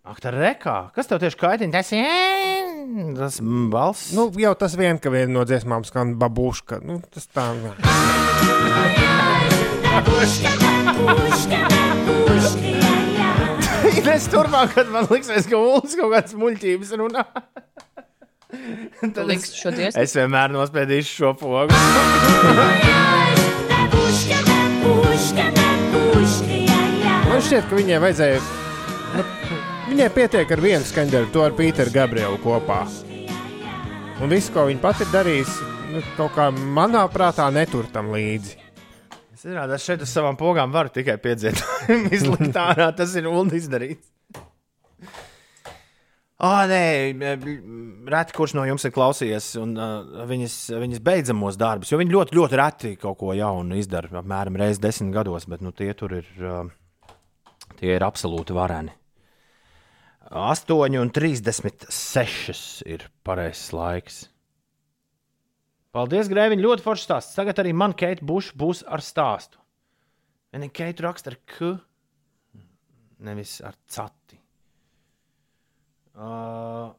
Ak, 0.01 0.17
tā 0.23 0.33
rekā. 0.33 0.89
Kas 0.95 1.05
tev 1.11 1.21
tieši 1.21 1.37
kaitina? 1.37 1.77
Tas 1.77 1.93
ir 1.93 3.13
tas 3.19 3.37
balss. 3.69 4.15
Nu, 4.17 4.31
jau 4.41 4.55
tas 4.57 4.73
vien, 4.79 4.97
ka 4.97 5.13
viena 5.13 5.29
no 5.35 5.45
dziesmām 5.45 5.85
skan 5.85 6.15
babuška. 6.19 6.81
Nu, 6.81 6.97
tas 7.13 7.29
tā. 7.29 7.51
jā. 7.53 7.77
Es 14.11 14.27
turpmāk, 14.31 14.73
kad 14.75 14.89
man 14.91 15.07
liksies, 15.09 15.47
ka 15.49 15.57
Ulas 15.57 15.95
kaut 15.97 16.11
kādas 16.13 16.35
muļķības 16.37 16.91
runā. 16.99 17.23
Tad 19.15 19.25
liks 19.27 19.53
šo 19.55 19.71
dziesmu? 19.75 20.01
Es 20.01 20.15
vienmēr 20.17 20.51
nospēdīšu 20.53 21.13
šo 21.17 21.33
pogu. 21.39 21.75
Man 27.31 27.43
šķiet, 27.45 27.67
ka 27.69 27.79
viņai 27.79 27.99
vajadzēja. 28.03 28.41
Nu, 29.11 29.25
viņai 29.91 30.09
pietiek 30.15 30.51
ar 30.55 30.63
vienu 30.63 30.87
skaņdaļu, 30.87 31.31
to 31.33 31.45
ar 31.45 31.55
Pīteru 31.57 31.93
Gabrielu 31.95 32.39
kopā. 32.43 32.83
Un 34.21 34.29
viss, 34.29 34.51
ko 34.53 34.67
viņa 34.69 34.83
pati 34.83 35.05
ir 35.07 35.13
darījusi, 35.15 35.69
nu, 35.95 36.03
kaut 36.17 36.35
kā 36.35 36.51
manā 36.51 37.03
prātā 37.11 37.47
netur 37.53 37.87
tam 37.93 38.11
līdzi. 38.13 38.57
Es 39.33 39.47
zinu, 39.47 39.63
es 39.73 39.85
šeit 39.87 40.03
uz 40.05 40.11
savām 40.13 40.37
pogām 40.37 40.73
varu 40.75 40.93
tikai 40.93 41.17
piedziet. 41.21 41.57
Izlikt 42.15 42.57
ārā, 42.61 42.91
tas 42.95 43.15
ir 43.17 43.31
un 43.31 43.49
izdarīts. 43.57 44.05
Ah, 46.41 46.65
nē, 46.65 47.13
reti 48.09 48.33
kurš 48.33 48.55
no 48.57 48.63
jums 48.65 48.81
ir 48.87 48.91
klausījies 48.95 49.51
un, 49.61 49.75
uh, 49.77 50.25
viņas, 50.25 50.55
viņas 50.81 51.01
beidzamos 51.05 51.53
darbus, 51.61 51.91
jo 51.91 51.99
viņi 52.01 52.15
ļoti, 52.15 52.33
ļoti 52.39 52.57
reti 52.57 52.89
kaut 52.97 53.19
ko 53.19 53.29
jaunu 53.37 53.77
izdara. 53.77 54.09
Apmēram 54.23 54.57
reizes 54.57 54.81
desmit 54.81 55.13
gados, 55.13 55.45
bet 55.51 55.61
nu, 55.61 55.69
tie 55.69 55.93
tur 55.97 56.15
ir, 56.17 56.25
uh, 56.41 56.65
tie 57.77 57.93
ir 57.93 58.01
absolūti 58.07 58.57
vareni. 58.57 58.89
8,36 60.31 62.87
ir 62.87 63.03
pareizais 63.27 63.73
laiks. 63.75 64.31
Paldies, 65.91 66.29
Grēviņ, 66.31 66.61
ļoti 66.63 66.85
foršs 66.85 67.03
stāsts. 67.03 67.35
Tagad 67.35 67.57
arī 67.59 67.73
man 67.75 67.91
Keita 67.99 68.23
Buša 68.23 68.55
būs 68.57 68.79
ar 68.87 69.03
stāstu. 69.03 69.59
Viņa 70.55 70.69
Keita 70.71 71.03
raksta 71.03 71.33
ar 71.33 71.37
K, 71.51 71.73
nevis 73.27 73.59
ar 73.61 73.75
cati. 73.91 74.20
Uh, 76.11 76.91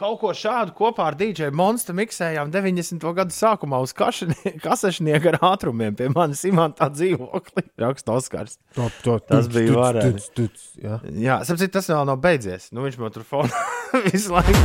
kaut 0.00 0.16
ko 0.22 0.30
šādu 0.36 0.72
kopā 0.76 1.10
ar 1.10 1.16
DJ 1.18 1.50
Monstu 1.52 1.92
miksējām 1.96 2.52
90. 2.52 3.04
gadu 3.16 3.34
sākumā 3.36 3.80
uz 3.84 3.92
kasešnieka 4.64 5.34
ar 5.34 5.38
ātrumiem 5.52 5.96
pie 5.98 6.08
manis 6.14 6.42
imantā 6.48 6.88
dzīvoklī. 6.94 7.66
Raksta 7.84 8.16
Oskars. 8.16 8.56
Top, 8.76 8.94
top, 9.04 9.26
Tas 9.28 9.50
tuc, 9.50 9.58
bija 9.58 10.14
tuc, 10.36 10.64
jā. 10.80 11.00
Jā, 11.20 11.40
sapratu, 11.44 11.72
tas 11.76 11.90
vēl 11.92 12.08
nav 12.08 12.22
beidzies. 12.24 12.70
Nu, 12.72 12.86
viņš 12.86 13.00
man 13.02 13.14
tur 13.16 13.26
fonā 13.28 13.66
visu 14.08 14.32
laiku. 14.36 14.56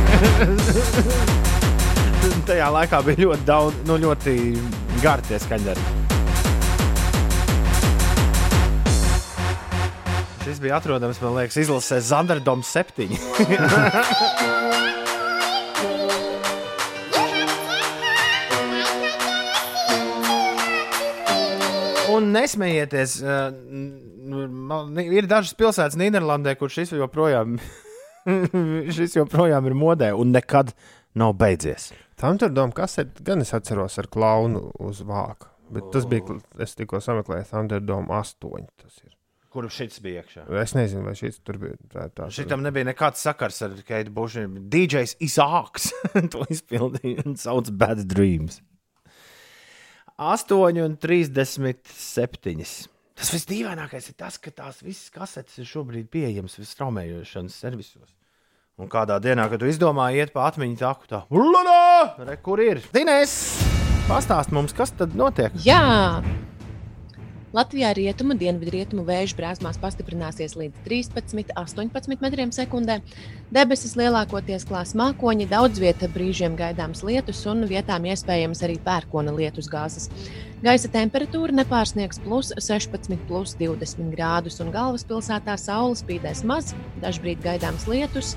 Tajā 2.46 2.72
laikā 2.74 3.04
bija 3.06 3.26
ļoti 3.26 3.46
daudz, 3.46 3.84
nu, 3.86 4.00
ļoti 4.06 4.34
gari 5.04 5.28
tie 5.28 5.38
Šis 10.46 10.60
bija 10.62 10.76
atrodams, 10.76 11.18
man 11.18 11.32
liekas, 11.34 11.56
izlasē 11.58 11.96
Zandardoms 12.00 12.68
7. 12.76 13.08
Un 22.14 22.28
nesmējieties, 22.30 23.16
man 24.70 25.02
ir 25.02 25.26
dažas 25.26 25.58
pilsētas 25.58 25.98
Nīderlandē, 25.98 26.54
kur 26.60 26.70
šis 26.70 26.94
joprojām, 26.94 27.58
šis 29.00 29.18
joprojām 29.18 29.66
ir 29.66 29.74
modē 29.82 30.12
un 30.14 30.30
nekad 30.36 30.70
nav 31.18 31.34
beidzies. 31.42 31.90
Tam 32.22 32.38
tur 32.38 32.54
doma, 32.54 32.70
kas 32.70 33.00
ir, 33.02 33.10
gan 33.26 33.42
es 33.42 33.50
atceros 33.50 33.98
ar 33.98 34.06
klaunu 34.14 34.68
uz 34.78 35.02
vāka. 35.02 35.50
Bet 35.74 35.90
tas 35.90 36.06
bija, 36.06 36.38
es 36.62 36.78
tikko 36.78 37.02
sameklēju, 37.02 37.50
Thunderdome 37.50 38.14
8. 38.14 38.70
Tas 38.78 39.02
ir. 39.02 39.15
Kur 39.56 39.70
šis 39.72 39.96
bija 40.04 40.20
iekšā? 40.20 40.42
Es 40.60 40.76
nezinu, 40.76 41.00
vai 41.08 41.16
šis 41.16 41.40
tur 41.40 41.56
bija. 41.62 41.72
Tā, 41.88 42.12
tā, 42.12 42.26
Šitam 42.36 42.60
nebija 42.60 42.84
nekāds 42.90 43.24
sakars 43.24 43.56
ar 43.64 43.72
Keitu 43.88 44.12
Bušinu. 44.12 44.60
DJs 44.68 45.16
Isāks 45.24 45.96
to 46.34 46.44
izpildīja 46.52 47.24
un 47.24 47.40
sauc 47.40 47.72
Bad 47.72 48.04
Dreams. 48.10 48.60
8,37. 50.20 50.92
Tas 53.16 53.32
visdīvainākais 53.32 54.10
ir 54.12 54.16
tas, 54.20 54.36
ka 54.36 54.52
tās 54.52 54.84
visas 54.84 55.08
kasetes 55.12 55.56
ir 55.62 55.66
šobrīd 55.70 56.10
pieejamas 56.12 56.58
visstraumējošanas 56.60 57.56
servisos. 57.56 58.10
Un 58.76 58.92
kādā 58.92 59.16
dienā, 59.24 59.48
kad 59.48 59.56
tu 59.62 59.66
izdomāji 59.72 60.20
iet 60.20 60.34
pa 60.36 60.50
atmiņu 60.50 60.76
taku, 60.82 61.08
tā 61.08 61.24
Lulā! 61.32 62.12
Re, 62.28 62.36
kur 62.44 62.60
ir? 62.60 62.84
Zinēs! 62.92 63.32
Pastāst 64.04 64.52
mums, 64.52 64.76
kas 64.76 64.92
tad 65.00 65.16
notiek? 65.16 65.48
Jā! 65.64 66.20
Latvijā 67.56 67.94
rietumu, 67.96 68.34
dienvidu 68.36 68.74
rietumu 68.74 69.02
vēju 69.08 69.32
brāzmās 69.38 69.78
pastiprināsies 69.80 70.58
līdz 70.60 70.82
13, 70.84 71.54
18 71.56 72.20
metriem 72.20 72.50
sekundē. 72.52 72.98
Debesis 73.48 73.94
lielākoties 73.96 74.66
klās 74.68 74.92
mākoņi, 74.98 75.46
daudz 75.48 75.80
vietā 75.80 76.10
brīžiem 76.12 76.58
gaidāms 76.58 77.00
lietus 77.06 77.40
un 77.48 77.64
vietām 77.70 78.04
iespējams 78.10 78.60
arī 78.66 78.76
pērkona 78.84 79.32
lietus 79.38 79.70
gāzes. 79.72 80.10
Gaisa 80.60 80.90
temperatūra 80.92 81.56
nepārsniegs 81.56 82.20
plus 82.26 82.52
16, 82.60 83.16
plus 83.30 83.56
20 83.56 84.12
grādus, 84.12 84.60
un 84.60 84.74
galvaspilsētā 84.76 85.56
saule 85.56 85.96
spīdēs 85.96 86.44
maz, 86.44 86.74
dažbrīd 87.00 87.40
gaidāms 87.46 87.88
lietus, 87.88 88.34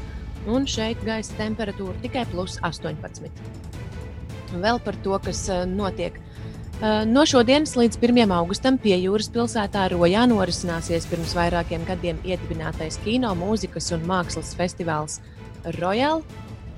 un 0.48 0.64
šeit 0.64 1.04
gaisa 1.04 1.36
temperatūra 1.42 2.00
tikai 2.08 2.24
plus 2.32 2.56
18. 2.64 3.28
Vēl 4.64 4.80
par 4.88 4.96
to, 5.04 5.20
kas 5.28 5.44
eh, 5.52 5.66
notiek. 5.68 6.16
Uh, 6.80 7.04
No 7.04 7.26
šodienas 7.28 7.74
līdz 7.76 7.98
1. 8.00 8.32
augustam 8.32 8.78
pie 8.80 8.94
jūras 9.02 9.28
pilsētā 9.34 9.90
Rojā 9.92 10.22
norisināsies 10.32 11.10
pirms 11.12 11.34
vairākiem 11.36 11.84
gadiem 11.84 12.22
iedibinātais 12.24 12.96
kino, 13.04 13.34
mūzikas 13.36 13.92
un 13.98 14.06
mākslas 14.08 14.54
festivāls 14.56 15.18
Royal. 15.76 16.24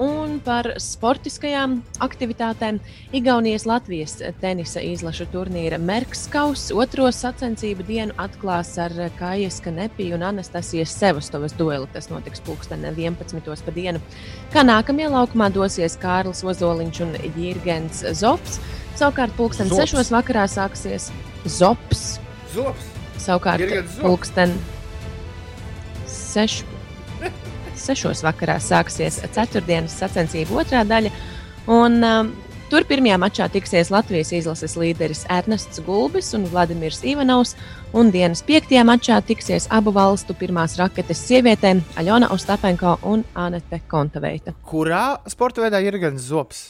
Un 0.02 0.40
par 0.42 0.66
sportiskajām 0.82 1.76
aktivitātēm 2.02 2.80
Igaunijas 3.14 3.68
Latvijas 3.70 4.16
tenisa 4.42 4.82
izlašu 4.82 5.28
turnīra 5.30 5.78
Merkskaus 5.78 6.72
otro 6.74 7.06
sacensību 7.14 7.86
dienu 7.86 8.16
atklās 8.22 8.72
ar 8.82 8.96
Kājas 9.20 9.60
Kanepiju 9.62 10.18
un 10.18 10.26
Anastasijas 10.32 10.96
Sevastovas 10.98 11.54
dueli. 11.60 11.86
Tas 11.94 12.10
notiks 12.10 12.42
pulksten 12.48 12.88
11. 12.90 13.46
pa 13.46 13.76
dienu. 13.76 14.02
Kā 14.50 14.66
nākamajā 14.66 15.14
laukumā 15.14 15.52
dosies 15.54 16.00
Kārlis 16.02 16.42
Ozoliņš 16.50 17.04
un 17.06 17.16
Jirgens 17.38 18.02
Zofs. 18.18 18.58
Savukārt 18.98 19.38
pulksten 19.38 19.70
Zops. 19.70 19.94
6. 19.94 20.16
vakarā 20.18 20.50
sāksies 20.50 21.12
Zops. 21.46 22.18
Zops. 22.56 22.90
Savukārt 23.22 23.70
Zops. 23.70 24.02
pulksten 24.02 24.58
6. 26.10 26.71
Sešos 27.82 28.24
vakarā 28.26 28.60
sāksies 28.62 29.20
ceturtdienas 29.36 29.98
sacensību 30.02 30.62
otrā 30.62 30.84
daļa. 30.88 31.12
Un, 31.72 32.00
um, 32.06 32.32
tur 32.72 32.86
pirmajā 32.90 33.18
mačā 33.22 33.48
tiksies 33.52 33.92
Latvijas 33.94 34.32
izlases 34.38 34.78
līderis 34.80 35.26
Ernests 35.30 35.82
Gulbis 35.86 36.34
un 36.38 36.48
Vladimirs 36.50 37.04
Ivanovs. 37.08 37.56
Un 37.98 38.12
dienas 38.14 38.44
piektajā 38.48 38.86
mačā 38.88 39.18
tiksies 39.28 39.68
abu 39.70 39.92
valstu 39.96 40.36
pirmās 40.38 40.78
raketes 40.80 41.26
sievietēm 41.28 41.84
Aļona 42.00 42.32
Ostapenko 42.32 42.98
un 43.12 43.26
Anete 43.36 43.82
Kontaveita. 43.92 44.56
Kurā 44.66 45.06
sporta 45.30 45.66
veidā 45.66 45.84
ir 45.84 46.00
gan 46.02 46.22
zops? 46.22 46.70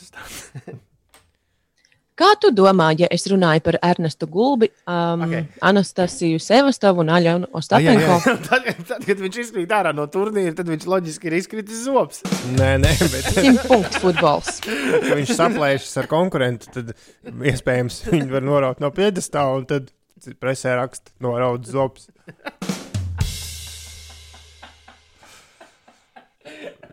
Kā 2.21 2.35
tu 2.37 2.51
domā, 2.53 2.91
ja 2.93 3.07
es 3.09 3.23
runāju 3.31 3.63
par 3.65 3.79
Ernestu 3.81 4.27
Gulbi, 4.29 4.67
um, 4.85 5.23
okay. 5.25 5.47
Anastasiju 5.65 6.37
Sevastovu 6.43 7.01
un 7.01 7.09
Aļonu 7.09 7.47
Ostapenko? 7.57 8.19
tad, 8.49 8.67
tad, 8.85 9.07
kad 9.07 9.23
viņš 9.23 9.39
izkrīt 9.41 9.73
ārā 9.73 9.89
no 9.97 10.05
turnīra, 10.11 10.53
tad 10.59 10.69
viņš 10.69 10.85
loģiski 10.91 11.31
ir 11.31 11.35
izkritis 11.39 11.79
zops. 11.87 12.21
Nē, 12.59 12.75
nē, 12.83 12.91
bet 13.09 13.31
Simt 13.33 13.65
punktu 13.65 14.03
futbols. 14.03 14.59
ja 14.67 15.17
viņš 15.17 15.33
saplēšas 15.39 15.97
ar 16.03 16.11
konkurentu, 16.11 16.69
tad 16.75 16.93
iespējams 17.25 18.03
viņi 18.11 18.29
var 18.35 18.45
noraut 18.45 18.85
no 18.85 18.93
piedestāla 18.93 19.57
un 19.57 19.65
tad 19.71 19.89
presē 20.37 20.77
raksta 20.77 21.15
noraut 21.25 21.65
zops. 21.65 22.05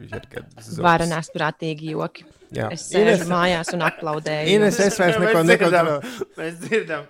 Zops. 0.09 0.81
Varanās 0.81 1.29
prātīgi 1.37 1.93
joki. 1.99 2.25
Jā. 2.55 2.69
Es 2.73 2.87
sēžu 2.89 3.19
Ines- 3.19 3.29
mājās 3.29 3.69
un 3.77 3.83
aplaudēju. 3.85 4.49
Ines, 4.55 4.79
es 4.81 4.97
vairs 5.01 5.19
neko 5.21 5.43
nekontrolēju. 5.45 6.01
Mēs 6.39 6.55
dzirdam. 6.63 7.03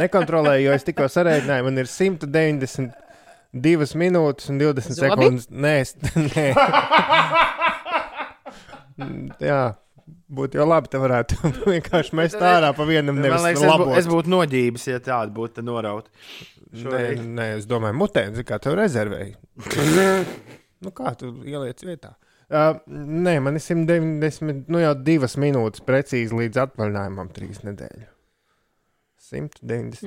Nekontrolēju, 0.00 0.64
jo 0.66 0.72
es 0.74 0.84
tikko 0.88 1.04
sarēķināju, 1.14 1.62
man 1.68 1.78
ir 1.78 1.86
192 1.90 3.94
minūtes 4.02 4.50
un 4.50 4.58
20 4.58 4.94
Zobi? 4.98 5.06
sekundes. 5.06 5.44
Nē, 5.50 5.74
es, 5.84 5.90
nē. 6.34 6.46
Jā, 9.40 9.60
būtu 10.30 10.58
jau 10.60 10.66
labi, 10.68 10.90
te 10.92 10.98
varētu 11.00 11.38
vienkārši 11.74 12.16
mest 12.18 12.40
ārā 12.42 12.72
pa 12.76 12.84
vienam 12.88 13.14
Man 13.16 13.24
nevis 13.28 13.44
liekas, 13.46 13.62
es, 13.62 13.66
bū, 13.80 13.84
es 14.02 14.06
būtu 14.10 14.32
noģības, 14.34 14.82
ja 14.92 14.98
tāda 15.04 15.30
būtu 15.36 15.64
noraut. 15.66 16.06
Nē, 16.70 17.04
nē, 17.18 17.46
es 17.58 17.64
domāju, 17.70 17.96
mutē, 17.98 18.22
kā 18.46 18.56
tev 18.62 18.76
rezervēji. 18.78 19.32
nu, 20.84 20.88
kā 20.94 21.08
tu 21.18 21.26
ieliec 21.46 21.78
vietā? 21.86 22.10
Uh, 22.50 22.80
nē, 22.90 23.36
man 23.44 23.54
ir 23.54 23.62
190, 23.62 24.64
nu 24.74 24.80
jau 24.82 24.94
divas 25.06 25.36
minūtes 25.38 25.84
precīzi 25.86 26.34
līdz 26.34 26.64
atvaļinājumam, 26.64 27.28
trīs 27.36 27.60
nedēļas. 27.62 28.08
192, 29.30 30.00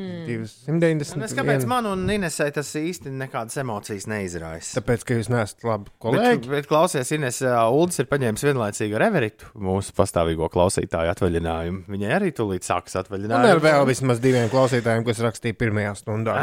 Hmm. 0.68 0.82
190. 0.82 1.16
Un 1.16 1.24
es, 1.24 1.32
kāpēc 1.38 1.62
man 1.70 1.86
un 1.88 2.02
Inesai 2.12 2.50
tas 2.52 2.68
īsti 2.76 3.08
nekādas 3.16 3.56
emocijas 3.62 4.04
neizraisa? 4.12 4.82
Tāpēc, 4.82 5.06
ka 5.08 5.16
jūs 5.16 5.30
neesat 5.32 5.64
labi 5.64 5.86
Bet, 5.88 5.94
kolēģi. 6.04 6.50
bet 6.52 6.68
klausies, 6.68 7.12
Ines, 7.16 7.40
Ulas 7.46 8.02
ir 8.04 8.10
paņēmis 8.12 8.44
vienlaicīgi 8.50 8.98
ar 9.00 9.06
Everitu, 9.08 9.48
mūsu 9.56 9.96
pastāvīgo 9.96 10.50
klausītāju 10.52 11.14
atvaļinājumu. 11.14 11.86
Viņai 11.96 12.12
arī 12.18 12.34
tūlīt 12.36 12.68
sākas 12.68 12.98
Un 13.00 13.06
atvaļinājums. 13.06 13.54
ar 13.54 13.64
vēl 13.64 13.88
vismaz 13.94 14.20
diviem 14.20 14.52
klausītājiem, 14.52 15.06
kas 15.08 15.24
rakstīja 15.24 15.56
pirmajā 15.64 15.96
stundā. 16.04 16.36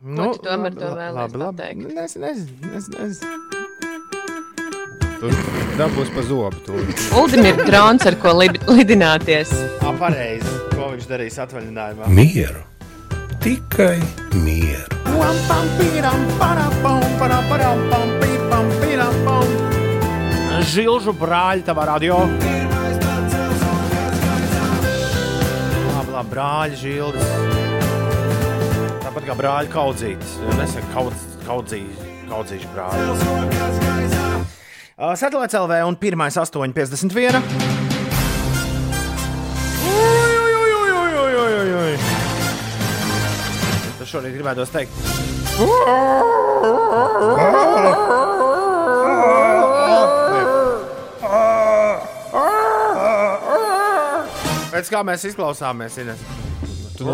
Tu 0.00 0.32
tomēr 0.46 0.72
to 0.80 0.88
Nu, 0.94 1.12
labi. 1.20 1.38
pateikt? 1.44 1.92
Es 2.06 2.16
nezinu, 2.16 2.76
es 2.80 2.88
nezinu. 2.96 3.65
Tur 5.20 5.32
dabūs 5.78 6.10
pa 6.12 6.22
zobu. 6.26 6.76
Uldim 7.16 7.46
ir 7.48 7.60
drons, 7.64 8.04
ar 8.08 8.16
ko 8.20 8.34
lid, 8.36 8.58
lidināties. 8.68 9.52
Ā, 9.80 9.92
pareizi. 10.00 10.52
Ko 10.74 10.90
viņš 10.92 11.06
darīs 11.08 11.38
atvaļinājumā? 11.40 12.10
Mieru. 12.12 12.62
Tikai 13.40 13.96
mieru. 14.42 15.00
Žilžu 20.66 21.12
brāļi, 21.16 21.62
tavā 21.68 21.86
radio. 21.92 22.18
Labi, 25.94 26.10
labi, 26.12 26.28
brāļi, 26.32 26.80
žildes. 26.82 27.32
Tāpat 29.04 29.22
kā 29.30 29.38
brāļi 29.38 29.72
kaudzītas. 29.72 30.36
Nesaka 30.58 30.92
kaudz, 30.96 31.26
kaudzī, 31.46 31.82
kaudzīšu 32.28 32.74
brāļi. 32.74 34.15
Satelīts 34.96 35.52
LV 35.52 35.76
un 35.84 35.96
1,851. 36.00 37.42
Tas 43.98 44.08
šorīt 44.08 44.38
gribētu 44.38 44.64
teikt. 44.72 44.96
Pēc 54.72 54.88
kā 54.96 55.04
mēs 55.04 55.28
izklausāmies, 55.28 56.00
Ines? 56.00 56.24
Tu 56.96 57.04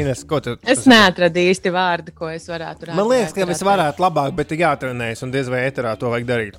Ines, 0.00 0.24
ko 0.28 0.40
tu? 0.44 0.56
Es 0.64 0.86
neatradu 0.88 1.42
īsti 1.42 1.72
vārdu, 1.74 2.14
ko 2.16 2.30
es 2.32 2.48
varētu 2.50 2.88
rādīt. 2.88 2.98
Man 2.98 3.08
liekas, 3.10 3.34
ka 3.36 3.46
es 3.52 3.62
varētu 3.66 4.04
labāk, 4.04 4.34
bet 4.38 4.54
ir 4.54 4.64
jātrenējas, 4.64 5.24
un 5.26 5.34
diez 5.34 5.50
vai 5.52 5.62
eterā 5.68 5.94
to 6.00 6.12
vajag 6.12 6.28
darīt. 6.28 6.58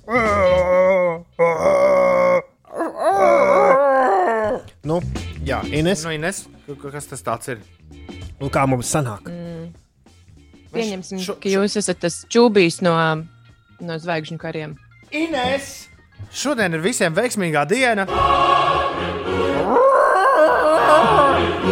Nu, 4.88 4.98
jā, 5.46 5.62
Ines. 5.70 6.06
Nu, 6.06 6.14
Ines, 6.16 6.46
kas 6.82 7.10
tas 7.12 7.26
tāds 7.26 7.54
ir? 7.54 7.62
Un 8.42 8.50
kā 8.54 8.66
mums 8.70 8.90
sanāk? 8.90 9.28
Mm. 9.30 9.70
Pieņemsim, 10.72 11.22
ka 11.44 11.52
jūs 11.52 11.76
esat 11.82 12.00
tas 12.02 12.22
čūbijs 12.32 12.80
no, 12.86 12.96
no 13.84 14.00
zvaigžņu 14.02 14.40
kariem. 14.42 14.78
Ines! 15.12 15.74
Šodien 16.32 16.78
ir 16.78 16.84
visiem 16.84 17.16
veiksmīgā 17.18 17.66
diena. 17.68 18.06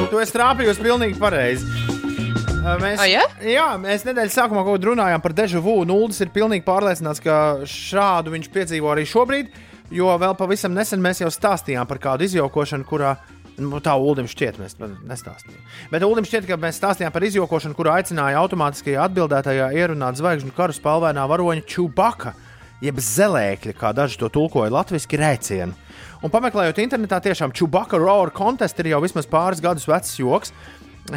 Tu 0.09 0.17
esi 0.17 0.33
trāpījusi 0.33 0.81
pilnīgi 0.81 1.17
pareizi. 1.21 1.65
Mēs, 2.59 2.99
O, 2.99 3.05
ja? 3.07 3.23
jā, 3.45 3.65
mēs 3.79 4.03
nedēļas 4.07 4.35
sākumā 4.35 4.65
kaut 4.67 4.81
ko 4.81 4.91
runājām 4.91 5.21
par 5.23 5.33
dežu 5.37 5.61
vu. 5.63 5.77
Nulles 5.87 6.19
ir 6.21 6.31
pilnīgi 6.33 6.65
pārliecināts, 6.65 7.21
ka 7.23 7.35
šādu 7.69 8.33
viņš 8.33 8.49
piedzīvo 8.53 8.91
arī 8.91 9.05
šobrīd. 9.09 9.53
Jo 9.95 10.11
vēl 10.21 10.35
pavisam 10.37 10.75
nesen 10.75 11.01
mēs 11.01 11.23
jau 11.23 11.29
stāstījām 11.33 11.87
par 11.89 12.01
kādu 12.01 12.27
izjaukošanu, 12.27 12.85
kurā 12.89 13.15
Nu, 13.59 13.81
tā 13.83 13.91
Ulim 13.99 14.27
šķiet, 14.29 14.55
mēs 14.55 14.77
nestāstījām. 14.79 15.59
Bet 15.91 16.03
Ulim 16.07 16.23
šķiet, 16.23 16.45
ka 16.47 16.55
mēs 16.59 16.77
stāstījām 16.79 17.11
par 17.11 17.25
izjokošanu, 17.27 17.75
kuru 17.75 17.91
aicināja 17.91 18.39
automātiskajā 18.39 19.01
atbildētājā 19.03 19.65
ierunāt 19.75 20.15
zvaigžņu 20.15 20.53
karu 20.55 20.75
spēlēnā 20.77 21.25
varoņa 21.27 21.65
Čubaka, 21.67 22.31
jeb 22.79 23.01
zelēkļa, 23.03 23.75
kā 23.75 23.91
daži 23.97 24.21
to 24.21 24.31
tulkoja 24.31 24.71
latviešu 24.77 25.19
rēcienu. 25.19 25.75
Un 26.19 26.31
pameklējot 26.33 26.81
internetā, 26.83 27.21
tiešām 27.23 27.53
Čubaka 27.55 27.95
Roar 27.99 28.33
Contest 28.35 28.79
ir 28.81 28.89
jau 28.91 28.99
vismaz 28.99 29.27
pāris 29.29 29.61
gadus 29.63 29.87
vecs 29.87 30.17
joks. 30.19 30.51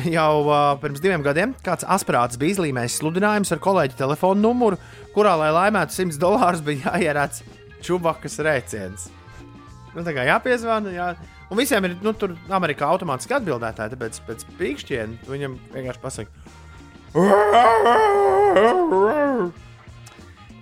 Jau 0.07 0.47
uh, 0.47 0.79
pirms 0.81 1.03
diviem 1.03 1.25
gadiem 1.25 1.51
kāds 1.67 1.85
asprāts 1.85 2.39
bija 2.41 2.55
izlīmējis 2.55 3.01
sludinājumus 3.01 3.51
ar 3.53 3.61
kolēģi 3.61 3.99
telefonu 3.99 4.41
numuru, 4.41 4.79
kurā, 5.13 5.35
lai 5.37 5.51
laimētu 5.53 5.93
100 5.99 6.23
dolārus, 6.23 6.63
bija 6.65 6.95
jāierāc 6.95 7.43
Čubakas 7.83 8.39
rēciens. 8.47 9.11
Nu, 9.93 10.05
tā 10.07 10.15
kā 10.17 10.23
jāpiezvana, 10.25 10.95
jā. 10.95 11.09
Un 11.51 11.59
visiem 11.61 11.85
ir, 11.85 11.99
nu, 12.01 12.15
tur 12.17 12.33
Amerikā 12.55 12.87
automātiski 12.95 13.37
atbildētāji, 13.37 13.93
tāpēc 13.97 14.23
pēc 14.29 14.47
pīkšķiena 14.61 15.29
viņam 15.29 15.59
vienkārši 15.75 16.03
pasaka. 16.07 16.31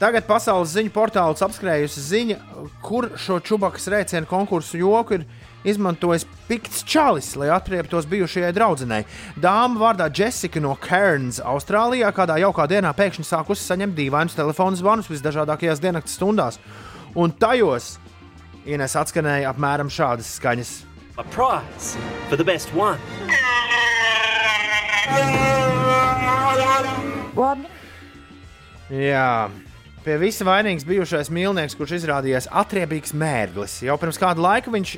Tagad 0.00 0.24
pasaules 0.24 0.70
ziņu 0.72 0.88
portāls 0.94 1.42
apskrējusi 1.44 2.00
ziņa, 2.00 2.36
kur 2.80 3.10
šo 3.20 3.36
čubakas 3.44 3.84
rēcienu 3.92 4.24
konkursu 4.30 4.78
joku 4.80 5.18
ir 5.18 5.26
izmantojis 5.68 6.24
Pikts 6.48 6.80
Čalis, 6.88 7.34
lai 7.36 7.50
atrieptos 7.52 8.08
bijušajai 8.08 8.54
draudzenei. 8.56 9.04
Dāma 9.36 9.76
vārdā 9.82 10.08
Jessica 10.08 10.62
no 10.64 10.72
Cairns, 10.80 11.42
Austrālijā, 11.44 12.08
kādā 12.16 12.38
jaukā 12.40 12.64
dienā 12.72 12.94
pēkšņi 12.96 13.28
sākusi 13.28 13.68
saņemt 13.68 13.98
dīvainus 14.00 14.40
telefonu 14.40 14.80
zvanus 14.80 15.12
visdažādākajās 15.12 15.84
diennakts 15.84 16.16
stundās. 16.16 16.56
Un 17.12 17.36
tajos 17.36 17.98
Ines 18.64 18.96
atskanēja 18.96 19.52
apmēram 19.52 19.92
šādas 19.92 20.32
skaņas. 20.40 20.78
A 21.20 21.28
prize 21.28 22.00
for 22.30 22.40
the 22.40 22.44
best 22.44 22.72
one. 22.72 22.96
Jā. 28.90 29.50
Pie 30.00 30.14
visa 30.16 30.46
vainīgs 30.48 30.86
bijušais 30.88 31.28
mīlnieks, 31.28 31.74
kurš 31.76 31.98
izrādījās 31.98 32.46
atriebīgs 32.56 33.12
mērglis. 33.20 33.74
Jau 33.84 33.98
pirms 34.00 34.16
kāda 34.16 34.40
laika 34.40 34.72
viņš 34.72 34.94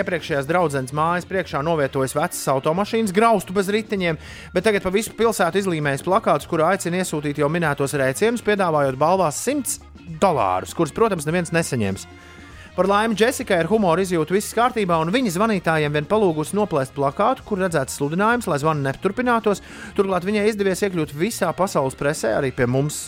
iepriekšējās 0.00 0.48
draudzenes 0.48 0.94
mājas 0.96 1.28
priekšā 1.28 1.60
novietojis 1.66 2.14
vecas 2.16 2.40
automašīnas, 2.54 3.12
graustu 3.12 3.52
bez 3.52 3.68
riteņiem, 3.68 4.16
bet 4.54 4.64
tagad 4.64 4.86
pa 4.86 4.94
visu 4.94 5.12
pilsētu 5.18 5.60
izlīmējis 5.60 6.06
plakātus, 6.06 6.48
kurā 6.48 6.70
aicina 6.72 7.02
iesūtīt 7.02 7.42
jau 7.42 7.50
minētos 7.52 7.98
rēcienus, 8.00 8.44
piedāvājot 8.46 8.96
balvās 8.96 9.42
100 9.44 10.16
dolārus, 10.24 10.72
kurus, 10.78 10.96
protams, 10.96 11.28
neviens 11.28 11.52
nesaņems. 11.52 12.08
Par 12.76 12.84
laimi 12.84 13.16
Jessikai 13.16 13.56
ar 13.62 13.68
humoru 13.70 14.02
izjūtu 14.04 14.34
viss 14.36 14.52
kārtībā, 14.52 14.98
un 15.00 15.08
viņa 15.08 15.30
zvanītājiem 15.32 15.94
vien 15.96 16.08
palūgusi 16.10 16.52
noplēst 16.58 16.92
plakātu, 16.92 17.46
kur 17.48 17.62
redzēts 17.62 17.96
sludinājums, 17.96 18.44
lai 18.52 18.58
zvani 18.60 18.84
neturpinātos. 18.84 19.62
Turklāt 19.96 20.26
viņai 20.28 20.42
izdevies 20.50 20.84
iekļūt 20.84 21.14
visā 21.16 21.48
pasaules 21.56 21.96
presē, 21.96 22.34
arī 22.36 22.50
pie 22.52 22.68
mums, 22.68 23.06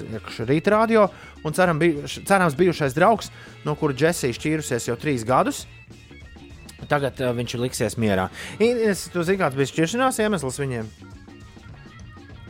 rīta 0.49 0.73
radio, 0.73 1.05
un 1.45 1.53
ceram, 1.53 1.77
biju, 1.83 2.09
cerams, 2.09 2.57
bijušais 2.57 2.97
draugs, 2.97 3.29
no 3.69 3.77
kura 3.77 3.93
Jessija 3.93 4.39
šķīrusies 4.41 4.89
jau 4.89 4.97
trīs 4.97 5.29
gadus. 5.29 5.67
Tagad 6.89 7.21
uh, 7.21 7.37
viņš 7.37 7.59
liksies 7.61 8.01
mierā. 8.01 8.31
Es, 8.57 9.11
tu 9.13 9.21
zini, 9.21 9.43
kāds 9.45 9.59
bija 9.59 9.69
šķiršanās 9.69 10.25
iemesls 10.25 10.63
viņiem? 10.65 10.89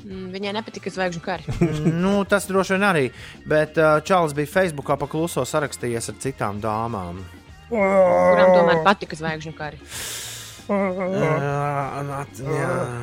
Mm, 0.08 0.28
Viņai 0.32 0.54
nepatika 0.56 0.90
zvaigžņu 0.92 1.20
kari. 1.20 1.44
nu, 2.04 2.22
tas 2.28 2.46
droši 2.48 2.76
vien 2.76 2.86
arī. 2.88 3.04
Bet 3.48 3.76
uh, 3.80 3.98
Čālijs 4.00 4.32
bija 4.36 4.48
Facebookā 4.54 4.96
pakluso 5.00 5.44
sarakstījies 5.44 6.08
ar 6.12 6.16
citām 6.22 6.62
dāmām. 6.64 7.20
Kurām 7.68 8.54
tomēr 8.54 8.80
patika 8.86 9.18
zvaigžņu 9.18 9.52
kari. 9.58 9.80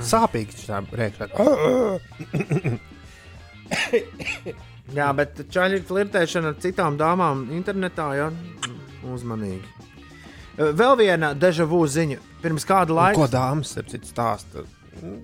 Sāpīgi 0.06 0.66
tā 0.66 0.82
rēkta. 1.00 1.30
Jā, 4.96 5.08
bet 5.18 5.40
čaļi 5.50 5.80
flirtēšana 5.88 6.52
ar 6.54 6.58
citām 6.62 6.98
dāmām 7.00 7.48
internetā, 7.58 8.06
jā, 8.20 8.28
uzmanīgi. 9.10 9.66
Vēl 10.78 10.94
viena 11.00 11.34
deja 11.34 11.66
vu 11.68 11.82
ziņa. 11.90 12.20
Pirms 12.44 12.66
kāda 12.70 12.94
laika. 12.94 13.18
Ko 13.18 13.26
dāmas 13.32 13.74
ar 13.82 13.88
citu 13.90 14.08
stāsta? 14.08 14.62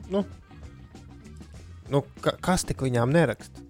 Nu, 0.10 0.26
nu, 1.92 2.04
ka, 2.24 2.36
kas 2.44 2.66
tik 2.68 2.84
viņām 2.86 3.12
neraksta? 3.14 3.68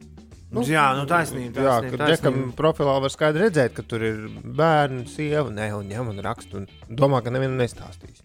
Nu, 0.51 0.65
jā, 0.67 0.89
nu 0.97 1.05
taisnība. 1.07 1.63
Jā, 1.63 1.77
taisnība, 1.79 1.95
ka 1.95 2.09
džekam 2.09 2.33
taisnība. 2.35 2.55
profilā 2.57 2.97
var 2.99 3.13
skaidri 3.13 3.45
redzēt, 3.45 3.71
ka 3.77 3.85
tur 3.87 4.03
ir 4.03 4.25
bērns, 4.43 5.15
sieva, 5.15 5.47
ne, 5.53 5.69
un 5.77 5.87
ņem 5.87 6.11
un 6.11 6.19
raksta. 6.25 6.59
Un 6.59 6.97
domā, 6.99 7.21
ka 7.23 7.31
nevienam 7.31 7.61
nestāstīs. 7.61 8.19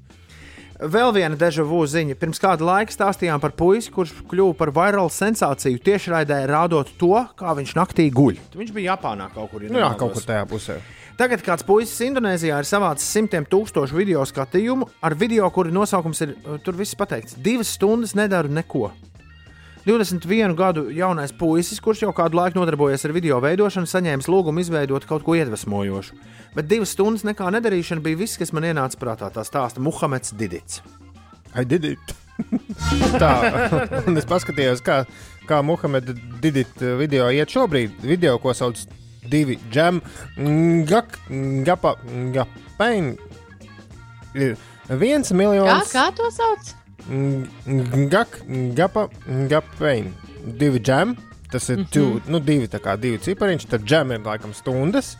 Vēl 0.76 1.08
viena 1.16 1.38
deja 1.40 1.64
vu 1.64 1.78
ziņa. 1.88 2.18
Pirms 2.20 2.40
kāda 2.42 2.66
laika 2.66 2.92
stāstījām 2.92 3.40
par 3.40 3.54
puisi, 3.56 3.88
kurš 3.94 4.12
kļuva 4.28 4.56
par 4.58 4.74
virālu 4.76 5.08
sensāciju 5.12 5.80
tiešraidē, 5.86 6.42
rādot 6.50 6.90
to, 7.00 7.14
kā 7.38 7.54
viņš 7.56 7.72
naktī 7.78 8.10
guļ. 8.12 8.42
Viņš 8.58 8.74
bija 8.76 8.92
Japānā 8.92 9.30
kaut 9.32 9.54
kur. 9.54 9.64
ja 9.64 9.72
Nu, 9.72 9.80
jā, 9.80 9.88
kaut 9.96 10.18
kur 10.18 10.26
tajā 10.26 10.44
pusē. 10.50 10.76
Tagad 11.16 11.40
kāds 11.40 11.64
puisis 11.64 12.02
Indonēzijā 12.04 12.58
ir 12.60 12.68
savācis 12.68 13.08
simtiem 13.08 13.46
tūkstošu 13.48 13.96
video 13.96 14.20
skatījumu 14.28 14.90
ar 15.00 15.16
video, 15.16 15.48
kura 15.54 15.72
nosaukums 15.72 16.20
ir 16.26 16.34
uh, 16.36 16.58
tur 16.60 16.76
viss 16.76 16.98
pateikts. 16.98 17.38
Divas 17.40 17.72
stundas 17.78 18.12
nedaru 18.18 18.52
neko. 18.52 18.90
21 19.86 20.56
gadu 20.58 20.88
jaunais 20.90 21.30
puisis, 21.30 21.78
kurš 21.82 22.02
jau 22.02 22.12
kādu 22.16 22.40
laiku 22.40 22.58
nodarbojies 22.58 23.04
ar 23.06 23.12
video 23.14 23.38
veidošanu, 23.44 23.86
saņēma 23.86 24.26
lūgumu 24.26 24.58
izveidot 24.64 25.06
kaut 25.06 25.22
ko 25.22 25.36
iedvesmojošu. 25.38 26.16
Bet 26.56 26.66
divas 26.66 26.90
stundas 26.96 27.22
nekā 27.28 27.52
nedarīšana 27.54 28.02
bija 28.02 28.18
viss, 28.18 28.38
kas 28.40 28.50
man 28.56 28.66
ienāca 28.66 28.98
prātā. 28.98 29.30
Tā 29.30 29.44
stāsta 29.46 29.82
Muhameds 29.84 30.34
Didits. 30.34 30.80
I 31.54 31.62
did 31.64 31.84
it. 31.84 32.14
Tā, 33.16 33.30
un 34.08 34.18
es 34.18 34.26
paskatījos, 34.28 34.82
kā, 34.84 35.04
kā 35.48 35.62
Muhameda 35.64 36.16
Didita 36.42 36.96
video 36.98 37.30
iet 37.32 37.54
šobrīd. 37.54 37.94
Video, 38.02 38.36
ko 38.42 38.52
sauc 38.58 38.82
divi 39.30 39.56
džem, 39.70 40.02
gak, 40.90 41.16
gapa, 41.66 41.94
gapain. 42.34 43.14
Ir 44.34 44.58
viens 44.90 45.30
Kā, 45.30 45.38
miljons. 45.38 45.94
kā 45.94 46.10
to 46.18 46.28
sauc? 46.34 46.74
Gak, 48.10 48.40
gapa, 48.74 49.08
gapain. 49.48 50.12
Divi 50.44 50.80
džem. 50.80 51.16
Tas 51.50 51.68
ir 51.68 51.78
mm 51.78 51.84
-hmm. 51.84 51.92
two, 51.92 52.20
nu, 52.26 52.40
divi, 52.40 52.66
tā 52.66 52.78
kā 52.78 52.96
divi 53.00 53.18
cipariņš. 53.18 53.66
Tad 53.70 53.84
džem 53.84 54.12
ir 54.12 54.20
laikam 54.20 54.54
stundas. 54.54 55.16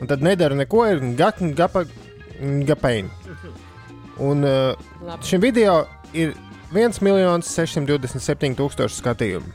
Un 0.00 0.06
tad 0.06 0.22
nedara 0.22 0.54
neko. 0.54 0.86
Ir 0.86 1.00
gak, 1.16 1.40
gapa, 1.54 1.84
gapain. 2.64 3.10
Un 4.18 4.44
uh, 4.44 5.20
šim 5.22 5.40
video 5.40 5.86
ir 6.12 6.34
1 6.72 7.02
miljons 7.02 7.58
627 7.58 8.56
tūkstoši 8.56 9.02
skatījumu. 9.02 9.52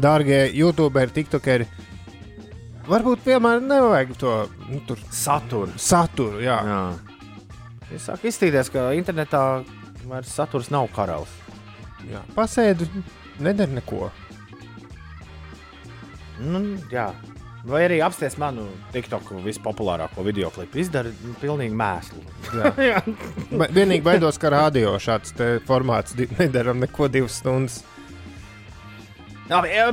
Dārgie 0.00 0.50
YouTuberi, 0.54 1.10
TikTokeri, 1.10 1.66
varbūt 2.88 3.24
piemēram 3.24 3.66
nevajag 3.68 4.14
to 4.18 4.34
nu, 4.68 4.80
tur 4.86 4.98
Saturu. 5.10 5.72
saturu. 5.76 6.40
Jā. 6.40 6.60
Jā. 6.64 6.82
Es 7.94 8.06
sāku 8.06 8.30
izstīties, 8.30 8.70
ka 8.70 8.92
internetā 8.94 9.64
vairs 10.08 10.32
saturs 10.36 10.70
nav 10.72 10.88
karalis. 10.94 11.32
Jā. 12.10 12.22
Pasēdi, 12.36 12.86
nedara 13.44 13.72
neko. 13.76 14.10
Nu, 16.40 16.62
jā. 16.92 17.10
Vai 17.68 17.82
arī 17.84 17.98
apsties 18.00 18.38
manu 18.40 18.62
TikTok 18.94 19.34
vispopulārāko 19.44 20.22
video 20.24 20.48
klipu. 20.54 20.78
Izdara 20.80 21.10
nu, 21.12 21.34
pilnīgi 21.42 21.76
mēslu. 21.76 22.22
Jā. 22.90 23.02
Ba- 23.52 23.68
Vienīgi 23.76 24.00
baidos, 24.06 24.38
ka 24.40 24.48
radio 24.54 24.94
šāds 24.96 25.34
te 25.36 25.48
formāts 25.68 26.16
nedaram 26.38 26.80
neko 26.80 27.10
divas 27.12 27.36
stundas. 27.42 27.82
Labi, 29.50 29.68
e, 29.76 29.84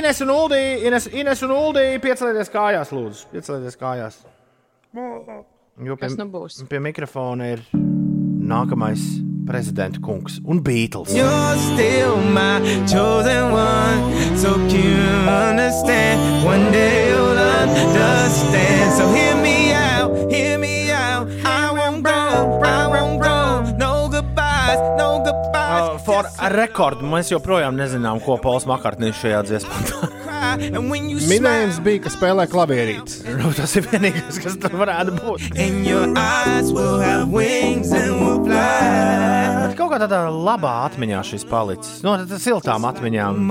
Ines 0.00 0.22
un 0.24 0.32
Uldī, 0.34 0.60
Ines, 0.88 1.06
Ines 1.14 1.42
un 1.46 1.52
Uldī, 1.54 1.84
piecelieties 2.02 2.50
kājās, 2.50 2.90
lūdzu. 2.96 3.28
Piecelieties 3.30 3.78
kājās. 3.78 4.18
Jo 4.94 5.94
pie, 5.94 6.08
Kas 6.08 6.18
nu 6.18 6.26
būs? 6.32 6.64
pie 6.70 6.80
mikrofona 6.82 7.52
ir 7.54 7.62
nākamais 7.74 9.04
prezidenta 9.46 10.00
kungs 10.00 10.40
un 10.44 10.62
Beatles. 10.62 11.12
You're 11.14 11.56
still 11.58 12.16
my 12.32 12.60
chosen 12.86 13.52
one. 13.52 14.02
So 14.36 14.54
can 14.68 14.70
you 14.70 15.30
understand? 15.30 16.44
One 16.44 16.72
day 16.72 17.10
you'll 17.10 17.38
understand. 17.38 18.92
So 18.98 19.12
hear 19.12 19.36
me 19.36 19.72
out, 19.72 20.10
hear 20.30 20.58
me 20.58 20.90
out. 20.90 21.28
I 21.44 21.70
won't 21.72 22.02
grow, 22.02 22.60
I 22.62 22.86
won't 22.88 23.20
grow. 23.20 23.62
No 23.76 24.08
goodbyes, 24.08 24.80
no 24.98 25.22
goodbyes. 25.24 25.88
Uh, 25.94 25.98
for 25.98 26.24
a 26.38 26.50
record, 26.52 27.02
mēs 27.02 27.30
joprojām 27.32 27.76
nezinām, 27.76 28.20
ko 28.24 28.38
Pols 28.42 28.66
Makartnīs 28.66 29.20
šajā 29.20 29.42
dziesmā. 29.48 29.78
You 29.84 30.23
Minējums 31.30 31.78
bija, 31.84 32.02
ka 32.04 32.12
spēlē 32.14 32.46
klavierītes. 32.50 33.22
Nu, 33.44 33.50
tas 33.56 33.74
ir 33.76 33.84
vienīgais, 33.90 34.38
kas 34.40 34.54
tur 34.60 34.76
varētu 34.80 35.16
būt. 35.18 35.48
And 35.60 35.84
your 35.86 36.06
eyes 36.16 36.70
will 36.72 37.00
have 37.02 37.28
wings 37.32 37.90
and 37.92 38.14
will 38.20 38.40
fly. 38.46 39.64
Bet 39.64 39.76
kaut 39.78 39.92
kā 39.92 39.98
tādā 40.04 40.22
labā 40.30 40.74
atmiņā 40.86 41.20
šis 41.26 41.44
palicis. 41.50 42.00
No 42.06 42.16
tādas 42.20 42.44
siltām 42.46 42.86
atmiņām. 42.88 43.44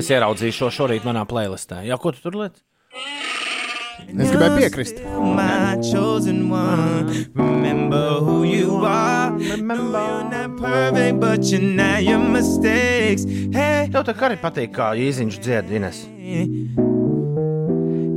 Es 0.00 0.10
ieraudzīju 0.12 0.56
šo 0.56 0.70
šorīt 0.80 1.08
manā 1.08 1.26
playlistē. 1.28 1.82
Jā, 1.88 1.98
ko 2.00 2.14
tu 2.14 2.22
tur 2.24 2.38
lieti? 2.44 2.62
Es 4.18 4.30
gribēju 4.32 4.56
piekrist. 4.58 4.96
My 5.36 5.76
chosen 5.82 6.48
one. 6.50 7.26
Remember 7.34 8.18
who 8.20 8.42
you 8.44 8.84
are. 8.84 9.30
remember. 9.38 10.02
Not 10.30 10.56
perfect, 10.58 11.20
but 11.20 11.44
you 11.50 11.58
know 11.60 11.96
your 11.98 12.18
mistakes. 12.18 13.24
Hey, 13.54 13.88
Tev 13.92 14.04
tā 14.08 14.14
kā 14.14 14.30
arī 14.30 14.36
patīk, 14.42 14.72
kā 14.76 14.92
īziņš 14.98 15.38
dzied, 15.44 15.70
Ines. 15.78 16.02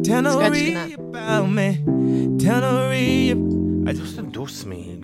tell 0.04 0.22
no 0.22 0.40
read 0.40 0.94
about 0.98 1.48
me. 1.50 1.70
Tell 2.40 2.60
no 2.62 2.90
read. 2.90 3.38
Ai, 3.88 3.94
tas 3.98 4.18
ir 4.20 4.28
dusmīgi. 4.36 5.00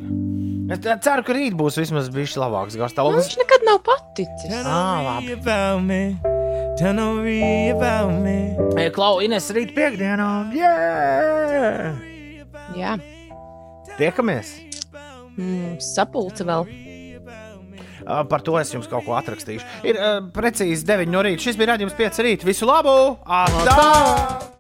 Es 0.72 0.80
tā- 0.80 1.00
ceru, 1.02 1.24
ka 1.26 1.34
rīt 1.34 1.54
būs 1.58 1.78
vismaz 1.82 2.10
bijis 2.14 2.36
labāks 2.38 2.76
Nu, 2.78 2.84
gastāvoklis. 2.84 3.26
viņš 3.30 3.38
nekad 3.42 3.66
nav 3.66 3.80
paticis. 3.84 4.50
Tell 4.50 4.68
Ah, 4.68 5.22
labi. 5.22 6.39
Ei, 8.80 8.90
Klau, 8.96 9.20
Ines, 9.26 9.50
rīt 9.56 9.74
piekdienā. 9.76 10.30
Yeah! 10.56 11.98
Jā, 12.78 12.96
Tiekamies! 13.98 14.54
mm, 15.36 15.80
sapulce 15.84 16.46
vēl. 16.48 16.68
Uh, 18.10 18.24
Par 18.30 18.42
to 18.42 18.56
es 18.58 18.72
jums 18.74 18.88
kaut 18.90 19.06
ko 19.06 19.18
atrakstīšu. 19.18 19.66
Ir 19.86 20.00
uh, 20.00 20.22
precīzi 20.34 20.88
9 20.88 21.12
no 21.14 21.22
rīta. 21.26 21.44
Šis 21.44 21.60
bija 21.60 21.74
rādījums 21.76 21.98
5 22.00 22.24
rīt. 22.26 22.48
Visu 22.48 22.70
labu! 22.70 22.96
Atā! 23.28 24.59